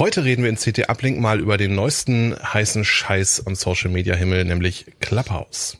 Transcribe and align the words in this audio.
Heute 0.00 0.24
reden 0.24 0.42
wir 0.42 0.48
in 0.48 0.56
CT 0.56 0.88
Uplink 0.88 1.20
mal 1.20 1.40
über 1.40 1.58
den 1.58 1.74
neuesten 1.74 2.34
heißen 2.42 2.86
Scheiß 2.86 3.46
am 3.46 3.54
Social 3.54 3.90
Media 3.90 4.14
Himmel, 4.14 4.46
nämlich 4.46 4.86
Clubhouse. 4.98 5.76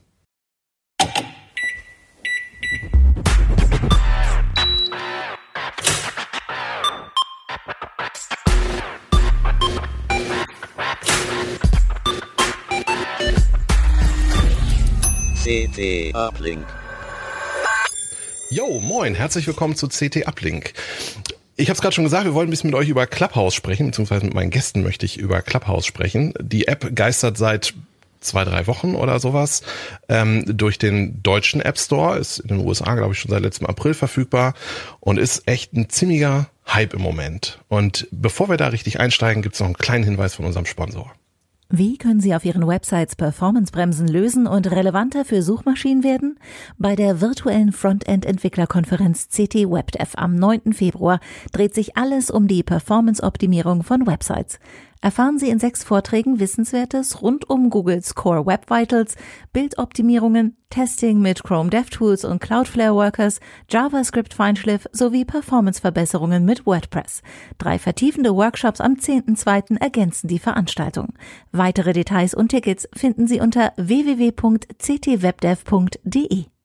CT 15.43 16.15
Uplink. 16.15 16.67
Yo, 18.51 18.81
moin, 18.81 19.15
herzlich 19.15 19.47
willkommen 19.47 19.77
zu 19.77 19.89
CT 19.89 20.27
Uplink. 20.27 20.75
Ich 21.61 21.69
habe 21.69 21.75
es 21.75 21.83
gerade 21.83 21.95
schon 21.95 22.05
gesagt, 22.05 22.25
wir 22.25 22.33
wollen 22.33 22.49
ein 22.49 22.51
bisschen 22.51 22.71
mit 22.71 22.79
euch 22.79 22.89
über 22.89 23.07
Clubhouse 23.07 23.55
sprechen, 23.55 23.89
beziehungsweise 23.89 24.25
mit 24.25 24.33
meinen 24.33 24.49
Gästen 24.49 24.83
möchte 24.83 25.05
ich 25.05 25.19
über 25.19 25.43
Clubhouse 25.43 25.85
sprechen. 25.85 26.33
Die 26.41 26.67
App 26.69 26.97
geistert 26.97 27.37
seit 27.37 27.75
zwei, 28.21 28.45
drei 28.45 28.67
Wochen 28.67 28.95
oder 28.95 29.21
sowas 29.21 29.63
ähm, 30.09 30.43
durch 30.47 30.79
den 30.79 31.23
deutschen 31.23 31.61
App 31.61 31.79
Store, 31.79 32.19
ist 32.19 32.39
in 32.39 32.49
den 32.49 32.67
USA, 32.67 32.95
glaube 32.95 33.13
ich, 33.13 33.19
schon 33.19 33.31
seit 33.31 33.43
letztem 33.43 33.67
April 33.67 33.93
verfügbar 33.93 34.55
und 35.01 35.19
ist 35.19 35.47
echt 35.47 35.75
ein 35.75 35.91
ziemlicher 35.91 36.49
Hype 36.67 36.95
im 36.95 37.03
Moment. 37.03 37.59
Und 37.69 38.09
bevor 38.11 38.49
wir 38.49 38.57
da 38.57 38.69
richtig 38.69 38.99
einsteigen, 38.99 39.43
gibt 39.43 39.55
es 39.55 39.61
noch 39.61 39.67
einen 39.67 39.77
kleinen 39.77 40.05
Hinweis 40.05 40.35
von 40.35 40.47
unserem 40.47 40.65
Sponsor. 40.65 41.13
Wie 41.73 41.99
können 41.99 42.19
Sie 42.19 42.35
auf 42.35 42.45
Ihren 42.45 42.67
Websites 42.67 43.15
Performancebremsen 43.15 44.09
lösen 44.09 44.49
und 44.49 44.69
relevanter 44.73 45.25
für 45.25 45.41
Suchmaschinen 45.41 46.03
werden? 46.03 46.37
Bei 46.79 46.97
der 46.97 47.21
virtuellen 47.21 47.71
Frontend-Entwicklerkonferenz 47.71 49.29
CT 49.29 49.71
WebDev 49.71 50.17
am 50.17 50.35
9. 50.35 50.73
Februar 50.73 51.21
dreht 51.53 51.73
sich 51.77 51.97
alles 51.97 52.29
um 52.29 52.49
die 52.49 52.65
Performance-Optimierung 52.65 53.85
von 53.85 54.05
Websites 54.09 54.59
erfahren 55.01 55.39
Sie 55.39 55.49
in 55.49 55.59
sechs 55.59 55.83
Vorträgen 55.85 56.41
Wissenswertes 56.41 57.23
rund 57.23 57.49
um 57.49 57.71
Googles 57.71 58.15
Core 58.15 58.45
Web 58.47 58.71
Vitals, 58.71 59.17
Bildoptimierungen, 59.53 60.57
Testing 60.69 61.21
mit 61.21 61.43
Chrome 61.43 61.71
DevTools 61.71 62.25
und 62.25 62.41
Cloudflare 62.41 62.95
Workers, 62.95 63.41
JavaScript 63.69 64.35
Feinschliff 64.35 64.87
sowie 64.93 65.25
Performanceverbesserungen 65.25 66.45
mit 66.45 66.67
WordPress. 66.67 67.23
Drei 67.59 67.79
vertiefende 67.79 68.35
Workshops 68.35 68.81
am 68.81 68.95
10.2. 68.95 69.81
ergänzen 69.81 70.29
die 70.29 70.39
Veranstaltung. 70.39 71.15
Weitere 71.53 71.93
Details 71.93 72.35
und 72.35 72.49
Tickets 72.49 72.89
finden 72.95 73.27
Sie 73.27 73.41
unter 73.41 73.73
www.ctwebdev.de. 73.77 76.60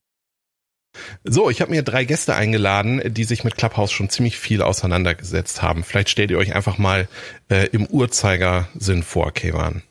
So, 1.24 1.50
ich 1.50 1.62
habe 1.62 1.72
mir 1.72 1.84
drei 1.84 2.06
Gäste 2.06 2.36
eingeladen, 2.36 3.02
die 3.06 3.24
sich 3.24 3.44
mit 3.44 3.58
Clubhouse 3.58 3.92
schon 3.92 4.10
ziemlich 4.10 4.38
viel 4.38 4.62
auseinandergesetzt 4.62 5.62
haben. 5.62 5.84
Vielleicht 5.84 6.10
stellt 6.10 6.32
ihr 6.32 6.38
euch 6.38 6.56
einfach 6.56 6.78
mal 6.78 7.08
äh, 7.50 7.68
im 7.68 7.86
Uhrzeigersinn 7.86 9.04
vor, 9.04 9.32
Kevan. 9.32 9.84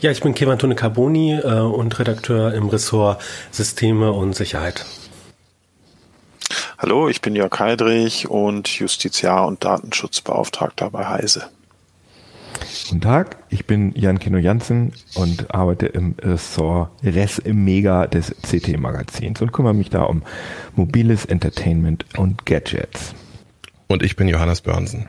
Ja, 0.00 0.10
ich 0.10 0.22
bin 0.22 0.34
Kevan 0.34 0.58
Tone 0.58 0.74
Carboni 0.74 1.34
äh, 1.34 1.60
und 1.60 1.98
Redakteur 1.98 2.54
im 2.54 2.68
Ressort 2.68 3.22
Systeme 3.50 4.12
und 4.12 4.34
Sicherheit. 4.34 4.86
Hallo, 6.78 7.10
ich 7.10 7.20
bin 7.20 7.36
Jörg 7.36 7.58
Heidrich 7.58 8.28
und 8.28 8.66
Justiziar 8.68 9.46
und 9.46 9.62
Datenschutzbeauftragter 9.62 10.90
bei 10.90 11.06
Heise. 11.06 11.50
Guten 12.70 13.00
Tag, 13.00 13.36
ich 13.48 13.66
bin 13.66 13.92
Jan 13.96 14.20
Kino 14.20 14.38
Jansen 14.38 14.92
und 15.14 15.52
arbeite 15.52 15.86
im 15.86 16.14
Ressort 16.20 16.90
Res 17.02 17.42
Mega 17.44 18.06
des 18.06 18.34
CT-Magazins 18.42 19.40
und 19.42 19.52
kümmere 19.52 19.74
mich 19.74 19.90
da 19.90 20.02
um 20.02 20.22
mobiles 20.76 21.24
Entertainment 21.24 22.04
und 22.16 22.46
Gadgets. 22.46 23.14
Und 23.88 24.04
ich 24.04 24.14
bin 24.14 24.28
Johannes 24.28 24.60
Börnsen. 24.60 25.08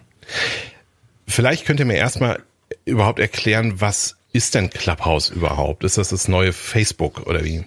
Vielleicht 1.28 1.66
könnt 1.66 1.80
ihr 1.80 1.86
mir 1.86 1.98
erstmal 1.98 2.40
überhaupt 2.86 3.20
erklären, 3.20 3.80
was 3.80 4.18
ist 4.34 4.56
denn 4.56 4.72
Clubhouse 4.72 5.30
überhaupt? 5.30 5.84
Ist 5.84 5.98
das 5.98 6.09
das 6.09 6.28
neue 6.28 6.53
Facebook 6.53 7.28
oder 7.28 7.46
wie? 7.46 7.66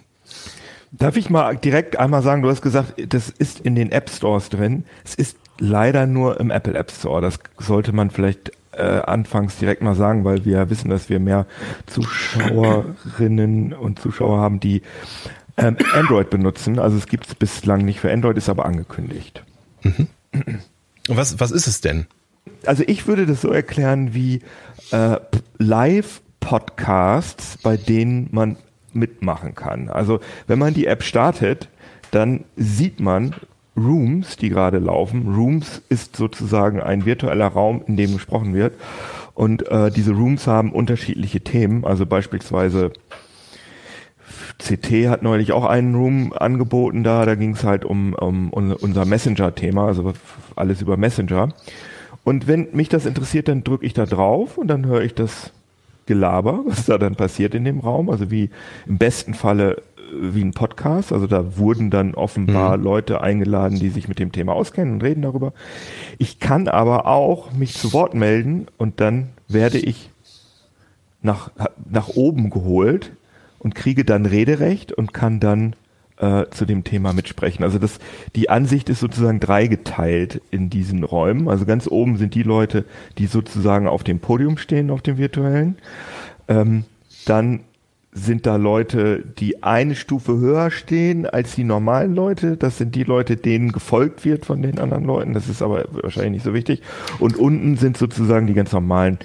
Darf 0.91 1.17
ich 1.17 1.31
mal 1.31 1.57
direkt 1.57 1.99
einmal 1.99 2.23
sagen, 2.23 2.43
du 2.43 2.51
hast 2.51 2.63
gesagt, 2.63 2.95
das 3.13 3.29
ist 3.29 3.61
in 3.61 3.75
den 3.75 3.93
App 3.93 4.11
Stores 4.11 4.49
drin. 4.49 4.85
Es 5.05 5.15
ist 5.15 5.37
leider 5.59 6.07
nur 6.07 6.41
im 6.41 6.51
Apple 6.51 6.75
App 6.75 6.91
Store. 6.91 7.21
Das 7.21 7.39
sollte 7.59 7.93
man 7.93 8.11
vielleicht 8.11 8.53
äh, 8.77 9.03
anfangs 9.05 9.59
direkt 9.59 9.83
mal 9.83 9.95
sagen, 9.95 10.25
weil 10.25 10.45
wir 10.45 10.71
wissen, 10.71 10.91
dass 10.91 11.09
wir 11.09 11.21
mehr 11.21 11.47
Zuschauerinnen 11.87 13.73
und 13.73 13.99
Zuschauer 13.99 14.39
haben, 14.39 14.61
die 14.61 14.83
ähm, 15.57 15.77
Android 15.93 16.31
benutzen. 16.31 16.79
Also 16.79 16.97
es 16.97 17.07
gibt 17.07 17.27
es 17.27 17.35
bislang 17.35 17.85
nicht 17.85 18.01
für 18.01 18.13
Android, 18.13 18.37
ist 18.37 18.49
aber 18.49 18.67
angekündigt. 18.67 19.43
Mhm. 19.83 20.09
Und 21.09 21.17
was, 21.17 21.39
was 21.41 21.51
ist 21.51 21.67
es 21.67 21.81
denn? 21.81 22.07
Also 22.67 22.83
ich 22.87 23.07
würde 23.07 23.27
das 23.27 23.41
so 23.41 23.51
erklären 23.51 24.15
wie 24.15 24.41
äh, 24.91 25.17
Live-Podcasts, 25.59 27.59
bei 27.63 27.77
denen 27.77 28.29
man 28.33 28.57
mitmachen 28.93 29.55
kann. 29.55 29.89
Also 29.89 30.21
wenn 30.47 30.59
man 30.59 30.75
die 30.75 30.87
App 30.87 31.03
startet, 31.03 31.69
dann 32.11 32.45
sieht 32.57 33.01
man, 33.01 33.35
Rooms, 33.77 34.37
die 34.37 34.49
gerade 34.49 34.79
laufen. 34.79 35.35
Rooms 35.35 35.83
ist 35.89 36.17
sozusagen 36.17 36.81
ein 36.81 37.05
virtueller 37.05 37.49
Raum, 37.49 37.83
in 37.87 37.97
dem 37.97 38.15
gesprochen 38.15 38.55
wird. 38.55 38.75
Und 39.35 39.69
äh, 39.69 39.91
diese 39.91 40.13
Rooms 40.13 40.47
haben 40.47 40.73
unterschiedliche 40.73 41.41
Themen. 41.41 41.85
Also 41.85 42.07
beispielsweise 42.07 42.93
CT 44.59 45.09
hat 45.09 45.23
neulich 45.23 45.53
auch 45.53 45.65
einen 45.65 45.95
Room 45.95 46.33
angeboten 46.33 47.03
da. 47.03 47.27
Da 47.27 47.35
ging 47.35 47.55
es 47.55 47.65
halt 47.65 47.85
um, 47.85 48.15
um 48.15 48.51
unser 48.51 49.05
Messenger-Thema, 49.05 49.87
also 49.87 50.13
alles 50.55 50.81
über 50.81 50.97
Messenger. 50.97 51.49
Und 52.23 52.47
wenn 52.47 52.69
mich 52.73 52.89
das 52.89 53.07
interessiert, 53.07 53.49
dann 53.49 53.65
drücke 53.65 53.85
ich 53.85 53.93
da 53.93 54.07
drauf 54.07 54.57
und 54.57 54.69
dann 54.69 54.87
höre 54.87 55.03
ich 55.03 55.15
das 55.15 55.53
Gelaber, 56.07 56.63
was 56.67 56.87
da 56.87 56.99
dann 56.99 57.17
passiert 57.17 57.55
in 57.55 57.65
dem 57.65 57.81
Raum. 57.81 58.09
Also 58.09 58.31
wie 58.31 58.51
im 58.87 58.99
besten 58.99 59.35
Falle 59.35 59.83
wie 60.21 60.43
ein 60.43 60.53
Podcast. 60.53 61.13
Also 61.13 61.27
da 61.27 61.57
wurden 61.57 61.91
dann 61.91 62.15
offenbar 62.15 62.77
mhm. 62.77 62.85
Leute 62.85 63.21
eingeladen, 63.21 63.79
die 63.79 63.91
sich 63.91 64.09
mit 64.09 64.19
dem 64.19 64.33
Thema 64.33 64.53
auskennen 64.53 64.95
und 64.95 65.03
reden 65.03 65.23
darüber. 65.23 65.53
Ich 66.19 66.41
kann 66.41 66.69
aber 66.69 67.07
auch 67.07 67.53
mich 67.53 67.75
zu 67.75 67.93
Wort 67.93 68.15
melden 68.15 68.67
und 68.79 69.01
dann 69.01 69.29
werde 69.49 69.79
ich 69.79 70.11
nach, 71.23 71.51
nach 71.91 72.09
oben 72.09 72.51
geholt 72.51 73.13
und 73.59 73.75
kriege 73.75 74.05
dann 74.05 74.27
Rederecht 74.27 74.93
und 74.93 75.15
kann 75.15 75.41
dann 75.41 75.75
äh, 76.19 76.45
zu 76.51 76.65
dem 76.65 76.85
Thema 76.85 77.13
mitsprechen. 77.13 77.65
Also 77.65 77.79
das, 77.79 77.99
die 78.37 78.51
Ansicht 78.51 78.89
ist 78.89 79.01
sozusagen 79.01 79.41
dreigeteilt 79.41 80.41
in 80.51 80.71
diesen 80.71 81.03
Räumen. 81.03 81.49
Also 81.49 81.65
ganz 81.65 81.89
oben 81.89 82.19
sind 82.19 82.35
die 82.35 82.43
Leute, 82.43 82.85
die 83.19 83.27
sozusagen 83.27 83.89
auf 83.89 84.05
dem 84.05 84.21
Podium 84.21 84.59
stehen, 84.59 84.91
auf 84.91 85.03
dem 85.03 85.19
virtuellen. 85.19 85.77
Ähm, 86.47 86.85
dann 87.27 87.61
sind 88.15 88.47
da 88.47 88.55
Leute, 88.57 89.25
die 89.39 89.65
eine 89.65 89.97
Stufe 89.97 90.39
höher 90.39 90.71
stehen 90.71 91.27
als 91.27 91.57
die 91.57 91.65
normalen 91.65 92.15
Leute. 92.15 92.57
Das 92.57 92.79
sind 92.79 92.95
die 92.95 93.03
Leute, 93.03 93.37
denen 93.37 93.73
gefolgt 93.73 94.25
wird 94.25 94.47
von 94.47 94.63
den 94.63 94.79
anderen 94.79 95.05
Leuten. 95.05 95.35
Das 95.35 95.49
ist 95.49 95.63
aber 95.63 95.87
wahrscheinlich 95.91 96.33
nicht 96.33 96.45
so 96.45 96.55
wichtig. 96.55 96.81
Und 97.19 97.37
unten 97.37 97.77
sind 97.77 97.97
sozusagen 97.97 98.47
die 98.47 98.55
ganz 98.55 98.71
normalen 98.71 99.19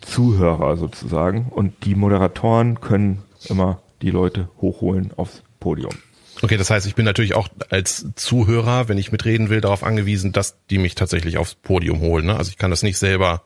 Zuhörer 0.00 0.76
sozusagen. 0.76 1.46
Und 1.50 1.84
die 1.84 1.96
Moderatoren 1.96 2.80
können 2.80 3.18
immer 3.48 3.82
die 4.00 4.10
Leute 4.10 4.48
hochholen 4.60 5.10
aufs 5.16 5.42
Podium. 5.58 5.92
Okay, 6.40 6.56
das 6.56 6.70
heißt, 6.70 6.86
ich 6.86 6.94
bin 6.94 7.04
natürlich 7.04 7.34
auch 7.34 7.48
als 7.68 8.06
Zuhörer, 8.14 8.88
wenn 8.88 8.96
ich 8.96 9.10
mitreden 9.10 9.50
will, 9.50 9.60
darauf 9.60 9.82
angewiesen, 9.82 10.30
dass 10.30 10.56
die 10.70 10.78
mich 10.78 10.94
tatsächlich 10.94 11.36
aufs 11.36 11.56
Podium 11.56 12.00
holen. 12.00 12.26
Ne? 12.26 12.36
Also 12.36 12.50
ich 12.50 12.58
kann 12.58 12.70
das 12.70 12.84
nicht 12.84 12.96
selber 12.96 13.42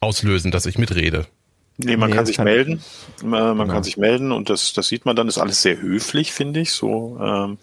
auslösen, 0.00 0.50
dass 0.50 0.64
ich 0.64 0.78
mitrede. 0.78 1.26
Nee, 1.84 1.96
man 1.96 2.10
nee, 2.10 2.16
kann 2.16 2.26
sich 2.26 2.36
kann 2.36 2.44
melden. 2.44 2.82
Man 3.22 3.58
genau. 3.58 3.72
kann 3.72 3.82
sich 3.82 3.96
melden 3.96 4.32
und 4.32 4.50
das, 4.50 4.72
das 4.72 4.88
sieht 4.88 5.04
man 5.04 5.16
dann, 5.16 5.28
ist 5.28 5.38
alles 5.38 5.62
sehr 5.62 5.80
höflich, 5.80 6.32
finde 6.32 6.60
ich. 6.60 6.72
So, 6.72 7.18
ähm, 7.20 7.58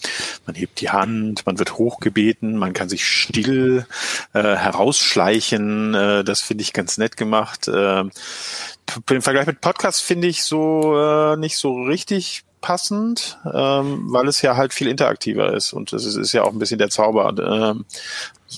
man 0.46 0.56
hebt 0.56 0.82
die 0.82 0.90
Hand, 0.90 1.46
man 1.46 1.60
wird 1.60 1.78
hochgebeten, 1.78 2.58
man 2.58 2.74
kann 2.74 2.90
sich 2.90 3.06
still 3.06 3.86
äh, 4.34 4.42
herausschleichen. 4.42 5.94
Äh, 5.94 6.24
das 6.24 6.42
finde 6.42 6.62
ich 6.64 6.74
ganz 6.74 6.98
nett 6.98 7.18
gemacht. 7.18 7.68
Äh, 7.68 8.02
Im 8.02 9.22
Vergleich 9.22 9.48
mit 9.48 9.62
Podcasts 9.62 10.02
finde 10.02 10.28
ich 10.28 10.44
so 10.44 10.98
äh, 10.98 11.38
nicht 11.38 11.58
so 11.58 11.74
richtig 11.84 12.44
passend, 12.68 13.38
ähm, 13.46 14.12
weil 14.12 14.28
es 14.28 14.42
ja 14.42 14.58
halt 14.58 14.74
viel 14.74 14.90
interaktiver 14.90 15.54
ist 15.54 15.72
und 15.72 15.94
es 15.94 16.04
ist, 16.04 16.18
ist 16.18 16.34
ja 16.34 16.44
auch 16.44 16.52
ein 16.52 16.60
bisschen 16.60 16.80
der 16.80 16.90
Zauber, 16.90 17.34
ähm, 17.40 17.86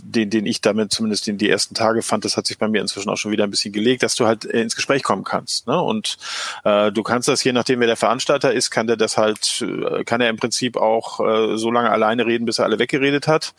den, 0.02 0.32
den 0.32 0.48
ich 0.48 0.62
damit 0.62 0.92
zumindest 0.92 1.28
in 1.28 1.38
die 1.38 1.48
ersten 1.48 1.76
Tage 1.76 2.02
fand, 2.02 2.26
das 2.26 2.36
hat 2.36 2.48
sich 2.48 2.58
bei 2.58 2.68
mir 2.68 2.82
inzwischen 2.82 3.10
auch 3.10 3.18
schon 3.18 3.32
wieder 3.32 3.44
ein 3.44 3.52
bisschen 3.52 3.72
gelegt, 3.72 4.02
dass 4.02 4.16
du 4.16 4.26
halt 4.26 4.46
äh, 4.46 4.62
ins 4.62 4.76
Gespräch 4.76 5.04
kommen 5.04 5.24
kannst. 5.24 5.68
Ne? 5.68 5.80
Und 5.80 6.18
äh, 6.64 6.92
du 6.92 7.04
kannst 7.04 7.28
das, 7.28 7.44
je 7.44 7.54
nachdem 7.54 7.82
wer 7.82 7.88
der 7.88 7.98
Veranstalter 7.98 8.52
ist, 8.52 8.72
kann 8.72 8.88
der 8.88 8.98
das 8.98 9.18
halt, 9.18 9.62
äh, 9.62 10.04
kann 10.06 10.22
er 10.22 10.30
im 10.30 10.38
Prinzip 10.38 10.76
auch 10.76 11.20
äh, 11.20 11.56
so 11.58 11.70
lange 11.70 11.92
alleine 11.92 12.26
reden, 12.26 12.46
bis 12.46 12.58
er 12.58 12.66
alle 12.66 12.80
weggeredet 12.80 13.28
hat. 13.28 13.54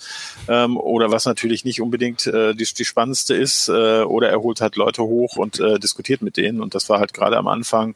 Ähm, 0.49 0.77
oder 0.77 1.13
was 1.13 1.27
natürlich 1.27 1.65
nicht 1.65 1.81
unbedingt 1.81 2.27
äh, 2.27 2.55
die, 2.55 2.67
die 2.77 2.85
spannendste 2.85 3.37
ist, 3.37 3.69
äh, 3.69 4.03
oder 4.03 4.31
er 4.31 4.41
holt 4.41 4.61
halt 4.61 4.75
Leute 4.75 5.03
hoch 5.05 5.37
und 5.37 5.61
äh, 5.61 5.79
diskutiert 5.79 6.23
mit 6.23 6.37
denen. 6.37 6.61
Und 6.61 6.75
das 6.75 6.89
war 6.89 6.99
halt 6.99 7.15
gerade 7.15 7.37
am 7.37 7.47
Anfang 7.47 7.95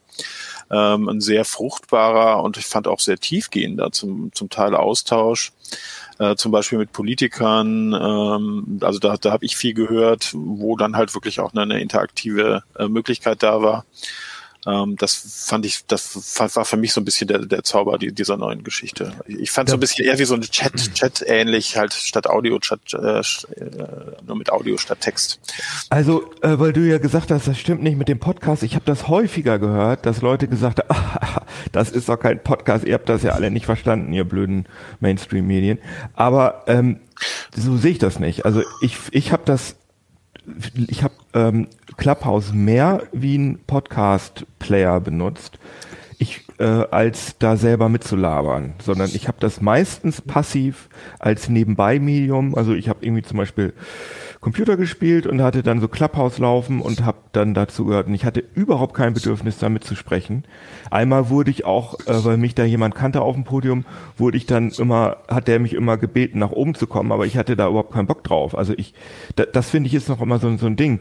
ähm, 0.70 1.08
ein 1.08 1.20
sehr 1.20 1.44
fruchtbarer 1.44 2.42
und 2.42 2.56
ich 2.56 2.66
fand 2.66 2.88
auch 2.88 3.00
sehr 3.00 3.18
tiefgehender 3.18 3.92
zum, 3.92 4.32
zum 4.32 4.50
Teil 4.50 4.74
Austausch. 4.74 5.52
äh, 6.18 6.36
zum 6.36 6.52
Beispiel 6.52 6.78
mit 6.78 6.92
Politikern. 6.92 7.92
Ähm, 7.92 8.78
also 8.82 8.98
da, 8.98 9.16
da 9.16 9.32
habe 9.32 9.44
ich 9.44 9.56
viel 9.56 9.74
gehört, 9.74 10.32
wo 10.34 10.76
dann 10.76 10.96
halt 10.96 11.14
wirklich 11.14 11.40
auch 11.40 11.52
eine, 11.52 11.62
eine 11.62 11.80
interaktive 11.80 12.62
äh, 12.78 12.88
Möglichkeit 12.88 13.42
da 13.42 13.62
war. 13.62 13.84
Ähm, 14.66 14.96
das 14.96 15.44
fand 15.46 15.66
ich, 15.66 15.86
das 15.86 16.38
war 16.38 16.64
für 16.64 16.76
mich 16.76 16.92
so 16.92 17.00
ein 17.00 17.04
bisschen 17.04 17.28
der, 17.28 17.40
der 17.40 17.64
Zauber 17.64 17.98
dieser 17.98 18.36
neuen 18.36 18.64
Geschichte. 18.64 19.12
Ich 19.26 19.50
fand 19.50 19.68
so 19.68 19.76
ein 19.76 19.80
bisschen 19.80 20.06
eher 20.06 20.18
wie 20.18 20.24
so 20.24 20.34
ein 20.34 20.40
Chat, 20.42 20.94
Chat 20.94 21.22
ähnlich, 21.26 21.76
halt 21.76 21.92
statt 21.92 22.26
Audio, 22.28 22.58
Chat, 22.58 22.80
äh, 22.94 23.18
äh, 23.18 23.22
nur 24.26 24.36
mit 24.36 24.50
Audio 24.50 24.76
statt 24.78 25.00
Text. 25.00 25.40
Also, 25.90 26.30
äh, 26.42 26.58
weil 26.58 26.72
du 26.72 26.80
ja 26.80 26.98
gesagt 26.98 27.30
hast, 27.30 27.46
das 27.46 27.58
stimmt 27.58 27.82
nicht 27.82 27.98
mit 27.98 28.08
dem 28.08 28.18
Podcast. 28.18 28.62
Ich 28.62 28.74
habe 28.74 28.84
das 28.84 29.08
häufiger 29.08 29.58
gehört, 29.58 30.06
dass 30.06 30.22
Leute 30.22 30.48
gesagt 30.48 30.80
haben, 30.80 30.88
ah, 30.90 31.42
das 31.72 31.90
ist 31.90 32.08
doch 32.08 32.18
kein 32.18 32.42
Podcast. 32.42 32.84
Ihr 32.84 32.94
habt 32.94 33.08
das 33.08 33.22
ja 33.22 33.32
alle 33.32 33.50
nicht 33.50 33.66
verstanden, 33.66 34.12
ihr 34.12 34.24
blöden 34.24 34.66
Mainstream-Medien. 35.00 35.78
Aber 36.14 36.64
ähm, 36.66 37.00
so 37.54 37.76
sehe 37.76 37.92
ich 37.92 37.98
das 37.98 38.18
nicht. 38.18 38.44
Also 38.44 38.62
ich, 38.80 38.96
ich 39.10 39.32
habe 39.32 39.42
das 39.44 39.76
ich 40.88 41.02
habe 41.02 41.14
ähm, 41.34 41.68
Clubhouse 41.96 42.52
mehr 42.52 43.02
wie 43.12 43.38
ein 43.38 43.58
Podcast-Player 43.66 45.00
benutzt, 45.00 45.58
ich 46.18 46.42
äh, 46.58 46.64
als 46.64 47.36
da 47.38 47.56
selber 47.56 47.88
mitzulabern, 47.88 48.74
sondern 48.82 49.10
ich 49.12 49.28
habe 49.28 49.38
das 49.40 49.60
meistens 49.60 50.20
passiv 50.20 50.88
als 51.18 51.48
Nebenbei-Medium. 51.48 52.54
Also 52.54 52.74
ich 52.74 52.88
habe 52.88 53.04
irgendwie 53.04 53.22
zum 53.22 53.38
Beispiel 53.38 53.74
Computer 54.44 54.76
gespielt 54.76 55.26
und 55.26 55.40
hatte 55.40 55.62
dann 55.62 55.80
so 55.80 55.88
Clubhouse 55.88 56.36
laufen 56.36 56.82
und 56.82 57.02
habe 57.02 57.16
dann 57.32 57.54
dazu 57.54 57.86
gehört. 57.86 58.08
Und 58.08 58.14
ich 58.14 58.26
hatte 58.26 58.44
überhaupt 58.54 58.92
kein 58.92 59.14
Bedürfnis, 59.14 59.56
damit 59.56 59.84
zu 59.84 59.94
sprechen. 59.94 60.44
Einmal 60.90 61.30
wurde 61.30 61.50
ich 61.50 61.64
auch, 61.64 61.98
äh, 62.00 62.24
weil 62.26 62.36
mich 62.36 62.54
da 62.54 62.62
jemand 62.62 62.94
kannte 62.94 63.22
auf 63.22 63.34
dem 63.34 63.44
Podium, 63.44 63.86
wurde 64.18 64.36
ich 64.36 64.44
dann 64.44 64.68
immer, 64.68 65.16
hat 65.28 65.48
der 65.48 65.60
mich 65.60 65.72
immer 65.72 65.96
gebeten, 65.96 66.40
nach 66.40 66.50
oben 66.50 66.74
zu 66.74 66.86
kommen, 66.86 67.10
aber 67.10 67.24
ich 67.24 67.38
hatte 67.38 67.56
da 67.56 67.68
überhaupt 67.68 67.94
keinen 67.94 68.06
Bock 68.06 68.22
drauf. 68.22 68.54
Also 68.54 68.74
ich, 68.76 68.92
da, 69.34 69.46
das 69.46 69.70
finde 69.70 69.88
ich 69.88 69.94
ist 69.94 70.10
noch 70.10 70.20
immer 70.20 70.38
so, 70.38 70.54
so 70.58 70.66
ein 70.66 70.76
Ding. 70.76 71.00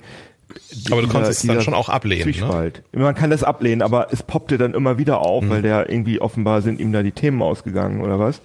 Aber 0.90 1.02
du 1.02 1.10
konntest 1.10 1.44
es 1.44 1.48
dann 1.48 1.62
schon 1.62 1.74
auch 1.74 1.90
ablehnen. 1.90 2.26
Ne? 2.26 2.32
Zwiespalt. 2.32 2.84
Ne? 2.94 3.04
Man 3.04 3.14
kann 3.14 3.30
das 3.30 3.44
ablehnen, 3.44 3.82
aber 3.82 4.08
es 4.12 4.24
poppte 4.24 4.58
dann 4.58 4.74
immer 4.74 4.98
wieder 4.98 5.20
auf, 5.20 5.44
mhm. 5.44 5.50
weil 5.50 5.62
der 5.62 5.90
irgendwie 5.90 6.22
offenbar 6.22 6.62
sind 6.62 6.80
ihm 6.80 6.94
da 6.94 7.04
die 7.04 7.12
Themen 7.12 7.42
ausgegangen 7.42 8.00
oder 8.00 8.20
was. 8.20 8.42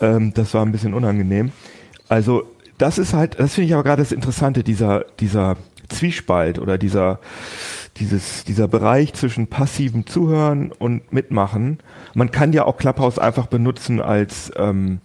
Ähm, 0.00 0.34
das 0.34 0.54
war 0.54 0.66
ein 0.66 0.72
bisschen 0.72 0.92
unangenehm. 0.92 1.52
Also 2.08 2.44
das 2.78 2.98
ist 2.98 3.12
halt, 3.12 3.38
das 3.38 3.54
finde 3.54 3.66
ich 3.66 3.74
aber 3.74 3.82
gerade 3.82 4.02
das 4.02 4.12
Interessante, 4.12 4.62
dieser, 4.62 5.04
dieser 5.20 5.56
Zwiespalt 5.88 6.58
oder 6.58 6.78
dieser, 6.78 7.18
dieses, 7.96 8.44
dieser 8.44 8.68
Bereich 8.68 9.14
zwischen 9.14 9.48
passivem 9.48 10.06
Zuhören 10.06 10.72
und 10.72 11.12
Mitmachen. 11.12 11.78
Man 12.14 12.30
kann 12.30 12.52
ja 12.52 12.64
auch 12.64 12.76
Clubhouse 12.76 13.18
einfach 13.18 13.46
benutzen 13.46 14.00
als, 14.00 14.52
ähm, 14.56 15.00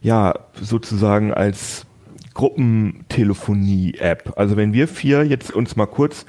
ja, 0.00 0.34
sozusagen 0.60 1.34
als 1.34 1.86
Gruppentelefonie-App. 2.34 4.34
Also 4.36 4.56
wenn 4.56 4.72
wir 4.72 4.88
vier 4.88 5.24
jetzt 5.24 5.52
uns 5.52 5.74
mal 5.74 5.86
kurz 5.86 6.26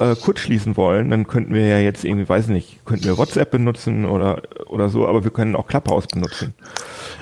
äh, 0.00 0.16
kurz 0.16 0.40
schließen 0.40 0.76
wollen, 0.76 1.10
dann 1.10 1.28
könnten 1.28 1.54
wir 1.54 1.66
ja 1.66 1.78
jetzt 1.78 2.04
irgendwie, 2.04 2.28
weiß 2.28 2.48
nicht, 2.48 2.84
könnten 2.84 3.04
wir 3.04 3.16
WhatsApp 3.16 3.52
benutzen 3.52 4.04
oder 4.04 4.42
oder 4.66 4.88
so, 4.88 5.06
aber 5.06 5.22
wir 5.22 5.30
können 5.30 5.54
auch 5.54 5.68
Clubhouse 5.68 6.08
benutzen 6.08 6.52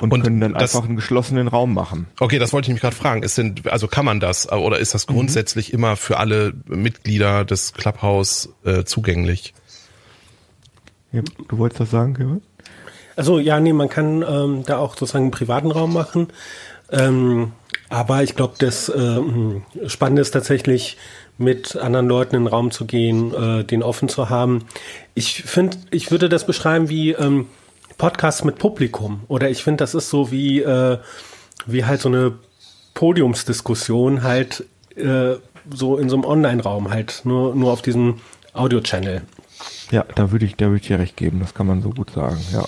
und, 0.00 0.12
und 0.12 0.22
können 0.22 0.40
dann 0.40 0.54
das, 0.54 0.74
einfach 0.74 0.88
einen 0.88 0.96
geschlossenen 0.96 1.48
Raum 1.48 1.74
machen. 1.74 2.06
Okay, 2.20 2.38
das 2.38 2.52
wollte 2.52 2.68
ich 2.68 2.74
mich 2.74 2.80
gerade 2.80 2.96
fragen. 2.96 3.22
Ist 3.22 3.38
denn, 3.38 3.54
also 3.64 3.88
kann 3.88 4.04
man 4.04 4.20
das 4.20 4.50
oder 4.50 4.78
ist 4.78 4.94
das 4.94 5.08
mhm. 5.08 5.14
grundsätzlich 5.14 5.68
mhm. 5.68 5.78
immer 5.78 5.96
für 5.96 6.18
alle 6.18 6.54
Mitglieder 6.66 7.44
des 7.44 7.72
Clubhouse 7.72 8.50
äh, 8.64 8.84
zugänglich? 8.84 9.54
Ja, 11.12 11.22
du 11.48 11.58
wolltest 11.58 11.80
das 11.80 11.90
sagen, 11.90 12.14
Kevin? 12.14 12.42
Also 13.16 13.38
ja, 13.38 13.60
nee, 13.60 13.72
man 13.72 13.88
kann 13.88 14.24
ähm, 14.28 14.64
da 14.66 14.78
auch 14.78 14.96
sozusagen 14.96 15.24
einen 15.24 15.30
privaten 15.30 15.70
Raum 15.70 15.92
machen. 15.92 16.28
Ähm, 16.90 17.52
aber 17.88 18.22
ich 18.22 18.34
glaube, 18.34 18.54
das 18.58 18.88
äh, 18.88 19.20
Spannende 19.86 20.22
ist 20.22 20.32
tatsächlich, 20.32 20.96
mit 21.38 21.76
anderen 21.76 22.06
Leuten 22.06 22.36
in 22.36 22.42
den 22.42 22.48
Raum 22.48 22.70
zu 22.70 22.84
gehen, 22.84 23.34
äh, 23.34 23.64
den 23.64 23.82
offen 23.82 24.08
zu 24.08 24.30
haben. 24.30 24.64
Ich 25.14 25.42
finde, 25.42 25.76
ich 25.90 26.10
würde 26.10 26.28
das 26.28 26.46
beschreiben 26.46 26.88
wie 26.88 27.12
ähm, 27.12 27.46
Podcast 27.98 28.44
mit 28.44 28.58
Publikum. 28.58 29.24
Oder 29.28 29.50
ich 29.50 29.62
finde, 29.62 29.78
das 29.78 29.94
ist 29.94 30.10
so 30.10 30.30
wie, 30.30 30.60
äh, 30.60 30.98
wie 31.66 31.84
halt 31.84 32.00
so 32.00 32.08
eine 32.08 32.34
Podiumsdiskussion 32.94 34.22
halt 34.22 34.64
äh, 34.96 35.34
so 35.72 35.96
in 35.96 36.08
so 36.08 36.16
einem 36.16 36.24
Online-Raum 36.24 36.90
halt, 36.90 37.22
nur, 37.24 37.54
nur 37.54 37.72
auf 37.72 37.82
diesem 37.82 38.20
Audio-Channel. 38.52 39.22
Ja, 39.90 40.04
da 40.14 40.30
würde 40.30 40.44
ich, 40.44 40.56
da 40.56 40.66
würde 40.66 40.76
ich 40.76 40.86
dir 40.86 40.98
recht 40.98 41.16
geben, 41.16 41.40
das 41.40 41.54
kann 41.54 41.66
man 41.66 41.82
so 41.82 41.90
gut 41.90 42.10
sagen, 42.10 42.40
ja. 42.52 42.64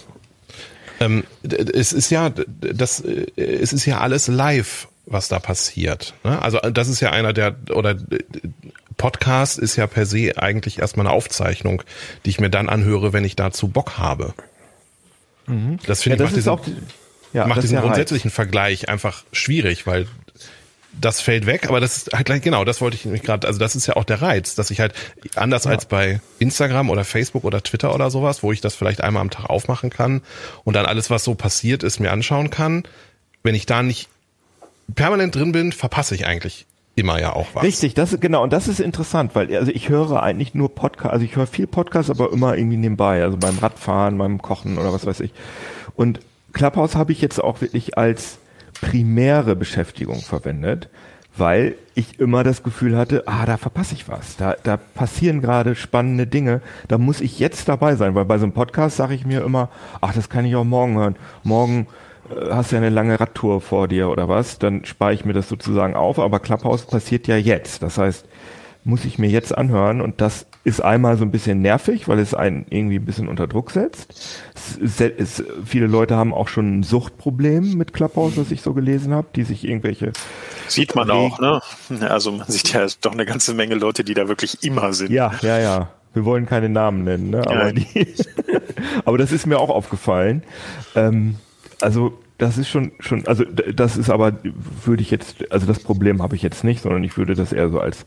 Ähm, 0.99 1.25
es 1.43 1.93
ist 1.93 2.08
ja, 2.08 2.31
das, 2.31 3.00
äh, 3.00 3.26
es 3.37 3.75
ist 3.75 3.84
ja 3.84 4.00
alles 4.00 4.28
live 4.28 4.88
was 5.06 5.28
da 5.28 5.38
passiert. 5.38 6.14
Ne? 6.25 6.43
Also 6.43 6.58
das 6.58 6.88
ist 6.88 7.00
ja 7.00 7.11
einer 7.11 7.32
der, 7.32 7.56
oder 7.70 7.96
Podcast 8.96 9.58
ist 9.58 9.76
ja 9.76 9.87
per 9.87 10.05
se 10.05 10.32
eigentlich 10.37 10.81
erstmal 10.81 11.06
eine 11.06 11.14
Aufzeichnung, 11.14 11.82
die 12.25 12.31
ich 12.31 12.40
mir 12.40 12.50
dann 12.50 12.69
anhöre, 12.69 13.12
wenn 13.12 13.25
ich 13.25 13.37
dazu 13.37 13.69
Bock 13.69 13.99
habe. 13.99 14.34
Mhm. 15.47 15.79
Das 15.87 16.03
finde 16.03 16.19
ja, 16.19 16.25
ich 16.25 16.31
macht 16.31 16.37
diesen, 16.37 16.51
auch, 16.51 16.61
ja, 17.33 17.47
macht 17.47 17.63
diesen 17.63 17.81
grundsätzlichen. 17.81 18.31
Vergleich 18.31 18.89
einfach 18.89 19.25
schwierig, 19.33 19.87
weil 19.87 20.07
das 21.01 21.21
fällt 21.21 21.47
weg, 21.47 21.69
aber 21.69 21.81
das 21.81 21.97
ist 21.97 22.13
halt 22.13 22.27
gleich, 22.27 22.43
genau, 22.43 22.65
das 22.65 22.81
wollte 22.81 22.97
ich 22.97 23.05
nämlich 23.05 23.23
gerade, 23.23 23.47
also 23.47 23.59
das 23.59 23.77
ist 23.77 23.87
ja 23.87 23.97
auch 23.97 24.05
der 24.05 24.23
Reiz, 24.23 24.55
dass 24.55 24.71
ich 24.71 24.81
halt 24.81 24.95
anders 25.35 25.65
ja. 25.65 25.73
als 25.73 25.85
bei 25.85 26.21
Instagram 26.39 26.89
oder 26.89 27.05
Facebook 27.05 27.45
oder 27.45 27.63
Twitter 27.63 27.95
oder 27.95 28.11
sowas, 28.11 28.43
wo 28.43 28.53
ich 28.53 28.61
das 28.61 28.75
vielleicht 28.75 29.03
einmal 29.03 29.21
am 29.21 29.31
Tag 29.31 29.51
aufmachen 29.51 29.91
kann 29.91 30.23
und 30.65 30.75
dann 30.75 30.87
alles, 30.87 31.11
was 31.11 31.25
so 31.25 31.35
passiert 31.35 31.83
ist, 31.83 32.01
mir 32.01 32.13
anschauen 32.13 32.51
kann, 32.51 32.85
wenn 33.43 33.55
ich 33.55 33.67
da 33.67 33.83
nicht 33.83 34.09
permanent 34.95 35.35
drin 35.35 35.53
bin, 35.53 35.73
verpasse 35.73 36.15
ich 36.15 36.27
eigentlich 36.27 36.67
immer 36.97 37.21
ja 37.21 37.35
auch 37.35 37.47
was. 37.53 37.63
Richtig, 37.63 37.95
das 37.95 38.19
genau 38.19 38.43
und 38.43 38.53
das 38.53 38.67
ist 38.67 38.81
interessant, 38.81 39.35
weil 39.35 39.55
also 39.55 39.71
ich 39.71 39.89
höre 39.89 40.23
eigentlich 40.23 40.55
nur 40.55 40.75
Podcast, 40.75 41.13
also 41.13 41.25
ich 41.25 41.37
höre 41.37 41.47
viel 41.47 41.67
Podcast, 41.67 42.11
aber 42.11 42.33
immer 42.33 42.57
irgendwie 42.57 42.79
nebenbei, 42.79 43.23
also 43.23 43.37
beim 43.37 43.59
Radfahren, 43.59 44.19
beim 44.19 44.43
Kochen 44.43 44.79
oder 44.79 44.93
was 44.93 45.07
weiß 45.07 45.21
ich. 45.21 45.33
Und 45.95 46.21
Clubhouse 46.53 46.97
habe 46.97 47.13
ich 47.13 47.21
jetzt 47.21 47.39
auch 47.39 47.61
wirklich 47.61 47.97
als 47.99 48.39
primäre 48.81 49.57
Beschäftigung 49.57 50.21
verwendet, 50.21 50.89
weil 51.37 51.75
ich 51.95 52.19
immer 52.19 52.45
das 52.45 52.63
Gefühl 52.63 52.97
hatte, 52.97 53.25
ah, 53.27 53.45
da 53.45 53.59
verpasse 53.59 53.95
ich 53.95 54.09
was, 54.09 54.37
da 54.37 54.57
da 54.63 54.79
passieren 54.79 55.43
gerade 55.43 55.75
spannende 55.75 56.27
Dinge, 56.27 56.63
da 56.89 56.97
muss 56.97 57.21
ich 57.21 57.39
jetzt 57.39 57.69
dabei 57.69 57.97
sein, 57.97 58.15
weil 58.15 58.25
bei 58.25 58.39
so 58.39 58.45
einem 58.45 58.53
Podcast 58.53 58.97
sage 58.97 59.15
ich 59.15 59.27
mir 59.27 59.45
immer, 59.45 59.69
ach, 60.01 60.15
das 60.15 60.31
kann 60.31 60.47
ich 60.47 60.57
auch 60.57 60.65
morgen 60.65 60.97
hören. 60.97 61.17
Morgen 61.43 61.89
hast 62.50 62.73
ja 62.73 62.78
eine 62.78 62.90
lange 62.90 63.19
Radtour 63.19 63.61
vor 63.61 63.88
dir 63.88 64.08
oder 64.08 64.28
was, 64.28 64.58
dann 64.58 64.84
spare 64.84 65.14
ich 65.14 65.25
mir 65.25 65.32
das 65.32 65.49
sozusagen 65.49 65.94
auf, 65.94 66.19
aber 66.19 66.40
Clubhouse 66.40 66.87
passiert 66.87 67.26
ja 67.26 67.37
jetzt. 67.37 67.82
Das 67.82 67.99
heißt, 67.99 68.26
muss 68.84 69.05
ich 69.05 69.19
mir 69.19 69.28
jetzt 69.28 69.56
anhören 69.56 70.00
und 70.00 70.20
das 70.20 70.46
ist 70.62 70.81
einmal 70.81 71.16
so 71.16 71.25
ein 71.25 71.33
bisschen 71.33 71.61
nervig, 71.61 72.09
weil 72.09 72.21
es 72.21 72.35
einen 72.35 72.66
irgendwie 72.71 72.97
ein 72.97 73.04
bisschen 73.04 73.28
unter 73.28 73.47
Druck 73.47 73.73
setzt. 73.73 74.42
Es, 74.83 75.00
es, 75.00 75.45
viele 75.64 75.87
Leute 75.87 76.16
haben 76.16 76.33
auch 76.33 76.49
schon 76.49 76.78
ein 76.78 76.83
Suchtproblem 76.83 77.75
mit 77.75 77.92
Clubhouse, 77.92 78.37
was 78.37 78.50
ich 78.50 78.62
so 78.62 78.75
gelesen 78.75 79.12
habe, 79.12 79.26
die 79.35 79.42
sich 79.42 79.64
irgendwelche 79.64 80.12
sieht 80.68 80.95
man 80.95 81.11
auch, 81.11 81.38
ne? 81.38 81.61
Also 82.09 82.33
man 82.33 82.47
sieht 82.49 82.73
ja 82.73 82.87
doch 83.00 83.12
eine 83.12 83.26
ganze 83.26 83.54
Menge 83.54 83.75
Leute, 83.75 84.04
die 84.04 84.14
da 84.14 84.28
wirklich 84.28 84.62
immer 84.62 84.92
sind. 84.92 85.11
Ja, 85.11 85.33
ja, 85.42 85.59
ja. 85.59 85.88
Wir 86.14 86.25
wollen 86.25 86.47
keine 86.47 86.68
Namen 86.68 87.04
nennen, 87.04 87.30
ne? 87.30 87.42
Aber, 87.47 87.73
die, 87.73 88.14
aber 89.04 89.18
das 89.18 89.33
ist 89.33 89.47
mir 89.47 89.59
auch 89.59 89.71
aufgefallen. 89.71 90.42
Ähm, 90.95 91.37
also 91.80 92.18
das 92.38 92.59
ist 92.59 92.68
schon 92.68 92.92
schon 93.00 93.26
also 93.26 93.45
das 93.45 93.97
ist 93.97 94.11
aber 94.11 94.38
würde 94.85 95.02
ich 95.02 95.11
jetzt 95.11 95.50
also 95.50 95.66
das 95.66 95.80
Problem 95.80 96.23
habe 96.23 96.37
ich 96.37 96.42
jetzt 96.42 96.64
nicht, 96.64 96.83
sondern 96.83 97.04
ich 97.04 97.16
würde 97.16 97.35
das 97.35 97.52
eher 97.52 97.71
so 97.71 97.80
als 97.80 98.06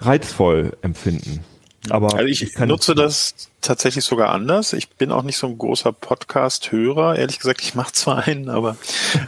reizvoll 0.00 0.76
empfinden. 0.82 1.44
Aber 1.90 2.14
also 2.14 2.26
ich, 2.26 2.42
ich 2.42 2.58
nutze 2.58 2.94
das 2.94 3.50
tatsächlich 3.60 4.04
sogar 4.04 4.30
anders. 4.30 4.72
Ich 4.72 4.88
bin 4.90 5.12
auch 5.12 5.22
nicht 5.22 5.36
so 5.36 5.46
ein 5.46 5.58
großer 5.58 5.92
Podcast-Hörer. 5.92 7.16
Ehrlich 7.16 7.38
gesagt, 7.38 7.62
ich 7.62 7.74
mache 7.74 7.92
zwar 7.92 8.26
einen, 8.26 8.48
aber 8.48 8.76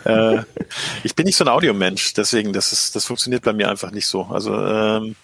äh, 0.05 0.39
ich 1.05 1.15
bin 1.15 1.27
nicht 1.27 1.37
so 1.37 1.45
ein 1.45 1.49
Audiomensch. 1.49 2.15
Deswegen, 2.15 2.53
das 2.53 2.73
ist, 2.73 2.97
das 2.97 3.05
funktioniert 3.05 3.45
bei 3.45 3.53
mir 3.53 3.71
einfach 3.71 3.91
nicht 3.91 4.07
so. 4.07 4.25
Also 4.25 4.55
ähm, 4.55 5.15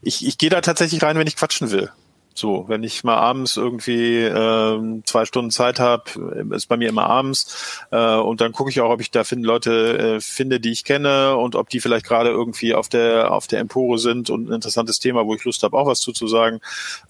ich, 0.00 0.26
ich 0.26 0.38
gehe 0.38 0.50
da 0.50 0.60
tatsächlich 0.60 1.02
rein, 1.02 1.18
wenn 1.18 1.26
ich 1.26 1.36
quatschen 1.36 1.70
will. 1.70 1.90
So, 2.34 2.64
wenn 2.68 2.82
ich 2.82 3.04
mal 3.04 3.16
abends 3.16 3.56
irgendwie 3.56 4.18
äh, 4.18 5.02
zwei 5.04 5.24
Stunden 5.24 5.50
Zeit 5.50 5.78
habe, 5.78 6.04
ist 6.50 6.66
bei 6.66 6.76
mir 6.76 6.88
immer 6.88 7.06
abends, 7.06 7.86
äh, 7.90 8.16
und 8.16 8.40
dann 8.40 8.52
gucke 8.52 8.70
ich 8.70 8.80
auch, 8.80 8.90
ob 8.90 9.00
ich 9.00 9.10
da 9.10 9.24
finde, 9.24 9.46
Leute 9.46 9.98
äh, 9.98 10.20
finde, 10.20 10.60
die 10.60 10.72
ich 10.72 10.84
kenne 10.84 11.36
und 11.36 11.56
ob 11.56 11.68
die 11.68 11.80
vielleicht 11.80 12.06
gerade 12.06 12.30
irgendwie 12.30 12.74
auf 12.74 12.88
der 12.88 13.32
auf 13.32 13.46
der 13.46 13.60
Empore 13.60 13.98
sind 13.98 14.30
und 14.30 14.48
ein 14.48 14.52
interessantes 14.52 14.98
Thema, 14.98 15.26
wo 15.26 15.34
ich 15.34 15.44
Lust 15.44 15.62
habe, 15.62 15.76
auch 15.76 15.86
was 15.86 16.00
zuzusagen. 16.00 16.60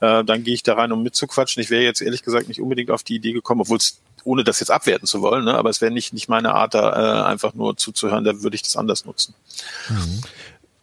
Äh, 0.00 0.25
dann 0.25 0.45
gehe 0.45 0.55
ich 0.55 0.62
da 0.62 0.75
rein, 0.75 0.93
um 0.93 1.02
mitzuquatschen. 1.02 1.62
Ich 1.62 1.71
wäre 1.71 1.83
jetzt 1.83 2.02
ehrlich 2.02 2.23
gesagt 2.23 2.49
nicht 2.49 2.61
unbedingt 2.61 2.91
auf 2.91 3.02
die 3.02 3.17
Idee 3.17 3.33
gekommen, 3.33 3.62
obwohl 3.62 3.79
es 3.79 4.00
ohne 4.25 4.45
das 4.45 4.61
jetzt 4.61 4.71
abwerten 4.71 5.07
zu 5.07 5.21
wollen, 5.21 5.45
ne? 5.45 5.55
aber 5.55 5.71
es 5.71 5.81
wäre 5.81 5.93
nicht 5.93 6.12
nicht 6.12 6.29
meine 6.29 6.55
Art, 6.55 6.75
da 6.75 7.23
äh, 7.23 7.26
einfach 7.26 7.55
nur 7.55 7.76
zuzuhören. 7.76 8.25
Da 8.25 8.43
würde 8.43 8.55
ich 8.55 8.62
das 8.62 8.76
anders 8.76 9.05
nutzen. 9.05 9.35
Mhm. 9.88 10.21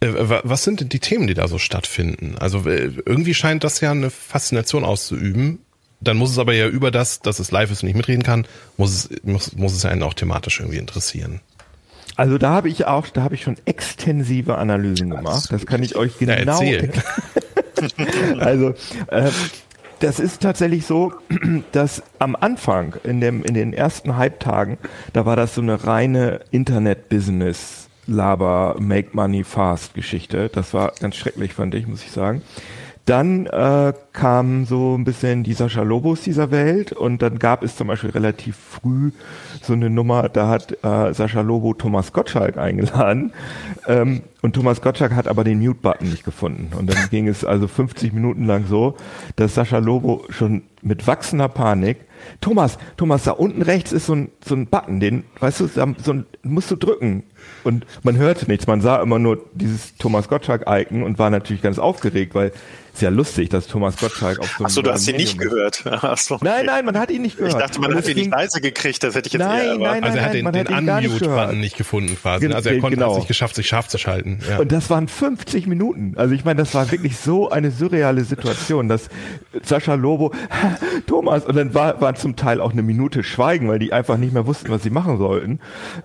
Äh, 0.02 0.08
was 0.44 0.64
sind 0.64 0.80
denn 0.80 0.90
die 0.90 1.00
Themen, 1.00 1.28
die 1.28 1.34
da 1.34 1.48
so 1.48 1.58
stattfinden? 1.58 2.36
Also 2.40 2.70
äh, 2.70 2.92
irgendwie 3.06 3.34
scheint 3.34 3.64
das 3.64 3.82
ja 3.82 3.92
eine 3.92 4.10
Faszination 4.10 4.86
auszuüben. 4.86 5.60
Dann 6.02 6.18
muss 6.18 6.32
es 6.32 6.40
aber 6.40 6.54
ja 6.54 6.68
über 6.68 6.92
das, 6.92 7.20
dass 7.20 7.40
es 7.40 7.52
live 7.52 7.72
ist 7.72 7.84
und 7.84 7.90
ich 7.90 7.96
mitreden 7.96 8.24
kann, 8.24 8.48
muss 8.78 8.92
es, 8.92 9.24
muss, 9.24 9.56
muss 9.56 9.74
es 9.74 9.84
einen 9.84 10.02
auch 10.04 10.14
thematisch 10.14 10.60
irgendwie 10.62 10.78
interessieren. 10.78 11.42
Also 12.16 12.38
da 12.38 12.52
habe 12.52 12.70
ich 12.70 12.86
auch, 12.86 13.08
da 13.08 13.24
habe 13.24 13.36
ich 13.36 13.44
schon 13.44 13.58
extensive 13.66 14.58
Analysen 14.58 15.10
gemacht. 15.10 15.52
Das 15.52 15.66
kann 15.66 15.84
ich 15.84 15.96
euch 15.96 16.18
genau. 16.18 16.34
erzähl. 16.34 16.92
also 18.40 18.74
äh, 19.08 19.30
das 20.00 20.20
ist 20.20 20.42
tatsächlich 20.42 20.86
so, 20.86 21.14
dass 21.72 22.04
am 22.20 22.36
Anfang, 22.36 22.96
in, 23.04 23.22
dem, 23.22 23.44
in 23.44 23.54
den 23.54 23.74
ersten 23.74 24.18
Halbtagen, 24.18 24.78
da 25.14 25.26
war 25.26 25.36
das 25.36 25.56
so 25.56 25.62
eine 25.62 25.86
reine 25.86 26.42
Internet-Business. 26.52 27.79
Laber, 28.10 28.76
Make 28.80 29.10
Money 29.14 29.44
Fast 29.44 29.94
Geschichte. 29.94 30.50
Das 30.50 30.74
war 30.74 30.94
ganz 31.00 31.16
schrecklich, 31.16 31.54
fand 31.54 31.76
ich, 31.76 31.88
muss 31.88 32.04
ich 32.04 32.12
sagen. 32.12 32.42
Dann 33.06 33.46
äh, 33.48 33.94
kam 34.20 34.66
so 34.66 34.98
ein 34.98 35.06
bisschen 35.06 35.44
die 35.44 35.54
Sascha 35.54 35.82
Lobos 35.82 36.22
dieser 36.22 36.52
Welt. 36.52 36.92
Und 36.92 37.22
dann 37.22 37.40
gab 37.40 37.64
es 37.64 37.78
zum 37.78 37.88
Beispiel 37.88 38.10
relativ 38.10 38.58
früh 38.58 39.12
so 39.62 39.72
eine 39.72 39.90
Nummer, 39.90 40.28
da 40.28 40.50
hat 40.50 40.74
äh, 40.84 41.14
Sascha 41.14 41.40
Lobo 41.40 41.74
Thomas 41.74 42.12
Gottschalk 42.12 42.58
eingeladen. 42.58 43.32
Ähm, 43.88 44.24
und 44.42 44.54
Thomas 44.54 44.82
Gottschalk 44.82 45.16
hat 45.16 45.30
aber 45.30 45.46
den 45.46 45.60
Mute-Button 45.60 46.10
nicht 46.10 46.26
gefunden. 46.26 46.72
Und 46.78 46.94
dann 46.94 47.10
ging 47.10 47.30
es 47.30 47.46
also 47.46 47.68
50 47.68 48.12
Minuten 48.12 48.46
lang 48.46 48.66
so, 48.68 48.98
dass 49.38 49.56
Sascha 49.56 49.78
Lobo 49.78 50.26
schon 50.30 50.64
mit 50.82 51.08
wachsender 51.08 51.48
Panik 51.48 51.98
Thomas, 52.42 52.78
Thomas, 52.98 53.24
da 53.24 53.32
unten 53.32 53.62
rechts 53.62 53.92
ist 53.92 54.06
so 54.06 54.14
ein, 54.14 54.32
so 54.46 54.56
ein 54.56 54.68
Button, 54.68 55.00
den, 55.00 55.24
weißt 55.40 55.60
du, 55.62 55.68
so 55.68 55.82
ein, 55.82 56.26
musst 56.44 56.72
du 56.72 56.76
drücken. 56.76 57.24
Und 57.64 57.86
man 58.04 58.18
hörte 58.18 58.48
nichts, 58.48 58.68
man 58.68 58.82
sah 58.82 59.02
immer 59.02 59.20
nur 59.20 59.46
dieses 59.54 59.96
Thomas 59.98 60.28
Gottschalk-Icon 60.28 61.04
und 61.04 61.20
war 61.20 61.30
natürlich 61.30 61.62
ganz 61.62 61.80
aufgeregt, 61.80 62.36
weil 62.36 62.52
ist 62.94 63.02
ja 63.02 63.10
lustig, 63.10 63.50
dass 63.50 63.68
Thomas 63.68 63.98
Gottschalk 63.98 64.09
auf 64.40 64.56
so 64.58 64.66
Achso, 64.66 64.82
du 64.82 64.92
hast 64.92 65.08
ihn 65.08 65.16
nicht 65.16 65.38
gehört. 65.38 65.86
Achso, 65.86 66.36
okay. 66.36 66.46
Nein, 66.46 66.66
nein, 66.66 66.86
man 66.86 66.98
hat 66.98 67.12
ihn 67.12 67.22
nicht 67.22 67.38
gehört. 67.38 67.54
Ich 67.54 67.60
dachte, 67.60 67.80
man 67.80 67.96
hat 67.96 68.08
ihn 68.08 68.16
nicht 68.16 68.32
leise 68.32 68.62
gekriegt, 68.62 69.04
das 69.04 69.16
hätte 69.16 69.28
ich 69.28 69.34
jetzt 69.34 69.42
nein, 69.42 69.66
eher 69.66 69.78
nein, 69.78 69.82
nein, 69.82 70.04
Also 70.04 70.18
er 70.18 70.26
hat 70.26 70.34
den, 70.34 70.44
man 70.44 70.54
den 70.54 70.68
Unmute-Button 70.68 71.60
nicht 71.60 71.78
gefunden 71.78 72.18
quasi. 72.20 72.48
Also 72.48 72.70
er 72.70 72.80
konnte 72.80 72.98
genau. 72.98 73.12
es 73.12 73.18
nicht 73.18 73.28
geschafft, 73.28 73.56
sich 73.56 73.68
scharf 73.68 73.88
zu 73.88 73.98
schalten. 73.98 74.40
Ja. 74.48 74.60
Und 74.60 74.72
das 74.72 74.90
waren 74.90 75.08
50 75.08 75.68
Minuten. 75.68 76.14
Also 76.18 76.34
ich 76.34 76.46
meine, 76.46 76.58
das 76.58 76.74
war 76.74 76.92
wirklich 76.92 77.18
so 77.18 77.50
eine 77.50 77.72
surreale 77.72 78.24
Situation, 78.24 78.90
dass 78.90 79.10
Sascha 79.64 79.96
Lobo, 79.96 80.34
Thomas, 81.08 81.46
und 81.46 81.56
dann 81.56 81.74
war, 81.74 82.02
war 82.02 82.16
zum 82.16 82.36
Teil 82.36 82.62
auch 82.62 82.72
eine 82.72 82.82
Minute 82.82 83.24
Schweigen, 83.24 83.68
weil 83.68 83.80
die 83.80 83.94
einfach 83.94 84.18
nicht 84.18 84.34
mehr 84.34 84.46
wussten, 84.48 84.70
was 84.70 84.84
sie 84.84 84.90
machen 84.90 85.18
sollten. 85.18 85.60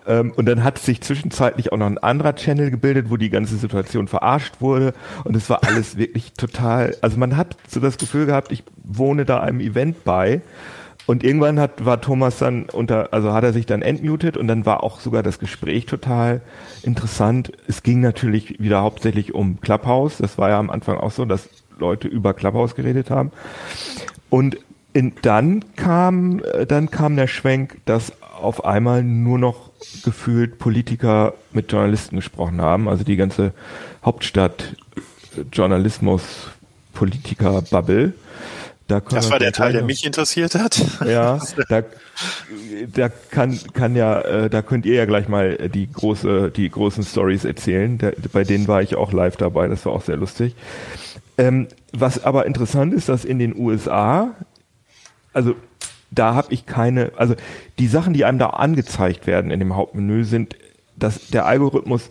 Ähm, 0.06 0.32
und 0.36 0.46
dann 0.46 0.64
hat 0.64 0.78
sich 0.78 1.00
zwischenzeitlich 1.00 1.72
auch 1.72 1.76
noch 1.76 1.86
ein 1.86 1.98
anderer 1.98 2.34
Channel 2.34 2.70
gebildet, 2.70 3.10
wo 3.10 3.16
die 3.16 3.30
ganze 3.30 3.56
Situation 3.56 4.08
verarscht 4.08 4.60
wurde. 4.60 4.94
Und 5.24 5.36
es 5.36 5.48
war 5.50 5.64
alles 5.64 5.96
wirklich 5.96 6.32
total, 6.34 6.96
also 7.00 7.18
man 7.18 7.36
hat 7.36 7.56
so 7.68 7.80
das 7.84 7.98
Gefühl 7.98 8.26
gehabt, 8.26 8.50
ich 8.52 8.64
wohne 8.82 9.24
da 9.24 9.40
einem 9.40 9.60
Event 9.60 10.04
bei. 10.04 10.42
Und 11.06 11.22
irgendwann 11.22 11.60
hat, 11.60 11.84
war 11.84 12.00
Thomas 12.00 12.38
dann 12.38 12.64
unter, 12.70 13.12
also 13.12 13.32
hat 13.32 13.44
er 13.44 13.52
sich 13.52 13.66
dann 13.66 13.82
entmutet 13.82 14.38
und 14.38 14.48
dann 14.48 14.64
war 14.64 14.82
auch 14.82 15.00
sogar 15.00 15.22
das 15.22 15.38
Gespräch 15.38 15.84
total 15.84 16.40
interessant. 16.82 17.52
Es 17.68 17.82
ging 17.82 18.00
natürlich 18.00 18.58
wieder 18.58 18.80
hauptsächlich 18.80 19.34
um 19.34 19.60
Clubhouse. 19.60 20.16
Das 20.16 20.38
war 20.38 20.48
ja 20.48 20.58
am 20.58 20.70
Anfang 20.70 20.96
auch 20.96 21.10
so, 21.10 21.26
dass 21.26 21.50
Leute 21.78 22.08
über 22.08 22.32
Clubhouse 22.32 22.74
geredet 22.74 23.10
haben. 23.10 23.32
Und 24.30 24.56
in, 24.94 25.12
dann 25.22 25.64
kam, 25.76 26.40
dann 26.68 26.90
kam 26.90 27.16
der 27.16 27.26
Schwenk, 27.26 27.78
dass 27.84 28.12
auf 28.20 28.64
einmal 28.64 29.02
nur 29.02 29.38
noch 29.38 29.70
gefühlt 30.04 30.58
Politiker 30.58 31.34
mit 31.52 31.70
Journalisten 31.70 32.16
gesprochen 32.16 32.60
haben. 32.60 32.88
Also 32.88 33.04
die 33.04 33.16
ganze 33.16 33.52
Hauptstadt 34.04 34.76
äh, 35.36 35.40
Journalismus 35.52 36.48
Politiker 36.94 37.62
Bubble. 37.62 38.14
Da 38.86 39.00
Das 39.00 39.30
war 39.30 39.38
der 39.38 39.52
Teil, 39.52 39.72
der 39.72 39.82
mich 39.82 40.04
interessiert 40.04 40.54
hat. 40.54 40.78
ja, 41.06 41.40
da, 41.68 41.82
da 42.92 43.08
kann, 43.08 43.58
kann 43.72 43.96
ja, 43.96 44.20
äh, 44.20 44.50
da 44.50 44.60
könnt 44.60 44.84
ihr 44.84 44.94
ja 44.94 45.06
gleich 45.06 45.28
mal 45.28 45.70
die 45.70 45.90
große, 45.90 46.50
die 46.50 46.68
großen 46.68 47.02
Stories 47.02 47.44
erzählen. 47.44 47.96
Da, 47.96 48.10
bei 48.32 48.44
denen 48.44 48.68
war 48.68 48.82
ich 48.82 48.94
auch 48.94 49.12
live 49.12 49.36
dabei, 49.36 49.68
das 49.68 49.86
war 49.86 49.92
auch 49.92 50.02
sehr 50.02 50.16
lustig. 50.16 50.54
Ähm, 51.38 51.68
was 51.92 52.22
aber 52.22 52.46
interessant 52.46 52.92
ist, 52.92 53.08
dass 53.08 53.24
in 53.24 53.38
den 53.38 53.56
USA, 53.56 54.34
also 55.32 55.54
da 56.10 56.34
habe 56.34 56.52
ich 56.52 56.66
keine, 56.66 57.12
also 57.16 57.34
die 57.78 57.88
Sachen, 57.88 58.12
die 58.12 58.24
einem 58.24 58.38
da 58.38 58.50
angezeigt 58.50 59.26
werden 59.26 59.50
in 59.50 59.58
dem 59.58 59.74
Hauptmenü, 59.74 60.24
sind, 60.24 60.56
dass 60.96 61.28
der 61.28 61.46
Algorithmus 61.46 62.10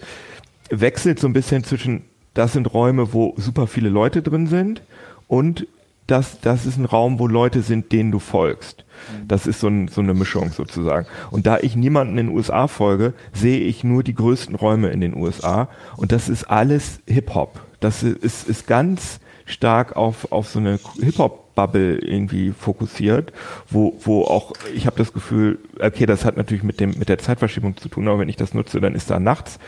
wechselt 0.69 1.19
so 1.19 1.27
ein 1.27 1.33
bisschen 1.33 1.63
zwischen, 1.63 2.03
das 2.33 2.53
sind 2.53 2.73
Räume, 2.73 3.13
wo 3.13 3.33
super 3.37 3.67
viele 3.67 3.89
Leute 3.89 4.21
drin 4.21 4.47
sind 4.47 4.81
und 5.27 5.67
das, 6.07 6.41
das 6.41 6.65
ist 6.65 6.77
ein 6.77 6.85
Raum, 6.85 7.17
wo 7.19 7.27
Leute 7.27 7.61
sind, 7.61 7.91
denen 7.91 8.11
du 8.11 8.19
folgst. 8.19 8.83
Das 9.27 9.47
ist 9.47 9.59
so, 9.59 9.67
ein, 9.67 9.87
so 9.87 10.01
eine 10.01 10.13
Mischung 10.13 10.51
sozusagen. 10.51 11.07
Und 11.31 11.45
da 11.45 11.59
ich 11.59 11.75
niemanden 11.75 12.17
in 12.17 12.27
den 12.27 12.35
USA 12.35 12.67
folge, 12.67 13.13
sehe 13.33 13.59
ich 13.59 13.83
nur 13.83 14.03
die 14.03 14.13
größten 14.13 14.55
Räume 14.55 14.89
in 14.89 15.01
den 15.01 15.15
USA 15.15 15.69
und 15.95 16.11
das 16.11 16.29
ist 16.29 16.45
alles 16.45 16.99
Hip-Hop. 17.07 17.59
Das 17.79 18.03
ist, 18.03 18.47
ist 18.47 18.67
ganz 18.67 19.19
stark 19.45 19.95
auf, 19.95 20.31
auf 20.31 20.47
so 20.47 20.59
eine 20.59 20.79
Hip-Hop-Bubble 20.99 21.97
irgendwie 21.99 22.51
fokussiert, 22.51 23.33
wo, 23.69 23.97
wo 24.03 24.23
auch, 24.23 24.53
ich 24.73 24.85
habe 24.85 24.97
das 24.97 25.13
Gefühl, 25.13 25.59
okay, 25.79 26.05
das 26.05 26.25
hat 26.25 26.37
natürlich 26.37 26.63
mit, 26.63 26.79
dem, 26.79 26.97
mit 26.97 27.09
der 27.09 27.17
Zeitverschiebung 27.17 27.77
zu 27.77 27.89
tun, 27.89 28.07
aber 28.07 28.19
wenn 28.19 28.29
ich 28.29 28.37
das 28.37 28.53
nutze, 28.53 28.79
dann 28.79 28.95
ist 28.95 29.09
da 29.09 29.19
nachts 29.19 29.59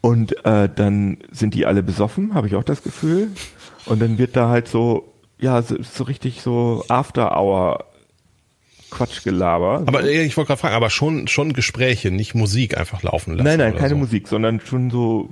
und 0.00 0.44
äh, 0.44 0.68
dann 0.74 1.18
sind 1.32 1.54
die 1.54 1.66
alle 1.66 1.82
besoffen, 1.82 2.34
habe 2.34 2.46
ich 2.46 2.54
auch 2.54 2.64
das 2.64 2.82
Gefühl. 2.82 3.28
Und 3.86 4.02
dann 4.02 4.18
wird 4.18 4.36
da 4.36 4.48
halt 4.48 4.68
so, 4.68 5.12
ja, 5.38 5.62
so, 5.62 5.76
so 5.82 6.04
richtig 6.04 6.42
so 6.42 6.84
After-Hour 6.88 7.84
Quatschgelaber. 8.90 9.82
Aber 9.86 10.04
ich 10.04 10.36
wollte 10.36 10.48
gerade 10.48 10.60
fragen, 10.60 10.74
aber 10.74 10.90
schon, 10.90 11.28
schon 11.28 11.52
Gespräche, 11.52 12.10
nicht 12.10 12.34
Musik 12.34 12.78
einfach 12.78 13.02
laufen 13.02 13.32
lassen. 13.34 13.44
Nein, 13.44 13.58
nein, 13.58 13.76
keine 13.76 13.90
so. 13.90 13.96
Musik, 13.96 14.28
sondern 14.28 14.60
schon 14.60 14.90
so, 14.90 15.28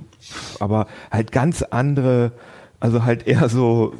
aber 0.59 0.87
halt 1.09 1.31
ganz 1.31 1.63
andere, 1.63 2.33
also 2.85 3.03
halt 3.03 3.25
eher 3.25 3.49
so, 3.49 3.95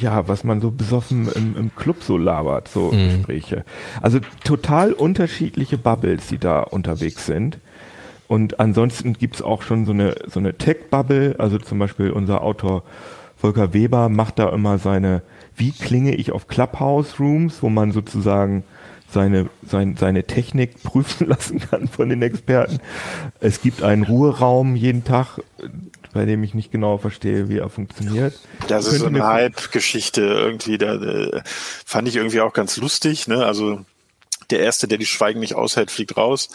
ja, 0.00 0.26
was 0.26 0.42
man 0.42 0.62
so 0.62 0.70
besoffen 0.70 1.28
im, 1.34 1.54
im 1.54 1.76
Club 1.76 2.02
so 2.02 2.16
labert, 2.16 2.66
so 2.66 2.88
Gespräche. 2.88 3.66
Also 4.00 4.20
total 4.42 4.94
unterschiedliche 4.94 5.76
Bubbles, 5.76 6.28
die 6.28 6.38
da 6.38 6.60
unterwegs 6.60 7.26
sind. 7.26 7.58
Und 8.28 8.58
ansonsten 8.58 9.12
gibt's 9.12 9.42
auch 9.42 9.60
schon 9.60 9.84
so 9.84 9.92
eine, 9.92 10.14
so 10.26 10.40
eine 10.40 10.56
Tech-Bubble, 10.56 11.34
also 11.36 11.58
zum 11.58 11.78
Beispiel 11.78 12.10
unser 12.10 12.42
Autor 12.42 12.84
Volker 13.36 13.74
Weber 13.74 14.08
macht 14.08 14.38
da 14.38 14.48
immer 14.48 14.78
seine, 14.78 15.20
wie 15.54 15.72
klinge 15.72 16.14
ich 16.14 16.32
auf 16.32 16.48
Clubhouse-Rooms, 16.48 17.62
wo 17.62 17.68
man 17.68 17.92
sozusagen 17.92 18.64
seine, 19.10 19.50
sein, 19.66 19.96
seine 19.98 20.24
Technik 20.24 20.82
prüfen 20.82 21.28
lassen 21.28 21.58
kann 21.58 21.86
von 21.86 22.08
den 22.08 22.22
Experten. 22.22 22.78
Es 23.40 23.60
gibt 23.60 23.82
einen 23.82 24.04
Ruheraum 24.04 24.74
jeden 24.74 25.04
Tag, 25.04 25.40
bei 26.12 26.24
dem 26.24 26.42
ich 26.44 26.54
nicht 26.54 26.70
genau 26.70 26.98
verstehe, 26.98 27.48
wie 27.48 27.58
er 27.58 27.68
funktioniert. 27.68 28.38
Das 28.68 28.86
ist 28.86 29.00
so 29.00 29.06
eine 29.06 29.26
Hype-Geschichte 29.26 30.22
irgendwie. 30.22 30.78
Da 30.78 30.94
äh, 30.94 31.42
fand 31.84 32.08
ich 32.08 32.16
irgendwie 32.16 32.40
auch 32.40 32.52
ganz 32.52 32.76
lustig. 32.76 33.28
Ne? 33.28 33.44
Also 33.44 33.80
der 34.50 34.60
erste, 34.60 34.86
der 34.86 34.98
die 34.98 35.06
Schweigen 35.06 35.40
nicht 35.40 35.54
aushält, 35.54 35.90
fliegt 35.90 36.16
raus. 36.16 36.48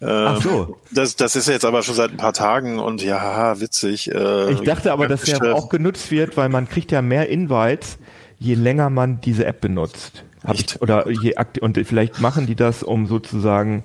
Ähm, 0.00 0.08
Ach 0.08 0.42
so. 0.42 0.78
Das, 0.90 1.16
das 1.16 1.36
ist 1.36 1.48
jetzt 1.48 1.64
aber 1.64 1.82
schon 1.82 1.94
seit 1.94 2.10
ein 2.10 2.16
paar 2.16 2.32
Tagen 2.32 2.78
und 2.78 3.02
ja, 3.02 3.20
haha, 3.20 3.60
witzig. 3.60 4.10
Äh, 4.10 4.52
Ich 4.52 4.60
dachte 4.60 4.92
aber, 4.92 5.08
dass 5.08 5.22
der 5.22 5.54
auch 5.54 5.68
genutzt 5.68 6.10
wird, 6.10 6.36
weil 6.36 6.48
man 6.48 6.68
kriegt 6.68 6.92
ja 6.92 7.02
mehr 7.02 7.28
Invites, 7.28 7.98
je 8.38 8.54
länger 8.54 8.90
man 8.90 9.20
diese 9.20 9.44
App 9.44 9.60
benutzt. 9.60 10.24
Hab 10.44 10.54
ich, 10.54 10.80
oder 10.80 11.08
je 11.08 11.34
und 11.60 11.78
vielleicht 11.86 12.20
machen 12.20 12.46
die 12.46 12.56
das, 12.56 12.82
um 12.82 13.06
sozusagen 13.06 13.84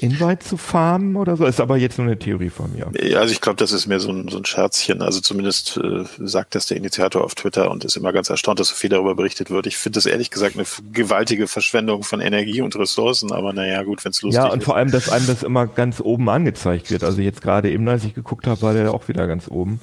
Invites 0.00 0.48
zu 0.48 0.56
farmen 0.56 1.16
oder 1.16 1.36
so. 1.36 1.44
Ist 1.44 1.60
aber 1.60 1.76
jetzt 1.76 1.98
nur 1.98 2.06
eine 2.06 2.18
Theorie 2.18 2.50
von 2.50 2.72
mir. 2.72 2.90
Ja, 3.02 3.20
Also 3.20 3.32
ich 3.32 3.40
glaube, 3.40 3.56
das 3.56 3.72
ist 3.72 3.86
mehr 3.86 4.00
so 4.00 4.10
ein, 4.10 4.28
so 4.28 4.38
ein 4.38 4.44
Scherzchen. 4.44 5.02
Also 5.02 5.20
zumindest 5.20 5.76
äh, 5.76 6.04
sagt 6.18 6.54
das 6.54 6.66
der 6.66 6.76
Initiator 6.78 7.22
auf 7.24 7.34
Twitter 7.34 7.70
und 7.70 7.84
ist 7.84 7.96
immer 7.96 8.12
ganz 8.12 8.30
erstaunt, 8.30 8.60
dass 8.60 8.68
so 8.68 8.74
viel 8.74 8.90
darüber 8.90 9.14
berichtet 9.14 9.50
wird. 9.50 9.66
Ich 9.66 9.76
finde 9.76 9.96
das 9.98 10.06
ehrlich 10.06 10.30
gesagt 10.30 10.56
eine 10.56 10.64
gewaltige 10.92 11.46
Verschwendung 11.46 12.02
von 12.02 12.20
Energie 12.20 12.60
und 12.62 12.74
Ressourcen, 12.76 13.32
aber 13.32 13.52
naja, 13.52 13.82
gut, 13.82 14.04
wenn 14.04 14.10
es 14.10 14.22
lustig 14.22 14.42
Ja, 14.42 14.48
und 14.50 14.58
ist. 14.60 14.64
vor 14.64 14.76
allem, 14.76 14.90
dass 14.90 15.08
einem 15.10 15.26
das 15.26 15.42
immer 15.42 15.66
ganz 15.66 16.00
oben 16.00 16.28
angezeigt 16.28 16.90
wird. 16.90 17.04
Also 17.04 17.20
jetzt 17.20 17.42
gerade 17.42 17.70
eben, 17.70 17.88
als 17.88 18.04
ich 18.04 18.14
geguckt 18.14 18.46
habe, 18.46 18.60
war 18.62 18.72
der 18.72 18.94
auch 18.94 19.08
wieder 19.08 19.26
ganz 19.26 19.48
oben. 19.48 19.80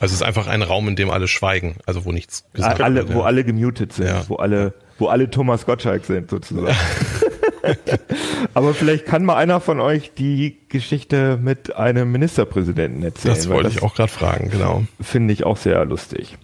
Also 0.00 0.12
es 0.12 0.20
ist 0.20 0.22
einfach 0.22 0.48
ein 0.48 0.62
Raum, 0.62 0.88
in 0.88 0.96
dem 0.96 1.10
alle 1.10 1.28
schweigen, 1.28 1.76
also 1.86 2.04
wo 2.04 2.10
nichts 2.10 2.44
gesagt 2.52 2.80
alle, 2.80 3.06
wird. 3.06 3.14
wo 3.14 3.20
ja. 3.20 3.26
alle 3.26 3.44
gemutet 3.44 3.92
sind, 3.92 4.06
Ja. 4.08 4.24
wo 4.28 4.36
alle, 4.36 4.74
wo 4.98 5.06
alle 5.06 5.30
Thomas 5.30 5.64
Gottschalk 5.66 6.04
sind 6.04 6.30
sozusagen. 6.30 6.66
Aber 8.54 8.72
vielleicht 8.72 9.04
kann 9.04 9.24
mal 9.24 9.36
einer 9.36 9.60
von 9.60 9.80
euch 9.80 10.12
die 10.14 10.56
Geschichte 10.68 11.38
mit 11.42 11.74
einem 11.74 12.12
Ministerpräsidenten 12.12 13.02
erzählen. 13.02 13.34
Das 13.34 13.48
wollte 13.48 13.68
ich 13.68 13.82
auch 13.82 13.94
gerade 13.94 14.12
fragen, 14.12 14.48
genau. 14.50 14.84
Finde 15.00 15.34
ich 15.34 15.44
auch 15.44 15.56
sehr 15.56 15.84
lustig. 15.84 16.38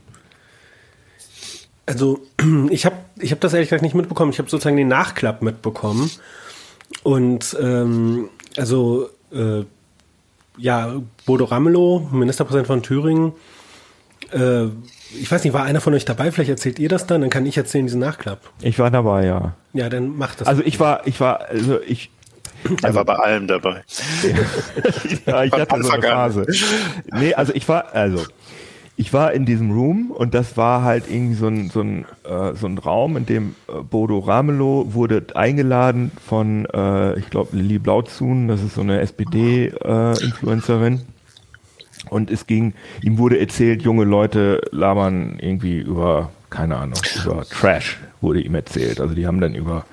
Also 1.86 2.20
ich 2.70 2.84
habe 2.84 2.96
ich 3.18 3.32
hab 3.32 3.40
das 3.40 3.52
ehrlich 3.52 3.68
gesagt 3.68 3.82
nicht 3.82 3.94
mitbekommen. 3.94 4.32
Ich 4.32 4.38
habe 4.38 4.50
sozusagen 4.50 4.76
den 4.76 4.88
Nachklapp 4.88 5.42
mitbekommen. 5.42 6.10
Und 7.04 7.56
ähm, 7.60 8.28
also 8.56 9.08
äh, 9.32 9.64
ja, 10.56 11.00
Bodo 11.26 11.44
Ramelow, 11.44 12.08
Ministerpräsident 12.10 12.66
von 12.66 12.82
Thüringen, 12.82 13.32
äh, 14.32 14.66
ich 15.18 15.30
weiß 15.30 15.44
nicht, 15.44 15.52
war 15.52 15.64
einer 15.64 15.80
von 15.80 15.94
euch 15.94 16.04
dabei? 16.04 16.30
Vielleicht 16.30 16.50
erzählt 16.50 16.78
ihr 16.78 16.88
das 16.88 17.06
dann, 17.06 17.20
dann 17.20 17.30
kann 17.30 17.46
ich 17.46 17.56
erzählen 17.56 17.86
diesen 17.86 18.00
Nachklapp. 18.00 18.40
Ich 18.62 18.78
war 18.78 18.90
dabei, 18.90 19.26
ja. 19.26 19.54
Ja, 19.72 19.88
dann 19.88 20.16
macht 20.16 20.40
das. 20.40 20.48
Also 20.48 20.62
ich 20.64 20.78
war, 20.80 21.06
ich 21.06 21.20
war, 21.20 21.48
also 21.48 21.80
ich, 21.80 22.10
Er 22.64 22.84
also, 22.84 22.96
war 22.96 23.04
bei 23.04 23.16
allem 23.16 23.46
dabei. 23.46 23.82
ja, 25.26 25.44
ich 25.44 25.52
hatte 25.52 25.82
so 25.82 25.90
eine 25.90 26.02
Phase. 26.02 26.46
Nee, 27.12 27.34
also 27.34 27.52
ich 27.54 27.68
war, 27.68 27.94
also 27.94 28.24
ich 29.00 29.12
war 29.14 29.32
in 29.32 29.46
diesem 29.46 29.70
Room 29.70 30.10
und 30.10 30.34
das 30.34 30.58
war 30.58 30.82
halt 30.82 31.04
irgendwie 31.08 31.34
so 31.34 31.46
ein, 31.46 31.70
so 31.70 31.80
ein, 31.80 32.04
äh, 32.24 32.54
so 32.54 32.66
ein 32.66 32.76
Raum, 32.76 33.16
in 33.16 33.24
dem 33.24 33.54
äh, 33.66 33.80
Bodo 33.82 34.18
Ramelow 34.18 34.92
wurde 34.92 35.24
eingeladen 35.34 36.12
von, 36.22 36.66
äh, 36.66 37.18
ich 37.18 37.30
glaube, 37.30 37.56
Lili 37.56 37.78
Blauzun, 37.78 38.46
das 38.46 38.62
ist 38.62 38.74
so 38.74 38.82
eine 38.82 39.00
SPD-Influencerin. 39.00 40.94
Äh, 40.94 40.98
und 42.08 42.30
es 42.30 42.46
ging, 42.46 42.74
ihm 43.02 43.18
wurde 43.18 43.38
erzählt, 43.38 43.82
junge 43.82 44.04
Leute 44.04 44.60
labern 44.70 45.38
irgendwie 45.40 45.78
über, 45.78 46.30
keine 46.50 46.76
Ahnung, 46.76 46.98
über 47.24 47.44
Trash 47.44 47.98
wurde 48.20 48.40
ihm 48.40 48.54
erzählt. 48.54 49.00
Also 49.00 49.14
die 49.14 49.26
haben 49.26 49.40
dann 49.40 49.54
über, 49.54 49.84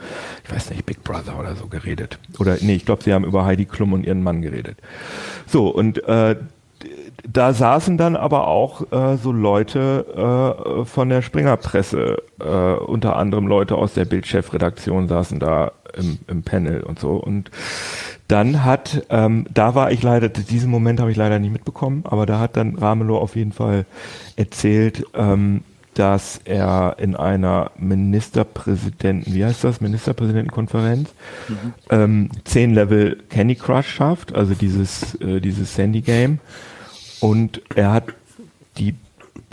ich 0.44 0.54
weiß 0.54 0.70
nicht, 0.72 0.86
Big 0.86 1.04
Brother 1.04 1.40
oder 1.40 1.56
so 1.56 1.68
geredet. 1.68 2.20
Oder 2.40 2.58
nee, 2.62 2.76
ich 2.76 2.86
glaube, 2.86 3.04
sie 3.04 3.14
haben 3.14 3.26
über 3.26 3.46
Heidi 3.46 3.66
Klum 3.66 3.94
und 3.94 4.06
ihren 4.06 4.24
Mann 4.24 4.42
geredet. 4.42 4.78
So, 5.46 5.70
und 5.70 6.04
äh, 6.06 6.36
da 7.28 7.54
saßen 7.54 7.98
dann 7.98 8.16
aber 8.16 8.48
auch 8.48 8.92
äh, 8.92 9.18
so 9.18 9.32
Leute 9.32 10.56
äh, 10.80 10.86
von 10.86 11.10
der 11.10 11.22
Springerpresse, 11.22 12.22
äh, 12.40 12.44
unter 12.46 13.16
anderem 13.16 13.48
Leute 13.48 13.76
aus 13.76 13.94
der 13.94 14.06
Bildchefredaktion 14.06 15.08
saßen 15.08 15.40
da 15.40 15.72
im, 15.98 16.20
im 16.28 16.44
Panel 16.44 16.82
und 16.82 17.00
so. 17.00 17.12
Und 17.16 17.52
dann 18.28 18.66
hat, 18.66 19.06
ähm, 19.10 19.46
da 19.54 19.76
war 19.76 19.92
ich 19.92 20.04
leider, 20.04 20.30
diesen 20.30 20.70
Moment 20.70 21.00
habe 21.00 21.12
ich 21.12 21.18
leider 21.18 21.40
nicht 21.40 21.52
mitbekommen, 21.52 22.04
aber 22.06 22.26
da 22.26 22.40
hat 22.40 22.58
dann 22.58 22.76
Ramelow 22.76 23.18
auf 23.18 23.36
jeden 23.36 23.54
Fall 23.54 23.86
erzählt, 24.36 25.06
ähm, 25.14 25.64
dass 25.94 26.40
er 26.46 26.98
in 27.00 27.16
einer 27.16 27.72
Ministerpräsidenten, 27.78 29.34
wie 29.34 29.44
heißt 29.44 29.64
das, 29.64 29.82
Ministerpräsidentenkonferenz, 29.82 31.10
mhm. 31.48 31.74
ähm, 31.90 32.30
zehn 32.44 32.74
Level 32.74 33.18
Candy 33.30 33.56
Crush 33.56 33.88
schafft, 33.88 34.36
also 34.36 34.54
dieses, 34.54 35.16
äh, 35.16 35.40
dieses 35.40 35.74
Sandy 35.74 36.02
Game. 36.02 36.40
Und 37.20 37.62
er 37.76 37.94
hat 37.94 38.14
die 38.78 38.94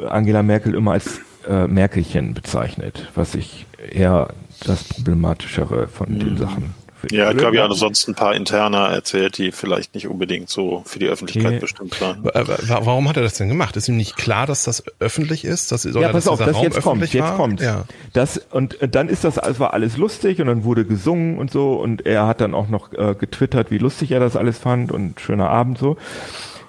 Angela 0.06 0.42
Merkel 0.42 0.74
immer 0.74 0.92
als 0.92 1.20
äh, 1.48 1.66
Merkelchen 1.66 2.34
bezeichnet, 2.34 3.10
was 3.14 3.34
ich 3.34 3.64
eher 3.90 4.28
das 4.64 4.85
Problematischere 4.85 5.88
von 5.88 6.12
mhm. 6.12 6.18
den 6.18 6.37
Sachen 6.37 6.75
ja, 7.11 7.30
ich 7.30 7.37
glaube, 7.37 7.56
ja, 7.56 7.64
ansonsten 7.64 8.12
ein 8.12 8.14
paar 8.14 8.35
Interner 8.35 8.88
erzählt, 8.88 9.38
die 9.38 9.52
vielleicht 9.52 9.94
nicht 9.94 10.09
unbedingt 10.09 10.49
so 10.49 10.83
für 10.85 10.99
die 10.99 11.06
Öffentlichkeit 11.06 11.52
okay. 11.52 11.61
bestimmt 11.61 12.00
waren. 12.00 12.25
Warum 12.25 13.09
hat 13.09 13.16
er 13.16 13.23
das 13.23 13.35
denn 13.35 13.49
gemacht? 13.49 13.76
Ist 13.76 13.88
ihm 13.88 13.97
nicht 13.97 14.16
klar, 14.16 14.47
dass 14.47 14.64
das 14.64 14.85
öffentlich 15.00 15.44
ist? 15.44 15.73
Dass, 15.73 15.85
ja, 15.85 16.09
pass 16.09 16.28
auf, 16.28 16.38
das 16.38 16.61
jetzt 16.61 16.80
kommt, 16.83 17.12
jetzt 17.12 17.35
kommt. 17.37 17.61
Ja. 17.61 17.85
Das, 18.12 18.38
und 18.50 18.78
dann 18.80 19.09
ist 19.09 19.25
das, 19.25 19.37
es 19.37 19.61
war 19.61 19.75
alles 19.75 19.97
lustig 19.97 20.40
und 20.40 20.47
dann 20.47 20.64
wurde 20.64 20.85
gesungen 20.85 21.38
und 21.38 21.50
so 21.50 21.75
und 21.75 22.06
er 22.06 22.26
hat 22.26 22.40
dann 22.40 22.54
auch 22.54 22.68
noch 22.68 22.92
äh, 22.92 23.14
getwittert, 23.14 23.71
wie 23.71 23.78
lustig 23.78 24.12
er 24.12 24.21
das 24.21 24.37
alles 24.37 24.59
fand 24.59 24.92
und 24.92 25.21
schöner 25.21 25.50
Abend 25.50 25.78
so. 25.78 25.97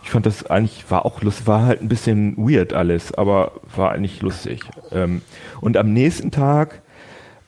Ich 0.03 0.11
fand 0.11 0.27
das 0.27 0.45
eigentlich, 0.45 0.85
war 0.89 1.05
auch 1.05 1.23
lustig, 1.23 1.47
war 1.47 1.65
halt 1.65 1.81
ein 1.81 1.87
bisschen 1.87 2.37
weird 2.37 2.73
alles, 2.73 3.11
aber 3.13 3.53
war 3.75 3.91
eigentlich 3.91 4.21
lustig. 4.21 4.61
Ähm, 4.91 5.21
und 5.61 5.77
am 5.77 5.93
nächsten 5.93 6.29
Tag 6.29 6.81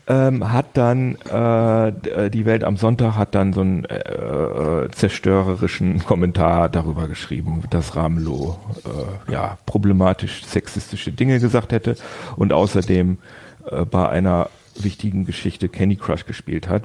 ähm, 0.07 0.51
hat 0.51 0.67
dann 0.73 1.15
äh, 1.15 2.29
die 2.29 2.45
Welt 2.45 2.63
am 2.63 2.77
Sonntag 2.77 3.15
hat 3.15 3.35
dann 3.35 3.53
so 3.53 3.61
einen 3.61 3.85
äh, 3.85 3.97
äh, 3.97 4.89
zerstörerischen 4.91 6.03
Kommentar 6.05 6.69
darüber 6.69 7.07
geschrieben, 7.07 7.63
dass 7.69 7.95
Ramelow 7.95 8.57
äh, 8.85 9.31
ja 9.31 9.57
problematisch 9.65 10.45
sexistische 10.45 11.11
Dinge 11.11 11.39
gesagt 11.39 11.71
hätte 11.73 11.95
und 12.37 12.53
außerdem 12.53 13.17
äh, 13.69 13.85
bei 13.85 14.07
einer 14.07 14.49
wichtigen 14.79 15.25
Geschichte 15.25 15.69
Candy 15.69 15.97
Crush 15.97 16.25
gespielt 16.25 16.69
hat. 16.69 16.83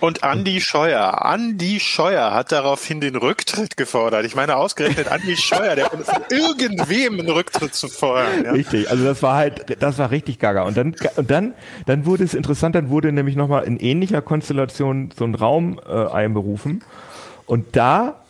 Und 0.00 0.22
Andy 0.22 0.60
Scheuer, 0.60 1.30
Andy 1.32 1.78
Scheuer 1.78 2.32
hat 2.32 2.52
daraufhin 2.52 3.00
den 3.00 3.16
Rücktritt 3.16 3.76
gefordert. 3.76 4.24
Ich 4.24 4.34
meine, 4.34 4.56
ausgerechnet 4.56 5.08
Andy 5.08 5.36
Scheuer, 5.36 5.76
der 5.76 5.90
von 5.90 6.00
irgendwem 6.30 7.20
einen 7.20 7.28
Rücktritt 7.28 7.74
zu 7.74 7.88
fordern. 7.88 8.44
Ja. 8.44 8.52
Richtig, 8.52 8.90
also 8.90 9.04
das 9.04 9.22
war 9.22 9.36
halt, 9.36 9.76
das 9.82 9.98
war 9.98 10.10
richtig 10.10 10.38
gaga. 10.38 10.62
Und 10.62 10.76
dann, 10.76 10.96
und 11.16 11.30
dann, 11.30 11.54
dann 11.86 12.06
wurde 12.06 12.24
es 12.24 12.34
interessant, 12.34 12.74
dann 12.74 12.88
wurde 12.88 13.12
nämlich 13.12 13.36
nochmal 13.36 13.64
in 13.64 13.78
ähnlicher 13.78 14.22
Konstellation 14.22 15.10
so 15.16 15.24
ein 15.24 15.34
Raum 15.34 15.78
äh, 15.86 16.06
einberufen. 16.06 16.82
Und 17.46 17.76
da 17.76 18.20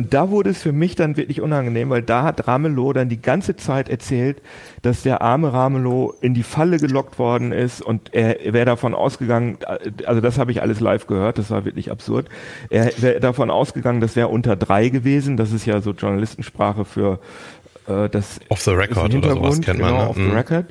und 0.00 0.14
da 0.14 0.30
wurde 0.30 0.48
es 0.48 0.62
für 0.62 0.72
mich 0.72 0.94
dann 0.94 1.18
wirklich 1.18 1.42
unangenehm, 1.42 1.90
weil 1.90 2.00
da 2.00 2.22
hat 2.22 2.48
Ramelow 2.48 2.94
dann 2.94 3.10
die 3.10 3.20
ganze 3.20 3.54
Zeit 3.56 3.90
erzählt, 3.90 4.40
dass 4.80 5.02
der 5.02 5.20
arme 5.20 5.52
Ramelow 5.52 6.14
in 6.22 6.32
die 6.32 6.42
Falle 6.42 6.78
gelockt 6.78 7.18
worden 7.18 7.52
ist 7.52 7.82
und 7.82 8.14
er, 8.14 8.38
wäre 8.54 8.64
davon 8.64 8.94
ausgegangen, 8.94 9.58
also 10.06 10.22
das 10.22 10.38
habe 10.38 10.52
ich 10.52 10.62
alles 10.62 10.80
live 10.80 11.06
gehört, 11.06 11.36
das 11.36 11.50
war 11.50 11.66
wirklich 11.66 11.90
absurd. 11.90 12.30
Er 12.70 12.90
wäre 12.96 13.20
davon 13.20 13.50
ausgegangen, 13.50 14.00
das 14.00 14.16
wäre 14.16 14.28
unter 14.28 14.56
drei 14.56 14.88
gewesen, 14.88 15.36
das 15.36 15.52
ist 15.52 15.66
ja 15.66 15.82
so 15.82 15.90
Journalistensprache 15.90 16.86
für 16.86 17.18
äh, 17.86 18.08
das 18.08 18.40
Off 18.48 18.62
the 18.62 18.70
record 18.70 19.14
oder 19.14 19.32
sowas 19.32 19.60
kennt 19.60 19.80
genau, 19.80 19.90
man. 19.90 19.98
Ne? 19.98 20.08
Off 20.08 20.16
the 20.16 20.22
mhm. 20.22 20.32
record. 20.32 20.66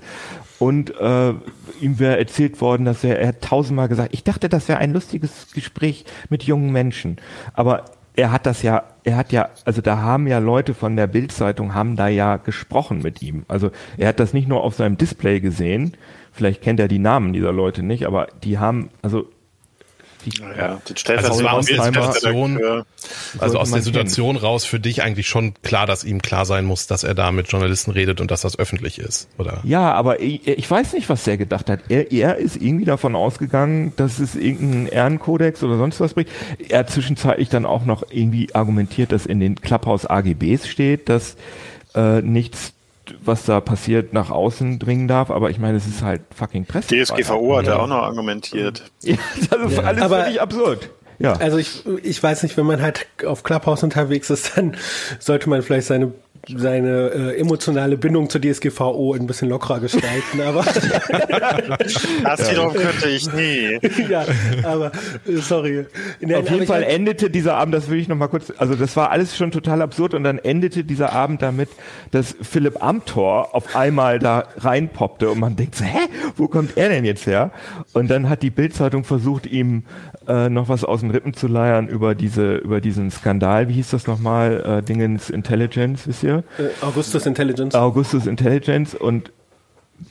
Und 0.58 1.00
äh, 1.00 1.34
ihm 1.82 2.00
wäre 2.00 2.18
erzählt 2.18 2.60
worden, 2.62 2.84
dass 2.84 3.04
er, 3.04 3.20
er 3.20 3.28
hat 3.28 3.42
tausendmal 3.42 3.90
gesagt, 3.90 4.10
ich 4.12 4.24
dachte, 4.24 4.50
das 4.50 4.68
wäre 4.68 4.80
ein 4.80 4.92
lustiges 4.92 5.54
Gespräch 5.54 6.04
mit 6.30 6.44
jungen 6.44 6.72
Menschen. 6.72 7.18
Aber 7.54 7.86
er 8.16 8.32
hat 8.32 8.46
das 8.46 8.62
ja, 8.64 8.84
er 9.04 9.18
hat 9.18 9.32
ja, 9.32 9.50
also 9.66 9.82
da 9.82 10.00
haben 10.00 10.28
ja 10.28 10.40
Leute 10.40 10.74
von 10.74 10.96
der 10.96 11.08
Bildzeitung 11.08 11.74
haben 11.74 11.96
da 11.96 12.08
ja 12.08 12.38
gesprochen 12.38 13.02
mit 13.02 13.22
ihm. 13.22 13.46
Also 13.48 13.72
er 13.98 14.10
hat 14.10 14.20
das 14.20 14.34
nicht 14.34 14.48
nur 14.48 14.64
auf 14.64 14.76
seinem 14.76 14.98
Display 14.98 15.40
gesehen, 15.40 15.96
vielleicht 16.32 16.62
kennt 16.62 16.80
er 16.80 16.88
die 16.88 17.00
Namen 17.00 17.34
dieser 17.34 17.52
Leute 17.52 17.84
nicht, 17.84 18.06
aber 18.06 18.28
die 18.44 18.58
haben, 18.58 18.90
also 19.02 19.28
ja, 20.26 20.82
den 20.88 20.98
Stellvertreter 20.98 21.52
also, 21.54 21.62
Situation, 21.62 22.84
also 23.40 23.60
aus 23.60 23.72
der 23.72 23.82
Situation 23.82 24.36
kennen. 24.36 24.46
raus 24.46 24.66
für 24.66 24.80
dich 24.80 25.02
eigentlich 25.02 25.28
schon 25.28 25.54
klar, 25.62 25.86
dass 25.86 26.04
ihm 26.04 26.22
klar 26.22 26.46
sein 26.46 26.66
muss, 26.66 26.88
dass 26.88 27.04
er 27.04 27.16
da 27.16 27.32
mit 27.32 27.48
Journalisten 27.48 27.92
redet 27.92 28.22
und 28.22 28.32
dass 28.32 28.42
das 28.42 28.58
öffentlich 28.60 29.00
ist, 29.00 29.28
oder? 29.38 29.62
Ja, 29.64 29.94
aber 29.94 30.20
ich, 30.22 30.48
ich 30.48 30.70
weiß 30.70 30.94
nicht, 30.94 31.10
was 31.10 31.26
er 31.28 31.38
gedacht 31.38 31.70
hat. 31.70 31.82
Er, 31.90 32.12
er 32.12 32.38
ist 32.38 32.58
irgendwie 32.58 32.86
davon 32.86 33.16
ausgegangen, 33.16 33.94
dass 33.96 34.20
es 34.20 34.36
irgendeinen 34.36 34.88
Ehrenkodex 34.88 35.64
oder 35.64 35.78
sonst 35.78 36.00
was 36.00 36.14
bringt. 36.14 36.30
Er 36.68 36.80
hat 36.80 36.90
zwischenzeitlich 36.90 37.50
dann 37.50 37.66
auch 37.66 37.86
noch 37.86 38.04
irgendwie 38.10 38.54
argumentiert, 38.54 39.12
dass 39.12 39.26
in 39.26 39.40
den 39.40 39.60
Clubhouse 39.62 40.06
AGBs 40.06 40.68
steht, 40.68 41.10
dass 41.10 41.36
äh, 41.96 42.22
nichts 42.22 42.74
was 43.30 43.46
da 43.46 43.62
passiert, 43.62 44.12
nach 44.12 44.30
außen 44.30 44.80
dringen 44.80 45.08
darf, 45.08 45.32
aber 45.32 45.50
ich 45.50 45.60
meine, 45.60 45.78
es 45.78 45.88
ist 45.88 46.02
halt 46.02 46.22
fucking 46.36 46.66
Presse. 46.66 46.96
DSGVO 46.96 47.58
hat 47.58 47.68
ja 47.68 47.78
auch 47.78 47.88
noch 47.88 48.04
argumentiert. 48.04 48.84
Ja, 49.02 49.16
das 49.50 49.72
ist 49.72 49.78
ja. 49.78 49.84
alles 49.84 50.02
aber, 50.02 50.24
völlig 50.24 50.42
absurd. 50.42 50.90
Ja. 51.20 51.34
Also 51.34 51.58
ich, 51.58 51.86
ich 52.04 52.22
weiß 52.22 52.44
nicht, 52.44 52.58
wenn 52.58 52.66
man 52.66 52.82
halt 52.82 53.08
auf 53.26 53.44
Clubhouse 53.44 53.84
unterwegs 53.84 54.30
ist, 54.30 54.58
dann 54.58 54.76
sollte 55.20 55.50
man 55.50 55.62
vielleicht 55.62 55.88
seine 55.88 56.14
seine 56.48 57.10
äh, 57.10 57.40
emotionale 57.40 57.98
Bindung 57.98 58.30
zur 58.30 58.42
DSGVO 58.42 59.14
ein 59.14 59.28
bisschen 59.28 59.50
lockerer 59.50 59.80
gestalten, 59.80 60.42
aber 60.46 60.64
das 60.64 62.52
wiederum 62.52 62.74
könnte 62.74 63.10
ich 63.10 63.32
nie. 63.34 63.80
ja, 64.10 64.26
aber 64.64 64.92
äh, 65.28 65.36
sorry. 65.38 65.86
In 66.20 66.34
Auf 66.34 66.50
jeden 66.50 66.66
Fall 66.66 66.84
endete 66.84 67.30
dieser 67.30 67.56
Abend, 67.56 67.74
das 67.74 67.90
will 67.90 68.00
ich 68.00 68.08
noch 68.08 68.16
mal 68.16 68.28
kurz, 68.28 68.52
also 68.58 68.76
das 68.76 68.96
war 68.96 69.12
alles 69.12 69.36
schon 69.38 69.52
total 69.52 69.82
absurd 69.82 70.14
und 70.14 70.24
dann 70.24 70.40
endete 70.40 70.84
dieser 70.84 71.14
Abend 71.14 71.42
damit, 71.42 71.70
dass 72.12 72.36
Philipp 72.42 72.84
Amthor 72.84 73.56
auf 73.56 73.76
einmal 73.76 74.20
da 74.20 74.48
reinpoppte 74.58 75.30
und 75.30 75.40
man 75.40 75.56
denkt 75.56 75.76
so, 75.76 75.86
hä, 75.86 76.08
wo 76.36 76.48
kommt 76.48 76.78
er 76.78 76.90
denn 76.90 77.06
jetzt 77.06 77.26
her? 77.26 77.52
Und 77.94 78.10
dann 78.10 78.30
hat 78.30 78.44
die 78.44 78.52
Bildzeitung 78.52 79.04
versucht, 79.04 79.46
ihm 79.48 79.84
äh, 80.28 80.50
noch 80.50 80.70
was 80.70 80.84
aus 80.84 81.00
den 81.00 81.12
Rippen 81.12 81.34
zu 81.34 81.48
leiern 81.48 81.88
über 81.88 82.14
diese 82.14 82.58
über 82.58 82.82
diesen 82.82 83.10
Skandal, 83.10 83.68
wie 83.68 83.74
hieß 83.74 83.90
das 83.90 84.06
nochmal, 84.06 84.80
äh, 84.80 84.84
Dingens 84.84 85.30
Intelligence, 85.30 86.08
wisst 86.08 86.24
ihr? 86.24 86.44
Äh, 86.58 86.86
Augustus 86.86 87.26
Intelligence. 87.26 87.74
Augustus 87.76 88.28
Intelligence 88.28 88.94
und 88.94 89.32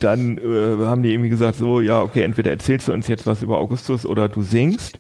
dann 0.01 0.39
äh, 0.39 0.85
haben 0.85 1.03
die 1.03 1.13
irgendwie 1.13 1.31
gesagt, 1.31 1.57
so, 1.57 1.81
ja, 1.81 2.03
okay, 2.03 2.23
entweder 2.23 2.51
erzählst 2.51 2.89
du 2.89 2.93
uns 2.93 3.09
jetzt 3.09 3.27
was 3.27 3.43
über 3.43 3.59
Augustus 3.59 4.05
oder 4.05 4.29
du 4.29 4.43
singst. 4.43 4.99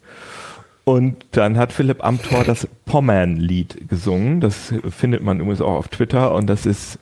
Und 0.84 1.26
dann 1.32 1.58
hat 1.58 1.72
Philipp 1.72 2.02
Amthor 2.02 2.44
das 2.44 2.66
Pommern-Lied 2.86 3.90
gesungen. 3.90 4.40
Das 4.40 4.72
findet 4.88 5.22
man 5.22 5.38
übrigens 5.38 5.60
auch 5.60 5.74
auf 5.74 5.88
Twitter 5.88 6.34
und 6.34 6.46
das 6.46 6.64
ist 6.64 6.98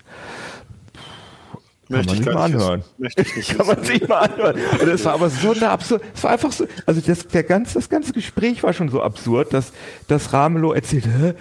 kann 1.88 1.98
Möchte 1.98 2.14
man 2.14 2.16
sich 2.16 2.34
mal 2.34 2.44
anhören. 2.44 2.84
Möchte 2.98 3.22
ich 3.22 3.36
nicht 3.36 3.48
Kann 3.56 3.66
man 3.66 3.84
sich 3.84 4.08
mal 4.08 4.18
anhören. 4.18 4.56
Und 4.80 4.88
es 4.88 5.04
war 5.04 5.14
aber 5.14 5.30
so 5.30 5.52
eine 5.52 5.68
absurd, 5.68 6.02
es 6.14 6.24
war 6.24 6.32
einfach 6.32 6.50
so, 6.50 6.66
also 6.84 7.00
das, 7.00 7.28
der 7.28 7.44
ganze, 7.44 7.74
das 7.74 7.88
ganze 7.88 8.12
Gespräch 8.12 8.62
war 8.64 8.72
schon 8.72 8.88
so 8.88 9.02
absurd, 9.02 9.52
dass, 9.52 9.72
dass 10.08 10.32
Ramelow 10.32 10.72
erzählt, 10.72 11.06
hä, 11.06 11.34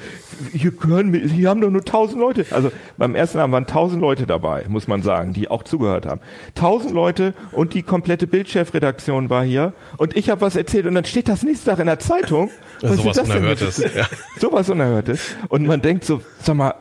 hier 0.54 0.72
gehören, 0.72 1.14
hier 1.14 1.50
haben 1.50 1.62
doch 1.62 1.72
nur 1.72 1.84
tausend 1.84 2.20
Leute. 2.20 2.46
Also 2.52 2.72
beim 2.98 3.16
ersten 3.16 3.40
Abend 3.40 3.54
waren 3.54 3.66
tausend 3.66 4.02
Leute 4.02 4.28
dabei, 4.28 4.66
muss 4.68 4.88
man 4.88 5.02
sagen, 5.02 5.34
die 5.34 5.50
auch 5.50 5.64
zugehört 5.64 6.06
haben. 6.06 6.22
Tausend 6.54 6.94
Leute 6.94 7.34
und 7.52 7.74
die 7.74 7.82
komplette 7.82 8.28
Bildchefredaktion 8.28 9.32
war 9.32 9.44
hier 9.44 9.74
und 9.98 10.16
ich 10.16 10.30
habe 10.30 10.42
was 10.42 10.56
erzählt 10.56 10.86
und 10.86 10.94
dann 10.94 11.06
steht 11.06 11.28
das 11.28 11.42
nächste 11.42 11.72
Tag 11.72 11.80
in 11.80 11.88
der 11.88 12.00
Zeitung. 12.00 12.52
Was 12.82 12.98
sowas 12.98 13.18
Unerhörtes. 13.20 13.78
Ja. 13.78 14.06
Sowas 14.40 14.70
Unerhörtes. 14.70 15.22
Und 15.48 15.66
man 15.66 15.82
denkt 15.82 16.04
so, 16.04 16.22
sag 16.42 16.58
mal, 16.58 16.76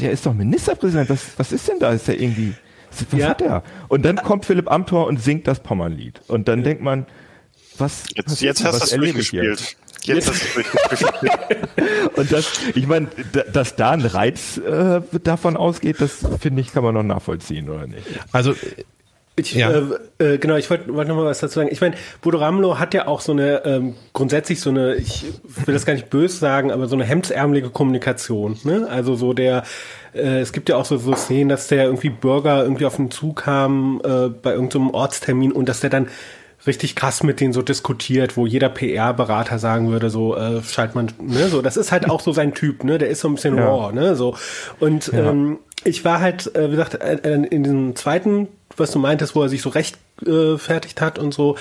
der 0.00 0.10
ist 0.10 0.26
doch 0.26 0.34
Ministerpräsident, 0.34 1.08
was, 1.08 1.26
was 1.36 1.52
ist 1.52 1.68
denn 1.68 1.78
da? 1.78 1.92
Ist 1.92 2.08
der 2.08 2.20
irgendwie 2.20 2.54
was 3.10 3.20
ja. 3.20 3.28
hat 3.28 3.40
er? 3.40 3.62
Und 3.88 4.04
dann 4.04 4.16
kommt 4.16 4.44
Philipp 4.44 4.70
Amthor 4.70 5.06
und 5.06 5.22
singt 5.22 5.46
das 5.46 5.60
Pommernlied. 5.60 6.20
Und 6.28 6.48
dann 6.48 6.62
denkt 6.62 6.82
man, 6.82 7.06
was, 7.76 8.04
jetzt, 8.14 8.40
jetzt 8.40 8.64
hast 8.64 8.80
du 8.80 8.84
es 8.84 8.90
durchgespielt. 8.90 9.76
Jetzt 10.04 10.28
hast 10.28 10.42
du 10.56 11.28
Und 12.20 12.32
das, 12.32 12.60
ich 12.74 12.86
meine, 12.86 13.08
dass 13.52 13.76
da 13.76 13.90
ein 13.90 14.00
Reiz 14.00 14.56
äh, 14.58 15.00
davon 15.22 15.56
ausgeht, 15.56 16.00
das 16.00 16.26
finde 16.40 16.62
ich, 16.62 16.72
kann 16.72 16.82
man 16.82 16.94
noch 16.94 17.02
nachvollziehen, 17.02 17.68
oder 17.68 17.86
nicht? 17.86 18.06
Also 18.32 18.54
ich, 19.38 19.54
ja. 19.54 19.70
äh, 19.70 20.34
äh, 20.34 20.38
genau, 20.38 20.56
ich 20.56 20.68
wollte 20.68 20.92
wollt 20.92 21.08
noch 21.08 21.16
mal 21.16 21.24
was 21.24 21.38
dazu 21.38 21.56
sagen. 21.56 21.68
Ich 21.70 21.80
meine, 21.80 21.94
Bodo 22.20 22.38
Ramlo 22.38 22.78
hat 22.78 22.94
ja 22.94 23.06
auch 23.06 23.20
so 23.20 23.32
eine, 23.32 23.64
ähm, 23.64 23.94
grundsätzlich 24.12 24.60
so 24.60 24.70
eine, 24.70 24.96
ich 24.96 25.26
will 25.64 25.74
das 25.74 25.86
gar 25.86 25.94
nicht 25.94 26.10
böse 26.10 26.36
sagen, 26.36 26.72
aber 26.72 26.88
so 26.88 26.96
eine 26.96 27.04
hemdsärmelige 27.04 27.70
Kommunikation. 27.70 28.58
Ne? 28.64 28.88
Also 28.90 29.14
so 29.14 29.32
der, 29.32 29.62
äh, 30.14 30.40
es 30.40 30.52
gibt 30.52 30.68
ja 30.68 30.76
auch 30.76 30.84
so, 30.84 30.96
so 30.96 31.14
Szenen, 31.14 31.48
dass 31.48 31.68
der 31.68 31.84
irgendwie 31.84 32.10
Bürger 32.10 32.62
irgendwie 32.62 32.86
auf 32.86 32.96
den 32.96 33.10
Zug 33.10 33.42
kam 33.42 34.00
äh, 34.04 34.28
bei 34.28 34.52
irgendeinem 34.52 34.90
Ortstermin 34.90 35.52
und 35.52 35.68
dass 35.68 35.80
der 35.80 35.90
dann 35.90 36.08
richtig 36.66 36.96
krass 36.96 37.22
mit 37.22 37.40
denen 37.40 37.52
so 37.52 37.62
diskutiert, 37.62 38.36
wo 38.36 38.46
jeder 38.46 38.68
PR-Berater 38.68 39.58
sagen 39.58 39.90
würde, 39.90 40.10
so 40.10 40.36
äh, 40.36 40.62
schalt 40.62 40.94
man, 40.94 41.12
ne, 41.20 41.48
so 41.48 41.62
das 41.62 41.76
ist 41.76 41.92
halt 41.92 42.10
auch 42.10 42.20
so 42.20 42.32
sein 42.32 42.52
Typ, 42.52 42.84
ne, 42.84 42.98
der 42.98 43.08
ist 43.08 43.20
so 43.20 43.28
ein 43.28 43.34
bisschen 43.34 43.56
ja. 43.56 43.68
raw, 43.68 43.92
ne, 43.92 44.16
so 44.16 44.36
und 44.80 45.06
ja. 45.08 45.30
ähm, 45.30 45.58
ich 45.84 46.04
war 46.04 46.20
halt, 46.20 46.54
äh, 46.56 46.66
wie 46.66 46.72
gesagt, 46.72 46.94
äh, 47.00 47.16
in 47.50 47.62
diesem 47.62 47.94
zweiten 47.94 48.48
was 48.78 48.90
du 48.90 48.98
meintest, 48.98 49.34
wo 49.34 49.42
er 49.42 49.48
sich 49.48 49.62
so 49.62 49.70
rechtfertigt 49.70 51.00
äh, 51.00 51.04
hat 51.04 51.18
und 51.18 51.34
so. 51.34 51.56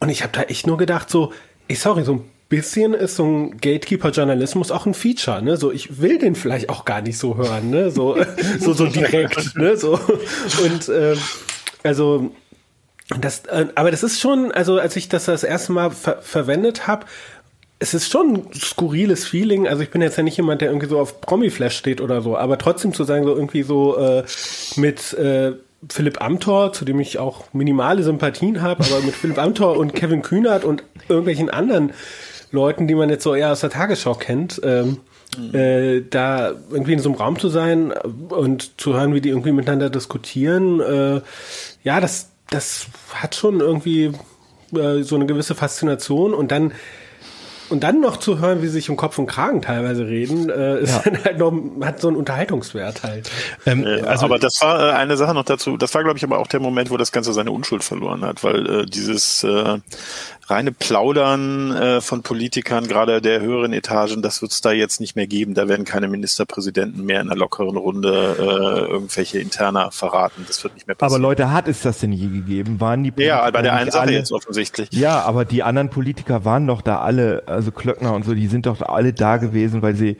Und 0.00 0.08
ich 0.08 0.22
habe 0.22 0.32
da 0.32 0.42
echt 0.42 0.66
nur 0.66 0.76
gedacht, 0.76 1.10
so, 1.10 1.32
ey, 1.68 1.76
sorry, 1.76 2.04
so 2.04 2.14
ein 2.14 2.24
bisschen 2.48 2.94
ist 2.94 3.16
so 3.16 3.24
ein 3.24 3.56
Gatekeeper-Journalismus 3.58 4.70
auch 4.70 4.86
ein 4.86 4.94
Feature, 4.94 5.42
ne? 5.42 5.56
So, 5.56 5.72
ich 5.72 6.00
will 6.00 6.18
den 6.18 6.34
vielleicht 6.34 6.68
auch 6.68 6.84
gar 6.84 7.00
nicht 7.02 7.18
so 7.18 7.36
hören, 7.36 7.70
ne? 7.70 7.90
So, 7.90 8.16
so, 8.60 8.72
so 8.72 8.86
direkt, 8.86 9.56
ne? 9.56 9.76
So. 9.76 9.98
Und 10.62 10.88
äh, 10.88 11.16
also 11.82 12.30
das, 13.20 13.46
äh, 13.46 13.66
aber 13.74 13.90
das 13.90 14.02
ist 14.02 14.20
schon, 14.20 14.52
also 14.52 14.78
als 14.78 14.96
ich 14.96 15.08
das 15.08 15.26
das 15.26 15.44
erste 15.44 15.72
Mal 15.72 15.90
ver 15.90 16.22
verwendet 16.22 16.86
habe, 16.86 17.06
es 17.78 17.94
ist 17.94 18.10
schon 18.10 18.34
ein 18.34 18.52
skurriles 18.54 19.26
Feeling. 19.26 19.68
Also 19.68 19.82
ich 19.82 19.90
bin 19.90 20.00
jetzt 20.00 20.16
ja 20.16 20.22
nicht 20.22 20.36
jemand, 20.36 20.60
der 20.60 20.68
irgendwie 20.68 20.88
so 20.88 20.98
auf 20.98 21.20
Promi-Flash 21.20 21.76
steht 21.76 22.00
oder 22.00 22.22
so, 22.22 22.36
aber 22.36 22.58
trotzdem 22.58 22.94
zu 22.94 23.04
sagen, 23.04 23.24
so 23.24 23.34
irgendwie 23.34 23.62
so 23.62 23.98
äh, 23.98 24.24
mit 24.76 25.12
äh, 25.14 25.52
Philipp 25.90 26.22
Amthor, 26.22 26.72
zu 26.72 26.84
dem 26.84 27.00
ich 27.00 27.18
auch 27.18 27.52
minimale 27.52 28.02
Sympathien 28.02 28.62
habe, 28.62 28.82
aber 28.84 29.00
mit 29.00 29.14
Philipp 29.14 29.38
Amthor 29.38 29.76
und 29.76 29.94
Kevin 29.94 30.22
Kühnert 30.22 30.64
und 30.64 30.84
irgendwelchen 31.08 31.50
anderen 31.50 31.92
Leuten, 32.50 32.86
die 32.86 32.94
man 32.94 33.10
jetzt 33.10 33.24
so 33.24 33.34
eher 33.34 33.52
aus 33.52 33.60
der 33.60 33.70
Tagesschau 33.70 34.14
kennt, 34.14 34.60
ähm, 34.64 34.98
mhm. 35.36 35.54
äh, 35.54 36.00
da 36.02 36.52
irgendwie 36.70 36.94
in 36.94 37.00
so 37.00 37.10
einem 37.10 37.18
Raum 37.18 37.38
zu 37.38 37.48
sein 37.48 37.92
und 37.92 38.80
zu 38.80 38.94
hören, 38.94 39.14
wie 39.14 39.20
die 39.20 39.30
irgendwie 39.30 39.52
miteinander 39.52 39.90
diskutieren, 39.90 40.80
äh, 40.80 41.20
ja, 41.82 42.00
das, 42.00 42.30
das 42.50 42.86
hat 43.14 43.34
schon 43.34 43.60
irgendwie 43.60 44.12
äh, 44.76 45.02
so 45.02 45.16
eine 45.16 45.26
gewisse 45.26 45.54
Faszination 45.54 46.34
und 46.34 46.50
dann 46.50 46.72
und 47.68 47.82
dann 47.82 48.00
noch 48.00 48.18
zu 48.18 48.38
hören, 48.38 48.62
wie 48.62 48.66
sie 48.66 48.74
sich 48.74 48.90
um 48.90 48.96
Kopf 48.96 49.18
und 49.18 49.26
Kragen 49.26 49.62
teilweise 49.62 50.06
reden, 50.06 50.48
äh, 50.50 50.80
ist 50.80 51.04
ja. 51.04 51.12
halt 51.24 51.38
noch, 51.38 51.52
hat 51.82 52.00
so 52.00 52.08
einen 52.08 52.16
Unterhaltungswert 52.16 53.02
halt. 53.02 53.30
Ähm, 53.64 53.84
also, 54.04 54.26
aber 54.26 54.38
das 54.38 54.60
war 54.62 54.90
äh, 54.90 54.92
eine 54.92 55.16
Sache 55.16 55.34
noch 55.34 55.44
dazu, 55.44 55.76
das 55.76 55.92
war, 55.94 56.04
glaube 56.04 56.16
ich, 56.16 56.24
aber 56.24 56.38
auch 56.38 56.46
der 56.46 56.60
Moment, 56.60 56.90
wo 56.90 56.96
das 56.96 57.12
Ganze 57.12 57.32
seine 57.32 57.50
Unschuld 57.50 57.82
verloren 57.82 58.24
hat, 58.24 58.44
weil 58.44 58.66
äh, 58.82 58.86
dieses 58.86 59.42
äh, 59.42 59.78
reine 60.48 60.72
Plaudern 60.72 61.72
äh, 61.72 62.00
von 62.00 62.22
Politikern, 62.22 62.86
gerade 62.86 63.20
der 63.20 63.40
höheren 63.40 63.72
Etagen, 63.72 64.22
das 64.22 64.42
wird 64.42 64.52
es 64.52 64.60
da 64.60 64.72
jetzt 64.72 65.00
nicht 65.00 65.16
mehr 65.16 65.26
geben. 65.26 65.54
Da 65.54 65.68
werden 65.68 65.84
keine 65.84 66.08
Ministerpräsidenten 66.08 67.04
mehr 67.04 67.20
in 67.20 67.30
einer 67.30 67.38
lockeren 67.38 67.76
Runde 67.76 68.36
äh, 68.38 68.90
irgendwelche 68.90 69.38
Interna 69.38 69.90
verraten. 69.90 70.44
Das 70.46 70.62
wird 70.62 70.74
nicht 70.74 70.86
mehr 70.86 70.94
passieren. 70.94 71.20
Aber 71.20 71.28
Leute, 71.28 71.52
hat 71.52 71.68
es 71.68 71.82
das 71.82 71.98
denn 71.98 72.12
je 72.12 72.28
gegeben? 72.28 72.80
Waren 72.80 73.02
die 73.02 73.10
Politiker 73.10 73.44
Ja, 73.44 73.50
bei 73.50 73.62
der 73.62 73.74
einen 73.74 73.90
Sache 73.90 74.02
alle, 74.02 74.12
jetzt 74.12 74.32
offensichtlich. 74.32 74.88
Ja, 74.92 75.22
aber 75.22 75.44
die 75.44 75.62
anderen 75.62 75.90
Politiker 75.90 76.44
waren 76.44 76.66
doch 76.66 76.82
da 76.82 77.00
alle, 77.00 77.42
also 77.46 77.72
Klöckner 77.72 78.14
und 78.14 78.24
so, 78.24 78.34
die 78.34 78.46
sind 78.46 78.66
doch 78.66 78.80
alle 78.82 79.12
da 79.12 79.38
gewesen, 79.38 79.82
weil 79.82 79.96
sie 79.96 80.16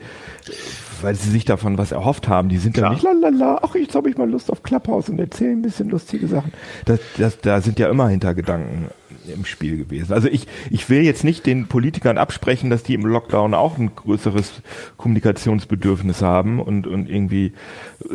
weil 1.01 1.13
sie 1.13 1.29
sich 1.29 1.45
davon 1.45 1.77
was 1.77 1.91
erhofft 1.91 2.27
haben. 2.27 2.49
Die 2.49 2.57
sind 2.57 2.73
Klar. 2.73 2.89
dann 2.89 2.93
nicht 2.93 3.03
lalala, 3.03 3.59
ach, 3.61 3.75
jetzt 3.75 3.93
habe 3.93 4.09
ich 4.09 4.17
mal 4.17 4.27
Lust 4.27 4.51
auf 4.51 4.63
Clubhouse 4.63 5.09
und 5.09 5.19
erzähle 5.19 5.51
ein 5.51 5.61
bisschen 5.61 5.89
lustige 5.89 6.27
Sachen. 6.27 6.51
Das, 6.85 6.99
das, 7.17 7.39
da 7.39 7.61
sind 7.61 7.77
ja 7.77 7.87
immer 7.89 8.09
Hintergedanken 8.09 8.87
im 9.33 9.45
Spiel 9.45 9.77
gewesen. 9.77 10.13
Also 10.13 10.27
ich, 10.27 10.47
ich 10.69 10.89
will 10.89 11.01
jetzt 11.01 11.23
nicht 11.23 11.45
den 11.45 11.67
Politikern 11.67 12.17
absprechen, 12.17 12.69
dass 12.69 12.83
die 12.83 12.93
im 12.93 13.05
Lockdown 13.05 13.53
auch 13.53 13.77
ein 13.77 13.95
größeres 13.95 14.61
Kommunikationsbedürfnis 14.97 16.21
haben 16.21 16.59
und, 16.59 16.87
und 16.87 17.09
irgendwie 17.09 17.53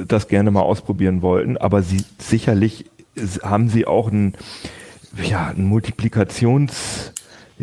das 0.07 0.29
gerne 0.29 0.51
mal 0.51 0.63
ausprobieren 0.63 1.23
wollten, 1.23 1.57
aber 1.57 1.83
sie 1.83 2.05
sicherlich 2.19 2.87
haben 3.43 3.69
sie 3.69 3.87
auch 3.87 4.11
ein, 4.11 4.35
ja, 5.23 5.49
ein 5.49 5.65
Multiplikations 5.65 7.13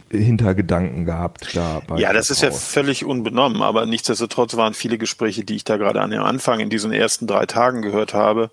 Hintergedanken 0.10 1.06
gehabt 1.06 1.56
da. 1.56 1.82
ja, 1.98 2.14
das 2.14 2.30
ist 2.30 2.42
ja 2.42 2.52
völlig 2.52 3.06
unbenommen, 3.06 3.62
aber 3.62 3.86
nichtsdestotrotz 3.86 4.56
waren 4.56 4.74
viele 4.74 4.98
Gespräche, 4.98 5.44
die 5.44 5.56
ich 5.56 5.64
da 5.64 5.78
gerade 5.78 6.02
an 6.02 6.12
dem 6.12 6.22
Anfang 6.22 6.60
in 6.60 6.70
diesen 6.70 6.92
ersten 6.92 7.28
drei 7.28 7.46
Tagen 7.46 7.82
gehört 7.82 8.14
habe, 8.14 8.50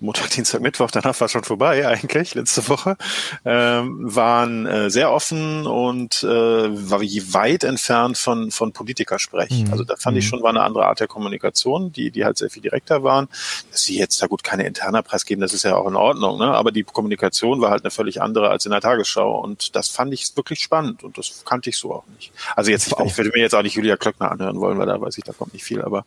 Montag, 0.00 0.30
Dienstag, 0.30 0.60
Mittwoch, 0.60 0.90
danach 0.90 1.20
war 1.20 1.28
schon 1.28 1.44
vorbei 1.44 1.86
eigentlich, 1.86 2.34
letzte 2.34 2.68
Woche, 2.68 2.96
ähm, 3.44 3.98
waren 4.14 4.66
äh, 4.66 4.90
sehr 4.90 5.10
offen 5.12 5.66
und 5.66 6.22
äh, 6.22 6.26
war 6.26 7.00
weit 7.00 7.64
entfernt 7.64 8.16
von, 8.16 8.50
von 8.50 8.72
Politikersprech. 8.72 9.50
Mhm. 9.50 9.72
Also 9.72 9.84
da 9.84 9.96
fand 9.96 10.16
ich 10.16 10.24
mhm. 10.24 10.28
schon, 10.28 10.42
war 10.42 10.50
eine 10.50 10.62
andere 10.62 10.86
Art 10.86 11.00
der 11.00 11.08
Kommunikation, 11.08 11.92
die, 11.92 12.10
die 12.10 12.24
halt 12.24 12.38
sehr 12.38 12.50
viel 12.50 12.62
direkter 12.62 13.02
waren. 13.02 13.28
Dass 13.70 13.82
sie 13.82 13.98
jetzt 13.98 14.22
da 14.22 14.26
gut 14.26 14.44
keine 14.44 14.66
interner 14.66 15.02
Preis 15.02 15.24
geben, 15.24 15.40
das 15.40 15.52
ist 15.52 15.64
ja 15.64 15.76
auch 15.76 15.88
in 15.88 15.96
Ordnung, 15.96 16.38
ne? 16.38 16.46
aber 16.46 16.70
die 16.70 16.84
Kommunikation 16.84 17.60
war 17.60 17.70
halt 17.70 17.84
eine 17.84 17.90
völlig 17.90 18.22
andere 18.22 18.50
als 18.50 18.64
in 18.64 18.70
der 18.70 18.80
Tagesschau 18.80 19.40
und 19.40 19.74
das 19.74 19.88
fand 19.88 20.12
ich 20.12 20.36
wirklich 20.36 20.60
spannend 20.60 21.02
und 21.02 21.18
das 21.18 21.42
kannte 21.44 21.70
ich 21.70 21.76
so 21.76 21.92
auch 21.92 22.04
nicht. 22.16 22.32
Also 22.54 22.70
jetzt, 22.70 22.88
ich, 22.88 22.98
ich 22.98 23.16
würde 23.16 23.30
mir 23.34 23.40
jetzt 23.40 23.54
auch 23.54 23.62
nicht 23.62 23.74
Julia 23.74 23.96
Klöckner 23.96 24.30
anhören 24.30 24.60
wollen, 24.60 24.78
weil 24.78 24.86
da 24.86 25.00
weiß 25.00 25.18
ich, 25.18 25.24
da 25.24 25.32
kommt 25.32 25.52
nicht 25.52 25.64
viel, 25.64 25.82
aber 25.82 26.04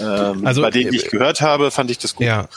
ähm, 0.00 0.46
also, 0.46 0.62
bei 0.62 0.70
denen, 0.70 0.90
die 0.90 0.98
ich 0.98 1.06
äh, 1.06 1.10
gehört 1.10 1.40
habe, 1.40 1.70
fand 1.70 1.90
ich 1.90 1.98
das 1.98 2.14
gut. 2.14 2.26
Ja, 2.26 2.48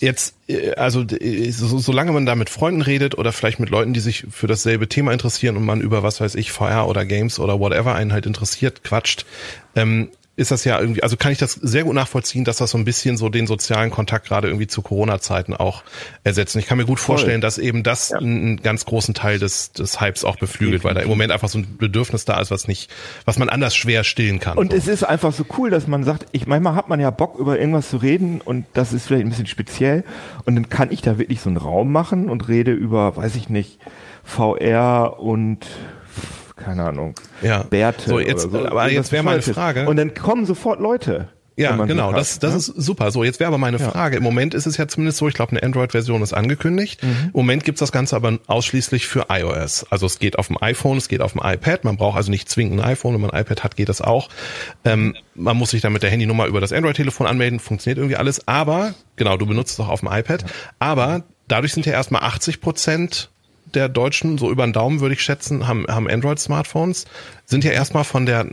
jetzt, 0.00 0.34
äh, 0.48 0.72
also 0.74 1.04
so, 1.50 1.78
solange 1.78 2.12
man 2.12 2.26
da 2.26 2.34
mit 2.34 2.50
Freunden 2.50 2.82
redet 2.82 3.16
oder 3.18 3.32
vielleicht 3.32 3.60
mit 3.60 3.70
Leuten, 3.70 3.92
die 3.92 4.00
sich 4.00 4.26
für 4.30 4.46
dasselbe 4.46 4.88
Thema 4.88 5.12
interessieren 5.12 5.56
und 5.56 5.64
man 5.64 5.80
über 5.80 6.02
was 6.02 6.20
weiß 6.20 6.34
ich, 6.34 6.52
VR 6.52 6.88
oder 6.88 7.04
Games 7.04 7.38
oder 7.38 7.60
whatever 7.60 7.94
einen 7.94 8.12
halt 8.12 8.26
interessiert, 8.26 8.84
quatscht, 8.84 9.26
ähm, 9.74 10.10
ist 10.36 10.50
das 10.50 10.64
ja 10.64 10.78
irgendwie, 10.78 11.02
also 11.02 11.16
kann 11.16 11.32
ich 11.32 11.38
das 11.38 11.52
sehr 11.52 11.84
gut 11.84 11.94
nachvollziehen, 11.94 12.44
dass 12.44 12.58
das 12.58 12.70
so 12.70 12.78
ein 12.78 12.84
bisschen 12.84 13.16
so 13.16 13.30
den 13.30 13.46
sozialen 13.46 13.90
Kontakt 13.90 14.26
gerade 14.26 14.48
irgendwie 14.48 14.66
zu 14.66 14.82
Corona-Zeiten 14.82 15.54
auch 15.54 15.82
ersetzt. 16.24 16.54
Und 16.54 16.60
ich 16.60 16.66
kann 16.66 16.76
mir 16.76 16.84
gut 16.84 17.00
vorstellen, 17.00 17.40
Voll. 17.40 17.40
dass 17.40 17.56
eben 17.56 17.82
das 17.82 18.10
ja. 18.10 18.18
einen 18.18 18.58
ganz 18.58 18.84
großen 18.84 19.14
Teil 19.14 19.38
des, 19.38 19.72
des 19.72 19.98
Hypes 19.98 20.24
auch 20.24 20.36
beflügelt, 20.36 20.84
weil 20.84 20.94
da 20.94 21.00
im 21.00 21.08
Moment 21.08 21.32
einfach 21.32 21.48
so 21.48 21.58
ein 21.58 21.78
Bedürfnis 21.78 22.26
da 22.26 22.38
ist, 22.38 22.50
was 22.50 22.68
nicht, 22.68 22.90
was 23.24 23.38
man 23.38 23.48
anders 23.48 23.74
schwer 23.74 24.04
stillen 24.04 24.38
kann. 24.38 24.58
Und 24.58 24.72
so. 24.72 24.78
es 24.78 24.88
ist 24.88 25.04
einfach 25.04 25.32
so 25.32 25.46
cool, 25.56 25.70
dass 25.70 25.86
man 25.86 26.04
sagt, 26.04 26.26
ich 26.32 26.46
manchmal 26.46 26.74
hat 26.74 26.90
man 26.90 27.00
ja 27.00 27.10
Bock 27.10 27.38
über 27.38 27.58
irgendwas 27.58 27.88
zu 27.88 27.96
reden 27.96 28.42
und 28.42 28.66
das 28.74 28.92
ist 28.92 29.06
vielleicht 29.06 29.24
ein 29.24 29.30
bisschen 29.30 29.46
speziell 29.46 30.04
und 30.44 30.54
dann 30.54 30.68
kann 30.68 30.92
ich 30.92 31.00
da 31.00 31.18
wirklich 31.18 31.40
so 31.40 31.48
einen 31.48 31.56
Raum 31.56 31.90
machen 31.92 32.28
und 32.28 32.48
rede 32.48 32.72
über, 32.72 33.16
weiß 33.16 33.36
ich 33.36 33.48
nicht, 33.48 33.78
VR 34.22 35.18
und 35.18 35.66
keine 36.56 36.84
Ahnung, 36.84 37.14
ja. 37.42 37.62
Bärte. 37.62 38.08
So, 38.08 38.18
jetzt, 38.18 38.50
so. 38.50 38.66
Aber 38.66 38.90
jetzt 38.90 39.12
wäre 39.12 39.22
meine 39.22 39.42
Frage. 39.42 39.88
Und 39.88 39.96
dann 39.96 40.14
kommen 40.14 40.46
sofort 40.46 40.80
Leute. 40.80 41.28
Ja, 41.58 41.74
genau, 41.86 42.12
das, 42.12 42.38
das 42.38 42.50
ne? 42.50 42.58
ist 42.58 42.66
super. 42.66 43.10
So, 43.10 43.24
jetzt 43.24 43.40
wäre 43.40 43.48
aber 43.48 43.56
meine 43.56 43.78
Frage. 43.78 44.18
Im 44.18 44.22
Moment 44.22 44.52
ist 44.52 44.66
es 44.66 44.76
ja 44.76 44.88
zumindest 44.88 45.16
so, 45.16 45.26
ich 45.26 45.34
glaube, 45.34 45.52
eine 45.52 45.62
Android-Version 45.62 46.20
ist 46.20 46.34
angekündigt. 46.34 47.02
Mhm. 47.02 47.08
Im 47.26 47.30
Moment 47.32 47.64
gibt's 47.64 47.80
das 47.80 47.92
Ganze 47.92 48.14
aber 48.14 48.38
ausschließlich 48.46 49.06
für 49.06 49.26
iOS. 49.30 49.86
Also 49.88 50.04
es 50.04 50.18
geht 50.18 50.38
auf 50.38 50.48
dem 50.48 50.62
iPhone, 50.62 50.98
es 50.98 51.08
geht 51.08 51.22
auf 51.22 51.32
dem 51.32 51.40
iPad. 51.42 51.84
Man 51.84 51.96
braucht 51.96 52.18
also 52.18 52.30
nicht 52.30 52.50
zwingend 52.50 52.80
ein 52.80 52.86
iPhone. 52.86 53.14
Wenn 53.14 53.22
man 53.22 53.30
ein 53.30 53.40
iPad 53.40 53.64
hat, 53.64 53.76
geht 53.76 53.88
das 53.88 54.02
auch. 54.02 54.28
Ähm, 54.84 55.16
man 55.34 55.56
muss 55.56 55.70
sich 55.70 55.80
dann 55.80 55.94
mit 55.94 56.02
der 56.02 56.10
Handynummer 56.10 56.46
über 56.46 56.60
das 56.60 56.74
Android-Telefon 56.74 57.26
anmelden, 57.26 57.58
funktioniert 57.58 57.98
irgendwie 57.98 58.16
alles. 58.16 58.46
Aber, 58.46 58.92
genau, 59.16 59.38
du 59.38 59.46
benutzt 59.46 59.72
es 59.72 59.80
auch 59.80 59.88
auf 59.88 60.00
dem 60.00 60.10
iPad. 60.12 60.44
Aber 60.78 61.22
dadurch 61.48 61.72
sind 61.72 61.86
ja 61.86 61.92
erstmal 61.92 62.22
80 62.22 62.60
Prozent 62.60 63.30
der 63.76 63.88
Deutschen, 63.88 64.38
so 64.38 64.50
über 64.50 64.66
den 64.66 64.72
Daumen 64.72 65.00
würde 65.00 65.14
ich 65.14 65.22
schätzen, 65.22 65.68
haben, 65.68 65.86
haben 65.86 66.08
Android-Smartphones, 66.08 67.04
sind 67.44 67.62
ja 67.62 67.70
erstmal 67.70 68.04
von 68.04 68.26
der, 68.26 68.48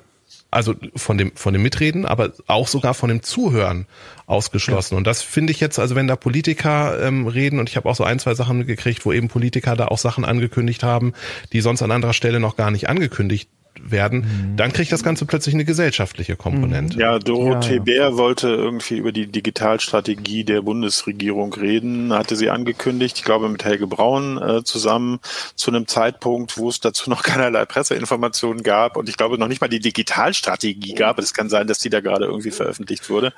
also 0.51 0.75
von 0.95 1.17
dem, 1.17 1.31
von 1.35 1.53
dem 1.53 1.63
Mitreden, 1.63 2.05
aber 2.05 2.33
auch 2.47 2.67
sogar 2.67 2.93
von 2.93 3.09
dem 3.09 3.23
Zuhören 3.23 3.87
ausgeschlossen. 4.27 4.93
Ja. 4.93 4.97
Und 4.99 5.07
das 5.07 5.23
finde 5.23 5.51
ich 5.51 5.59
jetzt, 5.59 5.79
also 5.79 5.95
wenn 5.95 6.07
da 6.07 6.15
Politiker 6.15 7.01
ähm, 7.01 7.25
reden, 7.25 7.59
und 7.59 7.69
ich 7.69 7.77
habe 7.77 7.89
auch 7.89 7.95
so 7.95 8.03
ein, 8.03 8.19
zwei 8.19 8.35
Sachen 8.35 8.67
gekriegt, 8.67 9.05
wo 9.05 9.11
eben 9.11 9.29
Politiker 9.29 9.75
da 9.75 9.87
auch 9.87 9.97
Sachen 9.97 10.25
angekündigt 10.25 10.83
haben, 10.83 11.13
die 11.53 11.61
sonst 11.61 11.81
an 11.81 11.91
anderer 11.91 12.13
Stelle 12.13 12.39
noch 12.39 12.55
gar 12.55 12.69
nicht 12.69 12.89
angekündigt 12.89 13.49
werden, 13.81 14.19
mhm. 14.19 14.57
dann 14.57 14.71
kriegt 14.71 14.91
das 14.91 15.03
Ganze 15.03 15.25
plötzlich 15.25 15.55
eine 15.55 15.65
gesellschaftliche 15.65 16.35
Komponente. 16.35 16.99
Ja, 16.99 17.19
Dorothee 17.19 17.75
ja. 17.75 17.81
Bär 17.81 18.17
wollte 18.17 18.49
irgendwie 18.49 18.97
über 18.97 19.11
die 19.11 19.27
Digitalstrategie 19.27 20.43
der 20.43 20.61
Bundesregierung 20.61 21.53
reden, 21.53 22.13
hatte 22.13 22.35
sie 22.35 22.49
angekündigt, 22.49 23.17
ich 23.17 23.23
glaube 23.23 23.49
mit 23.49 23.65
Helge 23.65 23.87
Braun 23.87 24.41
äh, 24.41 24.63
zusammen, 24.63 25.19
zu 25.55 25.71
einem 25.71 25.87
Zeitpunkt, 25.87 26.57
wo 26.57 26.69
es 26.69 26.79
dazu 26.79 27.09
noch 27.09 27.23
keinerlei 27.23 27.65
Presseinformationen 27.65 28.63
gab 28.63 28.97
und 28.97 29.09
ich 29.09 29.17
glaube 29.17 29.37
noch 29.37 29.47
nicht 29.47 29.61
mal 29.61 29.67
die 29.67 29.79
Digitalstrategie 29.79 30.93
gab. 30.93 31.19
Es 31.19 31.33
kann 31.33 31.49
sein, 31.49 31.67
dass 31.67 31.79
die 31.79 31.89
da 31.89 31.99
gerade 31.99 32.25
irgendwie 32.25 32.51
veröffentlicht 32.51 33.09
wurde. 33.09 33.33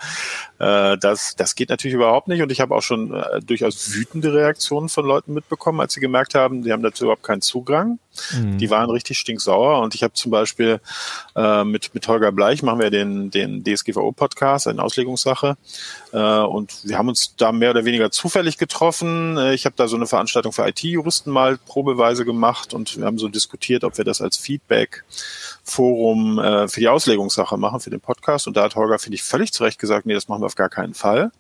Äh, 0.60 0.98
das, 0.98 1.36
das 1.36 1.56
geht 1.56 1.70
natürlich 1.70 1.96
überhaupt 1.96 2.28
nicht 2.28 2.42
und 2.42 2.52
ich 2.52 2.60
habe 2.60 2.76
auch 2.76 2.84
schon 2.84 3.14
äh, 3.14 3.40
durchaus 3.42 3.94
wütende 3.96 4.34
Reaktionen 4.34 4.90
von 4.90 5.06
Leuten 5.06 5.34
mitbekommen, 5.34 5.80
als 5.80 5.94
sie 5.94 6.00
gemerkt 6.00 6.36
haben, 6.36 6.62
die 6.62 6.72
haben 6.72 6.84
dazu 6.84 7.06
überhaupt 7.06 7.24
keinen 7.24 7.42
Zugang. 7.42 8.00
Mhm. 8.34 8.58
Die 8.58 8.70
waren 8.70 8.90
richtig 8.90 9.18
stinksauer 9.18 9.82
und 9.82 9.96
ich 9.96 10.04
habe 10.04 10.14
zum 10.14 10.32
Beispiel 10.32 10.80
äh, 11.36 11.64
mit, 11.64 11.94
mit 11.94 12.08
Holger 12.08 12.32
Bleich 12.32 12.64
machen 12.64 12.80
wir 12.80 12.90
den, 12.90 13.32
den 13.32 13.64
DSGVO-Podcast, 13.64 14.68
eine 14.68 14.84
Auslegungssache 14.84 15.58
äh, 16.12 16.18
und 16.18 16.74
wir 16.84 16.98
haben 16.98 17.10
uns 17.10 17.36
da 17.36 17.52
mehr 17.52 17.72
oder 17.72 17.86
weniger 17.86 18.12
zufällig 18.12 18.58
getroffen. 18.58 19.38
Äh, 19.38 19.54
ich 19.54 19.66
habe 19.66 19.76
da 19.76 19.88
so 19.88 19.96
eine 19.96 20.08
Veranstaltung 20.08 20.52
für 20.52 20.68
IT-Juristen 20.68 21.32
mal 21.32 21.58
probeweise 21.58 22.26
gemacht 22.26 22.74
und 22.74 22.98
wir 22.98 23.06
haben 23.06 23.18
so 23.18 23.28
diskutiert, 23.28 23.84
ob 23.84 23.98
wir 23.98 24.06
das 24.06 24.22
als 24.22 24.38
Feedback-Forum 24.38 26.40
äh, 26.40 26.68
für 26.68 26.80
die 26.80 26.90
Auslegungssache 26.90 27.58
machen, 27.58 27.80
für 27.80 27.90
den 27.90 28.02
Podcast 28.02 28.48
und 28.48 28.58
da 28.58 28.64
hat 28.64 28.76
Holger, 28.76 29.00
finde 29.00 29.16
ich, 29.16 29.24
völlig 29.24 29.54
zu 29.54 29.64
Recht 29.64 29.80
gesagt, 29.80 30.06
nee, 30.06 30.14
das 30.14 30.28
machen 30.28 30.42
wir 30.42 30.48
auf 30.48 30.56
gar 30.56 30.70
keinen 30.70 30.94
Fall 30.94 31.32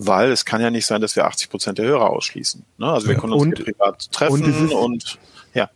weil 0.00 0.30
es 0.30 0.44
kann 0.44 0.60
ja 0.60 0.70
nicht 0.70 0.86
sein, 0.86 1.00
dass 1.00 1.16
wir 1.16 1.26
80 1.26 1.50
Prozent 1.50 1.78
der 1.78 1.86
Hörer 1.86 2.10
ausschließen. 2.10 2.64
Ne? 2.78 2.86
Also 2.86 3.08
wir 3.08 3.16
können 3.16 3.32
uns 3.32 3.42
und, 3.42 3.64
privat 3.64 4.12
treffen 4.12 4.44
und, 4.44 4.72
und, 4.72 5.18
ja. 5.54 5.70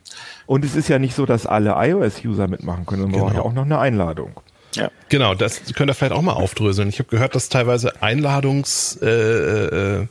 Und 0.46 0.64
es 0.64 0.76
ist 0.76 0.88
ja 0.88 0.98
nicht 0.98 1.14
so, 1.14 1.26
dass 1.26 1.46
alle 1.46 1.74
iOS-User 1.76 2.48
mitmachen 2.48 2.86
können, 2.86 3.02
sondern 3.02 3.20
genau. 3.20 3.24
brauchen 3.26 3.36
ja 3.36 3.42
auch 3.42 3.52
noch 3.52 3.64
eine 3.64 3.78
Einladung. 3.78 4.40
Ja. 4.74 4.90
Genau, 5.08 5.34
das 5.34 5.62
könnt 5.74 5.90
ihr 5.90 5.94
vielleicht 5.94 6.14
auch 6.14 6.22
mal 6.22 6.32
aufdröseln. 6.32 6.88
Ich 6.88 6.98
habe 6.98 7.08
gehört, 7.08 7.34
dass 7.34 7.48
teilweise 7.48 8.02
Einladungs 8.02 8.98
äh, 9.02 9.08
äh, 9.08 10.06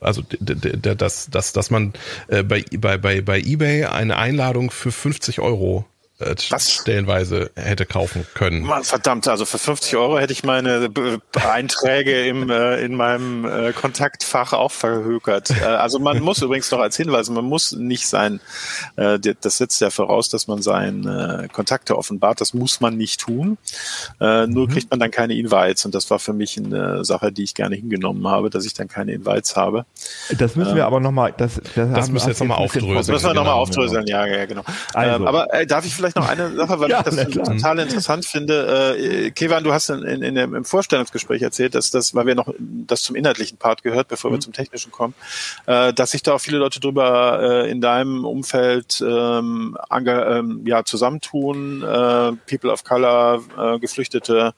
also 0.00 0.22
dass, 0.22 1.30
dass, 1.30 1.52
dass 1.52 1.70
man 1.70 1.92
äh, 2.28 2.42
bei, 2.42 2.64
bei, 2.78 2.98
bei, 2.98 3.22
bei 3.22 3.40
eBay 3.40 3.86
eine 3.86 4.16
Einladung 4.16 4.70
für 4.70 4.92
50 4.92 5.40
Euro 5.40 5.86
äh, 6.18 6.34
stellenweise 6.38 7.50
hätte 7.56 7.84
kaufen 7.84 8.26
können. 8.34 8.62
Mann, 8.62 8.84
verdammt, 8.84 9.28
also 9.28 9.44
für 9.44 9.58
50 9.58 9.96
Euro 9.96 10.18
hätte 10.18 10.32
ich 10.32 10.44
meine 10.44 10.88
Einträge 11.34 12.26
im, 12.26 12.48
äh, 12.48 12.80
in 12.80 12.94
meinem 12.94 13.44
äh, 13.44 13.72
Kontaktfach 13.72 14.54
auch 14.54 14.72
verhökert. 14.72 15.50
Äh, 15.50 15.64
also 15.64 15.98
man 15.98 16.20
muss 16.20 16.40
übrigens 16.40 16.70
noch 16.70 16.78
als 16.78 16.96
Hinweis, 16.96 17.28
man 17.28 17.44
muss 17.44 17.72
nicht 17.72 18.08
sein, 18.08 18.40
äh, 18.96 19.18
das 19.18 19.58
setzt 19.58 19.80
ja 19.80 19.90
voraus, 19.90 20.30
dass 20.30 20.46
man 20.48 20.62
seine 20.62 21.44
äh, 21.44 21.48
Kontakte 21.48 21.98
offenbart, 21.98 22.40
das 22.40 22.54
muss 22.54 22.80
man 22.80 22.96
nicht 22.96 23.20
tun. 23.20 23.58
Äh, 24.20 24.46
nur 24.46 24.68
mhm. 24.68 24.72
kriegt 24.72 24.90
man 24.90 25.00
dann 25.00 25.10
keine 25.10 25.34
Invites 25.34 25.84
und 25.84 25.94
das 25.94 26.08
war 26.10 26.18
für 26.18 26.32
mich 26.32 26.56
eine 26.56 27.04
Sache, 27.04 27.30
die 27.30 27.42
ich 27.42 27.54
gerne 27.54 27.76
hingenommen 27.76 28.26
habe, 28.26 28.48
dass 28.48 28.64
ich 28.64 28.72
dann 28.72 28.88
keine 28.88 29.12
Invites 29.12 29.56
habe. 29.56 29.84
Das 30.38 30.56
müssen 30.56 30.74
wir 30.74 30.82
ähm, 30.82 30.86
aber 30.86 31.00
nochmal, 31.00 31.34
das, 31.36 31.60
das, 31.74 31.92
das 31.92 32.10
müssen 32.10 32.26
wir 32.26 32.32
jetzt 32.32 32.40
nochmal 32.40 32.58
aufdröseln. 32.58 32.94
Das 32.94 33.08
müssen 33.08 33.26
wir 33.26 33.34
nochmal 33.34 33.52
genau. 33.52 33.62
aufdröseln, 33.62 34.06
ja, 34.06 34.26
ja, 34.26 34.46
genau. 34.46 34.62
Also. 34.94 35.16
Ähm, 35.16 35.26
aber 35.26 35.52
äh, 35.52 35.66
darf 35.66 35.84
ich 35.84 35.94
vielleicht 35.94 36.05
vielleicht 36.12 36.16
noch 36.16 36.28
eine 36.28 36.54
Sache, 36.54 36.80
weil 36.80 36.90
ja, 36.90 36.98
ich 36.98 37.04
das 37.04 37.30
total 37.30 37.78
interessant 37.78 38.26
finde. 38.26 38.96
Äh, 38.96 39.30
Kevan, 39.30 39.64
du 39.64 39.72
hast 39.72 39.90
in, 39.90 40.02
in, 40.02 40.22
in 40.22 40.34
dem, 40.34 40.54
im 40.54 40.64
Vorstellungsgespräch 40.64 41.42
erzählt, 41.42 41.74
dass 41.74 41.90
das, 41.90 42.14
weil 42.14 42.26
wir 42.26 42.34
noch 42.34 42.52
das 42.58 43.02
zum 43.02 43.16
inhaltlichen 43.16 43.58
Part 43.58 43.82
gehört, 43.82 44.08
bevor 44.08 44.30
mhm. 44.30 44.34
wir 44.34 44.40
zum 44.40 44.52
technischen 44.52 44.92
kommen, 44.92 45.14
äh, 45.66 45.92
dass 45.92 46.12
sich 46.12 46.22
da 46.22 46.34
auch 46.34 46.40
viele 46.40 46.58
Leute 46.58 46.80
drüber 46.80 47.40
äh, 47.42 47.70
in 47.70 47.80
deinem 47.80 48.24
Umfeld 48.24 49.02
ähm, 49.06 49.76
ähm, 49.90 50.62
ja, 50.66 50.84
zusammentun, 50.84 51.82
äh, 51.82 52.32
People 52.48 52.70
of 52.70 52.84
Color, 52.84 53.42
äh, 53.58 53.78
Geflüchtete, 53.78 54.54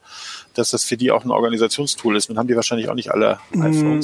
dass 0.54 0.70
das 0.70 0.84
für 0.84 0.96
die 0.96 1.10
auch 1.10 1.24
ein 1.24 1.30
Organisationstool 1.30 2.16
ist. 2.16 2.28
Nun 2.28 2.38
haben 2.38 2.48
die 2.48 2.56
wahrscheinlich 2.56 2.88
auch 2.88 2.94
nicht 2.94 3.10
alle 3.10 3.38
mhm. 3.52 4.02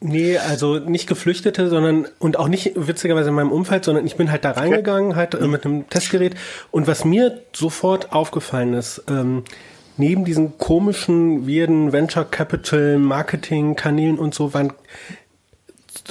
Nee, 0.00 0.36
also 0.36 0.78
nicht 0.78 1.08
Geflüchtete, 1.08 1.70
sondern 1.70 2.06
und 2.18 2.38
auch 2.38 2.48
nicht 2.48 2.72
witzigerweise 2.74 3.30
in 3.30 3.34
meinem 3.34 3.50
Umfeld, 3.50 3.84
sondern 3.84 4.06
ich 4.06 4.16
bin 4.16 4.30
halt 4.30 4.44
da 4.44 4.50
reingegangen, 4.50 5.16
halt 5.16 5.34
äh, 5.34 5.46
mit 5.46 5.64
einem 5.64 5.88
Testgerät. 5.88 6.34
Und 6.70 6.86
was 6.86 7.04
mir 7.04 7.40
sofort 7.54 8.12
aufgefallen 8.12 8.74
ist, 8.74 9.04
ähm, 9.08 9.44
neben 9.96 10.26
diesen 10.26 10.58
komischen, 10.58 11.48
weirden 11.48 11.92
Venture 11.92 12.26
Capital 12.26 12.98
Marketing 12.98 13.74
Kanälen 13.74 14.18
und 14.18 14.34
so 14.34 14.52
waren, 14.52 14.74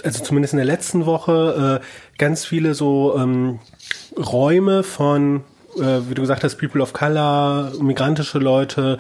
also 0.04 0.24
zumindest 0.24 0.54
in 0.54 0.58
der 0.58 0.66
letzten 0.66 1.06
Woche, 1.06 1.82
äh, 1.82 2.18
ganz 2.18 2.44
viele 2.44 2.74
so 2.74 3.16
ähm, 3.16 3.60
Räume 4.18 4.82
von, 4.82 5.44
äh, 5.78 6.02
wie 6.10 6.16
du 6.16 6.22
gesagt 6.22 6.44
hast, 6.44 6.58
People 6.58 6.82
of 6.82 6.94
Color, 6.94 7.74
migrantische 7.80 8.40
Leute, 8.40 8.98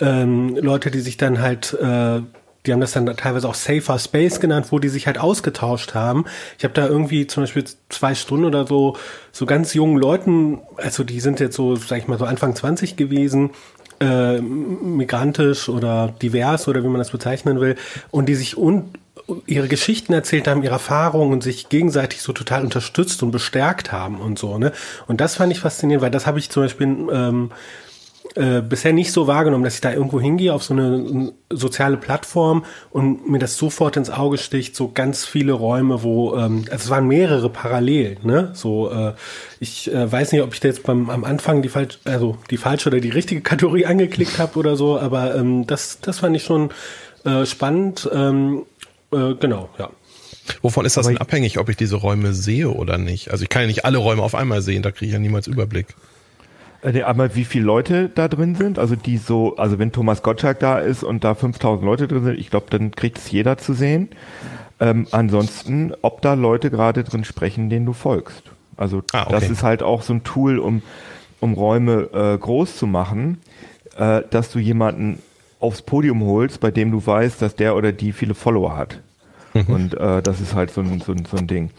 ähm, 0.00 0.56
Leute, 0.56 0.90
die 0.90 1.00
sich 1.00 1.18
dann 1.18 1.42
halt 1.42 1.74
äh, 1.74 2.22
die 2.66 2.72
haben 2.72 2.80
das 2.80 2.92
dann 2.92 3.06
teilweise 3.16 3.48
auch 3.48 3.54
Safer 3.54 3.98
Space 3.98 4.38
genannt, 4.38 4.66
wo 4.70 4.78
die 4.78 4.88
sich 4.88 5.06
halt 5.06 5.18
ausgetauscht 5.18 5.94
haben. 5.94 6.24
Ich 6.58 6.64
habe 6.64 6.74
da 6.74 6.86
irgendwie 6.86 7.26
zum 7.26 7.42
Beispiel 7.42 7.64
zwei 7.88 8.14
Stunden 8.14 8.44
oder 8.44 8.66
so 8.66 8.96
so 9.32 9.46
ganz 9.46 9.74
jungen 9.74 9.96
Leuten, 9.96 10.60
also 10.76 11.04
die 11.04 11.20
sind 11.20 11.40
jetzt 11.40 11.56
so, 11.56 11.76
sag 11.76 11.98
ich 11.98 12.08
mal, 12.08 12.18
so 12.18 12.24
Anfang 12.24 12.54
20 12.54 12.96
gewesen, 12.96 13.50
äh, 14.00 14.40
migrantisch 14.40 15.68
oder 15.68 16.14
divers 16.20 16.68
oder 16.68 16.82
wie 16.82 16.88
man 16.88 16.98
das 16.98 17.10
bezeichnen 17.10 17.60
will, 17.60 17.76
und 18.10 18.26
die 18.28 18.34
sich 18.34 18.56
un 18.56 18.90
ihre 19.46 19.68
Geschichten 19.68 20.12
erzählt 20.12 20.48
haben, 20.48 20.62
ihre 20.62 20.72
Erfahrungen 20.72 21.32
und 21.32 21.42
sich 21.42 21.68
gegenseitig 21.68 22.22
so 22.22 22.32
total 22.32 22.64
unterstützt 22.64 23.22
und 23.22 23.30
bestärkt 23.30 23.92
haben 23.92 24.20
und 24.20 24.38
so, 24.38 24.58
ne? 24.58 24.72
Und 25.06 25.20
das 25.20 25.36
fand 25.36 25.52
ich 25.52 25.60
faszinierend, 25.60 26.02
weil 26.02 26.10
das 26.10 26.26
habe 26.26 26.38
ich 26.38 26.50
zum 26.50 26.64
Beispiel 26.64 26.86
ähm, 27.12 27.50
äh, 28.34 28.62
bisher 28.62 28.92
nicht 28.92 29.12
so 29.12 29.26
wahrgenommen, 29.26 29.64
dass 29.64 29.74
ich 29.74 29.80
da 29.80 29.92
irgendwo 29.92 30.20
hingehe 30.20 30.54
auf 30.54 30.62
so 30.62 30.74
eine 30.74 31.32
soziale 31.50 31.96
Plattform 31.96 32.64
und 32.90 33.28
mir 33.28 33.38
das 33.38 33.56
sofort 33.56 33.96
ins 33.96 34.10
Auge 34.10 34.38
sticht, 34.38 34.74
so 34.74 34.90
ganz 34.92 35.26
viele 35.26 35.52
Räume, 35.52 36.02
wo, 36.02 36.34
ähm, 36.36 36.64
also 36.70 36.84
es 36.84 36.90
waren 36.90 37.06
mehrere 37.08 37.50
parallel, 37.50 38.18
ne? 38.22 38.50
So, 38.54 38.90
äh, 38.90 39.12
ich 39.60 39.92
äh, 39.92 40.10
weiß 40.10 40.32
nicht, 40.32 40.42
ob 40.42 40.54
ich 40.54 40.60
da 40.60 40.68
jetzt 40.68 40.84
beim 40.84 41.10
am 41.10 41.24
Anfang 41.24 41.62
die 41.62 41.68
falsche, 41.68 41.98
also 42.04 42.38
die 42.50 42.56
falsche 42.56 42.88
oder 42.88 43.00
die 43.00 43.10
richtige 43.10 43.40
Kategorie 43.42 43.86
angeklickt 43.86 44.38
habe 44.38 44.58
oder 44.58 44.76
so, 44.76 44.98
aber 44.98 45.34
ähm, 45.34 45.66
das, 45.66 46.00
das 46.00 46.20
fand 46.20 46.36
ich 46.36 46.44
schon 46.44 46.70
äh, 47.24 47.44
spannend. 47.44 48.08
Ähm, 48.12 48.62
äh, 49.12 49.34
genau, 49.34 49.68
ja. 49.78 49.90
Wovon 50.62 50.86
ist 50.86 50.96
das 50.96 51.06
denn 51.06 51.18
abhängig, 51.18 51.58
ob 51.58 51.68
ich 51.68 51.76
diese 51.76 51.96
Räume 51.96 52.32
sehe 52.32 52.70
oder 52.70 52.98
nicht? 52.98 53.30
Also 53.30 53.42
ich 53.42 53.48
kann 53.48 53.62
ja 53.62 53.68
nicht 53.68 53.84
alle 53.84 53.98
Räume 53.98 54.22
auf 54.22 54.34
einmal 54.34 54.62
sehen, 54.62 54.82
da 54.82 54.90
kriege 54.90 55.06
ich 55.06 55.12
ja 55.12 55.18
niemals 55.18 55.46
Überblick. 55.46 55.94
Äh, 56.82 57.02
aber 57.02 57.34
wie 57.34 57.44
viele 57.44 57.64
Leute 57.64 58.08
da 58.08 58.28
drin 58.28 58.54
sind, 58.54 58.78
also 58.78 58.96
die 58.96 59.16
so, 59.16 59.56
also 59.56 59.78
wenn 59.78 59.92
Thomas 59.92 60.22
Gottschalk 60.22 60.58
da 60.58 60.78
ist 60.78 61.02
und 61.04 61.24
da 61.24 61.34
5000 61.34 61.84
Leute 61.84 62.08
drin 62.08 62.24
sind, 62.24 62.38
ich 62.38 62.50
glaube, 62.50 62.66
dann 62.70 62.90
kriegt 62.90 63.18
es 63.18 63.30
jeder 63.30 63.58
zu 63.58 63.72
sehen. 63.72 64.10
Ähm, 64.80 65.06
ansonsten, 65.12 65.92
ob 66.02 66.22
da 66.22 66.34
Leute 66.34 66.70
gerade 66.70 67.04
drin 67.04 67.24
sprechen, 67.24 67.70
denen 67.70 67.86
du 67.86 67.92
folgst. 67.92 68.42
Also 68.76 69.02
ah, 69.12 69.22
okay. 69.22 69.32
das 69.32 69.50
ist 69.50 69.62
halt 69.62 69.82
auch 69.82 70.02
so 70.02 70.14
ein 70.14 70.24
Tool, 70.24 70.58
um, 70.58 70.82
um 71.40 71.54
Räume 71.54 72.08
äh, 72.12 72.38
groß 72.38 72.76
zu 72.76 72.86
machen, 72.86 73.38
äh, 73.96 74.22
dass 74.30 74.50
du 74.50 74.58
jemanden 74.58 75.20
aufs 75.60 75.82
Podium 75.82 76.24
holst, 76.24 76.58
bei 76.58 76.72
dem 76.72 76.90
du 76.90 77.04
weißt, 77.04 77.40
dass 77.40 77.54
der 77.54 77.76
oder 77.76 77.92
die 77.92 78.12
viele 78.12 78.34
Follower 78.34 78.76
hat. 78.76 78.98
Mhm. 79.54 79.66
Und 79.66 79.94
äh, 79.94 80.22
das 80.22 80.40
ist 80.40 80.54
halt 80.54 80.70
so 80.70 80.80
ein, 80.80 81.00
so 81.00 81.12
ein, 81.12 81.24
so 81.24 81.36
ein 81.36 81.46
Ding. 81.46 81.70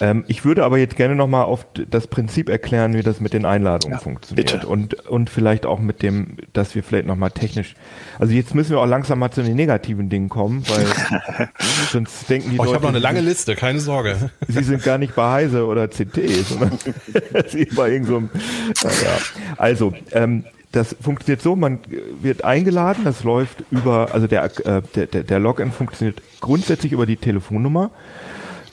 Ähm, 0.00 0.24
ich 0.28 0.44
würde 0.44 0.64
aber 0.64 0.78
jetzt 0.78 0.96
gerne 0.96 1.14
nochmal 1.14 1.44
auf 1.44 1.66
das 1.88 2.06
Prinzip 2.06 2.48
erklären, 2.48 2.94
wie 2.94 3.02
das 3.02 3.20
mit 3.20 3.32
den 3.32 3.44
Einladungen 3.44 3.98
ja, 3.98 4.02
funktioniert. 4.02 4.52
Bitte. 4.52 4.66
Und, 4.66 4.94
und 5.08 5.30
vielleicht 5.30 5.66
auch 5.66 5.78
mit 5.78 6.02
dem, 6.02 6.36
dass 6.52 6.74
wir 6.74 6.82
vielleicht 6.82 7.06
nochmal 7.06 7.30
technisch. 7.30 7.74
Also 8.18 8.32
jetzt 8.32 8.54
müssen 8.54 8.70
wir 8.70 8.80
auch 8.80 8.86
langsam 8.86 9.18
mal 9.18 9.30
zu 9.30 9.42
den 9.42 9.56
negativen 9.56 10.08
Dingen 10.08 10.28
kommen, 10.28 10.64
weil 10.68 11.48
sonst 11.90 12.28
denken 12.28 12.50
die 12.50 12.58
oh, 12.58 12.64
Leute. 12.64 12.70
Ich 12.70 12.74
habe 12.76 12.86
noch 12.86 12.90
eine 12.90 13.00
lange 13.00 13.20
Liste, 13.20 13.54
keine 13.54 13.80
Sorge. 13.80 14.30
Sie 14.48 14.62
sind 14.62 14.82
gar 14.82 14.98
nicht 14.98 15.14
bei 15.14 15.30
Heise 15.30 15.66
oder 15.66 15.88
CT, 15.88 16.18
sondern 16.46 16.78
sie 17.48 17.64
bei 17.66 17.90
irgendeinem. 17.90 18.30
So 18.74 18.88
ja. 18.88 19.18
Also, 19.56 19.92
ähm, 20.12 20.44
das 20.72 20.94
funktioniert 21.00 21.40
so, 21.40 21.56
man 21.56 21.78
wird 22.20 22.44
eingeladen, 22.44 23.04
das 23.04 23.24
läuft 23.24 23.64
über, 23.70 24.12
also 24.12 24.26
der, 24.26 24.44
äh, 24.66 24.82
der, 24.94 25.06
der 25.06 25.38
Login 25.38 25.72
funktioniert 25.72 26.20
grundsätzlich 26.40 26.92
über 26.92 27.06
die 27.06 27.16
Telefonnummer. 27.16 27.90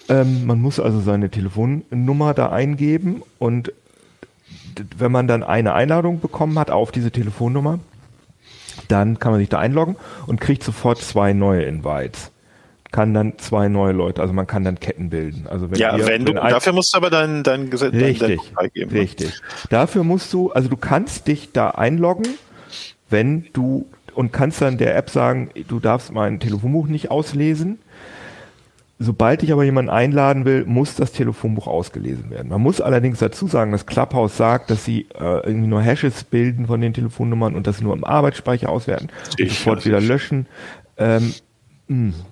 Ähm, 0.09 0.45
man 0.45 0.61
muss 0.61 0.79
also 0.79 0.99
seine 0.99 1.29
Telefonnummer 1.29 2.33
da 2.33 2.49
eingeben 2.49 3.23
und 3.39 3.71
wenn 4.97 5.11
man 5.11 5.27
dann 5.27 5.43
eine 5.43 5.73
Einladung 5.73 6.19
bekommen 6.19 6.59
hat 6.59 6.69
auf 6.69 6.91
diese 6.91 7.11
Telefonnummer, 7.11 7.79
dann 8.89 9.19
kann 9.19 9.31
man 9.31 9.39
sich 9.39 9.49
da 9.49 9.59
einloggen 9.59 9.95
und 10.27 10.41
kriegt 10.41 10.63
sofort 10.63 10.99
zwei 10.99 11.31
neue 11.31 11.63
Invites 11.63 12.31
kann 12.95 13.13
dann 13.13 13.37
zwei 13.37 13.67
neue 13.67 13.91
Leute, 13.91 14.21
also 14.21 14.31
man 14.31 14.47
kann 14.47 14.63
dann 14.63 14.79
Ketten 14.79 15.09
bilden. 15.09 15.47
Also 15.49 15.69
wenn 15.69 15.77
ja, 15.77 15.97
ihr, 15.97 16.07
wenn 16.07 16.23
du, 16.23 16.33
wenn 16.33 16.41
dafür 16.41 16.71
musst 16.71 16.93
du 16.93 16.97
aber 16.97 17.09
dein, 17.09 17.43
dein 17.43 17.69
Gesetz 17.69 17.93
richtig, 17.93 18.39
freigeben. 18.53 18.93
Ne? 18.93 19.01
Richtig. 19.01 19.33
Dafür 19.69 20.05
musst 20.05 20.31
du, 20.31 20.53
also 20.53 20.69
du 20.69 20.77
kannst 20.77 21.27
dich 21.27 21.51
da 21.51 21.71
einloggen, 21.71 22.25
wenn 23.09 23.47
du 23.51 23.85
und 24.13 24.31
kannst 24.31 24.61
dann 24.61 24.77
der 24.77 24.95
App 24.95 25.09
sagen, 25.09 25.49
du 25.67 25.81
darfst 25.81 26.13
mein 26.13 26.39
Telefonbuch 26.39 26.87
nicht 26.87 27.11
auslesen. 27.11 27.79
Sobald 28.97 29.43
ich 29.43 29.51
aber 29.51 29.65
jemanden 29.65 29.91
einladen 29.91 30.45
will, 30.45 30.63
muss 30.63 30.95
das 30.95 31.11
Telefonbuch 31.11 31.67
ausgelesen 31.67 32.29
werden. 32.29 32.47
Man 32.47 32.61
muss 32.61 32.79
allerdings 32.79 33.19
dazu 33.19 33.47
sagen, 33.47 33.73
dass 33.73 33.85
Clubhouse 33.85 34.37
sagt, 34.37 34.69
dass 34.69 34.85
sie 34.85 35.07
äh, 35.19 35.45
irgendwie 35.45 35.67
nur 35.67 35.81
Hashes 35.81 36.23
bilden 36.23 36.67
von 36.67 36.79
den 36.79 36.93
Telefonnummern 36.93 37.55
und 37.55 37.67
das 37.67 37.81
nur 37.81 37.93
im 37.93 38.05
Arbeitsspeicher 38.05 38.69
auswerten 38.69 39.09
und 39.37 39.49
sofort 39.49 39.85
wieder 39.85 39.99
löschen. 39.99 40.45
Ähm, 40.95 41.23
Hm. 41.23 41.33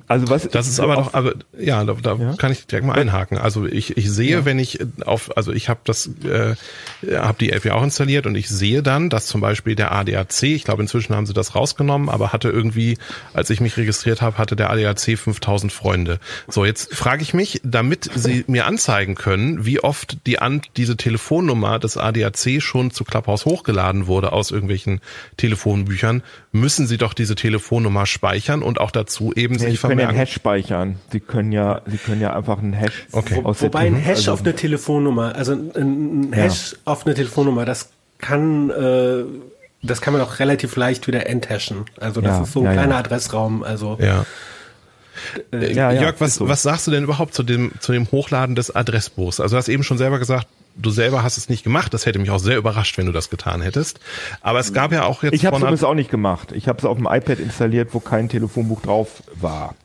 Also 0.07 0.29
was? 0.29 0.49
Das 0.49 0.67
ist 0.67 0.79
aber 0.79 0.95
doch, 0.95 1.13
aber 1.13 1.35
ja, 1.55 1.83
da, 1.83 1.93
da 1.93 2.15
ja? 2.15 2.33
kann 2.37 2.51
ich 2.51 2.65
direkt 2.65 2.87
mal 2.87 2.97
einhaken. 2.97 3.37
Also 3.37 3.67
ich, 3.67 3.97
ich 3.97 4.09
sehe, 4.09 4.31
ja. 4.31 4.45
wenn 4.45 4.57
ich 4.57 4.79
auf, 5.05 5.37
also 5.37 5.51
ich 5.51 5.69
habe 5.69 5.81
das, 5.83 6.09
äh, 6.23 6.55
habe 7.15 7.37
die 7.39 7.51
App 7.51 7.63
ja 7.63 7.75
auch 7.75 7.83
installiert 7.83 8.25
und 8.25 8.33
ich 8.33 8.49
sehe 8.49 8.81
dann, 8.81 9.11
dass 9.11 9.27
zum 9.27 9.41
Beispiel 9.41 9.75
der 9.75 9.91
ADAC, 9.91 10.43
ich 10.43 10.63
glaube 10.63 10.81
inzwischen 10.81 11.15
haben 11.15 11.27
sie 11.27 11.33
das 11.33 11.53
rausgenommen, 11.53 12.09
aber 12.09 12.33
hatte 12.33 12.49
irgendwie, 12.49 12.97
als 13.33 13.51
ich 13.51 13.61
mich 13.61 13.77
registriert 13.77 14.23
habe, 14.23 14.39
hatte 14.39 14.55
der 14.55 14.71
ADAC 14.71 15.19
5000 15.19 15.71
Freunde. 15.71 16.19
So 16.47 16.65
jetzt 16.65 16.95
frage 16.95 17.21
ich 17.21 17.35
mich, 17.35 17.61
damit 17.63 18.09
sie 18.15 18.45
mir 18.47 18.65
anzeigen 18.65 19.13
können, 19.13 19.65
wie 19.67 19.81
oft 19.81 20.25
die 20.25 20.39
an 20.39 20.63
diese 20.77 20.97
Telefonnummer 20.97 21.77
des 21.77 21.97
ADAC 21.97 22.59
schon 22.59 22.89
zu 22.89 23.03
Clubhouse 23.03 23.45
hochgeladen 23.45 24.07
wurde 24.07 24.31
aus 24.31 24.49
irgendwelchen 24.49 24.99
Telefonbüchern, 25.37 26.23
müssen 26.51 26.87
sie 26.87 26.97
doch 26.97 27.13
diese 27.13 27.35
Telefonnummer 27.35 28.07
speichern 28.07 28.63
und 28.63 28.81
auch 28.81 28.91
dazu 28.91 29.31
eben 29.35 29.42
nee, 29.51 29.57
sich 29.57 29.79
vermerken. 29.79 29.79
Sie 29.79 29.87
können 29.87 29.99
ja 29.99 30.07
einen 30.09 30.17
Hash 30.17 30.33
speichern. 30.33 30.95
Sie 31.11 31.19
können 31.19 31.51
ja, 31.51 31.81
Sie 31.85 31.97
können 31.97 32.21
ja 32.21 32.35
einfach 32.35 32.59
einen 32.59 32.73
Hash. 32.73 33.07
Okay. 33.11 33.39
Wo, 33.43 33.53
wobei 33.59 33.87
ein 33.87 33.95
Hash 33.95 34.17
also, 34.17 34.33
auf 34.33 34.41
eine 34.41 34.55
Telefonnummer, 34.55 35.35
also 35.35 35.53
ein 35.53 36.31
Hash 36.33 36.73
ja. 36.73 36.77
auf 36.85 37.05
eine 37.05 37.15
Telefonnummer, 37.15 37.65
das 37.65 37.89
kann, 38.17 38.69
äh, 38.69 39.23
das 39.81 40.01
kann 40.01 40.13
man 40.13 40.21
auch 40.21 40.39
relativ 40.39 40.75
leicht 40.75 41.07
wieder 41.07 41.27
enthashen. 41.27 41.85
Also 41.99 42.21
das 42.21 42.37
ja, 42.37 42.43
ist 42.43 42.53
so 42.53 42.59
ein 42.61 42.65
ja, 42.65 42.73
kleiner 42.73 42.97
Adressraum. 42.97 43.63
Also 43.63 43.97
ja. 43.99 44.25
Äh, 45.51 45.73
ja, 45.73 45.91
Jörg, 45.91 46.15
was, 46.19 46.35
so. 46.35 46.47
was 46.47 46.63
sagst 46.63 46.87
du 46.87 46.91
denn 46.91 47.03
überhaupt 47.03 47.33
zu 47.33 47.43
dem, 47.43 47.71
zu 47.79 47.91
dem 47.91 48.09
Hochladen 48.11 48.55
des 48.55 48.75
Adressbuchs? 48.75 49.39
Also 49.39 49.55
du 49.55 49.57
hast 49.57 49.69
eben 49.69 49.83
schon 49.83 49.97
selber 49.97 50.19
gesagt, 50.19 50.47
du 50.75 50.89
selber 50.89 51.23
hast 51.23 51.37
es 51.37 51.49
nicht 51.49 51.63
gemacht. 51.63 51.93
Das 51.93 52.05
hätte 52.05 52.19
mich 52.19 52.31
auch 52.31 52.39
sehr 52.39 52.57
überrascht, 52.57 52.97
wenn 52.97 53.05
du 53.05 53.11
das 53.11 53.29
getan 53.29 53.61
hättest. 53.61 53.99
Aber 54.41 54.59
es 54.59 54.73
gab 54.73 54.91
ja 54.91 55.05
auch 55.05 55.23
jetzt. 55.23 55.33
Ich 55.33 55.45
habe 55.45 55.57
es 55.57 55.61
übrigens 55.61 55.83
auch 55.83 55.93
nicht 55.93 56.09
gemacht. 56.09 56.51
Ich 56.51 56.67
habe 56.67 56.79
es 56.79 56.85
auf 56.85 56.97
dem 56.97 57.07
iPad 57.09 57.39
installiert, 57.39 57.89
wo 57.93 57.99
kein 57.99 58.29
Telefonbuch 58.29 58.81
drauf 58.81 59.23
war. 59.35 59.75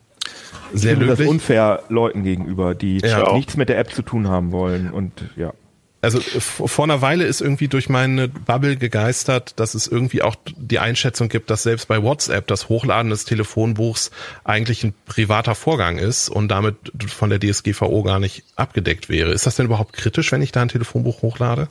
Sehr 0.72 0.92
ich 0.92 0.98
finde 0.98 1.16
das 1.16 1.26
unfair 1.26 1.82
Leuten 1.88 2.24
gegenüber, 2.24 2.74
die 2.74 2.98
ja. 2.98 3.32
nichts 3.32 3.56
mit 3.56 3.68
der 3.68 3.78
App 3.78 3.92
zu 3.94 4.02
tun 4.02 4.28
haben 4.28 4.52
wollen 4.52 4.90
und 4.90 5.12
ja 5.36 5.52
also 6.00 6.20
vor 6.20 6.84
einer 6.84 7.02
Weile 7.02 7.24
ist 7.24 7.40
irgendwie 7.40 7.66
durch 7.66 7.88
meine 7.88 8.28
Bubble 8.28 8.76
gegeistert, 8.76 9.54
dass 9.56 9.74
es 9.74 9.88
irgendwie 9.88 10.22
auch 10.22 10.36
die 10.56 10.78
Einschätzung 10.78 11.28
gibt, 11.28 11.50
dass 11.50 11.64
selbst 11.64 11.88
bei 11.88 12.02
WhatsApp 12.02 12.46
das 12.46 12.68
Hochladen 12.68 13.10
des 13.10 13.24
Telefonbuchs 13.24 14.12
eigentlich 14.44 14.84
ein 14.84 14.94
privater 15.06 15.56
Vorgang 15.56 15.98
ist 15.98 16.28
und 16.28 16.48
damit 16.48 16.76
von 17.08 17.30
der 17.30 17.40
DSGVO 17.40 18.04
gar 18.04 18.20
nicht 18.20 18.44
abgedeckt 18.54 19.08
wäre. 19.08 19.32
Ist 19.32 19.46
das 19.46 19.56
denn 19.56 19.66
überhaupt 19.66 19.92
kritisch, 19.92 20.30
wenn 20.30 20.42
ich 20.42 20.52
da 20.52 20.62
ein 20.62 20.68
Telefonbuch 20.68 21.22
hochlade? 21.22 21.68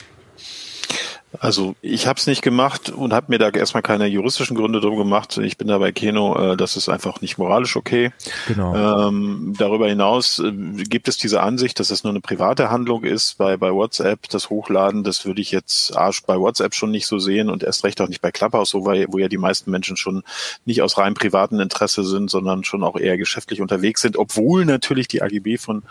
Also 1.39 1.75
ich 1.81 2.07
habe 2.07 2.17
es 2.17 2.25
nicht 2.25 2.41
gemacht 2.41 2.89
und 2.89 3.13
habe 3.13 3.27
mir 3.29 3.37
da 3.37 3.49
erstmal 3.49 3.83
keine 3.83 4.07
juristischen 4.07 4.55
Gründe 4.55 4.79
drum 4.79 4.97
gemacht. 4.97 5.37
Ich 5.37 5.57
bin 5.57 5.67
da 5.67 5.77
bei 5.77 5.91
Keno, 5.91 6.53
äh, 6.53 6.57
das 6.57 6.77
ist 6.77 6.87
einfach 6.87 7.21
nicht 7.21 7.37
moralisch 7.37 7.75
okay. 7.75 8.11
Genau. 8.47 9.07
Ähm, 9.07 9.53
darüber 9.57 9.87
hinaus 9.87 10.39
äh, 10.39 10.51
gibt 10.51 11.09
es 11.09 11.17
diese 11.17 11.41
Ansicht, 11.41 11.79
dass 11.79 11.91
es 11.91 12.03
nur 12.03 12.11
eine 12.11 12.21
private 12.21 12.69
Handlung 12.69 13.03
ist. 13.03 13.37
Bei, 13.37 13.57
bei 13.57 13.73
WhatsApp, 13.73 14.29
das 14.29 14.49
Hochladen, 14.49 15.03
das 15.03 15.25
würde 15.25 15.41
ich 15.41 15.51
jetzt 15.51 15.95
Arsch 15.97 16.23
bei 16.23 16.39
WhatsApp 16.39 16.73
schon 16.73 16.91
nicht 16.91 17.07
so 17.07 17.19
sehen 17.19 17.49
und 17.49 17.61
erst 17.61 17.83
recht 17.83 17.99
auch 17.99 18.07
nicht 18.07 18.21
bei 18.21 18.31
Clubhouse, 18.31 18.69
so, 18.69 18.85
weil, 18.85 19.05
wo 19.09 19.17
ja 19.17 19.27
die 19.27 19.37
meisten 19.37 19.69
Menschen 19.69 19.97
schon 19.97 20.23
nicht 20.65 20.81
aus 20.81 20.97
rein 20.97 21.13
privaten 21.13 21.59
Interesse 21.59 22.05
sind, 22.05 22.31
sondern 22.31 22.63
schon 22.63 22.83
auch 22.83 22.95
eher 22.95 23.17
geschäftlich 23.17 23.61
unterwegs 23.61 24.01
sind, 24.01 24.17
obwohl 24.17 24.65
natürlich 24.65 25.09
die 25.09 25.21
AGB 25.21 25.57
von, 25.57 25.83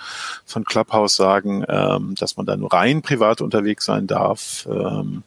von 0.47 0.65
Clubhouse 0.65 1.15
sagen, 1.15 1.63
ähm, 1.69 2.15
dass 2.19 2.39
man 2.39 2.47
da 2.47 2.57
nur 2.57 2.73
rein 2.73 3.03
privat 3.03 3.43
unterwegs 3.43 3.85
sein 3.85 4.07
darf. 4.07 4.67
Ähm, 4.71 5.23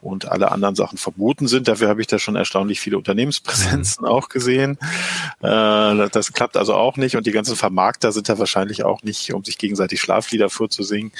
und 0.00 0.28
alle 0.28 0.52
anderen 0.52 0.74
Sachen 0.74 0.98
verboten 0.98 1.48
sind. 1.48 1.68
Dafür 1.68 1.88
habe 1.88 2.00
ich 2.00 2.06
da 2.06 2.18
schon 2.18 2.36
erstaunlich 2.36 2.80
viele 2.80 2.98
Unternehmenspräsenzen 2.98 4.04
mhm. 4.04 4.10
auch 4.10 4.28
gesehen. 4.28 4.78
Äh, 5.40 6.08
das 6.10 6.32
klappt 6.32 6.56
also 6.56 6.74
auch 6.74 6.96
nicht 6.96 7.16
und 7.16 7.26
die 7.26 7.32
ganzen 7.32 7.56
Vermarkter 7.56 8.12
sind 8.12 8.28
da 8.28 8.38
wahrscheinlich 8.38 8.84
auch 8.84 9.02
nicht, 9.02 9.32
um 9.32 9.44
sich 9.44 9.58
gegenseitig 9.58 10.00
Schlaflieder 10.00 10.50
vorzusingen. 10.50 11.12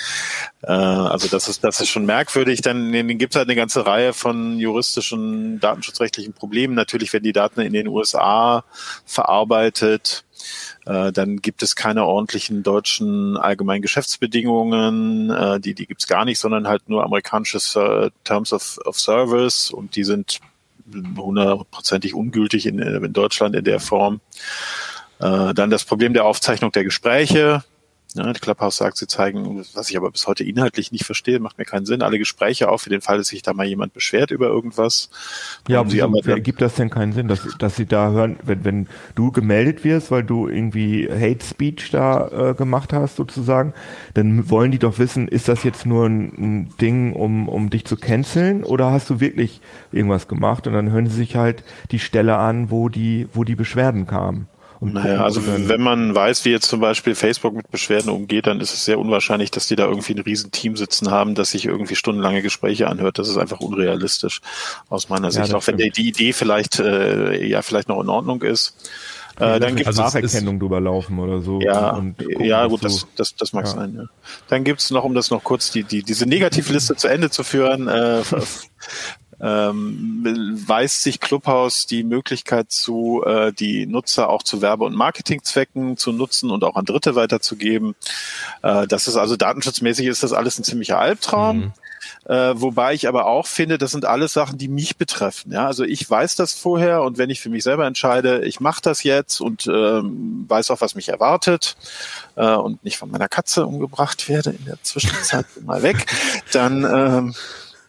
Äh, 0.62 0.72
also 0.72 1.28
das 1.28 1.48
ist, 1.48 1.64
das 1.64 1.80
ist 1.80 1.88
schon 1.88 2.06
merkwürdig. 2.06 2.62
Dann, 2.62 2.92
dann 2.92 3.18
gibt 3.18 3.34
es 3.34 3.38
halt 3.38 3.48
eine 3.48 3.56
ganze 3.56 3.86
Reihe 3.86 4.12
von 4.12 4.58
juristischen, 4.58 5.60
datenschutzrechtlichen 5.60 6.32
Problemen. 6.32 6.74
Natürlich 6.74 7.12
werden 7.12 7.24
die 7.24 7.32
Daten 7.32 7.60
in 7.60 7.72
den 7.72 7.88
USA 7.88 8.64
verarbeitet 9.04 10.24
äh, 10.86 11.12
dann 11.12 11.38
gibt 11.38 11.62
es 11.62 11.76
keine 11.76 12.04
ordentlichen 12.04 12.62
deutschen 12.62 13.36
allgemeinen 13.36 13.82
Geschäftsbedingungen, 13.82 15.30
äh, 15.30 15.60
die, 15.60 15.74
die 15.74 15.86
gibt 15.86 16.00
es 16.02 16.06
gar 16.06 16.24
nicht, 16.24 16.38
sondern 16.38 16.68
halt 16.68 16.88
nur 16.88 17.04
amerikanisches 17.04 17.76
äh, 17.76 18.10
Terms 18.24 18.52
of, 18.52 18.78
of 18.84 18.98
Service 18.98 19.70
und 19.70 19.96
die 19.96 20.04
sind 20.04 20.40
hundertprozentig 21.16 22.14
ungültig 22.14 22.66
in, 22.66 22.78
in 22.78 23.12
Deutschland 23.12 23.56
in 23.56 23.64
der 23.64 23.80
Form. 23.80 24.20
Äh, 25.18 25.54
dann 25.54 25.70
das 25.70 25.84
Problem 25.84 26.12
der 26.12 26.24
Aufzeichnung 26.24 26.70
der 26.72 26.84
Gespräche. 26.84 27.64
Die 28.16 28.40
Clubhouse 28.40 28.76
sagt, 28.76 28.96
sie 28.96 29.06
zeigen, 29.06 29.64
was 29.74 29.90
ich 29.90 29.96
aber 29.96 30.10
bis 30.10 30.26
heute 30.26 30.44
inhaltlich 30.44 30.92
nicht 30.92 31.04
verstehe, 31.04 31.38
macht 31.38 31.58
mir 31.58 31.64
keinen 31.64 31.86
Sinn, 31.86 32.02
alle 32.02 32.18
Gespräche 32.18 32.68
auf 32.68 32.82
für 32.82 32.90
den 32.90 33.00
Fall, 33.00 33.18
dass 33.18 33.28
sich 33.28 33.42
da 33.42 33.52
mal 33.52 33.66
jemand 33.66 33.92
beschwert 33.92 34.30
über 34.30 34.46
irgendwas. 34.46 35.10
Ja, 35.68 35.80
aber 35.80 35.90
sie 35.90 36.02
aber 36.02 36.20
dann, 36.22 36.42
gibt 36.42 36.60
das 36.60 36.74
denn 36.74 36.90
keinen 36.90 37.12
Sinn, 37.12 37.28
dass, 37.28 37.40
dass 37.58 37.76
sie 37.76 37.86
da 37.86 38.10
hören, 38.10 38.36
wenn, 38.42 38.64
wenn 38.64 38.88
du 39.14 39.30
gemeldet 39.32 39.84
wirst, 39.84 40.10
weil 40.10 40.24
du 40.24 40.48
irgendwie 40.48 41.08
Hate 41.10 41.44
Speech 41.44 41.90
da 41.90 42.50
äh, 42.50 42.54
gemacht 42.54 42.92
hast 42.92 43.16
sozusagen, 43.16 43.74
dann 44.14 44.48
wollen 44.50 44.70
die 44.70 44.78
doch 44.78 44.98
wissen, 44.98 45.28
ist 45.28 45.48
das 45.48 45.62
jetzt 45.62 45.86
nur 45.86 46.06
ein, 46.06 46.32
ein 46.38 46.74
Ding, 46.80 47.12
um, 47.12 47.48
um 47.48 47.70
dich 47.70 47.84
zu 47.84 47.96
canceln 47.96 48.64
oder 48.64 48.90
hast 48.90 49.10
du 49.10 49.20
wirklich 49.20 49.60
irgendwas 49.92 50.28
gemacht? 50.28 50.66
Und 50.66 50.72
dann 50.72 50.90
hören 50.90 51.06
sie 51.06 51.16
sich 51.16 51.36
halt 51.36 51.64
die 51.90 51.98
Stelle 51.98 52.36
an, 52.38 52.70
wo 52.70 52.88
die, 52.88 53.28
wo 53.32 53.44
die 53.44 53.54
Beschwerden 53.54 54.06
kamen. 54.06 54.48
Und 54.80 54.94
naja, 54.94 55.22
also 55.22 55.42
wenn 55.46 55.80
man 55.80 56.14
weiß, 56.14 56.44
wie 56.44 56.50
jetzt 56.50 56.68
zum 56.68 56.80
Beispiel 56.80 57.14
Facebook 57.14 57.54
mit 57.54 57.70
Beschwerden 57.70 58.10
umgeht, 58.10 58.46
dann 58.46 58.60
ist 58.60 58.74
es 58.74 58.84
sehr 58.84 58.98
unwahrscheinlich, 58.98 59.50
dass 59.50 59.68
die 59.68 59.76
da 59.76 59.86
irgendwie 59.86 60.14
ein 60.14 60.20
Riesenteam 60.20 60.76
sitzen 60.76 61.10
haben, 61.10 61.34
das 61.34 61.52
sich 61.52 61.66
irgendwie 61.66 61.96
stundenlange 61.96 62.42
Gespräche 62.42 62.88
anhört. 62.88 63.18
Das 63.18 63.28
ist 63.28 63.38
einfach 63.38 63.60
unrealistisch 63.60 64.40
aus 64.88 65.08
meiner 65.08 65.30
Sicht. 65.30 65.54
Auch 65.54 65.66
wenn 65.66 65.78
die, 65.78 65.90
die 65.90 66.08
Idee 66.08 66.32
vielleicht 66.32 66.78
äh, 66.78 67.44
ja 67.46 67.62
vielleicht 67.62 67.88
noch 67.88 68.00
in 68.00 68.08
Ordnung 68.08 68.42
ist. 68.42 68.76
Äh, 69.38 69.60
dann 69.60 69.76
gibt 69.76 69.88
es 69.88 69.98
also 69.98 70.02
Nacherkennung 70.02 70.58
drüber 70.58 70.80
laufen 70.80 71.18
oder 71.18 71.42
so. 71.42 71.60
Ja, 71.60 72.02
ja 72.38 72.66
gut, 72.66 72.84
das, 72.84 73.06
das, 73.16 73.34
das 73.36 73.52
mag 73.52 73.66
ja. 73.66 73.72
sein. 73.72 73.94
Ja. 73.96 74.04
Dann 74.48 74.64
gibt 74.64 74.80
es 74.80 74.90
noch, 74.90 75.04
um 75.04 75.14
das 75.14 75.30
noch 75.30 75.44
kurz 75.44 75.70
die, 75.70 75.84
die 75.84 76.02
diese 76.02 76.26
Negativliste 76.26 76.96
zu 76.96 77.08
Ende 77.08 77.28
zu 77.28 77.42
führen, 77.44 77.86
äh, 77.86 78.22
ähm, 79.40 80.62
weist 80.66 81.02
sich 81.02 81.20
Clubhouse 81.20 81.86
die 81.86 82.04
Möglichkeit 82.04 82.72
zu, 82.72 83.22
äh, 83.26 83.52
die 83.52 83.86
Nutzer 83.86 84.30
auch 84.30 84.42
zu 84.42 84.62
Werbe- 84.62 84.84
und 84.84 84.94
Marketingzwecken 84.94 85.96
zu 85.96 86.12
nutzen 86.12 86.50
und 86.50 86.64
auch 86.64 86.76
an 86.76 86.84
Dritte 86.84 87.14
weiterzugeben. 87.14 87.94
Äh, 88.62 88.86
das 88.86 89.08
ist 89.08 89.16
also 89.16 89.36
datenschutzmäßig 89.36 90.06
ist 90.06 90.22
das 90.22 90.32
alles 90.32 90.58
ein 90.58 90.64
ziemlicher 90.64 90.98
Albtraum. 90.98 91.58
Mhm. 91.58 91.72
Äh, 92.26 92.60
wobei 92.60 92.94
ich 92.94 93.08
aber 93.08 93.26
auch 93.26 93.46
finde, 93.46 93.78
das 93.78 93.92
sind 93.92 94.04
alles 94.04 94.32
Sachen, 94.32 94.58
die 94.58 94.68
mich 94.68 94.96
betreffen. 94.96 95.52
Ja, 95.52 95.66
also 95.66 95.84
ich 95.84 96.08
weiß 96.08 96.36
das 96.36 96.54
vorher 96.54 97.02
und 97.02 97.18
wenn 97.18 97.30
ich 97.30 97.40
für 97.40 97.50
mich 97.50 97.62
selber 97.62 97.86
entscheide, 97.86 98.44
ich 98.44 98.60
mache 98.60 98.82
das 98.82 99.02
jetzt 99.02 99.40
und 99.40 99.66
ähm, 99.66 100.44
weiß 100.48 100.70
auch, 100.70 100.80
was 100.80 100.94
mich 100.94 101.08
erwartet 101.08 101.76
äh, 102.36 102.54
und 102.54 102.82
nicht 102.84 102.96
von 102.96 103.10
meiner 103.10 103.28
Katze 103.28 103.66
umgebracht 103.66 104.28
werde 104.28 104.50
in 104.50 104.64
der 104.64 104.82
Zwischenzeit 104.82 105.46
mal 105.64 105.82
weg, 105.82 106.06
dann 106.52 106.84
ähm, 106.84 107.34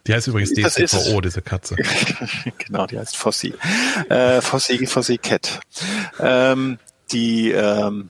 die 0.07 0.13
heißt 0.13 0.27
übrigens 0.27 0.53
DSGVO, 0.53 1.21
diese 1.21 1.41
Katze. 1.41 1.75
genau, 2.57 2.87
die 2.87 2.97
heißt 2.97 3.17
Fossi. 3.17 3.53
Äh, 4.09 4.41
Fossi, 4.41 4.85
Fossi 4.87 5.17
Cat. 5.17 5.59
Ähm, 6.19 6.79
die 7.11 7.51
ähm, 7.51 8.09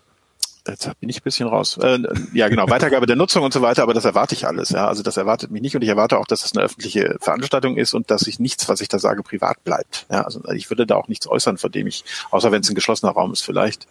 jetzt 0.68 1.00
bin 1.00 1.10
ich 1.10 1.20
ein 1.20 1.24
bisschen 1.24 1.48
raus. 1.48 1.78
Äh, 1.78 2.00
ja, 2.34 2.50
genau, 2.50 2.70
Weitergabe 2.70 3.06
der 3.06 3.16
Nutzung 3.16 3.44
und 3.44 3.54
so 3.54 3.62
weiter, 3.62 3.84
aber 3.84 3.94
das 3.94 4.06
erwarte 4.06 4.36
ich 4.36 4.46
alles. 4.46 4.70
Ja, 4.70 4.88
also 4.88 5.04
das 5.04 5.18
erwartet 5.18 5.52
mich 5.52 5.62
nicht 5.62 5.76
und 5.76 5.82
ich 5.82 5.90
erwarte 5.90 6.18
auch, 6.18 6.28
dass 6.28 6.42
das 6.42 6.56
eine 6.56 6.64
öffentliche 6.64 7.18
Veranstaltung 7.20 7.78
ist 7.78 7.94
und 7.94 8.12
dass 8.12 8.28
ich 8.28 8.40
nichts, 8.40 8.68
was 8.70 8.82
ich 8.82 8.88
da 8.88 9.00
sage, 9.00 9.24
privat 9.24 9.64
bleibt. 9.64 10.06
Ja, 10.12 10.24
also 10.24 10.42
ich 10.54 10.70
würde 10.70 10.86
da 10.86 10.96
auch 10.96 11.08
nichts 11.08 11.28
äußern, 11.28 11.58
von 11.58 11.72
dem 11.72 11.88
ich, 11.88 12.04
außer 12.32 12.52
wenn 12.52 12.62
es 12.62 12.70
ein 12.70 12.76
geschlossener 12.76 13.12
Raum 13.12 13.32
ist 13.32 13.42
vielleicht, 13.42 13.88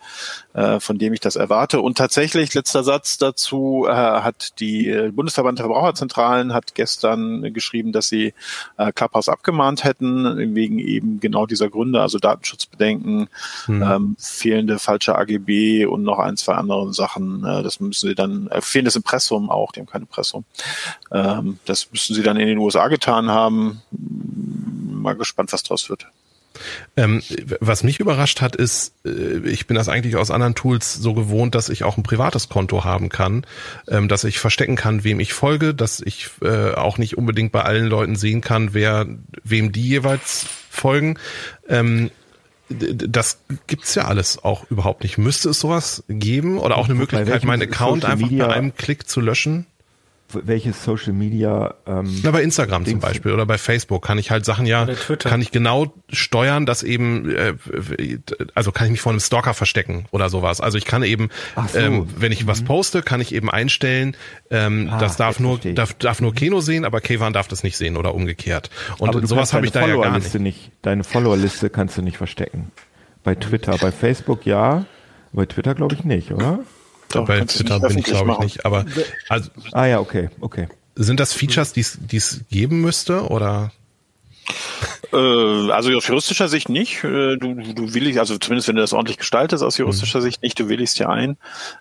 äh, 0.55 0.81
von 0.81 0.99
dem 0.99 1.13
ich 1.13 1.21
das 1.21 1.37
erwarte. 1.37 1.81
Und 1.81 1.99
tatsächlich 1.99 2.55
letzter 2.55 2.85
Satz 2.85 3.19
dazu 3.19 3.87
äh, 3.89 3.93
hat 3.93 4.61
die 4.61 4.89
äh, 4.89 5.11
Bundesverband 5.11 5.59
der 5.59 5.67
Verbraucherzentralen 5.67 6.53
hat 6.53 6.75
gestern 6.75 7.53
geschrieben, 7.53 7.93
dass 7.93 8.09
sie 8.09 8.35
äh, 8.77 8.93
Clubhouse 8.93 9.29
abgemahnt 9.29 9.85
hätten 9.85 10.55
wegen 10.55 10.79
eben 10.79 11.21
genau 11.21 11.47
dieser 11.47 11.71
Gründe, 11.71 12.01
also 12.01 12.19
Datenschutzbedenken, 12.19 13.29
mhm. 13.67 13.83
ähm, 13.83 14.17
fehlende 14.19 14.79
falsche 14.79 15.17
AGB 15.17 15.87
und 15.87 16.03
noch 16.03 16.19
ein 16.19 16.37
zwei 16.37 16.55
andere 16.55 16.66
anderen 16.71 16.93
Sachen. 16.93 17.45
Äh, 17.45 17.63
das 17.63 17.81
müssen 17.81 18.09
sie 18.09 18.15
dann, 18.15 18.49
äh, 18.49 18.61
fehlendes 18.61 18.97
Impressum 18.97 19.51
auch, 19.51 19.73
die 19.73 19.81
haben 19.81 19.87
kein 19.87 20.03
Impressum. 20.03 20.45
Ähm, 21.13 21.59
das 21.65 21.91
müssen 21.93 22.15
sie 22.15 22.23
dann 22.23 22.37
in 22.37 22.47
den 22.47 22.59
USA 22.59 22.89
getan 22.89 23.31
haben. 23.31 23.83
Mal 23.91 25.15
gespannt, 25.15 25.53
was 25.53 25.63
draus 25.63 25.89
wird. 25.89 26.07
Ähm, 26.97 27.23
was 27.61 27.83
mich 27.83 28.01
überrascht 28.01 28.41
hat, 28.41 28.57
ist, 28.57 28.95
äh, 29.05 29.39
ich 29.49 29.67
bin 29.67 29.75
das 29.75 29.89
eigentlich 29.89 30.17
aus 30.17 30.31
anderen 30.31 30.55
Tools 30.55 30.95
so 30.95 31.15
gewohnt, 31.15 31.55
dass 31.55 31.69
ich 31.69 31.85
auch 31.85 31.97
ein 31.97 32.03
privates 32.03 32.49
Konto 32.49 32.85
haben 32.85 33.09
kann, 33.09 33.47
ähm, 33.89 34.09
dass 34.09 34.25
ich 34.25 34.39
verstecken 34.39 34.77
kann, 34.77 35.05
wem 35.05 35.21
ich 35.21 35.33
folge, 35.33 35.75
dass 35.75 36.01
ich 36.01 36.31
äh, 36.43 36.73
auch 36.73 36.99
nicht 36.99 37.19
unbedingt 37.19 37.53
bei 37.53 37.63
allen 37.63 37.87
Leuten 37.87 38.17
sehen 38.17 38.41
kann, 38.41 38.75
wer 38.75 39.07
wem 39.45 39.73
die 39.73 39.89
jeweils 39.89 40.47
folgen. 40.71 41.19
Ähm, 41.69 42.11
das 42.69 43.39
gibt's 43.67 43.95
ja 43.95 44.07
alles 44.07 44.43
auch 44.43 44.69
überhaupt 44.71 45.03
nicht. 45.03 45.19
Müsste 45.19 45.51
es 45.51 45.61
sowas 45.61 46.03
geben 46.09 46.59
oder 46.59 46.77
auch 46.77 46.87
eine 46.87 46.95
Möglichkeit, 46.95 47.45
meinen 47.45 47.63
Account 47.63 48.03
Social 48.03 48.13
einfach 48.13 48.31
Media 48.31 48.47
bei 48.49 48.55
einem 48.55 48.75
Klick 48.75 49.09
zu 49.09 49.21
löschen? 49.21 49.67
Welches 50.33 50.83
Social 50.83 51.13
Media. 51.13 51.75
Ähm, 51.87 52.21
Na, 52.23 52.31
bei 52.31 52.43
Instagram 52.43 52.85
Dings. 52.85 52.93
zum 52.93 53.01
Beispiel 53.01 53.33
oder 53.33 53.47
bei 53.47 53.59
Facebook 53.59 54.05
kann 54.05 54.19
ich 54.19 54.31
halt 54.31 54.45
Sachen 54.45 54.67
ja, 54.67 54.87
kann 55.19 55.41
ich 55.41 55.51
genau 55.51 55.93
steuern, 56.13 56.67
dass 56.67 56.83
eben, 56.83 57.31
äh, 57.31 57.55
also 58.55 58.73
kann 58.73 58.87
ich 58.87 58.93
mich 58.93 59.01
vor 59.01 59.13
einem 59.13 59.21
Stalker 59.21 59.55
verstecken 59.55 60.07
oder 60.11 60.29
sowas. 60.29 60.61
Also 60.61 60.79
ich 60.79 60.85
kann 60.85 61.03
eben, 61.03 61.31
so. 61.73 61.79
ähm, 61.79 62.09
wenn 62.17 62.33
ich 62.33 62.45
mhm. 62.45 62.49
was 62.49 62.63
poste, 62.63 63.03
kann 63.03 63.21
ich 63.21 63.35
eben 63.35 63.51
einstellen, 63.51 64.17
ähm, 64.51 64.89
ah, 64.91 64.99
das 64.99 65.17
darf 65.17 65.41
nur, 65.41 65.59
darf, 65.59 65.95
darf 65.95 66.21
nur 66.21 66.35
Keno 66.35 66.61
sehen, 66.61 66.85
aber 66.85 67.01
Kevan 67.01 67.33
darf 67.33 67.49
das 67.49 67.63
nicht 67.63 67.77
sehen 67.77 67.97
oder 67.97 68.15
umgekehrt. 68.15 68.71
Und 68.99 69.11
aber 69.11 69.27
sowas 69.27 69.53
habe 69.53 69.67
ich 69.67 69.73
da 69.73 69.87
ja 69.87 69.97
gar 69.97 70.19
nicht. 70.19 70.35
nicht. 70.35 70.73
Deine 70.83 71.05
Followerliste 71.05 71.71
kannst 71.71 71.97
du 71.97 72.03
nicht 72.03 72.17
verstecken. 72.17 72.73
Bei 73.23 73.35
Twitter, 73.35 73.77
bei 73.79 73.91
Facebook 73.93 74.47
ja, 74.47 74.87
bei 75.33 75.47
Twitter 75.47 75.75
glaube 75.75 75.95
ich 75.95 76.05
nicht, 76.05 76.33
oder? 76.33 76.61
Doch, 77.17 77.27
bei 77.27 77.41
Twitter 77.41 77.81
bin 77.81 77.99
ich 77.99 78.05
glaube 78.05 78.33
ich 78.33 78.39
nicht, 78.39 78.67
aber 78.67 78.85
also, 79.29 79.51
ah 79.73 79.87
ja, 79.87 80.01
okay, 80.01 80.31
okay. 80.41 80.69
Sind 80.95 81.21
das 81.21 81.33
Features, 81.33 81.73
die 81.73 81.81
es 82.17 82.41
geben 82.51 82.81
müsste 82.81 83.29
oder? 83.29 83.71
Äh, 85.13 85.71
also 85.71 85.91
aus 85.93 86.07
juristischer 86.07 86.49
Sicht 86.49 86.69
nicht. 86.69 87.05
Äh, 87.05 87.37
du, 87.37 87.55
du 87.55 87.95
willigst, 87.95 88.19
also 88.19 88.39
zumindest 88.39 88.69
wenn 88.69 88.77
du 88.77 88.83
das 88.83 88.93
ordentlich 88.93 89.19
gestaltest, 89.19 89.63
aus 89.63 89.79
juristischer 89.79 90.21
mhm. 90.21 90.25
Sicht 90.25 90.43
nicht. 90.43 90.59
Du 90.59 90.69
willigst 90.69 90.99
ja 90.99 91.09
ein 91.09 91.37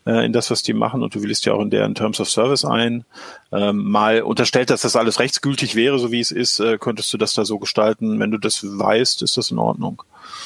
äh, 0.05 0.25
in 0.25 0.33
das, 0.33 0.51
was 0.51 0.63
die 0.63 0.73
machen 0.73 1.03
und 1.03 1.15
du 1.15 1.21
willigst 1.21 1.45
ja 1.45 1.53
auch 1.53 1.61
in 1.61 1.69
deren 1.69 1.95
Terms 1.95 2.19
of 2.19 2.29
Service 2.29 2.65
ein. 2.65 3.05
Ähm, 3.51 3.77
mal 3.89 4.21
unterstellt, 4.21 4.69
dass 4.69 4.81
das 4.81 4.95
alles 4.95 5.19
rechtsgültig 5.19 5.75
wäre, 5.75 5.99
so 5.99 6.11
wie 6.11 6.19
es 6.19 6.31
ist, 6.31 6.59
äh, 6.59 6.77
könntest 6.77 7.13
du 7.13 7.17
das 7.17 7.33
da 7.33 7.45
so 7.45 7.59
gestalten. 7.59 8.19
Wenn 8.19 8.31
du 8.31 8.38
das 8.38 8.63
weißt, 8.63 9.21
ist 9.21 9.38
das 9.38 9.51
in 9.51 9.57
Ordnung. 9.57 10.03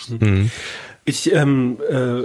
Mhm. 0.07 0.51
Ich 1.05 1.31
ähm, 1.33 1.77
äh, 1.89 2.21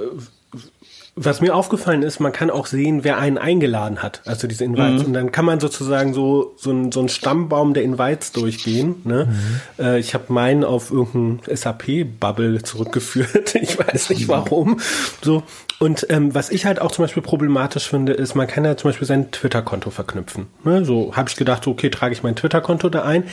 was 1.17 1.41
mir 1.41 1.55
aufgefallen 1.55 2.03
ist, 2.03 2.19
man 2.19 2.33
kann 2.33 2.51
auch 2.51 2.67
sehen, 2.67 3.05
wer 3.05 3.19
einen 3.19 3.39
eingeladen 3.39 4.03
hat, 4.03 4.23
also 4.25 4.49
diese 4.49 4.65
Invites. 4.65 5.03
Mhm. 5.03 5.07
Und 5.07 5.13
dann 5.13 5.33
kann 5.33 5.45
man 5.45 5.61
sozusagen 5.61 6.13
so, 6.13 6.55
so, 6.57 6.73
ein, 6.73 6.91
so 6.91 6.99
einen 6.99 7.09
Stammbaum 7.09 7.73
der 7.73 7.85
Invites 7.85 8.33
durchgehen. 8.33 8.97
Ne? 9.05 9.27
Mhm. 9.27 9.85
Äh, 9.85 9.99
ich 10.01 10.15
habe 10.15 10.33
meinen 10.33 10.65
auf 10.65 10.91
irgendeinen 10.91 11.41
SAP-Bubble 11.57 12.65
zurückgeführt. 12.65 13.55
ich 13.63 13.79
weiß 13.79 14.11
nicht 14.11 14.27
warum. 14.27 14.81
So. 15.23 15.45
Und 15.79 16.07
ähm, 16.11 16.35
was 16.35 16.51
ich 16.51 16.67
halt 16.67 16.81
auch 16.81 16.91
zum 16.91 17.05
Beispiel 17.05 17.23
problematisch 17.23 17.89
finde, 17.89 18.13
ist, 18.13 18.35
man 18.35 18.49
kann 18.49 18.65
ja 18.65 18.77
zum 18.77 18.91
Beispiel 18.91 19.07
sein 19.07 19.31
Twitter-Konto 19.31 19.91
verknüpfen. 19.91 20.47
Ne? 20.65 20.85
So 20.85 21.15
habe 21.15 21.29
ich 21.29 21.37
gedacht, 21.37 21.67
okay, 21.69 21.91
trage 21.91 22.13
ich 22.13 22.25
mein 22.25 22.35
Twitter-Konto 22.35 22.89
da 22.89 23.03
ein. 23.03 23.25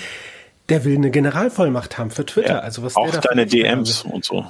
Der 0.70 0.86
will 0.86 0.96
eine 0.96 1.10
Generalvollmacht 1.10 1.98
haben 1.98 2.12
für 2.12 2.28
Twitter. 2.28 2.56
Ja, 2.56 2.60
also 2.60 2.84
was 2.84 2.96
auch 2.96 3.16
deine 3.18 3.48
DMs 3.48 4.04
und 4.04 4.24
so. 4.24 4.46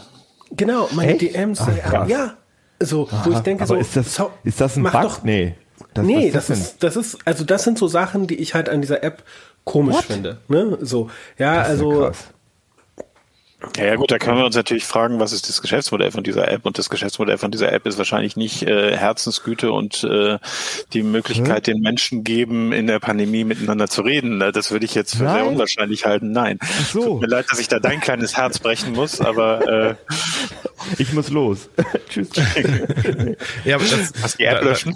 Genau, 0.51 0.89
meine 0.91 1.13
Echt? 1.13 1.21
DMs. 1.21 1.61
Ach, 1.61 2.07
ja, 2.09 2.35
so, 2.81 3.07
Aha, 3.07 3.25
wo 3.25 3.31
ich 3.31 3.39
denke, 3.39 3.65
so, 3.65 3.75
ist 3.75 3.95
das, 3.95 4.15
so, 4.15 4.31
ist 4.43 4.59
das 4.61 4.75
ein 4.75 4.83
Bug? 4.83 4.91
Doch, 4.93 5.23
nee. 5.23 5.55
Das, 5.93 6.05
nee, 6.05 6.31
das, 6.31 6.47
das 6.47 6.59
ist, 6.59 6.83
das 6.83 6.95
ist, 6.95 7.17
also 7.25 7.43
das 7.43 7.63
sind 7.63 7.77
so 7.77 7.87
Sachen, 7.87 8.27
die 8.27 8.35
ich 8.35 8.53
halt 8.53 8.69
an 8.69 8.81
dieser 8.81 9.03
App 9.03 9.23
komisch 9.63 9.95
What? 9.95 10.03
finde. 10.05 10.37
Ne? 10.47 10.77
So, 10.81 11.09
ja, 11.37 11.61
also. 11.61 12.05
Ja 12.05 12.11
ja, 13.77 13.85
ja, 13.85 13.95
gut, 13.95 14.11
da 14.11 14.17
können 14.17 14.37
wir 14.37 14.45
uns 14.45 14.55
natürlich 14.55 14.85
fragen, 14.85 15.19
was 15.19 15.33
ist 15.33 15.47
das 15.47 15.61
Geschäftsmodell 15.61 16.11
von 16.11 16.23
dieser 16.23 16.49
App? 16.49 16.65
Und 16.65 16.77
das 16.77 16.89
Geschäftsmodell 16.89 17.37
von 17.37 17.51
dieser 17.51 17.71
App 17.71 17.85
ist 17.85 17.97
wahrscheinlich 17.97 18.35
nicht 18.35 18.63
äh, 18.63 18.97
Herzensgüte 18.97 19.71
und 19.71 20.03
äh, 20.03 20.39
die 20.93 21.03
Möglichkeit, 21.03 21.67
hm? 21.67 21.73
den 21.73 21.81
Menschen 21.81 22.23
geben, 22.23 22.71
in 22.71 22.87
der 22.87 22.99
Pandemie 22.99 23.43
miteinander 23.43 23.87
zu 23.87 24.01
reden. 24.01 24.39
Das 24.39 24.71
würde 24.71 24.85
ich 24.85 24.95
jetzt 24.95 25.15
für 25.15 25.23
Nein. 25.23 25.35
sehr 25.35 25.45
unwahrscheinlich 25.45 26.05
halten. 26.05 26.31
Nein. 26.31 26.57
Ach 26.61 26.85
so. 26.85 27.03
Tut 27.03 27.21
mir 27.21 27.27
leid, 27.27 27.45
dass 27.49 27.59
ich 27.59 27.67
da 27.67 27.79
dein 27.79 28.01
kleines 28.01 28.35
Herz 28.35 28.57
brechen 28.57 28.93
muss, 28.93 29.21
aber 29.21 29.67
äh, 29.67 29.95
ich 30.97 31.13
muss 31.13 31.29
los. 31.29 31.69
Tschüss. 32.09 32.29
ja, 33.65 33.75
aber 33.75 33.85
das, 33.85 34.13
Hast 34.21 34.39
die 34.39 34.45
App 34.45 34.63
löschen? 34.63 34.95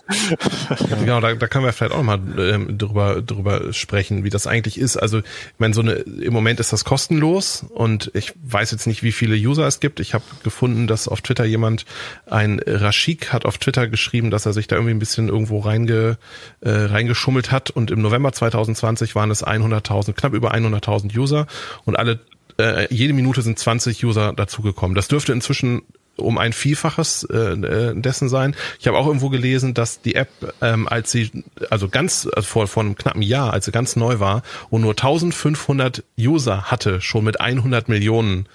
Da, 0.70 0.95
genau, 0.97 1.20
da, 1.22 1.34
da 1.34 1.47
können 1.47 1.66
wir 1.66 1.74
vielleicht 1.74 1.93
auch 1.93 2.03
mal 2.03 2.20
ähm, 2.38 2.78
drüber, 2.78 3.22
drüber 3.22 3.74
sprechen, 3.74 4.24
wie 4.24 4.30
das 4.30 4.47
eigentlich 4.47 4.80
ist. 4.80 4.97
Also, 4.97 5.20
ich 5.20 5.59
meine, 5.59 5.74
so 5.74 5.82
eine, 5.82 5.93
im 5.93 6.34
Moment 6.34 6.59
ist 6.59 6.74
das 6.74 6.84
kostenlos 6.84 7.66
und 7.70 8.11
ich 8.13 8.34
weiß 8.56 8.72
jetzt 8.72 8.88
nicht, 8.88 9.03
wie 9.03 9.12
viele 9.12 9.36
User 9.36 9.68
es 9.68 9.82
gibt. 9.82 9.99
Ich 9.99 10.14
habe 10.14 10.24
gefunden, 10.41 10.88
dass 10.88 11.10
auf 11.10 11.20
Twitter 11.20 11.43
jemand, 11.43 11.86
ein 12.26 12.62
Rashik 12.66 13.34
hat 13.34 13.45
auf 13.45 13.58
Twitter 13.58 13.89
geschrieben, 13.89 14.32
dass 14.32 14.45
er 14.45 14.53
sich 14.53 14.68
da 14.68 14.78
irgendwie 14.78 14.93
ein 14.93 14.99
bisschen 14.99 15.28
irgendwo 15.28 15.60
reinge, 15.60 16.18
äh, 16.62 16.70
reingeschummelt 16.70 17.51
hat 17.51 17.70
und 17.70 17.91
im 17.91 18.01
November 18.01 18.32
2020 18.32 19.14
waren 19.14 19.30
es 19.30 19.45
100.000, 19.45 20.14
knapp 20.14 20.34
über 20.34 20.53
100.000 20.53 21.18
User 21.18 21.47
und 21.84 21.99
alle 21.99 22.22
äh, 22.58 22.88
jede 22.93 23.14
Minute 23.14 23.41
sind 23.41 23.60
20 23.60 24.06
User 24.06 24.32
dazugekommen. 24.32 24.95
Das 24.95 25.10
dürfte 25.10 25.34
inzwischen 25.34 25.82
um 26.18 26.38
ein 26.38 26.53
Vielfaches 26.53 27.28
äh, 27.30 27.36
äh, 27.36 27.93
dessen 27.95 28.30
sein. 28.30 28.55
Ich 28.80 28.88
habe 28.88 28.97
auch 28.97 29.07
irgendwo 29.07 29.30
gelesen, 29.30 29.74
dass 29.74 30.01
die 30.01 30.16
App, 30.16 30.30
ähm, 30.61 30.88
als 30.88 31.11
sie, 31.11 31.32
also 31.70 31.89
ganz 31.89 32.28
also 32.34 32.47
vor, 32.47 32.68
vor 32.68 32.84
einem 32.84 32.95
knappen 32.95 33.22
Jahr, 33.22 33.53
als 33.53 33.66
sie 33.66 33.72
ganz 33.72 33.95
neu 33.95 34.20
war 34.20 34.43
und 34.70 34.82
nur 34.82 34.91
1500 34.91 36.03
User 36.20 36.63
hatte, 36.63 37.01
schon 37.01 37.24
mit 37.24 37.41
100 37.41 37.89
Millionen 37.89 38.47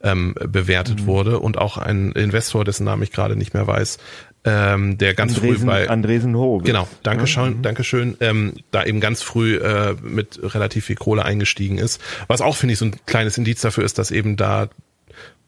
ähm, 0.00 0.34
bewertet 0.38 1.02
mhm. 1.02 1.06
wurde 1.06 1.40
und 1.40 1.58
auch 1.58 1.76
ein 1.76 2.12
Investor, 2.12 2.64
dessen 2.64 2.84
Namen 2.84 3.02
ich 3.02 3.10
gerade 3.10 3.34
nicht 3.34 3.54
mehr 3.54 3.66
weiß, 3.66 3.98
ähm, 4.44 4.96
der 4.98 5.14
ganz 5.14 5.34
Andresen, 5.34 5.58
früh 5.58 5.66
bei 5.66 5.90
Andresen 5.90 6.36
Ho. 6.36 6.58
Genau, 6.58 6.88
danke 7.02 7.26
schön, 7.26 7.58
mhm. 7.58 7.62
danke 7.62 7.82
schön, 7.82 8.16
ähm, 8.20 8.54
da 8.70 8.84
eben 8.84 9.00
ganz 9.00 9.22
früh 9.22 9.56
äh, 9.56 9.96
mit 10.00 10.40
relativ 10.42 10.86
viel 10.86 10.96
Kohle 10.96 11.24
eingestiegen 11.24 11.78
ist. 11.78 12.00
Was 12.28 12.40
auch 12.40 12.56
finde 12.56 12.74
ich 12.74 12.78
so 12.78 12.86
ein 12.86 12.96
kleines 13.06 13.36
Indiz 13.36 13.60
dafür 13.60 13.84
ist, 13.84 13.98
dass 13.98 14.10
eben 14.10 14.36
da 14.36 14.68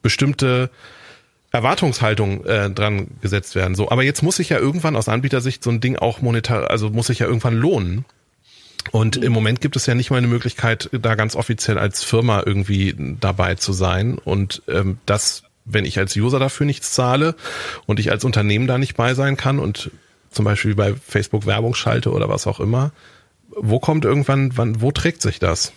bestimmte 0.03 0.71
Erwartungshaltung 1.53 2.45
äh, 2.45 2.71
dran 2.71 3.09
gesetzt 3.21 3.55
werden. 3.55 3.75
So, 3.75 3.91
aber 3.91 4.03
jetzt 4.03 4.23
muss 4.23 4.37
sich 4.37 4.51
ja 4.51 4.59
irgendwann 4.59 4.97
aus 4.97 5.09
Anbietersicht 5.09 5.65
so 5.65 5.71
ein 5.71 5.81
Ding 5.81 5.97
auch 5.97 6.21
monetar, 6.21 6.71
also 6.71 6.91
muss 6.91 7.09
sich 7.09 7.19
ja 7.21 7.27
irgendwann 7.27 7.57
lohnen. 7.57 8.05
Und 8.93 9.17
im 9.17 9.33
Moment 9.33 9.61
gibt 9.61 9.77
es 9.77 9.87
ja 9.87 9.95
nicht 9.95 10.11
mal 10.11 10.19
eine 10.19 10.27
Möglichkeit, 10.27 10.89
da 10.93 11.15
ganz 11.15 11.37
offiziell 11.37 11.79
als 11.79 12.03
Firma 12.03 12.43
irgendwie 12.47 12.95
dabei 13.21 13.57
zu 13.57 13.73
sein. 13.73 14.17
Und 14.17 14.63
ähm, 14.69 14.99
das 15.05 15.43
wenn 15.65 15.85
ich 15.85 15.99
als 15.99 16.17
User 16.17 16.39
dafür 16.39 16.67
nichts 16.67 16.93
zahle 16.93 17.35
und 17.87 18.01
ich 18.01 18.11
als 18.11 18.25
Unternehmen 18.25 18.67
da 18.67 18.79
nicht 18.79 18.97
bei 18.97 19.15
sein 19.15 19.37
kann 19.37 19.59
und 19.59 19.91
zum 20.31 20.45
Beispiel 20.45 20.75
bei 20.75 20.95
Facebook 20.95 21.47
Werbung 21.47 21.75
schalte 21.75 22.13
oder 22.13 22.29
was 22.29 22.47
auch 22.47 22.61
immer, 22.61 22.93
wo 23.51 23.81
kommt 23.81 24.05
irgendwann, 24.05 24.57
wann, 24.57 24.81
wo 24.81 24.93
trägt 24.93 25.23
sich 25.23 25.39
das? 25.39 25.73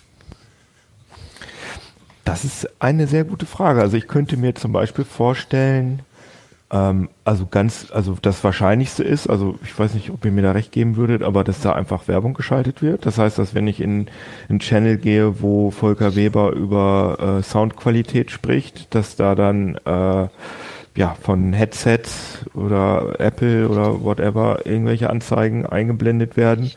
Das 2.23 2.45
ist 2.45 2.69
eine 2.79 3.07
sehr 3.07 3.25
gute 3.25 3.45
Frage. 3.45 3.81
Also 3.81 3.97
ich 3.97 4.07
könnte 4.07 4.37
mir 4.37 4.55
zum 4.55 4.71
Beispiel 4.71 5.05
vorstellen, 5.05 6.01
ähm, 6.71 7.09
also 7.23 7.45
ganz, 7.45 7.87
also 7.91 8.17
das 8.21 8.43
Wahrscheinlichste 8.43 9.03
ist, 9.03 9.27
also 9.27 9.59
ich 9.63 9.77
weiß 9.77 9.93
nicht, 9.93 10.09
ob 10.09 10.25
ihr 10.25 10.31
mir 10.31 10.41
da 10.41 10.51
recht 10.51 10.71
geben 10.71 10.95
würdet, 10.95 11.21
aber 11.21 11.43
dass 11.43 11.61
da 11.61 11.73
einfach 11.73 12.07
Werbung 12.07 12.33
geschaltet 12.33 12.81
wird. 12.81 13.05
Das 13.05 13.17
heißt, 13.19 13.37
dass 13.37 13.53
wenn 13.53 13.67
ich 13.67 13.79
in 13.79 14.07
einen 14.49 14.59
Channel 14.59 14.97
gehe, 14.97 15.41
wo 15.41 15.69
Volker 15.69 16.15
Weber 16.15 16.51
über 16.53 17.39
äh, 17.39 17.43
Soundqualität 17.43 18.31
spricht, 18.31 18.95
dass 18.95 19.15
da 19.15 19.35
dann 19.35 19.75
äh, 19.85 20.27
ja 20.95 21.15
von 21.21 21.53
Headsets 21.53 22.39
oder 22.55 23.19
Apple 23.19 23.69
oder 23.69 24.03
whatever 24.03 24.65
irgendwelche 24.65 25.09
Anzeigen 25.09 25.65
eingeblendet 25.65 26.37
werden. 26.37 26.71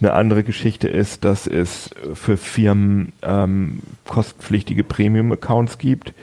Eine 0.00 0.14
andere 0.14 0.44
Geschichte 0.44 0.88
ist, 0.88 1.24
dass 1.24 1.46
es 1.46 1.90
für 2.14 2.36
Firmen 2.36 3.12
ähm, 3.22 3.80
kostenpflichtige 4.06 4.82
Premium-Accounts 4.82 5.78
gibt, 5.78 6.14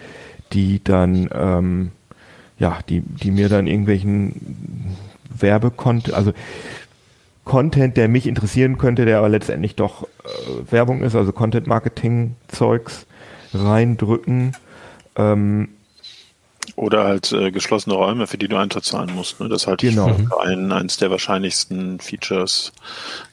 die 0.52 0.84
dann 0.84 1.30
ähm, 1.34 1.92
ja, 2.60 2.80
die, 2.90 3.02
die 3.02 3.32
mir 3.32 3.50
dann 3.50 3.68
irgendwelchen 3.68 4.96
Werbecontent, 5.30 6.16
also 6.16 6.34
Content, 7.44 7.96
der 7.96 8.08
mich 8.08 8.28
interessieren 8.28 8.78
könnte, 8.78 9.06
der 9.06 9.20
aber 9.20 9.30
letztendlich 9.30 9.76
doch 9.76 10.04
äh, 10.04 10.72
Werbung 10.72 11.02
ist, 11.02 11.16
also 11.16 11.32
Content-Marketing-Zeugs 11.32 13.06
reindrücken. 13.54 14.54
Ähm, 15.16 15.70
oder 16.76 17.06
halt 17.06 17.32
äh, 17.32 17.52
geschlossene 17.52 17.96
Räume, 17.96 18.28
für 18.28 18.38
die 18.38 18.48
du 18.48 18.58
Eintritt 18.58 18.84
zahlen 18.84 19.16
musst. 19.16 19.40
Ne? 19.40 19.48
Das 19.48 19.66
halte 19.66 19.88
genau. 19.88 20.10
ich 20.10 20.28
für 20.28 20.42
ein, 20.42 20.72
eines 20.72 20.98
der 20.98 21.10
wahrscheinlichsten 21.10 22.00
Features. 22.00 22.74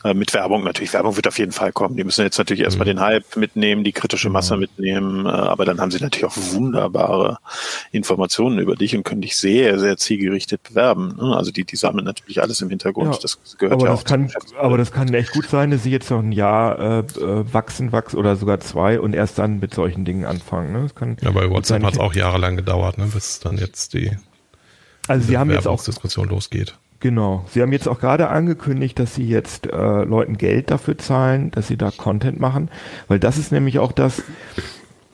Äh, 0.05 0.13
mit 0.13 0.35
Werbung 0.35 0.65
natürlich. 0.65 0.93
Werbung 0.93 1.17
wird 1.17 1.27
auf 1.27 1.39
jeden 1.39 1.53
Fall 1.53 1.73
kommen. 1.73 1.97
Die 1.97 2.05
müssen 2.05 2.23
jetzt 2.23 2.37
natürlich 2.37 2.61
mhm. 2.61 2.67
erstmal 2.67 2.85
den 2.85 3.01
Hype 3.01 3.37
mitnehmen, 3.37 3.85
die 3.85 3.93
kritische 3.93 4.29
genau. 4.29 4.35
Masse 4.35 4.59
mitnehmen, 4.59 5.25
äh, 5.25 5.31
aber 5.31 5.65
dann 5.65 5.81
haben 5.81 5.91
sie 5.91 5.99
natürlich 5.99 6.27
auch 6.27 6.37
wunderbare 6.53 7.39
Informationen 7.91 8.59
über 8.59 8.77
dich 8.77 8.95
und 8.95 9.03
können 9.03 9.23
dich 9.23 9.39
sehr, 9.39 9.79
sehr 9.79 9.97
zielgerichtet 9.97 10.63
bewerben. 10.63 11.17
Ne? 11.17 11.35
Also 11.35 11.51
die, 11.51 11.65
die 11.65 11.77
sammeln 11.77 12.05
natürlich 12.05 12.43
alles 12.43 12.61
im 12.61 12.69
Hintergrund. 12.69 13.15
Ja, 13.15 13.19
das 13.21 13.39
gehört 13.57 13.73
aber 13.73 13.87
ja 13.87 13.93
das 13.93 14.01
auch 14.01 14.05
kann, 14.05 14.31
Aber 14.59 14.77
das 14.77 14.93
kann 14.93 15.13
echt 15.15 15.33
gut 15.33 15.49
sein, 15.49 15.71
dass 15.71 15.85
sie 15.85 15.91
jetzt 15.91 16.11
noch 16.11 16.21
ein 16.21 16.33
Jahr 16.33 16.79
äh, 16.79 16.99
äh, 16.99 17.55
wachsen, 17.55 17.91
wachsen 17.93 18.19
oder 18.19 18.37
sogar 18.37 18.61
zwei 18.61 19.01
und 19.01 19.15
erst 19.15 19.39
dann 19.39 19.59
mit 19.59 19.73
solchen 19.73 20.05
Dingen 20.05 20.27
anfangen. 20.27 20.73
Ne? 20.75 20.83
Das 20.83 20.95
kann 20.95 21.17
ja, 21.23 21.31
bei 21.31 21.49
WhatsApp 21.49 21.83
hat 21.83 21.95
es 21.95 21.99
auch 21.99 22.15
jahrelang 22.15 22.57
gedauert, 22.57 22.99
ne? 22.99 23.07
bis 23.07 23.41
dann 23.41 23.57
jetzt 23.57 23.95
die 23.95 24.11
also 25.07 25.27
sie 25.27 25.37
haben 25.37 25.51
jetzt 25.51 25.69
auch 25.69 25.83
Diskussion 25.83 26.29
losgeht. 26.29 26.79
Genau. 27.05 27.45
Sie 27.51 27.61
haben 27.61 27.71
jetzt 27.71 27.87
auch 27.87 28.01
gerade 28.01 28.31
angekündigt, 28.31 28.99
dass 28.99 29.15
Sie 29.15 29.29
jetzt 29.29 29.67
äh, 29.67 30.05
Leuten 30.05 30.39
Geld 30.39 30.71
dafür 30.71 30.97
zahlen, 30.97 31.51
dass 31.51 31.69
Sie 31.69 31.77
da 31.77 31.91
Content 31.91 32.41
machen, 32.41 32.71
weil 33.09 33.19
das 33.19 33.37
ist 33.37 33.53
nämlich 33.53 33.79
auch 33.79 33.93
das, 33.93 34.21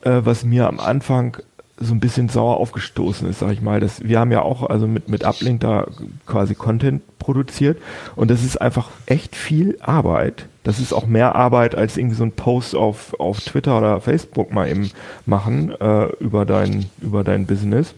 äh, 0.03 0.21
was 0.23 0.45
mir 0.45 0.69
am 0.69 0.79
Anfang 0.79 1.35
so 1.75 1.93
ein 1.93 1.99
bisschen 1.99 2.29
sauer 2.29 2.55
aufgestoßen 2.55 3.27
ist, 3.29 3.39
sag 3.39 3.51
ich 3.51 3.61
mal. 3.61 3.81
Das, 3.81 4.05
wir 4.05 4.21
haben 4.21 4.31
ja 4.31 4.41
auch 4.41 4.69
also 4.69 4.87
mit, 4.87 5.09
mit 5.09 5.25
Uplink 5.25 5.59
da 5.59 5.85
quasi 6.25 6.55
Content 6.55 7.01
produziert 7.19 7.77
und 8.15 8.31
das 8.31 8.41
ist 8.41 8.61
einfach 8.61 8.89
echt 9.05 9.35
viel 9.35 9.77
Arbeit. 9.81 10.45
Das 10.63 10.79
ist 10.79 10.93
auch 10.93 11.07
mehr 11.07 11.35
Arbeit 11.35 11.75
als 11.75 11.97
irgendwie 11.97 12.15
so 12.15 12.23
ein 12.23 12.31
Post 12.31 12.73
auf, 12.73 13.19
auf 13.19 13.41
Twitter 13.41 13.77
oder 13.77 13.99
Facebook 13.99 14.53
mal 14.53 14.69
eben 14.69 14.91
machen 15.25 15.73
äh, 15.77 16.05
über 16.21 16.45
dein, 16.45 16.85
über 17.01 17.25
dein 17.25 17.47
Business. 17.47 17.93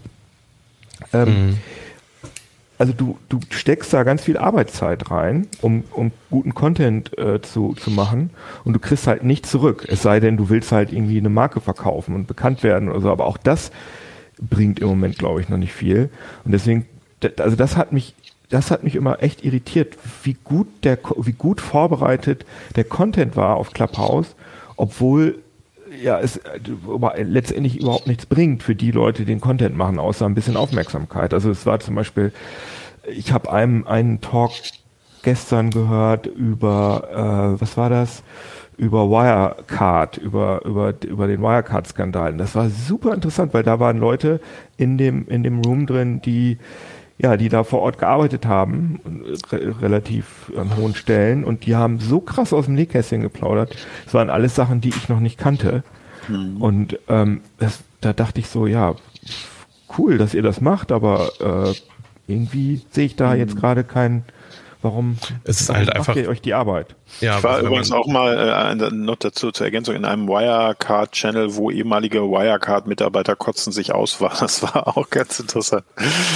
Ähm, 1.14 1.28
mhm 1.28 1.60
also 2.84 2.92
du, 2.92 3.18
du 3.30 3.40
steckst 3.50 3.94
da 3.94 4.04
ganz 4.04 4.26
viel 4.26 4.38
Arbeitszeit 4.38 5.10
rein, 5.10 5.48
um, 5.62 5.86
um 5.92 6.12
guten 6.30 6.54
Content 6.54 7.18
äh, 7.18 7.42
zu, 7.42 7.76
zu 7.76 7.92
machen 7.92 8.32
und 8.66 8.74
du 8.74 8.80
kriegst 8.80 9.08
halt 9.08 9.24
nichts 9.24 9.50
zurück. 9.52 9.86
Es 9.88 10.02
sei 10.02 10.20
denn, 10.20 10.36
du 10.36 10.50
willst 10.50 10.74
halt 10.74 10.92
irgendwie 10.92 11.18
eine 11.18 11.30
Marke 11.30 11.62
verkaufen 11.62 12.14
und 12.14 12.28
bekannt 12.28 12.62
werden 12.62 12.90
oder 12.90 13.00
so, 13.00 13.10
aber 13.10 13.26
auch 13.26 13.38
das 13.38 13.72
bringt 14.38 14.82
im 14.82 14.90
Moment, 14.90 15.18
glaube 15.18 15.40
ich, 15.40 15.48
noch 15.48 15.58
nicht 15.58 15.72
viel. 15.72 16.10
Und 16.44 16.52
deswegen, 16.52 16.86
also 17.38 17.56
das 17.56 17.78
hat 17.78 17.94
mich, 17.94 18.16
das 18.50 18.70
hat 18.70 18.84
mich 18.84 18.96
immer 18.96 19.24
echt 19.24 19.46
irritiert, 19.46 19.98
wie 20.24 20.36
gut 20.44 20.68
der, 20.84 21.00
wie 21.16 21.32
gut 21.32 21.62
vorbereitet 21.62 22.46
der 22.76 22.84
Content 22.84 23.38
war 23.38 23.56
auf 23.56 23.72
Clubhouse, 23.72 24.36
obwohl 24.76 25.42
ja, 26.02 26.20
es 26.20 26.40
letztendlich 27.18 27.80
überhaupt 27.80 28.08
nichts 28.08 28.26
bringt 28.26 28.64
für 28.64 28.76
die 28.76 28.92
Leute, 28.92 29.24
die 29.24 29.32
den 29.32 29.42
Content 29.42 29.76
machen, 29.76 30.00
außer 30.00 30.26
ein 30.26 30.36
bisschen 30.36 30.58
Aufmerksamkeit. 30.58 31.34
Also 31.34 31.52
es 31.52 31.66
war 31.66 31.80
zum 31.80 31.96
Beispiel, 31.96 32.32
ich 33.08 33.32
habe 33.32 33.52
einen, 33.52 33.86
einen 33.86 34.22
Talk 34.22 34.52
gestern 35.24 35.70
gehört 35.70 36.26
über, 36.28 37.56
äh, 37.58 37.62
was 37.62 37.78
war 37.78 37.90
das? 37.90 38.24
Über 38.78 39.10
Wirecard, 39.10 40.18
über, 40.18 40.66
über, 40.66 40.94
über 41.06 41.28
den 41.28 41.42
Wirecard-Skandal. 41.42 42.36
Das 42.38 42.56
war 42.56 42.70
super 42.70 43.14
interessant, 43.14 43.54
weil 43.54 43.64
da 43.64 43.80
waren 43.80 43.98
Leute 43.98 44.40
in 44.78 44.98
dem, 44.98 45.28
in 45.28 45.44
dem 45.44 45.62
Room 45.62 45.86
drin, 45.86 46.22
die, 46.22 46.58
ja, 47.18 47.38
die 47.38 47.50
da 47.50 47.64
vor 47.64 47.82
Ort 47.82 48.00
gearbeitet 48.00 48.46
haben, 48.46 49.00
re 49.52 49.82
relativ 49.82 50.52
an 50.58 50.76
hohen 50.76 50.96
Stellen, 50.96 51.44
und 51.44 51.66
die 51.66 51.76
haben 51.76 52.00
so 52.00 52.20
krass 52.20 52.54
aus 52.54 52.66
dem 52.66 52.76
Nähkästchen 52.76 53.22
geplaudert. 53.22 53.76
Das 54.06 54.14
waren 54.14 54.30
alles 54.30 54.56
Sachen, 54.56 54.82
die 54.82 54.90
ich 54.90 55.10
noch 55.10 55.20
nicht 55.20 55.38
kannte. 55.38 55.84
Mhm. 56.28 56.62
Und 56.62 57.00
ähm, 57.08 57.42
das, 57.60 57.80
da 58.02 58.14
dachte 58.14 58.40
ich 58.40 58.48
so, 58.48 58.68
ja, 58.68 58.96
cool, 59.98 60.18
dass 60.18 60.34
ihr 60.34 60.42
das 60.42 60.60
macht, 60.60 60.92
aber 60.92 61.32
äh, 61.40 61.74
irgendwie 62.32 62.82
sehe 62.90 63.06
ich 63.06 63.16
da 63.16 63.34
mhm. 63.34 63.40
jetzt 63.40 63.56
gerade 63.56 63.84
keinen 63.84 64.24
Warum, 64.84 65.18
es 65.46 65.62
ist 65.62 65.70
halt 65.70 65.96
einfach 65.96 66.14
ihr 66.18 66.28
euch 66.28 66.42
die 66.42 66.54
Arbeit? 66.54 66.96
Ja, 67.22 67.38
ich 67.38 67.44
war 67.44 67.62
übrigens 67.62 67.94
auch 67.94 68.06
mal 68.06 68.78
äh, 68.82 68.92
noch 68.94 69.16
dazu 69.16 69.50
zur 69.54 69.66
Ergänzung 69.66 69.96
in 69.96 70.04
einem 70.04 70.28
Wirecard-Channel, 70.28 71.56
wo 71.56 71.72
ehemalige 71.72 72.20
Wirecard-Mitarbeiter 72.20 73.38
kotzen 73.38 73.72
sich 73.72 73.94
aus 73.94 74.20
war. 74.20 74.34
Das 74.44 74.62
war 74.62 74.98
auch 74.98 75.10
ganz 75.10 75.40
interessant. 75.40 75.86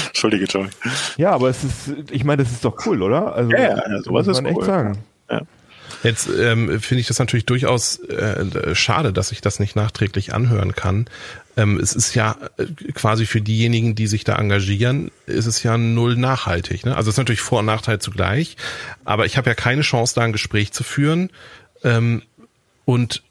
Entschuldige, 0.08 0.46
Joey. 0.46 0.70
Ja, 1.18 1.32
aber 1.32 1.50
es 1.50 1.66
ist, 1.66 1.94
ich 2.10 2.24
meine, 2.24 2.44
das 2.44 2.54
ist 2.54 2.64
doch 2.64 2.86
cool, 2.86 3.02
oder? 3.02 3.36
Also, 3.36 3.52
ja, 3.52 3.76
ja 3.76 4.02
sowas 4.02 4.28
ist 4.28 4.42
man 4.42 4.54
cool. 4.54 4.62
echt 4.62 4.66
sagen. 4.66 4.98
Ja. 5.30 5.42
Jetzt 6.04 6.30
ähm, 6.30 6.80
finde 6.80 7.02
ich 7.02 7.08
das 7.08 7.20
natürlich 7.20 7.46
durchaus 7.46 8.00
äh, 8.00 8.74
schade, 8.76 9.12
dass 9.12 9.34
ich 9.34 9.42
das 9.42 9.60
nicht 9.60 9.76
nachträglich 9.76 10.34
anhören 10.34 10.74
kann. 10.74 11.08
Ähm, 11.58 11.80
es 11.80 11.94
ist 11.94 12.14
ja 12.14 12.38
äh, 12.58 12.66
quasi 12.94 13.26
für 13.26 13.42
diejenigen, 13.42 13.96
die 13.96 14.08
sich 14.08 14.24
da 14.24 14.38
engagieren, 14.38 15.12
ist 15.26 15.48
es 15.48 15.64
ja 15.64 15.78
null 15.78 16.16
nachhaltig. 16.16 16.86
Ne? 16.86 16.96
Also 16.96 17.10
es 17.10 17.16
ist 17.16 17.18
natürlich 17.18 17.42
Vor- 17.42 17.60
und 17.60 17.66
Nachteil 17.66 18.00
zugleich, 18.00 18.56
aber 19.04 19.26
ich 19.26 19.38
habe 19.38 19.50
ja 19.50 19.56
keine 19.56 19.82
Chance, 19.82 20.16
da 20.16 20.22
ein 20.22 20.32
Gespräch 20.32 20.72
zu 20.72 20.84
führen. 20.84 21.32
Ähm, 21.84 22.22
und 22.86 23.22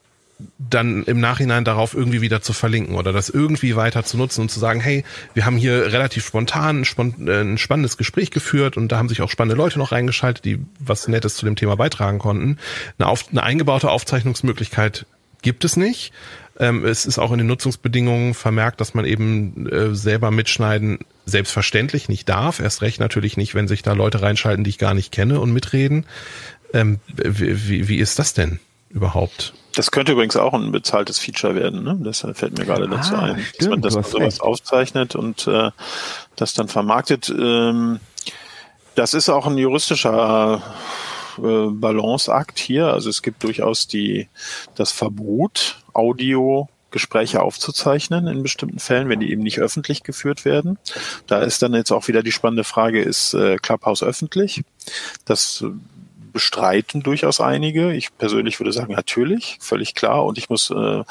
dann 0.59 1.03
im 1.03 1.19
Nachhinein 1.19 1.63
darauf 1.63 1.95
irgendwie 1.95 2.21
wieder 2.21 2.41
zu 2.41 2.53
verlinken 2.53 2.95
oder 2.95 3.11
das 3.11 3.29
irgendwie 3.29 3.75
weiter 3.75 4.03
zu 4.03 4.17
nutzen 4.17 4.41
und 4.41 4.51
zu 4.51 4.59
sagen, 4.59 4.79
hey, 4.79 5.03
wir 5.33 5.45
haben 5.45 5.57
hier 5.57 5.91
relativ 5.91 6.27
spontan 6.27 6.83
ein 6.97 7.27
äh, 7.27 7.57
spannendes 7.57 7.97
Gespräch 7.97 8.29
geführt 8.31 8.77
und 8.77 8.91
da 8.91 8.97
haben 8.97 9.09
sich 9.09 9.21
auch 9.21 9.31
spannende 9.31 9.55
Leute 9.55 9.79
noch 9.79 9.91
reingeschaltet, 9.91 10.45
die 10.45 10.59
was 10.79 11.07
Nettes 11.07 11.35
zu 11.35 11.45
dem 11.45 11.55
Thema 11.55 11.75
beitragen 11.75 12.19
konnten. 12.19 12.57
Eine, 12.99 13.07
auf, 13.07 13.25
eine 13.31 13.41
eingebaute 13.41 13.89
Aufzeichnungsmöglichkeit 13.89 15.05
gibt 15.41 15.65
es 15.65 15.77
nicht. 15.77 16.13
Ähm, 16.59 16.85
es 16.85 17.05
ist 17.05 17.19
auch 17.19 17.31
in 17.31 17.37
den 17.37 17.47
Nutzungsbedingungen 17.47 18.33
vermerkt, 18.33 18.81
dass 18.81 18.93
man 18.93 19.05
eben 19.05 19.67
äh, 19.67 19.93
selber 19.95 20.31
mitschneiden 20.31 20.99
selbstverständlich 21.25 22.09
nicht 22.09 22.27
darf. 22.29 22.59
Erst 22.59 22.81
recht 22.81 22.99
natürlich 22.99 23.37
nicht, 23.37 23.53
wenn 23.53 23.67
sich 23.67 23.83
da 23.83 23.93
Leute 23.93 24.21
reinschalten, 24.21 24.63
die 24.63 24.71
ich 24.71 24.77
gar 24.77 24.93
nicht 24.93 25.11
kenne 25.11 25.39
und 25.39 25.51
mitreden. 25.51 26.05
Ähm, 26.73 26.99
wie, 27.15 27.87
wie 27.87 27.97
ist 27.97 28.17
das 28.19 28.33
denn 28.33 28.59
überhaupt? 28.89 29.53
Das 29.75 29.91
könnte 29.91 30.13
übrigens 30.13 30.35
auch 30.35 30.53
ein 30.53 30.71
bezahltes 30.71 31.19
Feature 31.19 31.53
werden. 31.53 31.83
Ne? 31.83 31.97
Das 32.01 32.25
fällt 32.33 32.57
mir 32.57 32.65
gerade 32.65 32.89
dazu 32.89 33.13
ah, 33.13 33.25
ein, 33.25 33.39
stimmt, 33.39 33.61
dass 33.61 33.67
man, 33.67 33.81
dass 33.81 33.93
man 33.93 34.03
sowas 34.03 34.33
recht. 34.33 34.41
aufzeichnet 34.41 35.15
und 35.15 35.47
äh, 35.47 35.69
das 36.35 36.55
dann 36.55 36.67
vermarktet. 36.67 37.29
Ähm, 37.29 37.99
das 38.95 39.13
ist 39.13 39.29
auch 39.29 39.45
ein 39.45 39.57
juristischer 39.59 40.63
äh, 41.37 41.71
Balanceakt 41.71 42.59
hier. 42.59 42.87
Also 42.87 43.09
es 43.09 43.21
gibt 43.21 43.43
durchaus 43.43 43.87
die, 43.87 44.29
das 44.75 44.91
Verbot, 44.91 45.81
Audio 45.93 46.67
Gespräche 46.89 47.41
aufzuzeichnen 47.41 48.27
in 48.27 48.43
bestimmten 48.43 48.79
Fällen, 48.79 49.09
wenn 49.09 49.19
die 49.19 49.31
eben 49.31 49.43
nicht 49.43 49.59
öffentlich 49.59 50.03
geführt 50.03 50.45
werden. 50.45 50.79
Da 51.27 51.39
ist 51.39 51.61
dann 51.61 51.73
jetzt 51.73 51.91
auch 51.91 52.07
wieder 52.07 52.23
die 52.23 52.31
spannende 52.31 52.63
Frage, 52.63 53.01
ist 53.01 53.33
äh, 53.33 53.57
Clubhouse 53.57 54.03
öffentlich? 54.03 54.63
Das 55.25 55.65
bestreiten 56.37 57.01
durchaus 57.01 57.41
einige. 57.41 57.93
Ich 57.93 58.15
persönlich 58.15 58.59
würde 58.59 58.71
sagen, 58.71 58.93
natürlich, 58.93 59.57
völlig 59.59 59.95
klar. 59.95 60.23
Und 60.23 60.37
ich 60.37 60.51
muss 60.51 60.69
äh, 60.69 61.03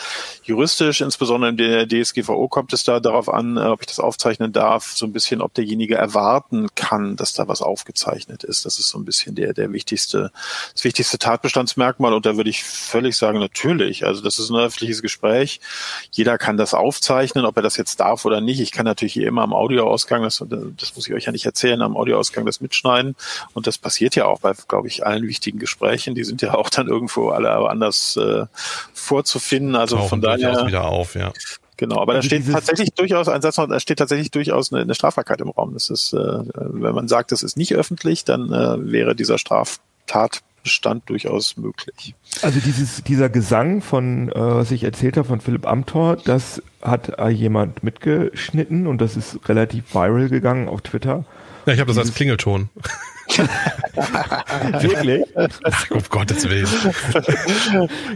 juristisch, 0.45 1.01
insbesondere 1.01 1.51
in 1.51 1.57
der 1.57 1.89
DSGVO, 1.89 2.47
kommt 2.47 2.73
es 2.73 2.85
da 2.85 3.01
darauf 3.01 3.29
an, 3.29 3.57
äh, 3.57 3.63
ob 3.63 3.81
ich 3.81 3.89
das 3.89 3.99
aufzeichnen 3.99 4.53
darf, 4.53 4.93
so 4.95 5.05
ein 5.05 5.13
bisschen, 5.13 5.41
ob 5.41 5.53
derjenige 5.53 5.97
erwarten 5.97 6.69
kann, 6.77 7.17
dass 7.17 7.33
da 7.33 7.49
was 7.49 7.61
aufgezeichnet 7.61 8.45
ist. 8.45 8.67
Das 8.67 8.79
ist 8.79 8.89
so 8.89 8.99
ein 8.99 9.05
bisschen 9.05 9.35
der, 9.35 9.53
der 9.53 9.73
wichtigste, 9.73 10.31
das 10.73 10.85
wichtigste 10.85 11.19
Tatbestandsmerkmal. 11.19 12.15
Und 12.15 12.25
da 12.25 12.37
würde 12.37 12.51
ich 12.51 12.63
völlig 12.63 13.17
sagen, 13.17 13.41
natürlich. 13.41 14.07
Also 14.07 14.23
das 14.23 14.39
ist 14.39 14.51
ein 14.51 14.57
öffentliches 14.57 15.03
Gespräch. 15.03 15.59
Jeder 16.13 16.39
kann 16.39 16.57
das 16.57 16.73
aufzeichnen, 16.73 17.47
ob 17.47 17.57
er 17.57 17.65
das 17.65 17.77
jetzt 17.77 17.99
darf 17.99 18.25
oder 18.25 18.41
nicht. 18.41 18.61
Ich 18.61 18.71
kann 18.71 18.85
natürlich 18.85 19.15
hier 19.15 19.27
immer 19.27 19.43
am 19.43 19.53
Audioausgang, 19.53 20.23
das, 20.23 20.45
das 20.49 20.95
muss 20.95 21.09
ich 21.09 21.15
euch 21.15 21.25
ja 21.25 21.33
nicht 21.33 21.47
erzählen, 21.47 21.83
am 21.83 21.97
Audioausgang 21.97 22.47
das 22.47 22.61
mitschneiden. 22.61 23.17
Und 23.55 23.67
das 23.67 23.77
passiert 23.77 24.15
ja 24.15 24.27
auch 24.27 24.39
bei, 24.39 24.53
glaube 24.69 24.87
ich, 24.87 25.05
allen 25.05 25.16
allen 25.17 25.27
wichtigen 25.27 25.59
Gesprächen. 25.59 26.15
Die 26.15 26.25
sind 26.25 26.43
ja 26.43 26.55
auch 26.55 26.71
dann 26.71 26.89
irgendwo 26.89 27.31
alle 27.31 27.51
anders 27.51 28.17
äh, 28.17 28.47
vorzufinden. 28.93 29.75
Also 29.75 29.97
Tauchen 29.97 30.09
von 30.09 30.21
daher 30.21 30.67
wieder 30.67 30.85
auf, 30.85 31.15
ja. 31.15 31.33
Genau, 31.79 32.01
aber 32.01 32.15
da 32.15 32.19
also 32.19 32.29
steht 32.29 32.51
tatsächlich 32.51 32.91
durchaus 32.95 33.29
ein 33.29 33.43
Satz 33.43 33.59
noch, 33.59 33.69
da 33.69 33.79
steht 33.81 33.99
tatsächlich 33.99 34.31
durchaus 34.31 34.73
eine, 34.73 34.81
eine 34.83 34.95
Strafbarkeit 34.95 35.41
im 35.43 35.51
Raum. 35.51 35.75
Das 35.75 35.91
ist, 35.91 36.15
äh, 36.15 36.19
wenn 36.19 36.95
man 36.95 37.07
sagt, 37.07 37.33
das 37.33 37.43
ist 37.43 37.57
nicht 37.57 37.75
öffentlich, 37.75 38.25
dann 38.25 38.51
äh, 38.51 38.91
wäre 38.91 39.15
dieser 39.15 39.37
Straftatbestand 39.37 41.09
durchaus 41.11 41.59
möglich. 41.59 42.15
Also 42.41 42.61
dieses, 42.61 43.05
dieser 43.05 43.29
Gesang 43.29 43.83
von, 43.83 44.31
äh, 44.31 44.35
was 44.35 44.71
ich 44.71 44.85
erzählt 44.85 45.19
habe 45.19 45.29
von 45.29 45.41
Philipp 45.43 45.67
Amthor, 45.67 46.17
das 46.17 46.63
hat 46.81 47.19
äh, 47.19 47.29
jemand 47.29 47.83
mitgeschnitten 47.83 48.87
und 48.87 49.03
das 49.03 49.19
ist 49.19 49.47
relativ 49.47 49.95
viral 49.95 50.31
gegangen 50.31 50.69
auf 50.69 50.81
Twitter. 50.81 51.27
Ja, 51.67 51.73
ich 51.73 51.81
habe 51.81 51.89
das 51.89 51.99
als 51.99 52.15
Klingelton. 52.15 52.69
Wirklich? 54.81 55.25
Ach, 55.65 55.91
um 55.91 56.03
Gottes 56.09 56.49
Willen. 56.49 56.69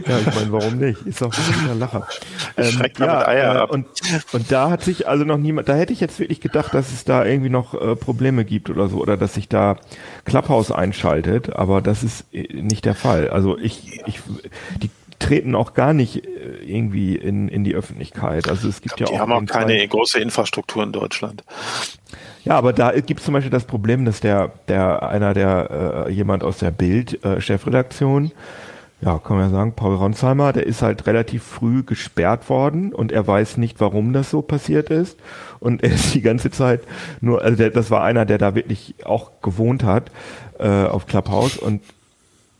ja, 0.07 0.19
ich 0.19 0.35
meine, 0.35 0.51
warum 0.51 0.77
nicht? 0.77 1.05
Ist 1.05 1.21
doch 1.21 1.33
ein 1.69 1.79
Lacher. 1.79 2.07
Ähm, 2.55 2.81
ja, 2.97 3.27
Eier 3.27 3.63
äh, 3.63 3.73
und, 3.73 3.87
und 4.31 4.51
da 4.51 4.69
hat 4.69 4.83
sich 4.83 5.07
also 5.07 5.25
noch 5.25 5.37
niemand, 5.37 5.67
da 5.67 5.75
hätte 5.75 5.91
ich 5.91 5.99
jetzt 5.99 6.19
wirklich 6.19 6.39
gedacht, 6.39 6.73
dass 6.73 6.93
es 6.93 7.03
da 7.03 7.25
irgendwie 7.25 7.49
noch 7.49 7.73
äh, 7.73 7.95
Probleme 7.97 8.45
gibt 8.45 8.69
oder 8.69 8.87
so, 8.87 8.99
oder 8.99 9.17
dass 9.17 9.33
sich 9.33 9.49
da 9.49 9.77
Clubhouse 10.23 10.71
einschaltet, 10.71 11.53
aber 11.53 11.81
das 11.81 12.03
ist 12.03 12.25
äh, 12.31 12.47
nicht 12.53 12.85
der 12.85 12.95
Fall. 12.95 13.29
Also 13.29 13.57
ich, 13.57 14.01
ich, 14.05 14.21
die 14.81 14.89
treten 15.21 15.55
auch 15.55 15.73
gar 15.73 15.93
nicht 15.93 16.25
äh, 16.25 16.29
irgendwie 16.65 17.15
in, 17.15 17.47
in 17.47 17.63
die 17.63 17.75
Öffentlichkeit. 17.75 18.49
Also 18.49 18.67
es 18.67 18.81
gibt 18.81 18.97
glaub, 18.97 19.09
ja 19.09 19.13
auch. 19.13 19.17
Die 19.17 19.19
haben 19.19 19.31
auch 19.31 19.45
keine 19.45 19.77
Fall, 19.77 19.87
große 19.87 20.19
Infrastruktur 20.19 20.83
in 20.83 20.91
Deutschland. 20.91 21.43
Ja, 22.43 22.57
aber 22.57 22.73
da 22.73 22.91
gibt 22.99 23.19
es 23.19 23.25
zum 23.25 23.33
Beispiel 23.33 23.51
das 23.51 23.65
Problem, 23.65 24.05
dass 24.05 24.19
der, 24.19 24.51
der 24.67 25.03
einer 25.03 25.33
der 25.33 26.05
äh, 26.07 26.11
jemand 26.11 26.43
aus 26.43 26.57
der 26.57 26.71
Bild 26.71 27.23
äh, 27.23 27.39
Chefredaktion, 27.39 28.31
ja, 29.01 29.17
kann 29.17 29.37
man 29.37 29.47
ja 29.47 29.51
sagen, 29.51 29.73
Paul 29.73 29.95
Ronsheimer, 29.95 30.53
der 30.53 30.65
ist 30.65 30.81
halt 30.81 31.07
relativ 31.07 31.43
früh 31.43 31.83
gesperrt 31.83 32.49
worden 32.49 32.93
und 32.93 33.11
er 33.11 33.25
weiß 33.25 33.57
nicht, 33.57 33.79
warum 33.79 34.13
das 34.13 34.29
so 34.29 34.41
passiert 34.41 34.89
ist. 34.89 35.17
Und 35.59 35.83
er 35.83 35.91
ist 35.91 36.13
die 36.13 36.21
ganze 36.21 36.51
Zeit 36.51 36.81
nur, 37.19 37.41
also 37.41 37.57
der, 37.57 37.71
das 37.71 37.89
war 37.89 38.03
einer, 38.03 38.25
der 38.25 38.37
da 38.37 38.53
wirklich 38.55 38.95
auch 39.03 39.31
gewohnt 39.41 39.83
hat 39.83 40.11
äh, 40.59 40.67
auf 40.67 41.07
Clubhouse 41.07 41.57
und 41.57 41.81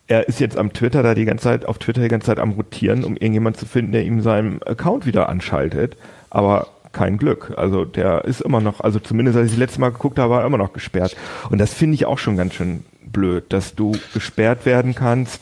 er 0.08 0.28
ist 0.28 0.42
jetzt 0.42 0.58
am 0.58 0.74
Twitter 0.74 1.04
da 1.04 1.16
die 1.16 1.26
ganze 1.26 1.46
Zeit, 1.46 1.66
auf 1.66 1.78
Twitter 1.78 2.02
die 2.02 2.10
ganze 2.10 2.28
Zeit 2.28 2.40
am 2.40 2.52
rotieren, 2.52 3.06
um 3.06 3.14
irgendjemand 3.14 3.56
zu 3.56 3.66
finden, 3.66 3.94
der 3.94 4.04
ihm 4.04 4.22
seinen 4.22 4.62
Account 4.64 5.06
wieder 5.06 5.30
anschaltet. 5.30 5.96
Aber 6.30 6.68
kein 6.92 7.18
Glück. 7.18 7.54
Also 7.58 7.86
der 7.86 8.26
ist 8.26 8.42
immer 8.42 8.62
noch, 8.62 8.82
also 8.82 9.00
zumindest 9.00 9.38
als 9.38 9.48
ich 9.48 9.54
das 9.54 9.60
letzte 9.60 9.82
Mal 9.82 9.92
geguckt 9.92 10.20
habe, 10.20 10.32
war 10.32 10.42
er 10.42 10.48
immer 10.48 10.58
noch 10.58 10.74
gesperrt. 10.74 11.16
Und 11.50 11.60
das 11.60 11.74
finde 11.74 11.96
ich 11.96 12.06
auch 12.06 12.18
schon 12.18 12.38
ganz 12.38 12.54
schön 12.54 12.84
blöd, 13.06 13.46
dass 13.50 13.76
du 13.76 13.94
gesperrt 14.14 14.66
werden 14.66 14.96
kannst 14.96 15.42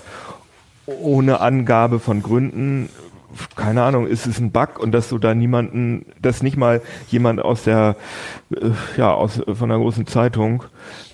ohne 0.89 1.39
Angabe 1.39 1.99
von 1.99 2.21
Gründen, 2.21 2.89
keine 3.55 3.83
Ahnung, 3.83 4.07
ist 4.07 4.25
es 4.25 4.39
ein 4.39 4.51
Bug 4.51 4.79
und 4.79 4.91
dass 4.91 5.09
du 5.09 5.17
da 5.17 5.35
niemanden, 5.35 6.05
dass 6.21 6.41
nicht 6.41 6.57
mal 6.57 6.81
jemand 7.09 7.41
aus 7.41 7.63
der, 7.63 7.95
äh, 8.51 8.71
ja, 8.97 9.13
aus, 9.13 9.41
von 9.45 9.71
einer 9.71 9.79
großen 9.79 10.07
Zeitung 10.07 10.63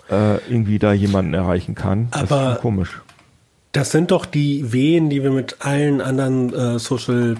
äh, 0.09 0.37
irgendwie 0.49 0.79
da 0.79 0.93
jemanden 0.93 1.33
erreichen 1.33 1.75
kann. 1.75 2.07
Das 2.11 2.31
Aber 2.31 2.53
ist 2.53 2.61
komisch. 2.61 3.01
Das 3.73 3.91
sind 3.91 4.11
doch 4.11 4.25
die 4.25 4.71
Wehen, 4.71 5.09
die 5.09 5.21
wir 5.23 5.31
mit 5.31 5.57
allen 5.59 5.99
anderen 5.99 6.53
äh, 6.53 6.79
Social 6.79 7.35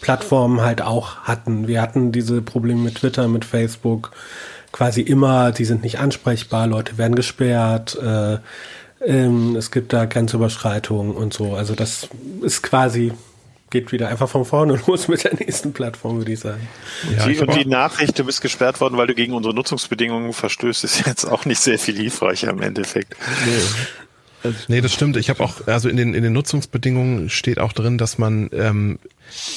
Plattformen 0.00 0.60
halt 0.60 0.82
auch 0.82 1.16
hatten. 1.22 1.68
Wir 1.68 1.82
hatten 1.82 2.12
diese 2.12 2.42
Probleme 2.42 2.80
mit 2.80 2.96
Twitter, 2.96 3.28
mit 3.28 3.44
Facebook, 3.44 4.12
quasi 4.72 5.00
immer, 5.00 5.52
die 5.52 5.64
sind 5.64 5.82
nicht 5.82 5.98
ansprechbar, 5.98 6.66
Leute 6.66 6.98
werden 6.98 7.14
gesperrt, 7.14 7.98
äh, 8.00 8.38
ähm, 9.04 9.56
es 9.56 9.70
gibt 9.70 9.92
da 9.92 10.04
Grenzüberschreitungen 10.04 11.14
und 11.14 11.32
so. 11.32 11.54
Also 11.54 11.74
das 11.74 12.08
ist 12.42 12.62
quasi 12.62 13.12
geht 13.70 13.92
wieder 13.92 14.08
einfach 14.08 14.28
von 14.28 14.44
vorne 14.44 14.80
los 14.86 15.08
mit 15.08 15.24
der 15.24 15.34
nächsten 15.34 15.72
Plattform, 15.72 16.18
würde 16.18 16.32
ich 16.32 16.40
sagen. 16.40 16.66
Ja, 17.16 17.26
die, 17.26 17.38
und 17.38 17.54
die 17.54 17.66
Nachricht, 17.66 18.18
du 18.18 18.24
bist 18.24 18.40
gesperrt 18.40 18.80
worden, 18.80 18.96
weil 18.96 19.06
du 19.06 19.14
gegen 19.14 19.34
unsere 19.34 19.54
Nutzungsbedingungen 19.54 20.32
verstößt, 20.32 20.84
ist 20.84 21.06
jetzt 21.06 21.24
auch 21.24 21.44
nicht 21.44 21.60
sehr 21.60 21.78
viel 21.78 21.96
hilfreicher 21.96 22.50
im 22.50 22.62
Endeffekt. 22.62 23.14
Nee. 23.44 24.52
Nee, 24.68 24.80
das 24.80 24.92
stimmt. 24.92 25.16
Ich 25.16 25.30
habe 25.30 25.42
auch, 25.42 25.66
also 25.66 25.88
in 25.88 25.96
den, 25.96 26.14
in 26.14 26.22
den 26.22 26.32
Nutzungsbedingungen 26.32 27.28
steht 27.28 27.58
auch 27.58 27.72
drin, 27.72 27.98
dass 27.98 28.18
man, 28.18 28.48
ähm, 28.52 29.00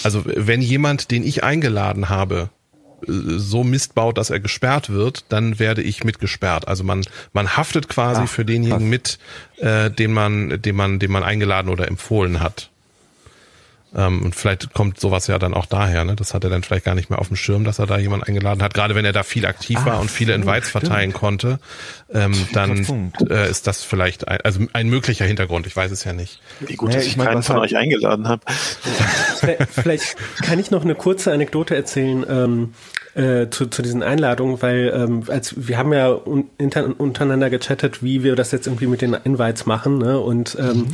also 0.03 0.23
wenn 0.25 0.61
jemand, 0.61 1.11
den 1.11 1.23
ich 1.23 1.43
eingeladen 1.43 2.09
habe, 2.09 2.49
so 3.07 3.63
Mist 3.63 3.95
baut, 3.95 4.17
dass 4.17 4.29
er 4.29 4.39
gesperrt 4.39 4.89
wird, 4.89 5.25
dann 5.29 5.59
werde 5.59 5.81
ich 5.81 6.03
mitgesperrt. 6.03 6.67
Also 6.67 6.83
man 6.83 7.03
man 7.33 7.57
haftet 7.57 7.89
quasi 7.89 8.21
Ach, 8.25 8.29
für 8.29 8.45
denjenigen 8.45 8.89
krass. 8.89 8.89
mit, 8.89 9.19
äh, 9.57 9.89
den 9.89 10.13
man 10.13 10.61
den 10.61 10.75
man 10.75 10.99
den 10.99 11.11
man 11.11 11.23
eingeladen 11.23 11.69
oder 11.69 11.87
empfohlen 11.87 12.39
hat. 12.39 12.70
Ähm, 13.93 14.21
und 14.23 14.35
vielleicht 14.35 14.73
kommt 14.73 14.99
sowas 14.99 15.27
ja 15.27 15.37
dann 15.37 15.53
auch 15.53 15.65
daher, 15.65 16.05
ne? 16.05 16.15
Das 16.15 16.33
hat 16.33 16.43
er 16.45 16.49
dann 16.49 16.63
vielleicht 16.63 16.85
gar 16.85 16.95
nicht 16.95 17.09
mehr 17.09 17.19
auf 17.19 17.27
dem 17.27 17.35
Schirm, 17.35 17.65
dass 17.65 17.79
er 17.79 17.87
da 17.87 17.97
jemanden 17.97 18.25
eingeladen 18.25 18.63
hat. 18.63 18.73
Gerade 18.73 18.95
wenn 18.95 19.03
er 19.03 19.11
da 19.11 19.23
viel 19.23 19.45
aktiv 19.45 19.77
Ach, 19.81 19.85
war 19.85 19.99
und 19.99 20.09
viele 20.09 20.33
Invites 20.33 20.69
stimmt. 20.69 20.85
verteilen 20.85 21.11
konnte, 21.11 21.59
ähm, 22.13 22.33
dann 22.53 23.11
äh, 23.29 23.49
ist 23.49 23.67
das 23.67 23.83
vielleicht 23.83 24.27
ein, 24.29 24.39
also 24.43 24.61
ein 24.71 24.87
möglicher 24.87 25.25
Hintergrund. 25.25 25.67
Ich 25.67 25.75
weiß 25.75 25.91
es 25.91 26.05
ja 26.05 26.13
nicht. 26.13 26.39
Wie 26.61 26.75
gut, 26.75 26.89
naja, 26.89 26.99
dass 26.99 27.05
ich, 27.05 27.11
ich 27.11 27.17
mein, 27.17 27.27
keinen 27.27 27.43
von 27.43 27.57
euch 27.57 27.75
eingeladen 27.75 28.29
habe. 28.29 28.43
vielleicht 29.69 30.15
kann 30.41 30.57
ich 30.57 30.71
noch 30.71 30.83
eine 30.83 30.95
kurze 30.95 31.33
Anekdote 31.33 31.75
erzählen. 31.75 32.25
Ähm, 32.29 32.73
äh, 33.13 33.49
zu, 33.49 33.65
zu 33.65 33.81
diesen 33.81 34.03
Einladungen, 34.03 34.61
weil 34.61 34.89
ähm, 34.95 35.23
als 35.27 35.67
wir 35.67 35.77
haben 35.77 35.91
ja 35.91 36.11
un, 36.13 36.45
inter, 36.57 36.97
untereinander 36.97 37.49
gechattet, 37.49 38.01
wie 38.01 38.23
wir 38.23 38.37
das 38.37 38.53
jetzt 38.53 38.67
irgendwie 38.67 38.87
mit 38.87 39.01
den 39.01 39.13
Invites 39.25 39.65
machen, 39.65 39.97
ne? 39.97 40.17
Und 40.17 40.55
ähm, 40.57 40.77
mhm 40.77 40.87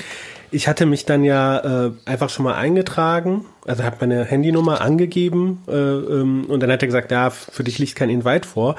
ich 0.52 0.68
hatte 0.68 0.86
mich 0.86 1.06
dann 1.06 1.24
ja 1.24 1.88
äh, 1.88 1.92
einfach 2.06 2.30
schon 2.30 2.46
mal 2.46 2.56
eingetragen, 2.56 3.46
also 3.66 3.84
habe 3.84 3.98
meine 4.02 4.24
Handynummer 4.24 4.82
angegeben 4.82 5.64
äh, 5.68 5.72
ähm, 5.72 6.46
und 6.46 6.62
dann 6.62 6.72
hat 6.72 6.82
er 6.82 6.88
gesagt, 6.88 7.12
ja, 7.12 7.30
für 7.30 7.64
dich 7.64 7.80
liegt 7.80 7.96
kein 7.96 8.10
Invite 8.10 8.48
vor. 8.48 8.76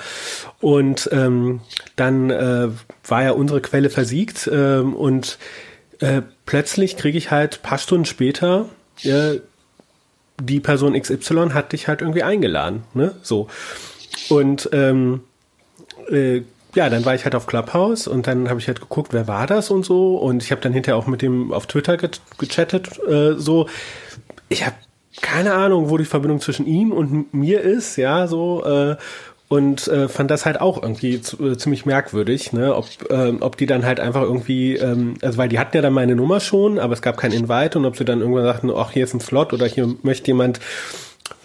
Und 0.60 1.08
ähm, 1.12 1.60
dann 1.96 2.30
äh, 2.30 2.68
war 3.06 3.22
ja 3.22 3.32
unsere 3.32 3.60
Quelle 3.60 3.90
versiegt 3.90 4.46
äh, 4.46 4.78
und 4.78 5.38
äh, 6.00 6.22
plötzlich 6.46 6.96
kriege 6.96 7.18
ich 7.18 7.30
halt 7.30 7.62
paar 7.62 7.78
Stunden 7.78 8.04
später 8.04 8.66
äh, 9.02 9.40
die 10.40 10.60
Person 10.60 11.00
XY 11.00 11.50
hat 11.52 11.72
dich 11.72 11.88
halt 11.88 12.00
irgendwie 12.00 12.22
eingeladen, 12.22 12.84
ne? 12.94 13.14
So. 13.22 13.48
Und 14.28 14.68
ähm, 14.72 15.22
äh, 16.10 16.42
ja, 16.74 16.90
dann 16.90 17.04
war 17.04 17.14
ich 17.14 17.24
halt 17.24 17.34
auf 17.34 17.46
Clubhouse 17.46 18.06
und 18.06 18.26
dann 18.26 18.48
habe 18.48 18.60
ich 18.60 18.68
halt 18.68 18.80
geguckt, 18.80 19.12
wer 19.12 19.26
war 19.26 19.46
das 19.46 19.70
und 19.70 19.84
so. 19.84 20.16
Und 20.16 20.42
ich 20.42 20.50
habe 20.50 20.60
dann 20.60 20.72
hinterher 20.72 20.96
auch 20.96 21.06
mit 21.06 21.22
dem 21.22 21.52
auf 21.52 21.66
Twitter 21.66 21.96
ge 21.96 22.10
gechattet, 22.38 22.98
äh, 23.08 23.34
so. 23.34 23.68
Ich 24.48 24.64
habe 24.64 24.76
keine 25.20 25.54
Ahnung, 25.54 25.90
wo 25.90 25.98
die 25.98 26.04
Verbindung 26.04 26.40
zwischen 26.40 26.66
ihm 26.66 26.92
und 26.92 27.32
mir 27.34 27.60
ist, 27.60 27.96
ja, 27.96 28.26
so. 28.26 28.64
Äh, 28.64 28.96
und 29.48 29.88
äh, 29.88 30.08
fand 30.08 30.30
das 30.30 30.44
halt 30.44 30.60
auch 30.60 30.82
irgendwie 30.82 31.14
äh, 31.14 31.56
ziemlich 31.56 31.86
merkwürdig, 31.86 32.52
ne? 32.52 32.74
ob, 32.74 32.86
äh, 33.10 33.32
ob 33.40 33.56
die 33.56 33.64
dann 33.64 33.86
halt 33.86 33.98
einfach 33.98 34.20
irgendwie, 34.20 34.76
ähm, 34.76 35.14
also 35.22 35.38
weil 35.38 35.48
die 35.48 35.58
hatten 35.58 35.74
ja 35.74 35.80
dann 35.80 35.94
meine 35.94 36.14
Nummer 36.14 36.40
schon, 36.40 36.78
aber 36.78 36.92
es 36.92 37.00
gab 37.00 37.16
kein 37.16 37.32
Invite 37.32 37.78
und 37.78 37.86
ob 37.86 37.96
sie 37.96 38.04
dann 38.04 38.20
irgendwann 38.20 38.44
sagten, 38.44 38.70
ach, 38.70 38.92
hier 38.92 39.04
ist 39.04 39.14
ein 39.14 39.20
Slot 39.20 39.54
oder 39.54 39.66
hier 39.66 39.88
möchte 40.02 40.26
jemand 40.26 40.60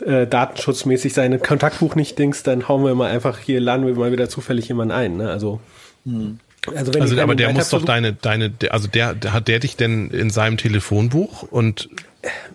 äh, 0.05 0.27
datenschutzmäßig 0.27 1.13
sein 1.13 1.41
Kontaktbuch 1.41 1.95
nicht 1.95 2.17
dings, 2.19 2.43
dann 2.43 2.67
hauen 2.67 2.83
wir 2.83 2.95
mal 2.95 3.11
einfach 3.11 3.39
hier, 3.39 3.59
laden 3.59 3.85
wir 3.85 3.95
mal 3.95 4.11
wieder 4.11 4.29
zufällig 4.29 4.67
jemanden 4.67 4.91
ein. 4.91 5.17
Ne? 5.17 5.29
Also, 5.29 5.59
hm. 6.05 6.39
also, 6.75 6.93
wenn 6.93 7.01
also 7.01 7.19
aber 7.19 7.35
der 7.35 7.53
muss 7.53 7.69
doch 7.69 7.85
deine, 7.85 8.13
deine, 8.13 8.53
also 8.69 8.87
der, 8.87 9.13
der, 9.13 9.33
hat 9.33 9.47
der 9.47 9.59
dich 9.59 9.75
denn 9.75 10.09
in 10.09 10.29
seinem 10.29 10.57
Telefonbuch 10.57 11.43
und 11.43 11.89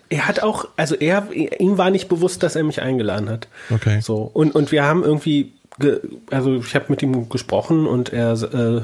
er 0.09 0.27
hat 0.27 0.43
auch, 0.43 0.67
also 0.77 0.95
er, 0.95 1.29
ihm 1.33 1.77
war 1.77 1.91
nicht 1.91 2.09
bewusst, 2.09 2.43
dass 2.43 2.57
er 2.57 2.65
mich 2.65 2.81
eingeladen 2.81 3.29
hat. 3.29 3.49
Okay. 3.71 4.01
So 4.01 4.31
und 4.33 4.55
und 4.55 4.73
wir 4.73 4.85
haben 4.85 5.05
irgendwie, 5.05 5.53
ge, 5.79 6.01
also 6.31 6.57
ich 6.57 6.75
habe 6.75 6.87
mit 6.89 7.03
ihm 7.03 7.29
gesprochen 7.29 7.87
und 7.87 8.13
er 8.13 8.33
äh, 8.33 8.83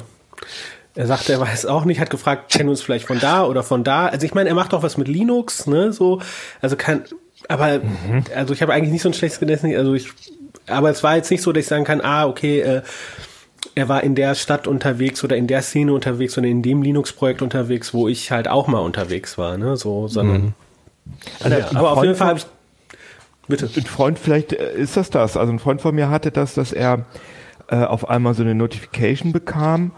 er 0.97 1.07
sagte, 1.07 1.33
er 1.33 1.41
weiß 1.41 1.67
auch 1.67 1.85
nicht, 1.85 2.01
hat 2.01 2.11
gefragt, 2.11 2.53
kennen 2.53 2.69
wir 2.69 2.73
uns 2.73 2.83
vielleicht 2.83 3.07
von 3.07 3.19
da 3.19 3.45
oder 3.45 3.63
von 3.63 3.83
da. 3.83 4.07
Also 4.07 4.27
ich 4.27 4.35
meine, 4.35 4.49
er 4.49 4.55
macht 4.55 4.73
auch 4.75 4.83
was 4.83 4.97
mit 4.97 5.09
Linux, 5.09 5.67
ne, 5.67 5.93
so, 5.93 6.21
also 6.61 6.77
kann, 6.77 7.05
aber 7.49 7.79
mhm. 7.79 8.25
also 8.35 8.55
ich 8.55 8.63
habe 8.63 8.73
eigentlich 8.73 8.93
nicht 8.93 9.03
so 9.03 9.09
ein 9.09 9.15
schlechtes 9.15 9.41
Gedächtnis. 9.41 9.77
Also 9.77 9.95
ich, 9.95 10.09
aber 10.67 10.91
es 10.91 11.03
war 11.03 11.17
jetzt 11.17 11.31
nicht 11.31 11.43
so, 11.43 11.53
dass 11.53 11.63
ich 11.63 11.69
sagen 11.69 11.85
kann, 11.85 12.01
ah, 12.01 12.27
okay, 12.27 12.61
äh, 12.61 12.83
er 13.75 13.89
war 13.89 14.03
in 14.03 14.15
der 14.15 14.35
Stadt 14.35 14.67
unterwegs 14.67 15.25
oder 15.25 15.37
in 15.37 15.47
der 15.47 15.63
Szene 15.63 15.93
unterwegs 15.93 16.37
oder 16.39 16.47
in 16.47 16.63
dem 16.63 16.83
Linux-Projekt 16.83 17.43
unterwegs, 17.43 17.95
wo 17.95 18.09
ich 18.09 18.31
halt 18.31 18.49
auch 18.49 18.69
mal 18.69 18.81
unterwegs 18.81 19.39
war, 19.39 19.57
ne? 19.57 19.77
So, 19.77 20.09
sondern. 20.09 20.43
Mhm. 20.43 20.53
Also 21.43 21.59
ja, 21.59 21.69
aber 21.75 21.93
auf 21.93 22.03
jeden 22.03 22.17
Fall 22.17 22.29
habe 22.29 22.39
ich. 22.39 22.47
Bitte. 23.47 23.69
Ein 23.77 23.85
Freund, 23.85 24.19
vielleicht 24.19 24.55
äh, 24.55 24.75
ist 24.75 24.97
das 24.97 25.11
das. 25.11 25.37
Also 25.37 25.53
ein 25.53 25.59
Freund 25.59 25.83
von 25.83 25.95
mir 25.95 26.09
hatte 26.09 26.31
das, 26.31 26.55
dass 26.55 26.73
er 26.73 27.05
äh, 27.69 27.77
auf 27.77 28.09
einmal 28.09 28.35
so 28.35 28.43
eine 28.43 28.55
Notification 28.55 29.33
bekam. 29.33 29.93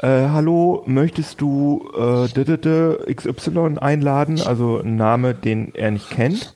Äh, 0.00 0.28
hallo, 0.28 0.82
möchtest 0.86 1.40
du 1.40 1.90
äh, 1.96 3.12
XY 3.14 3.78
einladen? 3.80 4.40
Also 4.40 4.80
ein 4.80 4.96
Name, 4.96 5.34
den 5.34 5.74
er 5.74 5.90
nicht 5.90 6.10
kennt. 6.10 6.54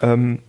Ähm, 0.00 0.40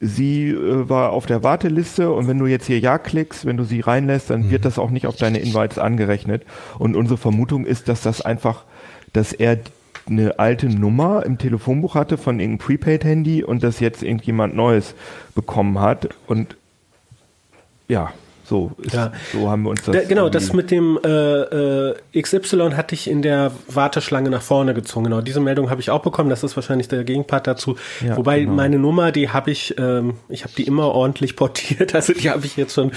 sie 0.00 0.50
äh, 0.50 0.88
war 0.88 1.12
auf 1.12 1.26
der 1.26 1.42
Warteliste 1.42 2.12
und 2.12 2.28
wenn 2.28 2.38
du 2.38 2.46
jetzt 2.46 2.66
hier 2.66 2.78
Ja 2.78 2.98
klickst, 2.98 3.46
wenn 3.46 3.56
du 3.56 3.64
sie 3.64 3.80
reinlässt, 3.80 4.30
dann 4.30 4.46
mhm. 4.46 4.50
wird 4.50 4.64
das 4.64 4.78
auch 4.78 4.90
nicht 4.90 5.06
auf 5.06 5.16
deine 5.16 5.38
Invites 5.38 5.78
angerechnet. 5.78 6.44
Und 6.78 6.96
unsere 6.96 7.18
Vermutung 7.18 7.64
ist, 7.64 7.88
dass 7.88 8.02
das 8.02 8.20
einfach, 8.20 8.64
dass 9.12 9.32
er 9.32 9.58
eine 10.06 10.38
alte 10.38 10.68
Nummer 10.68 11.24
im 11.24 11.38
Telefonbuch 11.38 11.94
hatte 11.94 12.18
von 12.18 12.38
irgendeinem 12.38 12.66
Prepaid-Handy 12.66 13.42
und 13.42 13.62
das 13.62 13.80
jetzt 13.80 14.02
irgendjemand 14.02 14.54
Neues 14.54 14.94
bekommen 15.34 15.80
hat 15.80 16.08
und 16.26 16.56
ja, 17.88 18.12
so, 18.44 18.72
ist, 18.78 18.94
ja. 18.94 19.12
so 19.32 19.48
haben 19.48 19.62
wir 19.62 19.70
uns 19.70 19.82
das. 19.82 19.96
Da, 19.96 20.04
genau, 20.04 20.28
das 20.28 20.52
mit 20.52 20.70
dem 20.70 20.98
äh, 21.02 21.08
äh, 21.08 21.94
XY 22.20 22.72
hatte 22.74 22.94
ich 22.94 23.08
in 23.08 23.22
der 23.22 23.52
Warteschlange 23.68 24.28
nach 24.28 24.42
vorne 24.42 24.74
gezogen. 24.74 25.04
Genau, 25.04 25.22
diese 25.22 25.40
Meldung 25.40 25.70
habe 25.70 25.80
ich 25.80 25.90
auch 25.90 26.02
bekommen. 26.02 26.28
Das 26.28 26.42
ist 26.42 26.54
wahrscheinlich 26.54 26.88
der 26.88 27.04
Gegenpart 27.04 27.46
dazu. 27.46 27.76
Ja, 28.06 28.16
Wobei 28.16 28.40
genau. 28.40 28.52
meine 28.52 28.78
Nummer, 28.78 29.12
die 29.12 29.30
habe 29.30 29.50
ich, 29.50 29.78
ähm, 29.78 30.14
ich 30.28 30.44
habe 30.44 30.52
die 30.56 30.64
immer 30.64 30.88
ordentlich 30.88 31.36
portiert. 31.36 31.94
Also 32.04 32.12
die 32.12 32.28
habe 32.28 32.44
ich 32.44 32.56
jetzt 32.56 32.74
schon 32.74 32.90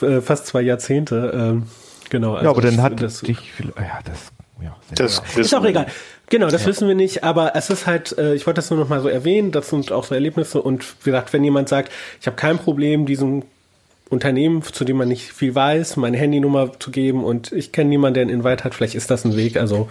äh, 0.00 0.20
fast 0.20 0.46
zwei 0.46 0.62
Jahrzehnte. 0.62 1.32
Ähm, 1.34 1.64
genau. 2.08 2.32
Also 2.34 2.44
ja, 2.44 2.50
aber 2.50 2.62
dann 2.62 2.82
hat 2.82 3.00
das 3.00 3.20
dich, 3.20 3.38
ja, 3.58 3.98
das, 4.04 4.32
ja, 4.60 4.76
das 4.94 5.22
ist 5.36 5.54
auch 5.54 5.64
egal. 5.64 5.86
Genau, 6.30 6.48
das 6.48 6.62
ja. 6.62 6.68
wissen 6.68 6.88
wir 6.88 6.94
nicht, 6.94 7.24
aber 7.24 7.54
es 7.54 7.70
ist 7.70 7.86
halt, 7.86 8.16
äh, 8.18 8.34
ich 8.34 8.46
wollte 8.46 8.58
das 8.58 8.70
nur 8.70 8.80
noch 8.80 8.88
mal 8.88 9.00
so 9.00 9.08
erwähnen, 9.08 9.52
das 9.52 9.68
sind 9.70 9.92
auch 9.92 10.04
so 10.04 10.14
Erlebnisse 10.14 10.60
und 10.60 10.84
wie 11.04 11.10
gesagt, 11.10 11.32
wenn 11.32 11.44
jemand 11.44 11.68
sagt, 11.68 11.92
ich 12.20 12.26
habe 12.26 12.36
kein 12.36 12.58
Problem, 12.58 13.06
diesen 13.06 13.44
Unternehmen, 14.10 14.62
zu 14.62 14.84
dem 14.84 14.96
man 14.96 15.08
nicht 15.08 15.32
viel 15.32 15.54
weiß, 15.54 15.96
meine 15.96 16.16
Handynummer 16.16 16.78
zu 16.78 16.90
geben 16.90 17.24
und 17.24 17.52
ich 17.52 17.72
kenne 17.72 17.90
niemanden, 17.90 18.14
der 18.14 18.22
einen 18.22 18.30
Invite 18.30 18.64
hat. 18.64 18.74
Vielleicht 18.74 18.94
ist 18.94 19.10
das 19.10 19.24
ein 19.24 19.36
Weg, 19.36 19.56
also 19.56 19.88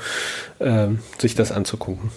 äh, 0.60 0.88
sich 1.20 1.36
das 1.36 1.52
anzugucken. 1.52 2.12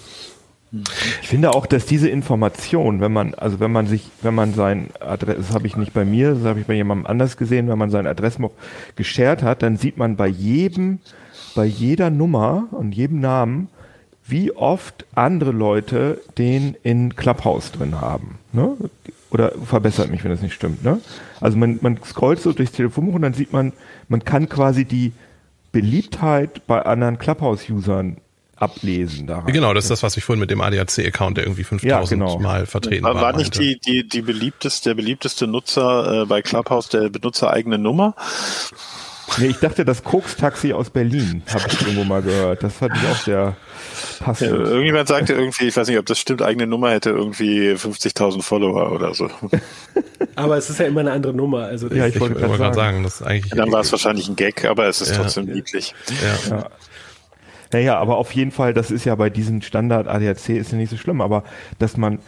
Ich 1.21 1.29
finde 1.29 1.51
auch, 1.51 1.67
dass 1.67 1.85
diese 1.85 2.09
Information, 2.09 3.01
wenn 3.01 3.13
man, 3.13 3.35
also 3.35 3.59
wenn 3.59 3.73
man 3.73 3.89
sich, 3.89 4.09
wenn 4.23 4.35
man 4.35 4.55
sein 4.55 4.91
Adress, 5.01 5.37
das 5.37 5.53
habe 5.53 5.67
ich 5.67 5.77
nicht 5.77 5.93
bei 5.93 6.05
mir, 6.05 6.35
das 6.35 6.45
habe 6.45 6.61
ich 6.61 6.67
bei 6.67 6.75
jemandem 6.75 7.07
anders 7.07 7.37
gesehen, 7.37 7.69
wenn 7.69 7.79
man 7.79 7.91
sein 7.91 8.07
Adressbuch 8.07 8.53
geshared 8.95 9.43
hat, 9.43 9.63
dann 9.63 9.77
sieht 9.77 9.97
man 9.97 10.15
bei 10.15 10.29
jedem, 10.29 11.01
bei 11.57 11.65
jeder 11.65 12.11
Nummer 12.11 12.69
und 12.71 12.93
jedem 12.93 13.19
Namen, 13.19 13.69
wie 14.31 14.53
oft 14.53 15.05
andere 15.15 15.53
Leute 15.53 16.21
den 16.39 16.77
in 16.83 17.17
Clubhouse 17.17 17.73
drin 17.73 18.01
haben. 18.01 18.39
Ne? 18.53 18.77
Oder 19.31 19.53
verbessert 19.65 20.11
mich, 20.11 20.25
wenn 20.25 20.31
das 20.31 20.43
nicht 20.43 20.55
stimmt. 20.55 20.85
Ne? 20.85 21.01
Also 21.41 21.57
man, 21.57 21.79
man 21.83 21.99
scrollt 22.05 22.41
so 22.41 22.53
durchs 22.53 22.73
Telefonbuch 22.73 23.15
und 23.15 23.23
dann 23.23 23.35
sieht 23.35 23.53
man, 23.53 23.73
man 24.09 24.25
kann 24.25 24.49
quasi 24.49 24.85
die 24.85 25.13
Beliebtheit 25.73 26.67
bei 26.67 26.83
anderen 26.83 27.19
Clubhouse-Usern 27.19 28.17
ablesen. 28.57 29.27
Daran. 29.27 29.53
Genau, 29.53 29.73
das 29.73 29.85
ist 29.85 29.91
das, 29.91 30.03
was 30.03 30.17
ich 30.17 30.25
vorhin 30.25 30.41
mit 30.41 30.51
dem 30.51 30.61
ADAC-Account, 30.61 31.37
der 31.37 31.45
irgendwie 31.45 31.65
5000 31.65 32.21
ja, 32.21 32.27
genau. 32.27 32.39
Mal 32.39 32.67
vertreten 32.67 33.05
war. 33.05 33.15
War 33.15 33.37
nicht 33.37 33.59
die, 33.59 33.79
die, 33.79 34.07
die 34.07 34.23
beliebteste, 34.23 34.91
der 34.91 34.95
beliebteste 34.95 35.47
Nutzer 35.47 36.23
äh, 36.23 36.27
bei 36.27 36.43
Clubhouse 36.43 36.89
der 36.89 37.09
benutzereigene 37.09 37.79
Nummer? 37.79 38.15
Nee, 39.39 39.47
ich 39.47 39.59
dachte, 39.59 39.85
das 39.85 40.03
Koks-Taxi 40.03 40.73
aus 40.73 40.91
Berlin 40.91 41.43
habe 41.53 41.65
ich 41.69 41.81
irgendwo 41.81 42.05
mal 42.05 42.21
gehört. 42.21 42.63
Das 42.63 42.75
fand 42.75 42.97
ich 42.97 43.09
auch 43.09 43.17
sehr 43.17 43.57
passt. 44.21 44.43
Ja, 44.43 44.49
irgendjemand 44.49 45.09
sagte 45.09 45.33
irgendwie, 45.35 45.67
ich 45.67 45.77
weiß 45.77 45.89
nicht, 45.89 45.99
ob 45.99 46.07
das 46.07 46.19
stimmt, 46.19 46.43
eigene 46.43 46.67
Nummer 46.67 46.91
hätte 46.91 47.11
irgendwie 47.11 47.73
50.000 47.73 48.43
Follower 48.43 48.93
oder 48.93 49.15
so. 49.15 49.29
Aber 50.37 50.57
es 50.57 50.71
ist 50.71 50.79
ja 50.81 50.87
immer 50.87 51.01
eine 51.01 51.13
andere 51.13 51.33
Nummer. 51.35 51.65
Also 51.67 51.89
Ja, 51.89 52.07
ich 52.07 52.15
Ich 52.15 52.21
wollte 52.21 52.35
gerade 52.35 52.57
sagen. 52.59 52.75
sagen, 52.75 53.03
das 53.03 53.21
ist 53.21 53.27
eigentlich. 53.27 53.53
Dann 53.53 53.73
war 53.73 53.81
es 53.81 53.91
wahrscheinlich 53.93 54.29
ein 54.29 54.37
Gag, 54.37 54.65
aber 54.65 54.87
es 54.87 55.01
ist 55.01 55.11
Ja. 55.11 55.17
trotzdem 55.19 55.47
niedlich. 55.47 55.95
ja. 56.49 56.57
Ja. 56.57 56.67
Naja, 57.73 57.99
aber 57.99 58.17
auf 58.17 58.33
jeden 58.33 58.51
Fall, 58.51 58.75
das 58.75 58.91
ist 58.91 59.05
ja 59.05 59.15
bei 59.15 59.31
diesem 59.31 59.63
Standard 59.63 60.09
ADAC 60.09 60.49
ist 60.51 60.73
ja 60.73 60.77
nicht 60.79 60.91
so 60.91 60.97
schlimm, 60.97 61.21
aber 61.21 61.45
dass 61.79 61.97
man, 61.97 62.19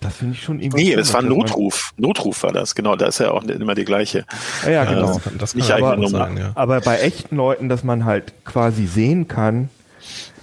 das 0.00 0.14
finde 0.16 0.34
ich 0.34 0.42
schon 0.42 0.60
irgendwie. 0.60 0.82
Nee, 0.84 0.94
es 0.94 1.12
war 1.12 1.20
ein 1.20 1.28
Notruf. 1.28 1.92
Notruf 1.98 2.42
war 2.42 2.52
das, 2.52 2.74
genau. 2.74 2.96
Da 2.96 3.06
ist 3.06 3.18
ja 3.20 3.32
auch 3.32 3.42
immer 3.44 3.74
die 3.74 3.84
gleiche. 3.84 4.24
Ja, 4.64 4.70
ja, 4.70 4.84
genau. 4.86 5.08
Das 5.14 5.22
kann, 5.22 5.38
das 5.38 5.52
kann 5.52 5.60
Nicht 5.60 5.72
auch 5.72 5.96
Nummer. 5.96 6.08
sagen, 6.08 6.38
ja. 6.38 6.52
Aber 6.54 6.80
bei 6.80 6.98
echten 7.00 7.36
Leuten, 7.36 7.68
dass 7.68 7.84
man 7.84 8.04
halt 8.06 8.32
quasi 8.46 8.86
sehen 8.86 9.28
kann, 9.28 9.68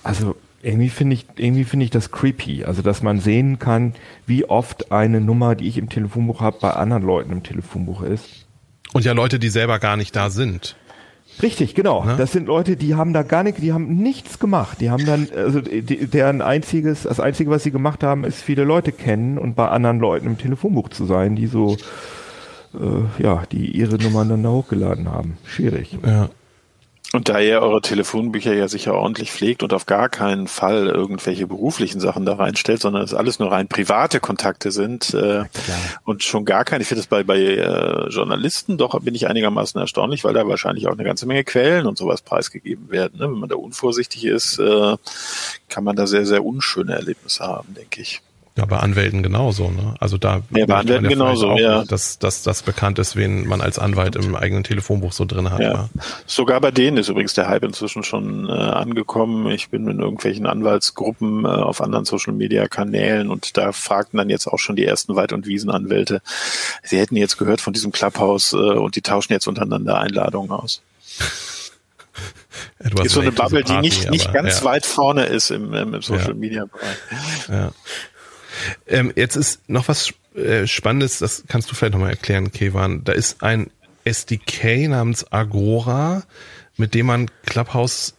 also 0.04 0.36
irgendwie 0.62 0.90
finde 0.90 1.16
ich, 1.16 1.26
irgendwie 1.38 1.64
finde 1.64 1.86
ich 1.86 1.92
das 1.92 2.12
creepy. 2.12 2.66
Also 2.66 2.82
dass 2.82 3.02
man 3.02 3.20
sehen 3.20 3.60
kann, 3.60 3.94
wie 4.26 4.46
oft 4.46 4.92
eine 4.92 5.22
Nummer, 5.22 5.56
die 5.56 5.68
ich 5.68 5.78
im 5.78 5.90
Telefonbuch 5.90 6.42
habe, 6.42 6.58
bei 6.60 6.72
anderen 6.72 7.04
Leuten 7.04 7.32
im 7.32 7.44
Telefonbuch 7.44 8.02
ist. 8.02 8.46
Und 8.94 9.06
ja, 9.06 9.14
Leute, 9.14 9.40
die 9.40 9.50
selber 9.50 9.80
gar 9.80 9.98
nicht 9.98 10.16
da 10.16 10.30
sind. 10.30 10.76
Richtig, 11.42 11.76
genau. 11.76 12.04
Ne? 12.04 12.16
Das 12.18 12.32
sind 12.32 12.48
Leute, 12.48 12.76
die 12.76 12.96
haben 12.96 13.14
da 13.14 13.24
gar 13.24 13.44
nicht, 13.44 13.60
die 13.60 13.72
haben 13.72 13.96
nichts 13.98 14.40
gemacht. 14.40 14.82
Die 14.82 14.90
haben 14.90 15.06
dann, 15.06 15.30
also 15.34 15.62
die, 15.62 16.08
deren 16.08 16.42
einziges, 16.42 17.04
das 17.04 17.20
einzige, 17.20 17.50
was 17.50 17.64
sie 17.64 17.72
gemacht 17.72 18.04
haben, 18.04 18.24
ist 18.24 18.42
viele 18.42 18.64
Leute 18.64 18.92
kennen 18.92 19.38
und 19.38 19.56
bei 19.56 19.70
anderen 19.70 20.00
Leuten 20.00 20.28
im 20.28 20.38
Telefonbuch 20.38 20.90
zu 20.90 21.06
sein, 21.06 21.36
die 21.36 21.48
so, 21.48 21.78
äh, 22.74 23.24
ja, 23.24 23.44
die 23.52 23.72
ihre 23.72 23.98
Nummern 23.98 24.28
dann 24.28 24.44
da 24.44 24.50
hochgeladen 24.50 25.10
haben. 25.10 25.38
Schwierig. 25.46 25.98
Ja. 26.06 26.30
Und 27.12 27.28
da 27.28 27.40
ihr 27.40 27.60
eure 27.60 27.82
Telefonbücher 27.82 28.54
ja 28.54 28.68
sicher 28.68 28.94
ordentlich 28.94 29.32
pflegt 29.32 29.64
und 29.64 29.74
auf 29.74 29.88
gar 29.88 30.10
keinen 30.10 30.48
Fall 30.48 30.86
irgendwelche 30.88 31.48
beruflichen 31.48 32.00
Sachen 32.00 32.24
da 32.24 32.36
reinstellt, 32.36 32.82
sondern 32.82 33.02
es 33.02 33.16
alles 33.16 33.40
nur 33.40 33.52
rein 33.52 33.68
private 33.68 34.20
Kontakte 34.20 34.70
sind 34.70 35.16
äh, 35.16 35.46
und 36.04 36.24
schon 36.24 36.46
gar 36.46 36.66
keine, 36.66 36.84
ich 36.84 36.88
finde 36.88 37.02
das 37.02 37.08
bei, 37.08 37.24
bei 37.24 37.40
äh, 37.40 38.10
Journalisten 38.10 38.78
doch 38.78 39.00
bin 39.00 39.16
ich 39.16 39.28
einigermaßen 39.28 39.82
erstaunlich, 39.82 40.24
weil 40.24 40.36
da 40.36 40.48
wahrscheinlich 40.48 40.88
auch 40.88 40.94
eine 40.94 41.04
ganze 41.04 41.26
Menge 41.26 41.44
Quellen 41.44 41.88
und 41.88 41.98
sowas 41.98 42.22
preisgegeben 42.22 42.92
werden. 42.92 43.18
Ne? 43.18 43.26
Wenn 43.26 43.40
man 43.40 43.50
da 43.50 43.56
unvorsichtig 43.56 44.26
ist, 44.26 44.60
äh, 44.60 44.96
kann 45.68 45.84
man 45.84 45.96
da 45.96 46.06
sehr, 46.06 46.28
sehr 46.28 46.46
unschöne 46.46 46.94
Erlebnisse 46.94 47.44
haben, 47.44 47.74
denke 47.74 48.02
ich. 48.02 48.22
Ja, 48.58 48.66
bei 48.66 48.78
Anwälten 48.78 49.24
genauso, 49.24 49.70
ne? 49.70 49.96
Also 50.00 50.18
da 50.18 50.42
Ja, 50.50 50.66
bei 50.66 50.76
Anwälten 50.76 51.08
genauso, 51.08 51.50
auch, 51.50 51.60
ja. 51.60 51.84
dass, 51.86 52.20
dass 52.20 52.44
das 52.44 52.62
bekannt 52.64 53.00
ist, 53.00 53.16
wen 53.16 53.48
man 53.48 53.62
als 53.62 53.80
Anwalt 53.80 54.16
im 54.18 54.36
eigenen 54.36 54.64
Telefonbuch 54.64 55.14
so 55.14 55.24
drin 55.24 55.50
hat. 55.52 55.62
Ja. 55.62 55.72
Ja. 55.72 55.90
Sogar 56.26 56.60
bei 56.60 56.72
denen 56.72 56.98
ist 56.98 57.08
übrigens 57.10 57.34
der 57.34 57.48
Hype 57.48 57.64
inzwischen 57.64 58.04
schon 58.04 58.50
äh, 58.50 58.52
angekommen. 58.52 59.50
Ich 59.52 59.70
bin 59.70 59.88
in 59.88 60.00
irgendwelchen 60.00 60.46
Anwaltsgruppen 60.46 61.46
äh, 61.46 61.48
auf 61.48 61.82
anderen 61.82 62.06
Social 62.06 62.34
Media 62.34 62.68
Kanälen 62.68 63.30
und 63.30 63.56
da 63.56 63.72
fragten 63.72 64.18
dann 64.18 64.30
jetzt 64.30 64.48
auch 64.48 64.60
schon 64.60 64.76
die 64.76 64.86
ersten 64.86 65.16
Wald- 65.16 65.32
und 65.32 65.46
Wiesenanwälte. 65.46 66.22
Sie 66.84 66.98
hätten 66.98 67.16
jetzt 67.16 67.38
gehört 67.38 67.62
von 67.62 67.74
diesem 67.74 67.92
Clubhouse 67.92 68.54
äh, 68.54 68.58
und 68.58 68.96
die 68.96 69.02
tauschen 69.02 69.32
jetzt 69.32 69.48
untereinander 69.48 70.00
Einladungen 70.00 70.52
aus. 70.52 70.82
Ist 73.04 73.14
so 73.14 73.22
eine 73.22 73.32
Bubble, 73.32 73.64
die 73.64 73.74
Party, 73.74 73.88
nicht, 73.88 74.10
nicht 74.10 74.28
aber, 74.28 74.42
ganz 74.42 74.60
ja. 74.60 74.66
weit 74.66 74.86
vorne 74.86 75.26
ist 75.26 75.52
im, 75.52 75.74
im, 75.74 76.02
Social. 76.02 76.34
Media 76.34 76.66
Bereich. 76.66 76.98
Ja. 77.50 77.72
Ähm, 78.88 79.14
jetzt 79.16 79.36
ist 79.36 79.68
noch 79.70 79.88
was 79.88 80.14
äh, 80.36 80.68
Spannendes, 80.68 81.20
das 81.20 81.44
kannst 81.48 81.70
du 81.72 81.76
vielleicht 81.76 81.94
nochmal 81.94 82.12
erklären, 82.12 82.52
Kevan. 82.52 83.04
Da 83.04 83.14
ist 83.14 83.44
ein 83.44 83.72
SDK 84.06 84.88
namens 84.88 85.32
Agora, 85.32 86.24
mit 86.78 86.94
dem 86.94 87.08
man 87.08 87.30
Clubhouse, 87.46 88.16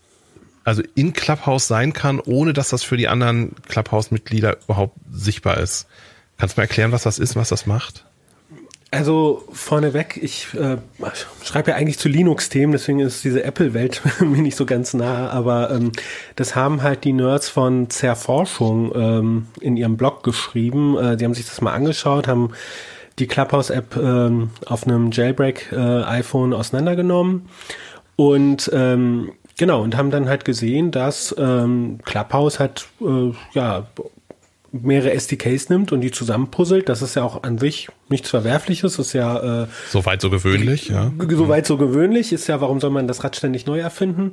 also 0.64 0.82
in 0.94 1.12
Clubhouse 1.12 1.66
sein 1.66 1.92
kann, 1.92 2.20
ohne 2.20 2.52
dass 2.52 2.68
das 2.68 2.82
für 2.82 2.96
die 2.96 3.08
anderen 3.08 3.54
Clubhouse-Mitglieder 3.68 4.58
überhaupt 4.64 4.96
sichtbar 5.10 5.58
ist. 5.58 5.86
Kannst 6.38 6.56
du 6.56 6.60
mal 6.60 6.64
erklären, 6.64 6.92
was 6.92 7.02
das 7.02 7.18
ist, 7.18 7.36
was 7.36 7.48
das 7.48 7.66
macht? 7.66 8.04
Also 8.92 9.44
vorneweg, 9.52 10.18
ich 10.20 10.48
äh, 10.54 10.78
schreibe 11.44 11.70
ja 11.70 11.76
eigentlich 11.76 11.98
zu 11.98 12.08
Linux-Themen, 12.08 12.72
deswegen 12.72 12.98
ist 12.98 13.22
diese 13.22 13.44
Apple-Welt 13.44 14.02
mir 14.20 14.42
nicht 14.42 14.56
so 14.56 14.66
ganz 14.66 14.94
nah, 14.94 15.30
aber 15.30 15.70
ähm, 15.70 15.92
das 16.34 16.56
haben 16.56 16.82
halt 16.82 17.04
die 17.04 17.12
Nerds 17.12 17.48
von 17.48 17.88
Zerforschung 17.88 18.92
ähm, 18.96 19.46
in 19.60 19.76
ihrem 19.76 19.96
Blog 19.96 20.24
geschrieben. 20.24 20.98
Äh, 20.98 21.16
die 21.16 21.24
haben 21.24 21.34
sich 21.34 21.46
das 21.46 21.60
mal 21.60 21.72
angeschaut, 21.72 22.26
haben 22.26 22.50
die 23.20 23.28
Clubhouse-App 23.28 23.96
ähm, 23.96 24.50
auf 24.66 24.84
einem 24.84 25.12
Jailbreak-iPhone 25.12 26.52
auseinandergenommen 26.52 27.48
und 28.16 28.70
ähm, 28.74 29.32
genau, 29.56 29.82
und 29.82 29.96
haben 29.96 30.10
dann 30.10 30.28
halt 30.28 30.44
gesehen, 30.44 30.90
dass 30.90 31.32
ähm, 31.38 32.00
Clubhouse 32.04 32.58
halt 32.58 32.88
äh, 33.00 33.32
ja 33.52 33.86
mehrere 34.72 35.12
SDKs 35.12 35.68
nimmt 35.68 35.92
und 35.92 36.00
die 36.00 36.10
zusammenpuzzelt. 36.10 36.88
Das 36.88 37.02
ist 37.02 37.16
ja 37.16 37.24
auch 37.24 37.42
an 37.42 37.58
sich 37.58 37.88
nichts 38.08 38.30
Verwerfliches, 38.30 38.98
ist 38.98 39.12
ja 39.12 39.64
äh, 39.64 39.66
Soweit 39.90 40.20
so 40.20 40.30
gewöhnlich, 40.30 40.88
ja. 40.88 41.10
soweit 41.28 41.66
so 41.66 41.76
gewöhnlich, 41.76 42.32
ist 42.32 42.46
ja, 42.46 42.60
warum 42.60 42.80
soll 42.80 42.90
man 42.90 43.08
das 43.08 43.24
Rad 43.24 43.36
ständig 43.36 43.66
neu 43.66 43.80
erfinden? 43.80 44.32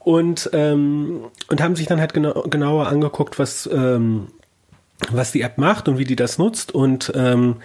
Und, 0.00 0.50
ähm, 0.52 1.24
und 1.48 1.62
haben 1.62 1.76
sich 1.76 1.86
dann 1.86 2.00
halt 2.00 2.12
genau, 2.12 2.42
genauer 2.42 2.88
angeguckt, 2.88 3.38
was, 3.38 3.68
ähm, 3.72 4.28
was 5.10 5.32
die 5.32 5.42
App 5.42 5.58
macht 5.58 5.88
und 5.88 5.98
wie 5.98 6.04
die 6.04 6.16
das 6.16 6.38
nutzt. 6.38 6.74
Und 6.74 7.12
ähm, 7.14 7.56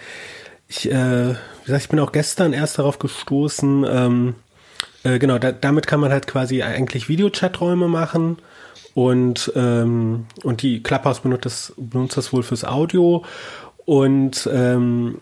ich, 0.68 0.90
äh, 0.90 1.30
wie 1.30 1.66
gesagt, 1.66 1.82
ich 1.82 1.88
bin 1.88 1.98
auch 1.98 2.12
gestern 2.12 2.52
erst 2.52 2.78
darauf 2.78 2.98
gestoßen, 2.98 3.84
ähm, 3.88 4.34
äh, 5.02 5.18
genau, 5.18 5.38
da, 5.38 5.52
damit 5.52 5.86
kann 5.86 6.00
man 6.00 6.12
halt 6.12 6.26
quasi 6.26 6.62
eigentlich 6.62 7.08
Videochaträume 7.08 7.88
machen. 7.88 8.38
Und, 8.94 9.52
ähm, 9.56 10.26
und 10.42 10.62
die 10.62 10.82
Clubhouse 10.82 11.20
benutzt 11.20 11.46
das, 11.46 11.72
benutzt 11.76 12.16
das 12.16 12.32
wohl 12.32 12.42
fürs 12.42 12.64
Audio. 12.64 13.24
Und 13.84 14.48
ähm, 14.52 15.20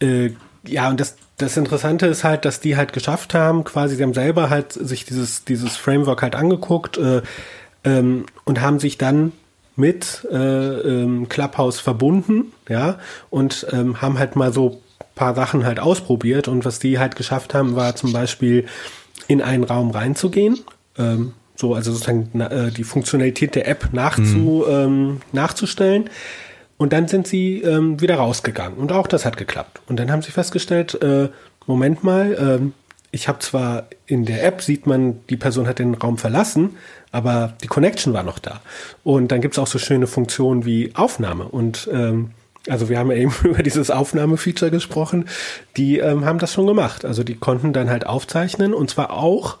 äh, 0.00 0.30
ja, 0.66 0.88
und 0.88 1.00
das, 1.00 1.16
das 1.36 1.56
Interessante 1.56 2.06
ist 2.06 2.24
halt, 2.24 2.44
dass 2.44 2.60
die 2.60 2.76
halt 2.76 2.92
geschafft 2.92 3.34
haben, 3.34 3.64
quasi, 3.64 3.96
sie 3.96 4.02
haben 4.02 4.14
selber 4.14 4.50
halt 4.50 4.72
sich 4.72 5.04
dieses, 5.04 5.44
dieses 5.44 5.76
Framework 5.76 6.22
halt 6.22 6.34
angeguckt 6.34 6.98
äh, 6.98 7.22
ähm, 7.84 8.26
und 8.44 8.60
haben 8.60 8.80
sich 8.80 8.98
dann 8.98 9.32
mit 9.76 10.26
äh, 10.32 10.36
ähm, 10.36 11.28
Clubhouse 11.28 11.80
verbunden, 11.80 12.52
ja, 12.68 12.98
und 13.28 13.66
ähm, 13.72 14.00
haben 14.00 14.18
halt 14.18 14.34
mal 14.34 14.52
so 14.52 14.80
paar 15.14 15.34
Sachen 15.34 15.64
halt 15.64 15.80
ausprobiert 15.80 16.46
und 16.46 16.64
was 16.64 16.78
die 16.78 16.98
halt 16.98 17.16
geschafft 17.16 17.54
haben, 17.54 17.74
war 17.74 17.96
zum 17.96 18.12
Beispiel 18.12 18.66
in 19.28 19.42
einen 19.42 19.64
Raum 19.64 19.90
reinzugehen, 19.90 20.60
ähm, 20.98 21.32
so, 21.56 21.74
also 21.74 21.92
sozusagen 21.92 22.28
na, 22.32 22.50
äh, 22.50 22.70
die 22.70 22.84
Funktionalität 22.84 23.54
der 23.54 23.66
App 23.66 23.88
nachzu, 23.92 24.64
ähm, 24.68 25.20
nachzustellen. 25.32 26.10
Und 26.78 26.92
dann 26.92 27.08
sind 27.08 27.26
sie 27.26 27.62
ähm, 27.62 28.00
wieder 28.00 28.16
rausgegangen. 28.16 28.78
Und 28.78 28.92
auch 28.92 29.06
das 29.06 29.24
hat 29.24 29.36
geklappt. 29.36 29.80
Und 29.86 29.98
dann 29.98 30.10
haben 30.10 30.22
sie 30.22 30.30
festgestellt, 30.30 31.02
äh, 31.02 31.30
Moment 31.66 32.04
mal, 32.04 32.36
ähm, 32.38 32.72
ich 33.10 33.28
habe 33.28 33.38
zwar 33.38 33.88
in 34.06 34.26
der 34.26 34.44
App 34.44 34.60
sieht 34.60 34.86
man, 34.86 35.20
die 35.30 35.36
Person 35.36 35.66
hat 35.66 35.78
den 35.78 35.94
Raum 35.94 36.18
verlassen, 36.18 36.76
aber 37.12 37.54
die 37.62 37.66
Connection 37.66 38.12
war 38.12 38.22
noch 38.22 38.38
da. 38.38 38.60
Und 39.04 39.32
dann 39.32 39.40
gibt's 39.40 39.58
auch 39.58 39.66
so 39.66 39.78
schöne 39.78 40.06
Funktionen 40.06 40.66
wie 40.66 40.90
Aufnahme. 40.94 41.44
Und 41.44 41.88
ähm, 41.90 42.32
also 42.68 42.88
wir 42.88 42.98
haben 42.98 43.10
ja 43.10 43.16
eben 43.16 43.32
über 43.44 43.62
dieses 43.62 43.90
Aufnahmefeature 43.90 44.70
gesprochen. 44.70 45.28
Die 45.76 45.98
ähm, 45.98 46.24
haben 46.26 46.38
das 46.38 46.52
schon 46.52 46.66
gemacht. 46.66 47.04
Also 47.04 47.24
die 47.24 47.36
konnten 47.36 47.72
dann 47.72 47.88
halt 47.88 48.06
aufzeichnen 48.06 48.74
und 48.74 48.90
zwar 48.90 49.12
auch, 49.12 49.58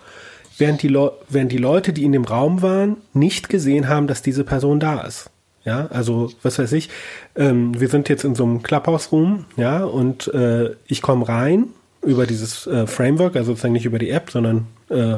während 0.58 0.82
die, 0.82 0.88
Leu 0.88 1.10
während 1.28 1.52
die 1.52 1.58
Leute, 1.58 1.92
die 1.92 2.04
in 2.04 2.12
dem 2.12 2.24
Raum 2.24 2.62
waren, 2.62 2.96
nicht 3.12 3.48
gesehen 3.48 3.88
haben, 3.88 4.06
dass 4.06 4.22
diese 4.22 4.44
Person 4.44 4.80
da 4.80 5.02
ist. 5.02 5.30
Ja, 5.64 5.88
also 5.88 6.30
was 6.42 6.60
weiß 6.60 6.72
ich, 6.72 6.90
ähm, 7.34 7.78
wir 7.78 7.88
sind 7.88 8.08
jetzt 8.08 8.24
in 8.24 8.36
so 8.36 8.44
einem 8.44 8.62
Clubhouse-Room, 8.62 9.46
ja, 9.56 9.82
und 9.82 10.32
äh, 10.32 10.70
ich 10.86 11.02
komme 11.02 11.28
rein 11.28 11.66
über 12.02 12.24
dieses 12.24 12.68
äh, 12.68 12.86
Framework, 12.86 13.34
also 13.34 13.50
sozusagen 13.50 13.72
nicht 13.72 13.84
über 13.84 13.98
die 13.98 14.10
App, 14.10 14.30
sondern 14.30 14.68
äh, 14.90 15.16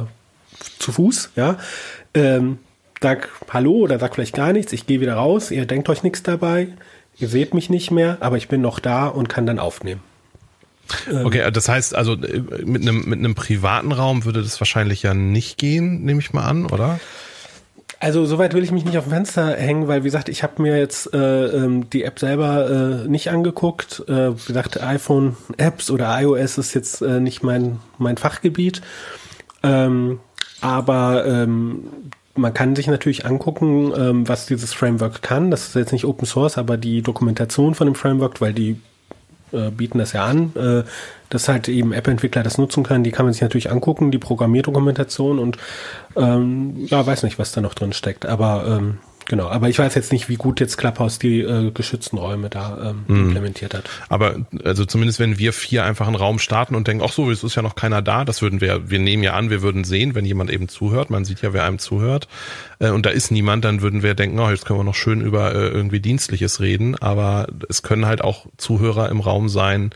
zu 0.78 0.92
Fuß, 0.92 1.32
ja, 1.36 1.58
ähm, 2.14 2.58
sag 3.02 3.28
Hallo 3.50 3.72
oder 3.72 3.98
sag 3.98 4.14
vielleicht 4.14 4.34
gar 4.34 4.54
nichts, 4.54 4.72
ich 4.72 4.86
gehe 4.86 5.02
wieder 5.02 5.14
raus, 5.14 5.50
ihr 5.50 5.66
denkt 5.66 5.90
euch 5.90 6.02
nichts 6.02 6.22
dabei, 6.22 6.68
ihr 7.18 7.28
seht 7.28 7.52
mich 7.52 7.68
nicht 7.68 7.90
mehr, 7.90 8.16
aber 8.20 8.38
ich 8.38 8.48
bin 8.48 8.62
noch 8.62 8.78
da 8.78 9.06
und 9.06 9.28
kann 9.28 9.44
dann 9.44 9.58
aufnehmen. 9.58 10.00
Okay, 11.24 11.50
das 11.50 11.68
heißt 11.68 11.94
also 11.94 12.14
äh, 12.14 12.42
mit 12.64 12.82
einem 12.82 13.04
mit 13.08 13.18
einem 13.18 13.34
privaten 13.34 13.92
Raum 13.92 14.24
würde 14.24 14.42
das 14.42 14.60
wahrscheinlich 14.60 15.02
ja 15.02 15.14
nicht 15.14 15.58
gehen, 15.58 16.04
nehme 16.04 16.20
ich 16.20 16.32
mal 16.32 16.44
an, 16.44 16.66
oder? 16.66 16.98
Also 18.00 18.24
soweit 18.26 18.54
will 18.54 18.62
ich 18.62 18.70
mich 18.70 18.84
nicht 18.84 18.96
auf 18.96 19.04
dem 19.04 19.12
Fenster 19.12 19.56
hängen, 19.56 19.88
weil 19.88 20.02
wie 20.02 20.06
gesagt, 20.06 20.28
ich 20.28 20.44
habe 20.44 20.62
mir 20.62 20.78
jetzt 20.78 21.12
äh, 21.12 21.46
ähm, 21.46 21.90
die 21.90 22.04
App 22.04 22.20
selber 22.20 22.70
äh, 23.04 23.08
nicht 23.08 23.30
angeguckt. 23.30 24.04
Äh, 24.08 24.38
wie 24.38 24.46
gesagt, 24.46 24.80
iPhone-Apps 24.80 25.90
oder 25.90 26.20
iOS 26.20 26.58
ist 26.58 26.74
jetzt 26.74 27.02
äh, 27.02 27.18
nicht 27.18 27.42
mein 27.42 27.80
mein 27.98 28.16
Fachgebiet. 28.16 28.82
Ähm, 29.64 30.20
aber 30.60 31.26
ähm, 31.26 31.88
man 32.36 32.54
kann 32.54 32.76
sich 32.76 32.86
natürlich 32.86 33.26
angucken, 33.26 33.92
ähm, 33.96 34.28
was 34.28 34.46
dieses 34.46 34.72
Framework 34.72 35.22
kann. 35.22 35.50
Das 35.50 35.68
ist 35.68 35.74
jetzt 35.74 35.92
nicht 35.92 36.04
Open 36.04 36.26
Source, 36.26 36.56
aber 36.56 36.76
die 36.76 37.02
Dokumentation 37.02 37.74
von 37.74 37.86
dem 37.86 37.96
Framework, 37.96 38.40
weil 38.40 38.54
die 38.54 38.80
äh, 39.52 39.70
bieten 39.70 39.98
das 39.98 40.12
ja 40.12 40.24
an, 40.24 40.52
äh, 40.56 40.84
dass 41.30 41.48
halt 41.48 41.68
eben 41.68 41.92
App-Entwickler 41.92 42.42
das 42.42 42.58
nutzen 42.58 42.82
können. 42.82 43.04
Die 43.04 43.10
kann 43.10 43.26
man 43.26 43.32
sich 43.32 43.42
natürlich 43.42 43.70
angucken, 43.70 44.10
die 44.10 44.18
Programmierdokumentation 44.18 45.38
und 45.38 45.58
ähm, 46.16 46.74
ja, 46.86 47.06
weiß 47.06 47.22
nicht, 47.22 47.38
was 47.38 47.52
da 47.52 47.60
noch 47.60 47.74
drin 47.74 47.92
steckt. 47.92 48.26
Aber 48.26 48.64
ähm, 48.66 48.98
genau. 49.28 49.48
Aber 49.48 49.68
ich 49.68 49.78
weiß 49.78 49.94
jetzt 49.94 50.12
nicht, 50.12 50.28
wie 50.28 50.34
gut 50.34 50.58
jetzt 50.58 50.76
Clubhouse 50.76 51.18
die 51.18 51.40
äh, 51.40 51.70
geschützten 51.70 52.18
Räume 52.18 52.50
da 52.50 52.90
ähm, 52.90 53.04
mhm. 53.06 53.26
implementiert 53.26 53.74
hat. 53.74 53.88
Aber 54.08 54.36
also 54.64 54.84
zumindest 54.84 55.20
wenn 55.20 55.38
wir 55.38 55.52
vier 55.52 55.84
einfach 55.84 56.06
einen 56.06 56.16
Raum 56.16 56.38
starten 56.38 56.74
und 56.74 56.88
denken, 56.88 57.04
ach 57.06 57.12
so, 57.12 57.30
es 57.30 57.44
ist 57.44 57.54
ja 57.54 57.62
noch 57.62 57.76
keiner 57.76 58.02
da, 58.02 58.24
das 58.24 58.42
würden 58.42 58.60
wir, 58.60 58.90
wir 58.90 58.98
nehmen 58.98 59.22
ja 59.22 59.34
an, 59.34 59.50
wir 59.50 59.62
würden 59.62 59.84
sehen, 59.84 60.14
wenn 60.14 60.24
jemand 60.24 60.50
eben 60.50 60.68
zuhört. 60.68 61.10
Man 61.10 61.24
sieht 61.24 61.42
ja, 61.42 61.52
wer 61.52 61.64
einem 61.64 61.78
zuhört. 61.78 62.26
Äh, 62.80 62.90
und 62.90 63.06
da 63.06 63.10
ist 63.10 63.30
niemand, 63.30 63.64
dann 63.64 63.82
würden 63.82 64.02
wir 64.02 64.14
denken, 64.14 64.38
oh, 64.40 64.50
jetzt 64.50 64.64
können 64.64 64.80
wir 64.80 64.84
noch 64.84 64.94
schön 64.94 65.20
über 65.20 65.54
äh, 65.54 65.68
irgendwie 65.68 66.00
Dienstliches 66.00 66.60
reden. 66.60 66.96
Aber 66.96 67.46
es 67.68 67.82
können 67.82 68.06
halt 68.06 68.22
auch 68.22 68.46
Zuhörer 68.56 69.08
im 69.10 69.20
Raum 69.20 69.48
sein, 69.48 69.90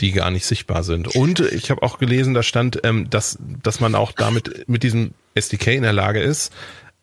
die 0.00 0.12
gar 0.12 0.30
nicht 0.30 0.46
sichtbar 0.46 0.82
sind. 0.82 1.08
Und 1.14 1.40
ich 1.40 1.70
habe 1.70 1.82
auch 1.82 1.98
gelesen, 1.98 2.34
da 2.34 2.42
stand, 2.42 2.80
ähm, 2.84 3.10
dass, 3.10 3.38
dass 3.62 3.80
man 3.80 3.94
auch 3.94 4.12
damit 4.12 4.68
mit 4.68 4.82
diesem 4.82 5.12
SDK 5.34 5.74
in 5.74 5.82
der 5.82 5.92
Lage 5.92 6.20
ist, 6.20 6.52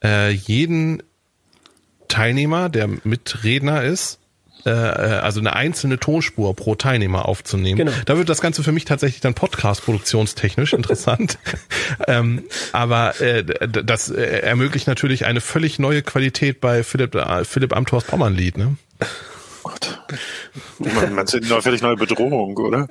äh, 0.03 0.31
jeden 0.31 1.01
Teilnehmer, 2.15 2.69
der 2.69 2.87
Mitredner 3.03 3.83
ist, 3.83 4.19
äh, 4.65 4.69
äh, 4.69 4.73
also 5.19 5.41
eine 5.41 5.53
einzelne 5.53 5.99
Tonspur 5.99 6.55
pro 6.55 6.75
Teilnehmer 6.75 7.27
aufzunehmen. 7.27 7.77
Genau. 7.77 7.91
Da 8.05 8.17
wird 8.17 8.29
das 8.29 8.39
Ganze 8.39 8.63
für 8.63 8.71
mich 8.71 8.85
tatsächlich 8.85 9.19
dann 9.19 9.33
Podcast-produktionstechnisch 9.33 10.71
interessant. 10.71 11.37
ähm, 12.07 12.43
aber 12.71 13.19
äh, 13.19 13.43
das 13.43 14.09
äh, 14.11 14.39
ermöglicht 14.39 14.87
natürlich 14.87 15.25
eine 15.25 15.41
völlig 15.41 15.77
neue 15.77 16.03
Qualität 16.03 16.61
bei 16.61 16.83
Philipp, 16.83 17.15
äh, 17.15 17.43
Philipp 17.43 17.75
Amthors 17.75 18.05
Pommern-Lied. 18.05 18.57
Ne? 18.57 18.77
Gott. 19.63 19.99
Man, 20.79 21.15
man 21.15 21.27
sieht 21.27 21.51
eine 21.51 21.61
völlig 21.61 21.81
neue 21.81 21.97
Bedrohung, 21.97 22.55
oder? 22.55 22.87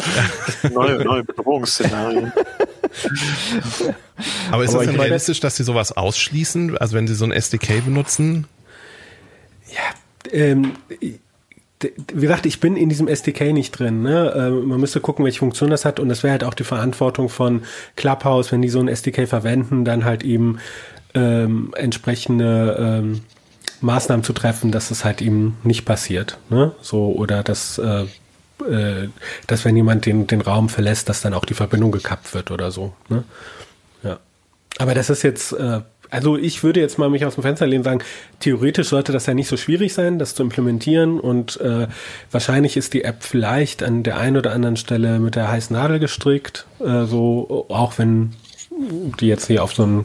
neue, 0.71 1.03
neue 1.03 1.25
Bedrohungsszenarien. 1.25 2.31
Aber 4.51 4.65
ist 4.65 4.75
Aber 4.75 4.85
das 4.85 4.93
denn 4.93 5.01
realistisch, 5.01 5.41
dass 5.41 5.57
sie 5.57 5.65
sowas 5.65 5.93
ausschließen? 5.93 6.77
Also 6.77 6.95
wenn 6.95 7.07
sie 7.07 7.15
so 7.15 7.25
ein 7.25 7.33
SDK 7.33 7.85
benutzen? 7.85 8.47
Ja, 9.75 10.33
ähm, 10.33 10.73
wie 12.13 12.21
gesagt, 12.21 12.47
ich 12.47 12.61
bin 12.61 12.77
in 12.77 12.89
diesem 12.89 13.09
SDK 13.09 13.53
nicht 13.53 13.73
drin. 13.73 14.03
Ne? 14.03 14.33
Ähm, 14.37 14.69
man 14.69 14.81
müsste 14.81 15.01
gucken, 15.01 15.25
welche 15.25 15.41
Funktion 15.41 15.71
das 15.71 15.85
hat. 15.85 16.01
Und 16.01 16.09
das 16.09 16.23
wäre 16.23 16.33
halt 16.33 16.45
auch 16.45 16.55
die 16.55 16.65
Verantwortung 16.65 17.29
von 17.29 17.63
Clubhouse, 17.97 18.53
wenn 18.53 18.63
die 18.63 18.69
so 18.69 18.81
ein 18.81 18.89
SDK 18.89 19.29
verwenden, 19.29 19.85
dann 19.85 20.05
halt 20.05 20.23
eben 20.23 20.59
ähm, 21.15 21.73
entsprechende 21.77 22.77
ähm, 22.79 23.21
Maßnahmen 23.81 24.25
zu 24.25 24.33
treffen, 24.33 24.73
dass 24.73 24.91
es 24.91 25.05
halt 25.05 25.21
eben 25.21 25.57
nicht 25.63 25.85
passiert. 25.85 26.39
Ne? 26.49 26.73
So, 26.81 27.13
oder 27.13 27.43
dass, 27.43 27.79
äh, 27.79 28.05
äh, 28.69 29.09
dass 29.47 29.65
wenn 29.65 29.77
jemand 29.77 30.07
den, 30.07 30.27
den 30.27 30.41
Raum 30.41 30.69
verlässt, 30.69 31.09
dass 31.09 31.21
dann 31.21 31.35
auch 31.35 31.45
die 31.45 31.55
Verbindung 31.55 31.93
gekappt 31.93 32.35
wird 32.35 32.51
oder 32.51 32.71
so. 32.71 32.95
Ne? 33.09 33.25
Ja. 34.03 34.19
Aber 34.79 34.95
das 34.95 35.11
ist 35.11 35.23
jetzt, 35.23 35.53
äh, 35.53 35.81
also 36.11 36.37
ich 36.37 36.63
würde 36.63 36.81
jetzt 36.81 36.99
mal 36.99 37.11
mich 37.11 37.25
aus 37.25 37.35
dem 37.35 37.43
Fenster 37.43 37.67
lehnen 37.67 37.81
und 37.81 37.85
sagen, 37.85 38.03
theoretisch 38.41 38.89
sollte 38.89 39.13
das 39.13 39.27
ja 39.27 39.35
nicht 39.35 39.49
so 39.49 39.57
schwierig 39.57 39.95
sein, 39.95 40.19
das 40.19 40.35
zu 40.35 40.43
implementieren 40.43 41.19
und 41.21 41.61
äh, 41.61 41.89
wahrscheinlich 42.31 42.77
ist 42.77 42.95
die 42.95 43.05
App 43.05 43.23
vielleicht 43.23 43.83
an 43.83 44.03
der 44.03 44.19
einen 44.19 44.37
oder 44.37 44.53
anderen 44.53 44.77
Stelle 44.77 45.19
mit 45.19 45.35
der 45.35 45.51
heißen 45.51 45.75
Nadel 45.75 45.99
gestrickt, 45.99 46.67
äh, 46.81 47.05
so 47.05 47.67
auch 47.69 47.99
wenn 47.99 48.35
die 49.21 49.27
jetzt 49.27 49.47
hier 49.47 49.63
auf 49.63 49.73
so 49.73 49.85
ein 49.87 50.05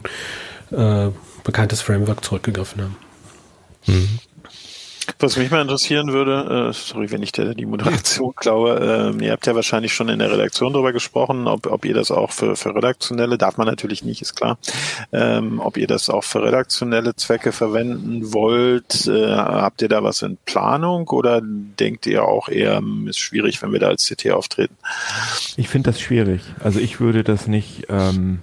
äh, 0.70 1.10
bekanntes 1.44 1.80
Framework 1.80 2.24
zurückgegriffen 2.24 2.82
haben. 2.82 2.96
Mhm. 3.86 4.18
Was 5.18 5.36
mich 5.36 5.50
mal 5.50 5.60
interessieren 5.60 6.12
würde, 6.12 6.68
äh, 6.70 6.72
sorry, 6.72 7.10
wenn 7.10 7.22
ich 7.22 7.32
der, 7.32 7.54
die 7.54 7.66
Moderation 7.66 8.34
klaue, 8.34 9.14
äh, 9.18 9.24
ihr 9.24 9.32
habt 9.32 9.46
ja 9.46 9.54
wahrscheinlich 9.54 9.92
schon 9.92 10.08
in 10.08 10.18
der 10.18 10.30
Redaktion 10.30 10.72
darüber 10.72 10.92
gesprochen, 10.92 11.46
ob, 11.46 11.66
ob 11.66 11.84
ihr 11.84 11.94
das 11.94 12.10
auch 12.10 12.32
für, 12.32 12.56
für 12.56 12.74
redaktionelle, 12.74 13.38
darf 13.38 13.56
man 13.56 13.66
natürlich 13.66 14.04
nicht, 14.04 14.22
ist 14.22 14.34
klar, 14.34 14.58
ähm, 15.12 15.60
ob 15.60 15.76
ihr 15.76 15.86
das 15.86 16.10
auch 16.10 16.24
für 16.24 16.42
redaktionelle 16.42 17.16
Zwecke 17.16 17.52
verwenden 17.52 18.32
wollt. 18.32 19.06
Äh, 19.06 19.34
habt 19.34 19.82
ihr 19.82 19.88
da 19.88 20.02
was 20.02 20.22
in 20.22 20.38
Planung 20.44 21.08
oder 21.08 21.40
denkt 21.42 22.06
ihr 22.06 22.24
auch 22.24 22.48
eher, 22.48 22.78
hm, 22.78 23.08
ist 23.08 23.18
schwierig, 23.18 23.62
wenn 23.62 23.72
wir 23.72 23.80
da 23.80 23.88
als 23.88 24.06
CT 24.06 24.30
auftreten? 24.30 24.76
Ich 25.56 25.68
finde 25.68 25.90
das 25.90 26.00
schwierig. 26.00 26.42
Also 26.62 26.80
ich 26.80 27.00
würde 27.00 27.24
das 27.24 27.46
nicht... 27.46 27.86
Ähm 27.88 28.40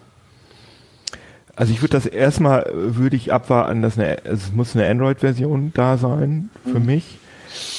also 1.57 1.73
ich 1.73 1.81
würde 1.81 1.93
das 1.93 2.05
erstmal, 2.05 2.69
würde 2.71 3.15
ich 3.15 3.33
abwarten, 3.33 3.81
dass 3.81 3.97
eine, 3.97 4.23
es 4.25 4.53
muss 4.53 4.75
eine 4.75 4.87
Android-Version 4.87 5.71
da 5.73 5.97
sein 5.97 6.51
für 6.63 6.79
mhm. 6.79 6.85
mich, 6.85 7.17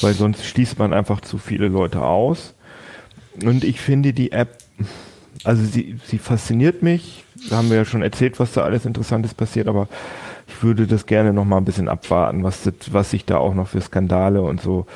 weil 0.00 0.14
sonst 0.14 0.44
schließt 0.44 0.80
man 0.80 0.92
einfach 0.92 1.20
zu 1.20 1.38
viele 1.38 1.68
Leute 1.68 2.02
aus. 2.02 2.54
Und 3.40 3.62
ich 3.62 3.80
finde 3.80 4.12
die 4.12 4.32
App, 4.32 4.58
also 5.44 5.64
sie, 5.64 5.96
sie 6.04 6.18
fasziniert 6.18 6.82
mich. 6.82 7.24
Da 7.48 7.58
haben 7.58 7.70
wir 7.70 7.76
ja 7.76 7.84
schon 7.84 8.02
erzählt, 8.02 8.40
was 8.40 8.52
da 8.52 8.62
alles 8.62 8.84
Interessantes 8.84 9.32
passiert, 9.32 9.68
aber 9.68 9.86
ich 10.48 10.60
würde 10.60 10.88
das 10.88 11.06
gerne 11.06 11.32
noch 11.32 11.44
mal 11.44 11.58
ein 11.58 11.64
bisschen 11.64 11.88
abwarten, 11.88 12.42
was, 12.42 12.64
das, 12.64 12.74
was 12.90 13.12
sich 13.12 13.26
da 13.26 13.36
auch 13.36 13.54
noch 13.54 13.68
für 13.68 13.80
Skandale 13.80 14.42
und 14.42 14.60
so 14.60 14.86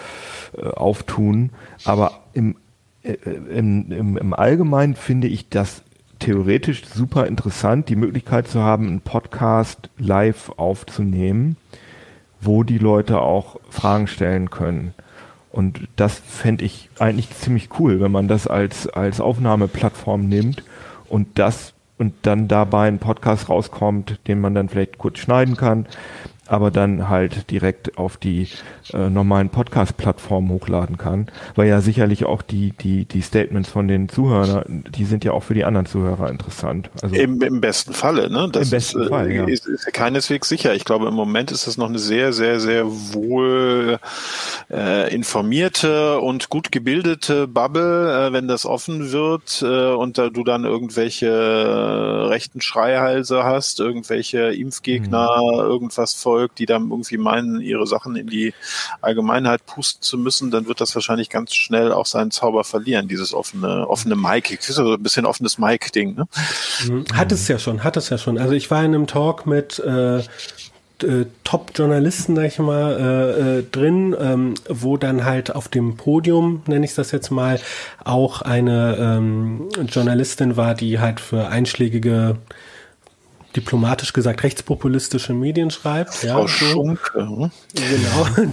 äh, 0.58 0.66
auftun. 0.66 1.50
Aber 1.84 2.24
im, 2.32 2.56
äh, 3.04 3.12
im, 3.12 3.92
im, 3.92 4.16
im 4.16 4.34
Allgemeinen 4.34 4.96
finde 4.96 5.28
ich 5.28 5.50
das 5.50 5.82
theoretisch 6.22 6.84
super 6.86 7.26
interessant, 7.26 7.88
die 7.88 7.96
Möglichkeit 7.96 8.46
zu 8.46 8.60
haben, 8.60 8.86
einen 8.86 9.00
Podcast 9.00 9.90
live 9.98 10.50
aufzunehmen, 10.56 11.56
wo 12.40 12.62
die 12.62 12.78
Leute 12.78 13.20
auch 13.20 13.58
Fragen 13.70 14.06
stellen 14.06 14.48
können. 14.48 14.94
Und 15.50 15.88
das 15.96 16.18
fände 16.18 16.64
ich 16.64 16.88
eigentlich 17.00 17.30
ziemlich 17.30 17.70
cool, 17.78 18.00
wenn 18.00 18.12
man 18.12 18.28
das 18.28 18.46
als, 18.46 18.86
als 18.86 19.20
Aufnahmeplattform 19.20 20.28
nimmt 20.28 20.62
und 21.08 21.38
das 21.38 21.74
und 21.98 22.14
dann 22.22 22.48
dabei 22.48 22.86
ein 22.86 22.98
Podcast 23.00 23.48
rauskommt, 23.48 24.20
den 24.28 24.40
man 24.40 24.54
dann 24.54 24.68
vielleicht 24.68 24.98
kurz 24.98 25.18
schneiden 25.18 25.56
kann, 25.56 25.86
aber 26.52 26.70
dann 26.70 27.08
halt 27.08 27.50
direkt 27.50 27.96
auf 27.96 28.18
die 28.18 28.46
äh, 28.92 29.08
normalen 29.08 29.48
Podcast-Plattformen 29.48 30.50
hochladen 30.50 30.98
kann, 30.98 31.28
weil 31.54 31.66
ja 31.66 31.80
sicherlich 31.80 32.26
auch 32.26 32.42
die, 32.42 32.72
die, 32.72 33.06
die 33.06 33.22
Statements 33.22 33.70
von 33.70 33.88
den 33.88 34.10
Zuhörern, 34.10 34.84
die 34.90 35.06
sind 35.06 35.24
ja 35.24 35.32
auch 35.32 35.42
für 35.42 35.54
die 35.54 35.64
anderen 35.64 35.86
Zuhörer 35.86 36.28
interessant. 36.28 36.90
Also 37.00 37.16
Im, 37.16 37.40
im 37.40 37.62
besten 37.62 37.94
Falle, 37.94 38.28
ne? 38.28 38.50
Das 38.52 38.64
Im 38.64 38.70
besten 38.70 39.00
ist, 39.00 39.08
Fall, 39.08 39.32
ja. 39.32 39.44
ist, 39.46 39.66
ist 39.66 39.94
keineswegs 39.94 40.46
sicher. 40.46 40.74
Ich 40.74 40.84
glaube, 40.84 41.08
im 41.08 41.14
Moment 41.14 41.52
ist 41.52 41.66
das 41.66 41.78
noch 41.78 41.88
eine 41.88 41.98
sehr, 41.98 42.34
sehr, 42.34 42.60
sehr 42.60 42.84
wohl 42.86 43.98
äh, 44.70 45.14
informierte 45.14 46.20
und 46.20 46.50
gut 46.50 46.70
gebildete 46.70 47.48
Bubble, 47.48 48.28
äh, 48.28 48.32
wenn 48.34 48.46
das 48.46 48.66
offen 48.66 49.10
wird 49.10 49.62
äh, 49.62 49.94
und 49.94 50.18
da 50.18 50.28
du 50.28 50.44
dann 50.44 50.66
irgendwelche 50.66 51.28
äh, 51.28 52.26
rechten 52.26 52.60
Schreihalse 52.60 53.42
hast, 53.42 53.80
irgendwelche 53.80 54.52
Impfgegner, 54.52 55.30
mhm. 55.40 55.58
irgendwas 55.60 56.12
vor 56.12 56.41
Volk, 56.42 56.56
die 56.56 56.66
dann 56.66 56.90
irgendwie 56.90 57.18
meinen, 57.18 57.60
ihre 57.60 57.86
Sachen 57.86 58.16
in 58.16 58.26
die 58.26 58.52
Allgemeinheit 59.00 59.64
pusten 59.66 60.02
zu 60.02 60.18
müssen, 60.18 60.50
dann 60.50 60.66
wird 60.66 60.80
das 60.80 60.94
wahrscheinlich 60.94 61.30
ganz 61.30 61.54
schnell 61.54 61.92
auch 61.92 62.06
seinen 62.06 62.30
Zauber 62.30 62.64
verlieren, 62.64 63.08
dieses 63.08 63.32
offene, 63.32 63.88
offene 63.88 64.16
Mic. 64.16 64.56
Das 64.56 64.68
ist 64.68 64.76
so 64.76 64.94
ein 64.94 65.02
bisschen 65.02 65.26
offenes 65.26 65.58
Mic-Ding, 65.58 66.16
ne? 66.16 66.26
Mhm. 66.88 67.04
Hat 67.14 67.32
es 67.32 67.46
ja 67.48 67.58
schon, 67.58 67.84
hat 67.84 67.96
es 67.96 68.08
ja 68.08 68.18
schon. 68.18 68.38
Also 68.38 68.54
ich 68.54 68.70
war 68.70 68.80
in 68.80 68.94
einem 68.94 69.06
Talk 69.06 69.46
mit 69.46 69.78
äh, 69.78 70.18
äh 70.18 71.26
Top-Journalisten, 71.44 72.36
sag 72.36 72.46
ich 72.46 72.58
mal, 72.58 72.92
äh, 72.92 73.58
äh, 73.58 73.62
drin, 73.70 74.16
ähm, 74.18 74.54
wo 74.68 74.96
dann 74.96 75.24
halt 75.24 75.54
auf 75.54 75.68
dem 75.68 75.96
Podium, 75.96 76.62
nenne 76.66 76.84
ich 76.84 76.94
das 76.94 77.12
jetzt 77.12 77.30
mal, 77.30 77.60
auch 78.04 78.42
eine 78.42 78.96
ähm, 78.98 79.68
Journalistin 79.88 80.56
war, 80.56 80.74
die 80.74 80.98
halt 80.98 81.20
für 81.20 81.48
einschlägige 81.48 82.36
diplomatisch 83.56 84.12
gesagt 84.12 84.42
rechtspopulistische 84.42 85.34
Medien 85.34 85.70
schreibt. 85.70 86.14
Frau 86.14 86.42
ja, 86.42 86.48
Schunke. 86.48 87.20
Hm? 87.20 87.50
Genau. 87.74 88.48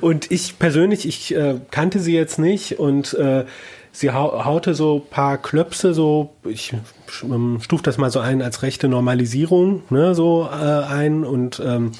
Und, 0.00 0.30
ich 0.30 0.58
persönlich, 0.58 1.06
ich 1.06 1.34
äh, 1.34 1.56
kannte 1.70 2.00
sie 2.00 2.14
jetzt 2.14 2.38
nicht 2.38 2.78
und 2.78 3.14
äh, 3.14 3.44
sie 3.92 4.10
hau 4.10 4.44
haute 4.44 4.74
so 4.74 5.00
paar 5.10 5.38
Klöpse, 5.38 5.94
so 5.94 6.30
ich 6.44 6.74
ähm, 7.22 7.58
stufe 7.62 7.82
das 7.82 7.96
mal 7.96 8.10
so 8.10 8.20
ein 8.20 8.42
als 8.42 8.62
rechte 8.62 8.88
Normalisierung, 8.88 9.82
ne, 9.90 10.14
so 10.14 10.48
äh, 10.52 10.54
ein 10.54 11.24
und 11.24 11.62
ähm, 11.64 11.92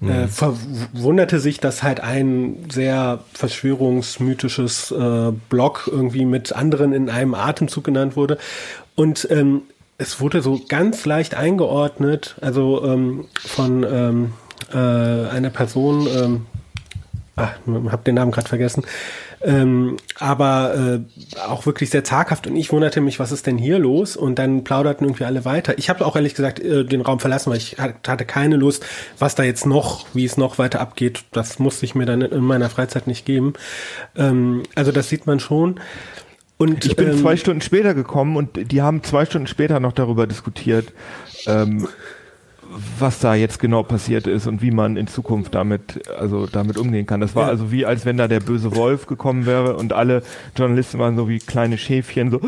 mhm. 0.00 0.10
äh, 0.10 0.28
verwunderte 0.28 1.40
sich, 1.40 1.58
dass 1.58 1.82
halt 1.82 2.00
ein 2.00 2.66
sehr 2.70 3.20
verschwörungsmythisches 3.32 4.90
äh, 4.90 5.32
Blog 5.48 5.88
irgendwie 5.90 6.26
mit 6.26 6.52
anderen 6.52 6.92
in 6.92 7.08
einem 7.08 7.34
Atemzug 7.34 7.84
genannt 7.84 8.14
wurde. 8.14 8.38
Und 8.94 9.26
ähm, 9.30 9.62
es 9.98 10.20
wurde 10.20 10.40
so 10.42 10.60
ganz 10.68 11.04
leicht 11.04 11.34
eingeordnet, 11.34 12.36
also 12.40 12.84
ähm, 12.84 13.26
von 13.36 13.82
ähm, 13.82 14.32
äh, 14.72 14.76
einer 14.76 15.50
Person, 15.50 16.06
ähm, 16.06 16.46
ach, 17.34 17.54
hab 17.90 18.04
den 18.04 18.14
Namen 18.14 18.30
gerade 18.30 18.48
vergessen, 18.48 18.84
ähm, 19.40 19.96
aber 20.18 20.74
äh, 20.74 21.38
auch 21.40 21.66
wirklich 21.66 21.90
sehr 21.90 22.04
zaghaft 22.04 22.46
und 22.46 22.56
ich 22.56 22.72
wunderte 22.72 23.00
mich, 23.00 23.18
was 23.18 23.32
ist 23.32 23.46
denn 23.46 23.58
hier 23.58 23.78
los? 23.80 24.16
Und 24.16 24.38
dann 24.38 24.64
plauderten 24.64 25.06
irgendwie 25.06 25.24
alle 25.24 25.44
weiter. 25.44 25.78
Ich 25.78 25.90
habe 25.90 26.06
auch 26.06 26.16
ehrlich 26.16 26.34
gesagt 26.34 26.60
äh, 26.60 26.84
den 26.84 27.00
Raum 27.00 27.18
verlassen, 27.20 27.50
weil 27.50 27.58
ich 27.58 27.76
hatte 27.78 28.24
keine 28.24 28.56
Lust, 28.56 28.84
was 29.18 29.34
da 29.34 29.42
jetzt 29.42 29.66
noch, 29.66 30.06
wie 30.14 30.24
es 30.24 30.36
noch 30.36 30.58
weiter 30.58 30.80
abgeht. 30.80 31.24
Das 31.32 31.58
musste 31.58 31.84
ich 31.84 31.94
mir 31.94 32.06
dann 32.06 32.22
in 32.22 32.44
meiner 32.44 32.70
Freizeit 32.70 33.06
nicht 33.08 33.26
geben. 33.26 33.54
Ähm, 34.16 34.62
also 34.76 34.92
das 34.92 35.08
sieht 35.08 35.26
man 35.26 35.40
schon. 35.40 35.80
Und 36.58 36.84
ich 36.84 36.96
bin 36.96 37.10
ähm, 37.10 37.18
zwei 37.18 37.36
Stunden 37.36 37.60
später 37.60 37.94
gekommen 37.94 38.36
und 38.36 38.72
die 38.72 38.82
haben 38.82 39.04
zwei 39.04 39.24
Stunden 39.24 39.46
später 39.46 39.78
noch 39.78 39.92
darüber 39.92 40.26
diskutiert, 40.26 40.92
ähm, 41.46 41.86
was 42.98 43.20
da 43.20 43.34
jetzt 43.36 43.60
genau 43.60 43.84
passiert 43.84 44.26
ist 44.26 44.46
und 44.48 44.60
wie 44.60 44.72
man 44.72 44.96
in 44.96 45.06
Zukunft 45.06 45.54
damit, 45.54 46.08
also 46.18 46.46
damit 46.46 46.76
umgehen 46.76 47.06
kann. 47.06 47.20
Das 47.20 47.36
war 47.36 47.44
ja. 47.44 47.48
also 47.48 47.70
wie, 47.70 47.86
als 47.86 48.04
wenn 48.04 48.16
da 48.16 48.26
der 48.26 48.40
böse 48.40 48.74
Wolf 48.74 49.06
gekommen 49.06 49.46
wäre 49.46 49.76
und 49.76 49.92
alle 49.92 50.22
Journalisten 50.56 50.98
waren 50.98 51.16
so 51.16 51.28
wie 51.28 51.38
kleine 51.38 51.78
Schäfchen, 51.78 52.32
so, 52.32 52.40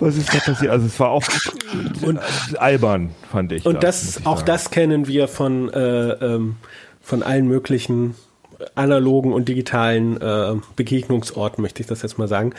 was 0.00 0.16
ist 0.16 0.34
da 0.34 0.38
passiert? 0.40 0.72
Also 0.72 0.86
es 0.86 0.98
war 0.98 1.10
auch 1.10 1.22
und, 2.02 2.18
albern, 2.58 3.10
fand 3.30 3.52
ich. 3.52 3.64
Und 3.64 3.84
das, 3.84 4.14
das 4.14 4.26
auch 4.26 4.38
sagen. 4.38 4.46
das 4.46 4.70
kennen 4.70 5.06
wir 5.06 5.28
von, 5.28 5.72
äh, 5.72 6.10
ähm, 6.10 6.56
von 7.00 7.22
allen 7.22 7.46
möglichen 7.46 8.16
analogen 8.74 9.32
und 9.32 9.48
digitalen 9.48 10.20
äh, 10.20 10.54
Begegnungsorten, 10.76 11.62
möchte 11.62 11.82
ich 11.82 11.86
das 11.86 12.02
jetzt 12.02 12.18
mal 12.18 12.28
sagen. 12.28 12.52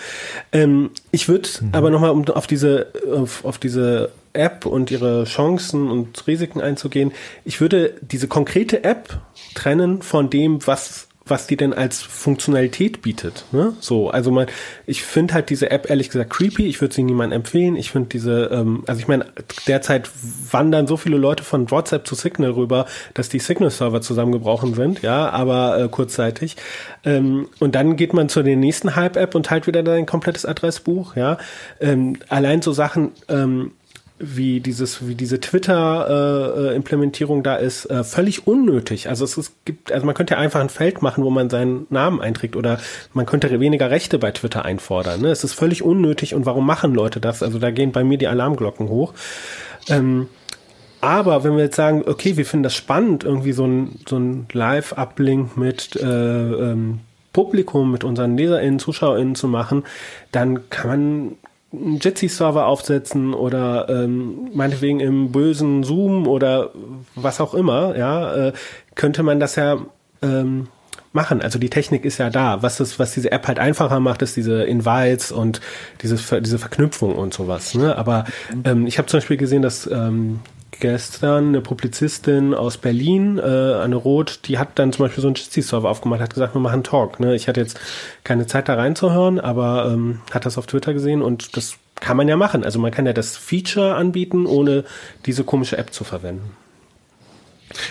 Ähm, 0.51 0.91
ich 1.11 1.27
würde 1.27 1.49
mhm. 1.61 1.69
aber 1.71 1.89
nochmal, 1.89 2.11
um 2.11 2.27
auf 2.29 2.47
diese, 2.47 2.87
auf, 3.11 3.45
auf 3.45 3.57
diese 3.57 4.11
App 4.33 4.65
und 4.65 4.91
ihre 4.91 5.23
Chancen 5.25 5.89
und 5.89 6.25
Risiken 6.27 6.61
einzugehen, 6.61 7.11
ich 7.43 7.61
würde 7.61 7.95
diese 8.01 8.27
konkrete 8.27 8.83
App 8.83 9.19
trennen 9.55 10.01
von 10.01 10.29
dem, 10.29 10.65
was 10.65 11.06
was 11.29 11.47
die 11.47 11.57
denn 11.57 11.73
als 11.73 12.01
Funktionalität 12.01 13.01
bietet. 13.01 13.45
Ne? 13.51 13.73
So, 13.79 14.09
also 14.09 14.31
man, 14.31 14.47
ich 14.85 15.03
finde 15.03 15.33
halt 15.33 15.49
diese 15.49 15.71
App 15.71 15.89
ehrlich 15.89 16.09
gesagt 16.09 16.29
creepy. 16.29 16.67
Ich 16.67 16.81
würde 16.81 16.93
sie 16.93 17.03
niemandem 17.03 17.37
empfehlen. 17.37 17.75
Ich 17.75 17.91
finde 17.91 18.09
diese, 18.09 18.49
ähm, 18.51 18.83
also 18.87 18.99
ich 18.99 19.07
meine, 19.07 19.25
derzeit 19.67 20.09
wandern 20.51 20.87
so 20.87 20.97
viele 20.97 21.17
Leute 21.17 21.43
von 21.43 21.69
WhatsApp 21.71 22.07
zu 22.07 22.15
Signal 22.15 22.51
rüber, 22.51 22.85
dass 23.13 23.29
die 23.29 23.39
Signal-Server 23.39 24.01
zusammengebrochen 24.01 24.73
sind, 24.73 25.01
ja, 25.01 25.29
aber 25.29 25.79
äh, 25.79 25.87
kurzzeitig. 25.87 26.55
Ähm, 27.03 27.49
und 27.59 27.75
dann 27.75 27.95
geht 27.95 28.13
man 28.13 28.29
zu 28.29 28.43
der 28.43 28.55
nächsten 28.55 28.95
Hype-App 28.95 29.35
und 29.35 29.45
teilt 29.45 29.67
wieder 29.67 29.83
dein 29.83 30.05
komplettes 30.05 30.45
Adressbuch, 30.45 31.15
ja. 31.15 31.37
Ähm, 31.79 32.17
allein 32.29 32.61
so 32.61 32.71
Sachen, 32.71 33.11
ähm, 33.29 33.71
wie 34.19 34.61
dieses, 34.61 35.07
wie 35.07 35.15
diese 35.15 35.39
Twitter-Implementierung 35.39 37.39
äh, 37.39 37.43
da 37.43 37.55
ist, 37.55 37.85
äh, 37.85 38.03
völlig 38.03 38.47
unnötig. 38.47 39.09
Also 39.09 39.25
es, 39.25 39.37
es 39.37 39.53
gibt, 39.65 39.91
also 39.91 40.05
man 40.05 40.15
könnte 40.15 40.33
ja 40.33 40.39
einfach 40.39 40.59
ein 40.59 40.69
Feld 40.69 41.01
machen, 41.01 41.23
wo 41.23 41.29
man 41.29 41.49
seinen 41.49 41.85
Namen 41.89 42.19
einträgt 42.19 42.55
oder 42.55 42.79
man 43.13 43.25
könnte 43.25 43.59
weniger 43.59 43.91
Rechte 43.91 44.17
bei 44.17 44.31
Twitter 44.31 44.65
einfordern. 44.65 45.21
Ne? 45.21 45.29
Es 45.29 45.43
ist 45.43 45.53
völlig 45.53 45.83
unnötig 45.83 46.33
und 46.33 46.45
warum 46.45 46.65
machen 46.65 46.95
Leute 46.95 47.19
das? 47.19 47.43
Also 47.43 47.59
da 47.59 47.69
gehen 47.69 47.91
bei 47.91 48.03
mir 48.03 48.17
die 48.17 48.27
Alarmglocken 48.27 48.89
hoch. 48.89 49.13
Ähm, 49.87 50.27
aber 50.99 51.43
wenn 51.43 51.55
wir 51.55 51.65
jetzt 51.65 51.75
sagen, 51.75 52.03
okay, 52.07 52.37
wir 52.37 52.45
finden 52.45 52.63
das 52.63 52.75
spannend, 52.75 53.23
irgendwie 53.23 53.51
so 53.51 53.65
ein, 53.65 53.99
so 54.07 54.17
ein 54.17 54.47
Live-Uplink 54.51 55.57
mit 55.57 55.95
äh, 55.95 56.05
ähm, 56.05 57.01
Publikum, 57.33 57.91
mit 57.91 58.03
unseren 58.03 58.35
LeserInnen, 58.35 58.79
ZuschauerInnen 58.79 59.35
zu 59.35 59.47
machen, 59.47 59.83
dann 60.31 60.71
kann 60.71 60.89
man 60.89 61.37
einen 61.71 61.99
Jitsi-Server 61.99 62.65
aufsetzen 62.65 63.33
oder 63.33 63.89
ähm, 63.89 64.49
meinetwegen 64.53 64.99
im 64.99 65.31
bösen 65.31 65.83
Zoom 65.83 66.27
oder 66.27 66.71
was 67.15 67.41
auch 67.41 67.53
immer, 67.53 67.97
ja, 67.97 68.47
äh, 68.47 68.53
könnte 68.95 69.23
man 69.23 69.39
das 69.39 69.55
ja 69.55 69.77
ähm, 70.21 70.67
machen. 71.11 71.41
Also 71.41 71.59
die 71.59 71.69
Technik 71.69 72.05
ist 72.05 72.19
ja 72.19 72.29
da. 72.29 72.61
Was 72.63 72.77
das, 72.77 72.99
was 72.99 73.13
diese 73.13 73.31
App 73.31 73.47
halt 73.47 73.59
einfacher 73.59 73.99
macht, 73.99 74.21
ist 74.21 74.37
diese 74.37 74.63
Invites 74.63 75.31
und 75.31 75.61
dieses, 76.01 76.25
diese 76.41 76.59
Verknüpfung 76.59 77.15
und 77.15 77.33
sowas. 77.33 77.73
Ne? 77.75 77.97
Aber 77.97 78.25
ähm, 78.63 78.87
ich 78.87 78.97
habe 78.97 79.07
zum 79.07 79.17
Beispiel 79.19 79.37
gesehen, 79.37 79.61
dass 79.61 79.87
ähm, 79.87 80.39
gestern 80.79 81.49
eine 81.49 81.61
Publizistin 81.61 82.53
aus 82.53 82.77
Berlin, 82.77 83.37
äh, 83.37 83.41
Anne 83.41 83.95
Roth, 83.95 84.47
die 84.47 84.57
hat 84.57 84.79
dann 84.79 84.93
zum 84.93 85.05
Beispiel 85.05 85.21
so 85.21 85.27
einen 85.27 85.35
Jitsi-Server 85.35 85.89
aufgemacht, 85.89 86.21
hat 86.21 86.33
gesagt, 86.33 86.55
wir 86.55 86.61
machen 86.61 86.83
Talk. 86.83 87.19
Ne? 87.19 87.35
Ich 87.35 87.47
hatte 87.47 87.61
jetzt 87.61 87.79
keine 88.23 88.47
Zeit 88.47 88.69
da 88.69 88.75
reinzuhören, 88.75 89.39
aber 89.39 89.91
ähm, 89.91 90.21
hat 90.31 90.45
das 90.45 90.57
auf 90.57 90.67
Twitter 90.67 90.93
gesehen 90.93 91.21
und 91.21 91.57
das 91.57 91.77
kann 91.95 92.17
man 92.17 92.27
ja 92.27 92.37
machen. 92.37 92.63
Also 92.63 92.79
man 92.79 92.91
kann 92.91 93.05
ja 93.05 93.13
das 93.13 93.37
Feature 93.37 93.95
anbieten, 93.95 94.45
ohne 94.45 94.83
diese 95.25 95.43
komische 95.43 95.77
App 95.77 95.93
zu 95.93 96.03
verwenden. 96.03 96.55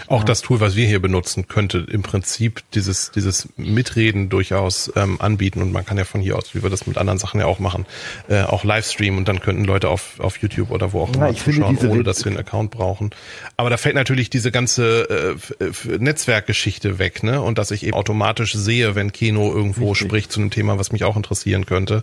Auch 0.07 0.21
ja. 0.21 0.25
das 0.25 0.43
Tool, 0.43 0.61
was 0.61 0.77
wir 0.77 0.87
hier 0.87 1.01
benutzen, 1.01 1.49
könnte 1.49 1.87
im 1.91 2.03
Prinzip 2.03 2.63
dieses, 2.75 3.11
dieses 3.11 3.49
Mitreden 3.57 4.29
durchaus 4.29 4.91
ähm, 4.97 5.21
anbieten 5.21 5.63
und 5.63 5.73
man 5.73 5.85
kann 5.85 5.99
ja 5.99 6.05
von 6.05 6.21
hier 6.21 6.37
aus, 6.37 6.55
wie 6.55 6.63
wir 6.63 6.71
das 6.71 6.87
mit 6.87 6.99
anderen 6.99 7.19
Sachen 7.19 7.41
ja 7.41 7.47
auch 7.47 7.59
machen, 7.59 7.87
äh, 8.29 8.43
auch 8.43 8.65
Livestreamen 8.65 9.19
und 9.19 9.29
dann 9.29 9.41
könnten 9.41 9.65
Leute 9.65 9.89
auf, 9.89 10.21
auf 10.21 10.39
YouTube 10.39 10.71
oder 10.71 10.93
wo 10.93 11.03
auch 11.03 11.15
immer 11.15 11.29
ja, 11.29 11.35
zuschauen, 11.35 11.79
ohne 11.79 12.03
dass 12.03 12.19
sie 12.19 12.29
einen 12.29 12.39
Account 12.39 12.71
brauchen. 12.71 13.11
Aber 13.57 13.71
da 13.71 13.77
fällt 13.77 13.95
natürlich 13.95 14.31
diese 14.31 14.51
ganze 14.51 15.37
äh, 15.61 15.99
Netzwerkgeschichte 15.99 16.99
weg, 16.99 17.23
ne? 17.23 17.41
Und 17.41 17.59
dass 17.59 17.71
ich 17.71 17.85
eben 17.85 17.95
automatisch 17.95 18.55
sehe, 18.55 18.95
wenn 18.95 19.13
Keno 19.13 19.53
irgendwo 19.53 19.91
Richtig. 19.91 20.09
spricht 20.09 20.33
zu 20.33 20.41
einem 20.41 20.51
Thema, 20.51 20.79
was 20.79 20.93
mich 20.93 21.05
auch 21.05 21.17
interessieren 21.17 21.67
könnte. 21.67 22.03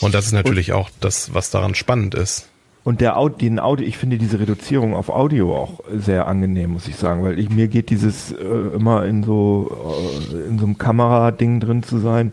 Und 0.00 0.14
das 0.14 0.26
ist 0.26 0.32
natürlich 0.32 0.72
und 0.72 0.78
auch 0.78 0.90
das, 1.00 1.34
was 1.34 1.50
daran 1.50 1.74
spannend 1.74 2.14
ist. 2.14 2.48
Und 2.84 3.00
der 3.00 3.16
Audio, 3.16 3.38
den 3.38 3.60
Audio, 3.60 3.86
ich 3.86 3.96
finde 3.96 4.18
diese 4.18 4.40
Reduzierung 4.40 4.94
auf 4.94 5.08
Audio 5.08 5.56
auch 5.56 5.80
sehr 5.94 6.26
angenehm, 6.26 6.72
muss 6.72 6.88
ich 6.88 6.96
sagen, 6.96 7.22
weil 7.22 7.38
ich, 7.38 7.48
mir 7.48 7.68
geht 7.68 7.90
dieses 7.90 8.32
äh, 8.32 8.44
immer 8.74 9.04
in 9.04 9.22
so 9.22 9.70
äh, 10.32 10.48
in 10.48 10.58
so 10.58 10.66
einem 10.66 10.78
Kamerading 10.78 11.60
drin 11.60 11.84
zu 11.84 11.98
sein 11.98 12.32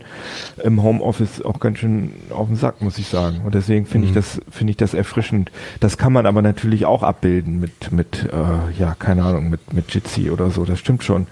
im 0.64 0.82
Homeoffice 0.82 1.42
auch 1.42 1.60
ganz 1.60 1.78
schön 1.78 2.12
auf 2.30 2.48
den 2.48 2.56
Sack, 2.56 2.82
muss 2.82 2.98
ich 2.98 3.06
sagen. 3.06 3.42
Und 3.44 3.54
deswegen 3.54 3.86
finde 3.86 4.08
mhm. 4.08 4.10
ich 4.10 4.14
das 4.14 4.40
finde 4.50 4.72
ich 4.72 4.76
das 4.76 4.92
erfrischend. 4.92 5.52
Das 5.78 5.98
kann 5.98 6.12
man 6.12 6.26
aber 6.26 6.42
natürlich 6.42 6.84
auch 6.84 7.04
abbilden 7.04 7.60
mit 7.60 7.92
mit 7.92 8.28
äh, 8.32 8.78
ja 8.78 8.96
keine 8.98 9.22
Ahnung 9.22 9.50
mit 9.50 9.72
mit 9.72 9.94
Jitsi 9.94 10.30
oder 10.30 10.50
so. 10.50 10.64
Das 10.64 10.80
stimmt 10.80 11.04
schon. 11.04 11.28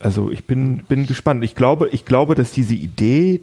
Also 0.00 0.30
ich 0.30 0.44
bin, 0.44 0.78
bin 0.88 1.06
gespannt. 1.06 1.44
Ich 1.44 1.54
glaube, 1.54 1.88
ich 1.90 2.04
glaube, 2.04 2.34
dass 2.34 2.52
diese 2.52 2.74
Idee, 2.74 3.40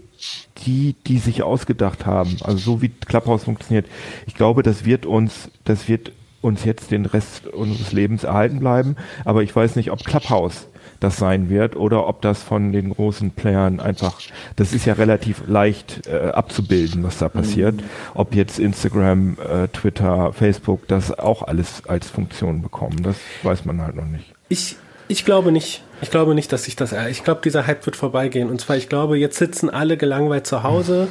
die, 0.66 0.95
die 1.08 1.18
sich 1.18 1.43
ausgedacht 1.43 2.06
haben, 2.06 2.38
also 2.41 2.58
so 2.58 2.82
wie 2.82 2.89
Clubhouse 2.89 3.45
funktioniert, 3.45 3.86
ich 4.28 4.36
glaube, 4.36 4.64
das 4.64 4.86
wird 4.86 5.06
uns, 5.06 5.49
das 5.64 5.88
wird 5.88 6.12
uns 6.41 6.66
jetzt 6.66 6.91
den 6.91 7.06
Rest 7.06 7.47
unseres 7.47 7.91
Lebens 7.93 8.24
erhalten 8.24 8.60
bleiben. 8.60 8.97
Aber 9.24 9.43
ich 9.43 9.56
weiß 9.56 9.76
nicht, 9.76 9.91
ob 9.91 10.04
Clubhouse 10.04 10.68
das 10.99 11.18
sein 11.18 11.49
wird 11.49 11.76
oder 11.76 12.08
ob 12.08 12.22
das 12.22 12.41
von 12.41 12.72
den 12.72 12.91
großen 12.91 13.32
Playern 13.32 13.80
einfach, 13.80 14.20
das 14.56 14.74
ist 14.74 14.86
ja 14.86 14.93
relativ 14.93 15.43
leicht 15.47 16.08
äh, 16.08 16.30
abzubilden, 16.30 17.04
was 17.04 17.18
da 17.18 17.30
passiert. 17.30 17.76
Mhm. 17.76 17.86
Ob 18.14 18.36
jetzt 18.36 18.60
Instagram, 18.60 19.38
äh, 19.39 19.68
Twitter, 19.68 20.32
Facebook 20.34 20.88
das 20.88 21.18
auch 21.18 21.43
alles 21.43 21.86
als 21.88 22.10
Funktion 22.10 22.62
bekommen, 22.62 23.04
das 23.04 23.18
weiß 23.43 23.66
man 23.66 23.82
halt 23.82 23.95
noch 23.95 24.06
nicht. 24.06 24.34
Ich, 24.49 24.78
ich 25.08 25.26
glaube 25.26 25.51
nicht. 25.51 25.84
Ich 26.04 26.12
glaube 26.12 26.36
nicht, 26.36 26.51
dass 26.51 26.66
sich 26.66 26.76
das. 26.76 26.93
Ich 27.10 27.24
glaube, 27.24 27.39
dieser 27.41 27.66
Hype 27.66 27.86
wird 27.86 27.95
vorbeigehen. 27.95 28.49
Und 28.49 28.60
zwar, 28.60 28.76
ich 28.76 28.89
glaube, 28.89 29.18
jetzt 29.18 29.38
sitzen 29.38 29.70
alle 29.70 29.95
gelangweilt 29.95 30.45
zu 30.45 30.62
Hause 30.62 31.08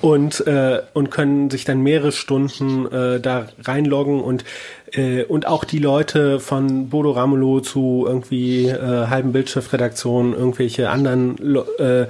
und 0.00 0.46
äh, 0.46 0.80
und 0.94 1.10
können 1.10 1.50
sich 1.50 1.64
dann 1.64 1.80
mehrere 1.82 2.12
Stunden 2.12 2.86
äh, 2.86 3.18
da 3.18 3.48
reinloggen 3.64 4.20
und 4.20 4.44
äh, 4.92 5.24
und 5.24 5.48
auch 5.48 5.64
die 5.64 5.80
Leute 5.80 6.38
von 6.38 6.88
Bodo 6.88 7.10
Ramelow 7.10 7.60
zu 7.60 8.04
irgendwie 8.06 8.68
äh, 8.68 9.08
halben 9.08 9.32
Bildschriftredaktionen, 9.32 10.34
irgendwelche 10.34 10.88
anderen 10.88 11.36
äh, 11.80 12.06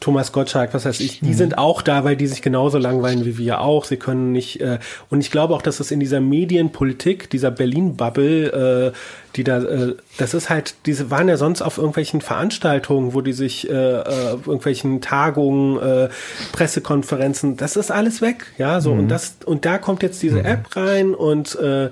Thomas 0.00 0.32
Gottschalk, 0.32 0.74
was 0.74 0.84
heißt 0.84 1.00
ich, 1.00 1.20
die 1.20 1.26
mhm. 1.26 1.34
sind 1.34 1.58
auch 1.58 1.82
da, 1.82 2.04
weil 2.04 2.16
die 2.16 2.28
sich 2.28 2.40
genauso 2.40 2.78
langweilen 2.78 3.24
wie 3.24 3.36
wir 3.36 3.60
auch. 3.60 3.84
Sie 3.84 3.96
können 3.96 4.30
nicht, 4.30 4.60
äh, 4.60 4.78
und 5.10 5.20
ich 5.20 5.30
glaube 5.30 5.54
auch, 5.54 5.62
dass 5.62 5.80
es 5.80 5.90
in 5.90 5.98
dieser 5.98 6.20
Medienpolitik, 6.20 7.28
dieser 7.30 7.50
Berlin-Bubble, 7.50 8.92
äh, 8.92 8.98
die 9.34 9.44
da, 9.44 9.58
äh, 9.58 9.96
das 10.16 10.34
ist 10.34 10.50
halt, 10.50 10.74
diese 10.86 11.10
waren 11.10 11.28
ja 11.28 11.36
sonst 11.36 11.62
auf 11.62 11.78
irgendwelchen 11.78 12.20
Veranstaltungen, 12.20 13.12
wo 13.12 13.22
die 13.22 13.32
sich, 13.32 13.68
äh, 13.68 13.72
äh, 13.72 14.30
irgendwelchen 14.30 15.00
Tagungen, 15.00 15.78
äh, 15.78 16.08
Pressekonferenzen, 16.52 17.56
das 17.56 17.76
ist 17.76 17.90
alles 17.90 18.22
weg, 18.22 18.46
ja, 18.56 18.80
so, 18.80 18.94
mhm. 18.94 19.00
und 19.00 19.08
das, 19.08 19.36
und 19.46 19.64
da 19.64 19.78
kommt 19.78 20.04
jetzt 20.04 20.22
diese 20.22 20.38
mhm. 20.38 20.44
App 20.44 20.76
rein 20.76 21.14
und, 21.14 21.56
äh, 21.56 21.90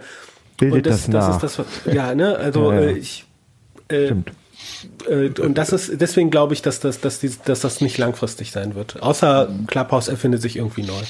Bildet 0.59 0.77
und 0.77 0.87
das, 0.87 1.07
das, 1.11 1.41
das 1.41 1.59
ist 1.59 1.59
das, 1.85 1.95
ja, 1.95 2.15
ne, 2.15 2.37
also 2.37 2.73
ja, 2.73 2.81
ja. 2.81 2.87
Äh, 2.87 2.93
ich, 2.93 3.25
äh, 3.89 4.07
Stimmt 4.07 4.31
und 5.09 5.55
das 5.59 5.73
ist, 5.73 6.01
deswegen 6.01 6.31
glaube 6.31 6.55
ich, 6.55 6.63
dass 6.63 6.81
das, 6.81 7.01
dass, 7.01 7.21
die, 7.21 7.31
dass 7.45 7.61
das 7.61 7.81
nicht 7.81 7.99
langfristig 7.99 8.51
sein 8.51 8.75
wird. 8.75 9.03
Außer 9.03 9.49
Clubhouse 9.67 10.09
erfindet 10.09 10.43
sich 10.43 10.57
irgendwie 10.57 10.83
neu. 10.83 11.03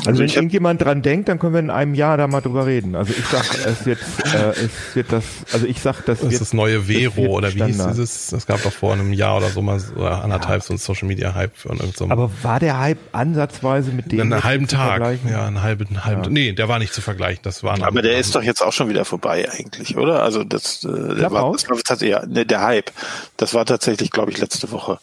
Also, 0.00 0.10
also 0.10 0.20
wenn 0.20 0.28
irgendjemand 0.28 0.82
dran 0.82 1.02
denkt, 1.02 1.28
dann 1.28 1.38
können 1.38 1.52
wir 1.52 1.60
in 1.60 1.70
einem 1.70 1.94
Jahr 1.94 2.16
da 2.16 2.26
mal 2.26 2.40
drüber 2.40 2.66
reden. 2.66 2.94
Also 2.94 3.12
ich 3.16 3.24
sag, 3.26 3.66
es 3.66 3.86
wird, 3.86 3.98
äh, 4.34 4.50
es 4.50 4.94
wird 4.94 5.12
das, 5.12 5.24
also 5.52 5.66
ich 5.66 5.80
sag, 5.80 6.04
das, 6.04 6.20
das 6.20 6.30
wird 6.30 6.40
das 6.40 6.52
neue 6.52 6.82
Vero 6.82 7.26
oder 7.26 7.54
wie 7.54 7.64
hieß 7.64 7.86
dieses? 7.88 8.32
Es 8.32 8.46
gab 8.46 8.62
doch 8.62 8.72
vor 8.72 8.92
einem 8.92 9.12
Jahr 9.12 9.36
oder 9.36 9.50
so 9.50 9.62
mal 9.62 9.78
so 9.78 10.04
anderthalb 10.04 10.62
ja. 10.62 10.66
so 10.66 10.74
ein 10.74 10.78
Social 10.78 11.08
Media 11.08 11.34
Hype 11.34 11.56
von 11.56 11.78
irgendeinem. 11.78 12.12
Aber 12.12 12.30
war 12.42 12.60
der 12.60 12.78
Hype 12.78 12.98
ansatzweise 13.12 13.90
mit 13.90 14.10
dem? 14.12 14.20
Einen 14.20 14.44
halben 14.44 14.68
Tag, 14.68 15.18
ja, 15.28 15.46
einen 15.46 15.62
halben, 15.62 16.04
halben. 16.04 16.24
Ja. 16.24 16.30
Nee, 16.30 16.52
der 16.52 16.68
war 16.68 16.78
nicht 16.78 16.94
zu 16.94 17.00
vergleichen. 17.00 17.42
Das 17.42 17.62
war. 17.62 17.80
Aber 17.82 18.02
der 18.02 18.18
ist 18.18 18.34
doch 18.34 18.42
jetzt 18.42 18.62
auch 18.62 18.72
schon 18.72 18.88
wieder 18.88 19.04
vorbei 19.04 19.48
eigentlich, 19.50 19.96
oder? 19.96 20.22
Also 20.22 20.44
das, 20.44 20.84
äh, 20.84 21.14
der 21.16 21.30
war, 21.30 21.52
das, 21.52 21.66
das, 21.84 22.00
ja, 22.00 22.24
ne, 22.26 22.46
der 22.46 22.62
Hype. 22.62 22.90
Das 23.36 23.54
war 23.54 23.66
tatsächlich, 23.66 24.10
glaube 24.10 24.30
ich, 24.30 24.38
letzte 24.38 24.70
Woche 24.72 24.98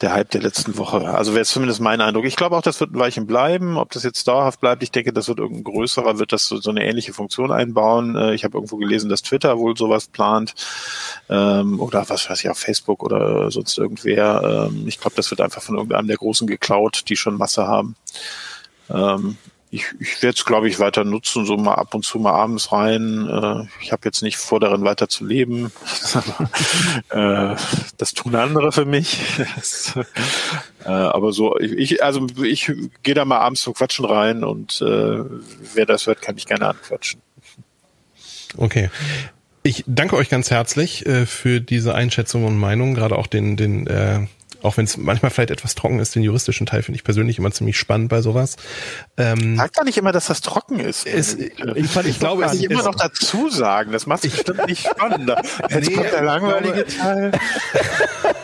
der 0.00 0.12
Hype 0.12 0.30
der 0.30 0.42
letzten 0.42 0.78
Woche. 0.78 1.08
Also 1.08 1.34
wäre 1.34 1.44
zumindest 1.44 1.80
mein 1.80 2.00
Eindruck. 2.00 2.24
Ich 2.24 2.36
glaube 2.36 2.56
auch, 2.56 2.62
das 2.62 2.78
wird 2.78 2.92
ein 2.92 2.98
Weilchen 2.98 3.26
bleiben. 3.26 3.76
Ob 3.76 3.90
das 3.90 4.04
jetzt 4.04 4.28
dauerhaft 4.28 4.60
bleibt, 4.60 4.82
ich 4.82 4.92
denke, 4.92 5.12
das 5.12 5.28
wird 5.28 5.38
irgendein 5.38 5.64
größerer, 5.64 6.18
wird 6.18 6.32
das 6.32 6.46
so, 6.46 6.58
so 6.58 6.70
eine 6.70 6.86
ähnliche 6.86 7.12
Funktion 7.12 7.50
einbauen. 7.50 8.14
Äh, 8.14 8.34
ich 8.34 8.44
habe 8.44 8.56
irgendwo 8.56 8.76
gelesen, 8.76 9.10
dass 9.10 9.22
Twitter 9.22 9.58
wohl 9.58 9.76
sowas 9.76 10.06
plant. 10.06 10.54
Ähm, 11.28 11.80
oder 11.80 12.08
was 12.08 12.30
weiß 12.30 12.44
ich, 12.44 12.50
auf 12.50 12.58
Facebook 12.58 13.02
oder 13.02 13.50
sonst 13.50 13.76
irgendwer. 13.76 14.68
Ähm, 14.70 14.86
ich 14.86 15.00
glaube, 15.00 15.16
das 15.16 15.30
wird 15.30 15.40
einfach 15.40 15.62
von 15.62 15.76
irgendeinem 15.76 16.06
der 16.06 16.16
Großen 16.16 16.46
geklaut, 16.46 17.02
die 17.08 17.16
schon 17.16 17.36
Masse 17.36 17.66
haben. 17.66 17.96
Ähm, 18.90 19.36
ich, 19.70 19.86
ich 20.00 20.22
werde 20.22 20.36
es, 20.36 20.44
glaube 20.44 20.68
ich, 20.68 20.78
weiter 20.78 21.04
nutzen, 21.04 21.44
so 21.44 21.56
mal 21.56 21.74
ab 21.74 21.94
und 21.94 22.04
zu 22.04 22.18
mal 22.18 22.32
abends 22.32 22.72
rein. 22.72 23.28
Äh, 23.28 23.66
ich 23.82 23.92
habe 23.92 24.02
jetzt 24.04 24.22
nicht 24.22 24.38
vor, 24.38 24.60
darin 24.60 24.82
weiter 24.84 25.08
zu 25.08 25.24
leben. 25.26 25.70
äh, 27.10 27.54
das 27.98 28.12
tun 28.14 28.34
andere 28.34 28.72
für 28.72 28.86
mich. 28.86 29.18
äh, 30.84 30.88
aber 30.88 31.32
so, 31.32 31.58
ich, 31.58 32.02
also 32.02 32.26
ich 32.42 32.72
gehe 33.02 33.14
da 33.14 33.24
mal 33.24 33.38
abends 33.38 33.62
zum 33.62 33.74
Quatschen 33.74 34.06
rein 34.06 34.42
und 34.42 34.80
äh, 34.80 35.24
wer 35.74 35.86
das 35.86 36.06
hört, 36.06 36.22
kann 36.22 36.34
mich 36.36 36.46
gerne 36.46 36.68
anquatschen. 36.68 37.20
Okay. 38.56 38.90
Ich 39.62 39.84
danke 39.86 40.16
euch 40.16 40.30
ganz 40.30 40.50
herzlich 40.50 41.04
äh, 41.04 41.26
für 41.26 41.60
diese 41.60 41.94
Einschätzung 41.94 42.46
und 42.46 42.56
Meinung, 42.56 42.94
gerade 42.94 43.16
auch 43.16 43.26
den, 43.26 43.56
den 43.56 43.86
äh, 43.86 44.26
auch 44.62 44.76
wenn 44.76 44.84
es 44.84 44.96
manchmal 44.96 45.30
vielleicht 45.30 45.50
etwas 45.50 45.74
trocken 45.74 46.00
ist, 46.00 46.14
den 46.14 46.22
juristischen 46.22 46.66
Teil 46.66 46.82
finde 46.82 46.96
ich 46.96 47.04
persönlich 47.04 47.38
immer 47.38 47.50
ziemlich 47.50 47.78
spannend 47.78 48.08
bei 48.08 48.22
sowas. 48.22 48.56
Ähm, 49.16 49.56
Sag 49.56 49.72
doch 49.74 49.84
nicht 49.84 49.98
immer, 49.98 50.12
dass 50.12 50.26
das 50.26 50.40
trocken 50.40 50.80
ist. 50.80 51.06
Es, 51.06 51.34
ich, 51.34 51.52
ich, 51.74 51.96
ich 51.96 52.18
glaube, 52.18 52.44
es 52.44 52.54
immer 52.54 52.82
noch 52.82 52.94
dazu 52.94 53.50
sagen. 53.50 53.92
Das 53.92 54.06
macht 54.06 54.24
es 54.24 54.32
bestimmt 54.32 54.66
nicht 54.66 54.86
spannender. 54.86 55.40
Jetzt 55.70 55.88
nee, 55.88 55.94
kommt 55.94 56.12
der 56.12 56.22
langweilige 56.22 56.86
Teil. 56.86 57.32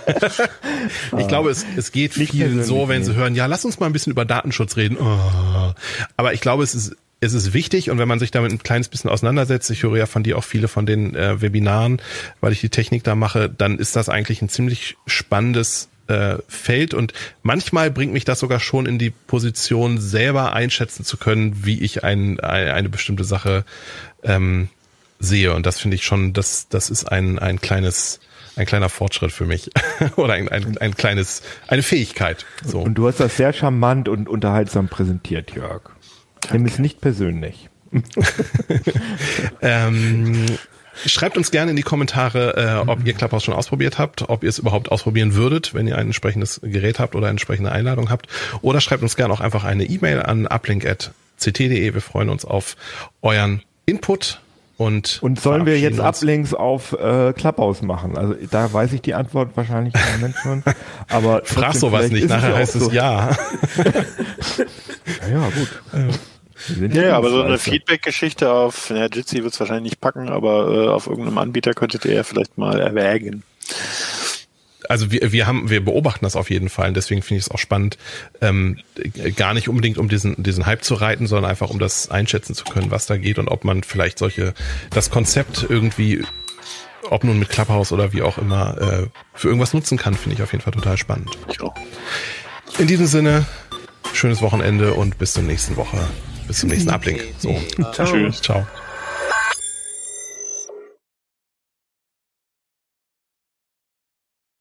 ich 1.19 1.29
glaube, 1.29 1.51
es, 1.51 1.65
es 1.77 1.91
geht 1.91 2.17
nicht 2.17 2.33
vielen 2.33 2.63
so, 2.63 2.89
wenn 2.89 3.05
sie 3.05 3.15
hören, 3.15 3.35
ja, 3.35 3.47
lass 3.47 3.65
uns 3.65 3.81
mal 3.81 3.87
ein 3.87 3.93
bisschen 3.93 4.13
über 4.13 4.25
Datenschutz 4.25 4.77
reden. 4.77 4.97
Oh. 5.01 5.75
Aber 6.17 6.33
ich 6.33 6.41
glaube, 6.41 6.63
es 6.63 6.75
ist 6.75 6.97
es 7.21 7.33
ist 7.33 7.55
wichtig 7.55 7.91
und 7.91 7.99
wenn 7.99 8.09
man 8.09 8.19
sich 8.19 8.31
damit 8.31 8.53
ein 8.53 8.63
kleines 8.63 8.89
bisschen 8.89 9.09
auseinandersetzt, 9.09 9.71
ich 9.71 9.83
höre 9.83 9.97
ja 9.97 10.07
von 10.07 10.23
dir 10.23 10.37
auch 10.37 10.45
viele 10.45 10.69
von 10.69 10.85
den 10.85 11.15
äh, 11.15 11.41
Webinaren, 11.41 12.03
weil 12.41 12.53
ich 12.53 12.61
die 12.61 12.69
Technik 12.69 13.03
da 13.03 13.15
mache, 13.15 13.49
dann 13.49 13.79
ist 13.79 13.97
das 13.97 14.11
eigentlich 14.11 14.43
ein 14.43 14.51
ziemlich 14.51 14.97
spannendes 15.07 15.89
äh, 16.07 16.37
Feld 16.49 16.95
und 16.95 17.13
manchmal 17.43 17.91
bringt 17.91 18.13
mich 18.13 18.25
das 18.25 18.41
sogar 18.41 18.61
schon 18.61 18.87
in 18.87 18.99
die 18.99 19.11
Position, 19.11 19.99
selber 20.01 20.53
einschätzen 20.53 21.05
zu 21.05 21.17
können, 21.17 21.65
wie 21.65 21.81
ich 21.81 22.05
ein, 22.05 22.41
eine 22.41 22.89
bestimmte 22.89 23.25
Sache 23.25 23.65
ähm, 24.23 24.69
sehe. 25.19 25.55
Und 25.55 25.67
das 25.67 25.81
finde 25.81 25.97
ich 25.97 26.05
schon, 26.05 26.33
das, 26.33 26.69
das 26.69 26.91
ist 26.91 27.11
ein, 27.11 27.39
ein 27.39 27.61
kleines, 27.61 28.21
ein 28.57 28.67
kleiner 28.67 28.89
Fortschritt 28.89 29.33
für 29.33 29.47
mich 29.47 29.71
oder 30.17 30.35
ein, 30.35 30.49
ein, 30.49 30.79
ein 30.79 30.95
kleines, 30.95 31.43
eine 31.69 31.83
Fähigkeit. 31.83 32.45
So. 32.65 32.81
Und 32.81 32.95
du 32.95 33.09
hast 33.09 33.21
das 33.21 33.37
sehr 33.37 33.53
charmant 33.53 34.09
und 34.09 34.29
unterhaltsam 34.29 34.89
präsentiert, 34.89 35.53
Jörg. 35.53 35.83
Nimm 36.53 36.67
es 36.67 36.79
nicht 36.79 37.01
persönlich. 37.01 37.71
ähm, 39.63 40.47
Schreibt 41.07 41.37
uns 41.37 41.51
gerne 41.51 41.71
in 41.71 41.77
die 41.77 41.83
Kommentare, 41.83 42.83
äh, 42.85 42.89
ob 42.89 43.05
ihr 43.05 43.15
Clubhouse 43.15 43.45
schon 43.45 43.55
ausprobiert 43.55 43.99
habt, 43.99 44.29
ob 44.29 44.43
ihr 44.43 44.49
es 44.49 44.59
überhaupt 44.59 44.91
ausprobieren 44.91 45.35
würdet, 45.35 45.75
wenn 45.75 45.87
ihr 45.87 45.97
ein 45.97 46.07
entsprechendes 46.07 46.61
Gerät 46.63 46.99
habt 46.99 47.15
oder 47.15 47.27
eine 47.27 47.33
entsprechende 47.33 47.73
Einladung 47.73 48.11
habt. 48.11 48.29
Oder 48.63 48.81
schreibt 48.81 49.03
uns 49.03 49.17
gerne 49.17 49.33
auch 49.35 49.41
einfach 49.41 49.65
eine 49.65 49.85
E-Mail 49.85 50.23
an 50.23 50.47
uplink.ct.de. 50.47 51.95
Wir 51.95 52.01
freuen 52.01 52.29
uns 52.29 52.45
auf 52.45 52.77
euren 53.23 53.63
Input. 53.87 54.41
Und, 54.77 55.23
und 55.23 55.41
sollen 55.41 55.67
wir 55.67 55.79
jetzt 55.79 56.01
Uplinks 56.01 56.53
auf 56.53 56.93
äh, 56.95 57.33
Clubhouse 57.33 57.83
machen? 57.83 58.19
Also 58.19 58.35
da 58.51 58.73
weiß 58.73 58.93
ich 58.93 59.03
die 59.03 59.15
Antwort 59.15 59.57
wahrscheinlich 59.57 59.95
im 59.95 60.21
Moment 60.21 60.35
schon. 60.43 60.65
Aber 61.09 61.43
frag 61.45 61.75
sowas 61.75 62.11
nicht, 62.11 62.29
nachher 62.29 62.57
heißt 62.57 62.75
es 62.75 62.93
ja. 62.93 63.31
ja. 63.85 65.31
Ja, 65.31 65.49
gut. 65.51 66.19
Ja, 66.93 67.17
aber 67.17 67.31
so 67.31 67.43
eine 67.43 67.59
Feedback-Geschichte 67.59 68.51
auf, 68.51 68.91
ja, 68.91 69.07
Jitsi 69.07 69.43
wird 69.43 69.53
es 69.53 69.61
wahrscheinlich 69.61 69.93
nicht 69.93 70.01
packen, 70.01 70.29
aber 70.29 70.73
äh, 70.73 70.89
auf 70.89 71.07
irgendeinem 71.07 71.39
Anbieter 71.39 71.75
könntet 71.75 72.05
ihr 72.05 72.15
ja 72.15 72.23
vielleicht 72.23 72.59
mal 72.59 72.81
erwägen. 72.81 73.43
Also 74.89 75.11
wir, 75.11 75.33
wir 75.33 75.47
haben, 75.47 75.71
wir 75.71 75.83
beobachten 75.83 76.25
das 76.25 76.37
auf 76.37 76.51
jeden 76.51 76.69
Fall 76.69 76.89
und 76.89 76.95
deswegen 76.95 77.23
finde 77.23 77.39
ich 77.39 77.47
es 77.47 77.51
auch 77.51 77.59
spannend, 77.59 77.97
ähm, 78.41 78.79
gar 79.37 79.55
nicht 79.55 79.69
unbedingt 79.69 79.99
um 79.99 80.09
diesen, 80.09 80.43
diesen 80.43 80.67
Hype 80.67 80.85
zu 80.85 80.95
reiten, 80.95 81.27
sondern 81.27 81.51
einfach 81.51 81.71
um 81.71 81.79
das 81.79 82.11
einschätzen 82.11 82.55
zu 82.55 82.65
können, 82.65 82.91
was 82.91 83.07
da 83.07 83.17
geht 83.17 83.39
und 83.39 83.49
ob 83.49 83.65
man 83.65 83.83
vielleicht 83.83 84.19
solche, 84.19 84.53
das 84.91 85.11
Konzept 85.11 85.67
irgendwie, 85.69 86.25
ob 87.09 87.25
nun 87.25 87.39
mit 87.39 87.49
Clubhouse 87.49 87.93
oder 87.93 88.13
wie 88.13 88.23
auch 88.23 88.37
immer, 88.37 88.77
äh, 88.79 89.07
für 89.33 89.49
irgendwas 89.49 89.73
nutzen 89.73 89.97
kann, 89.97 90.15
finde 90.15 90.37
ich 90.37 90.43
auf 90.43 90.53
jeden 90.53 90.63
Fall 90.63 90.75
total 90.75 90.99
spannend. 90.99 91.31
Ja. 91.59 91.73
In 92.79 92.87
diesem 92.87 93.07
Sinne, 93.07 93.47
schönes 94.13 94.43
Wochenende 94.43 94.95
und 94.95 95.19
bis 95.19 95.33
zur 95.33 95.45
nächsten 95.45 95.77
Woche 95.77 95.99
bis 96.47 96.59
zum 96.59 96.71
nächsten 96.71 96.91
Uplink. 96.91 97.23
So. 97.39 97.59
Ciao. 97.93 98.07
Tschüss. 98.07 98.41
Ciao. 98.41 98.67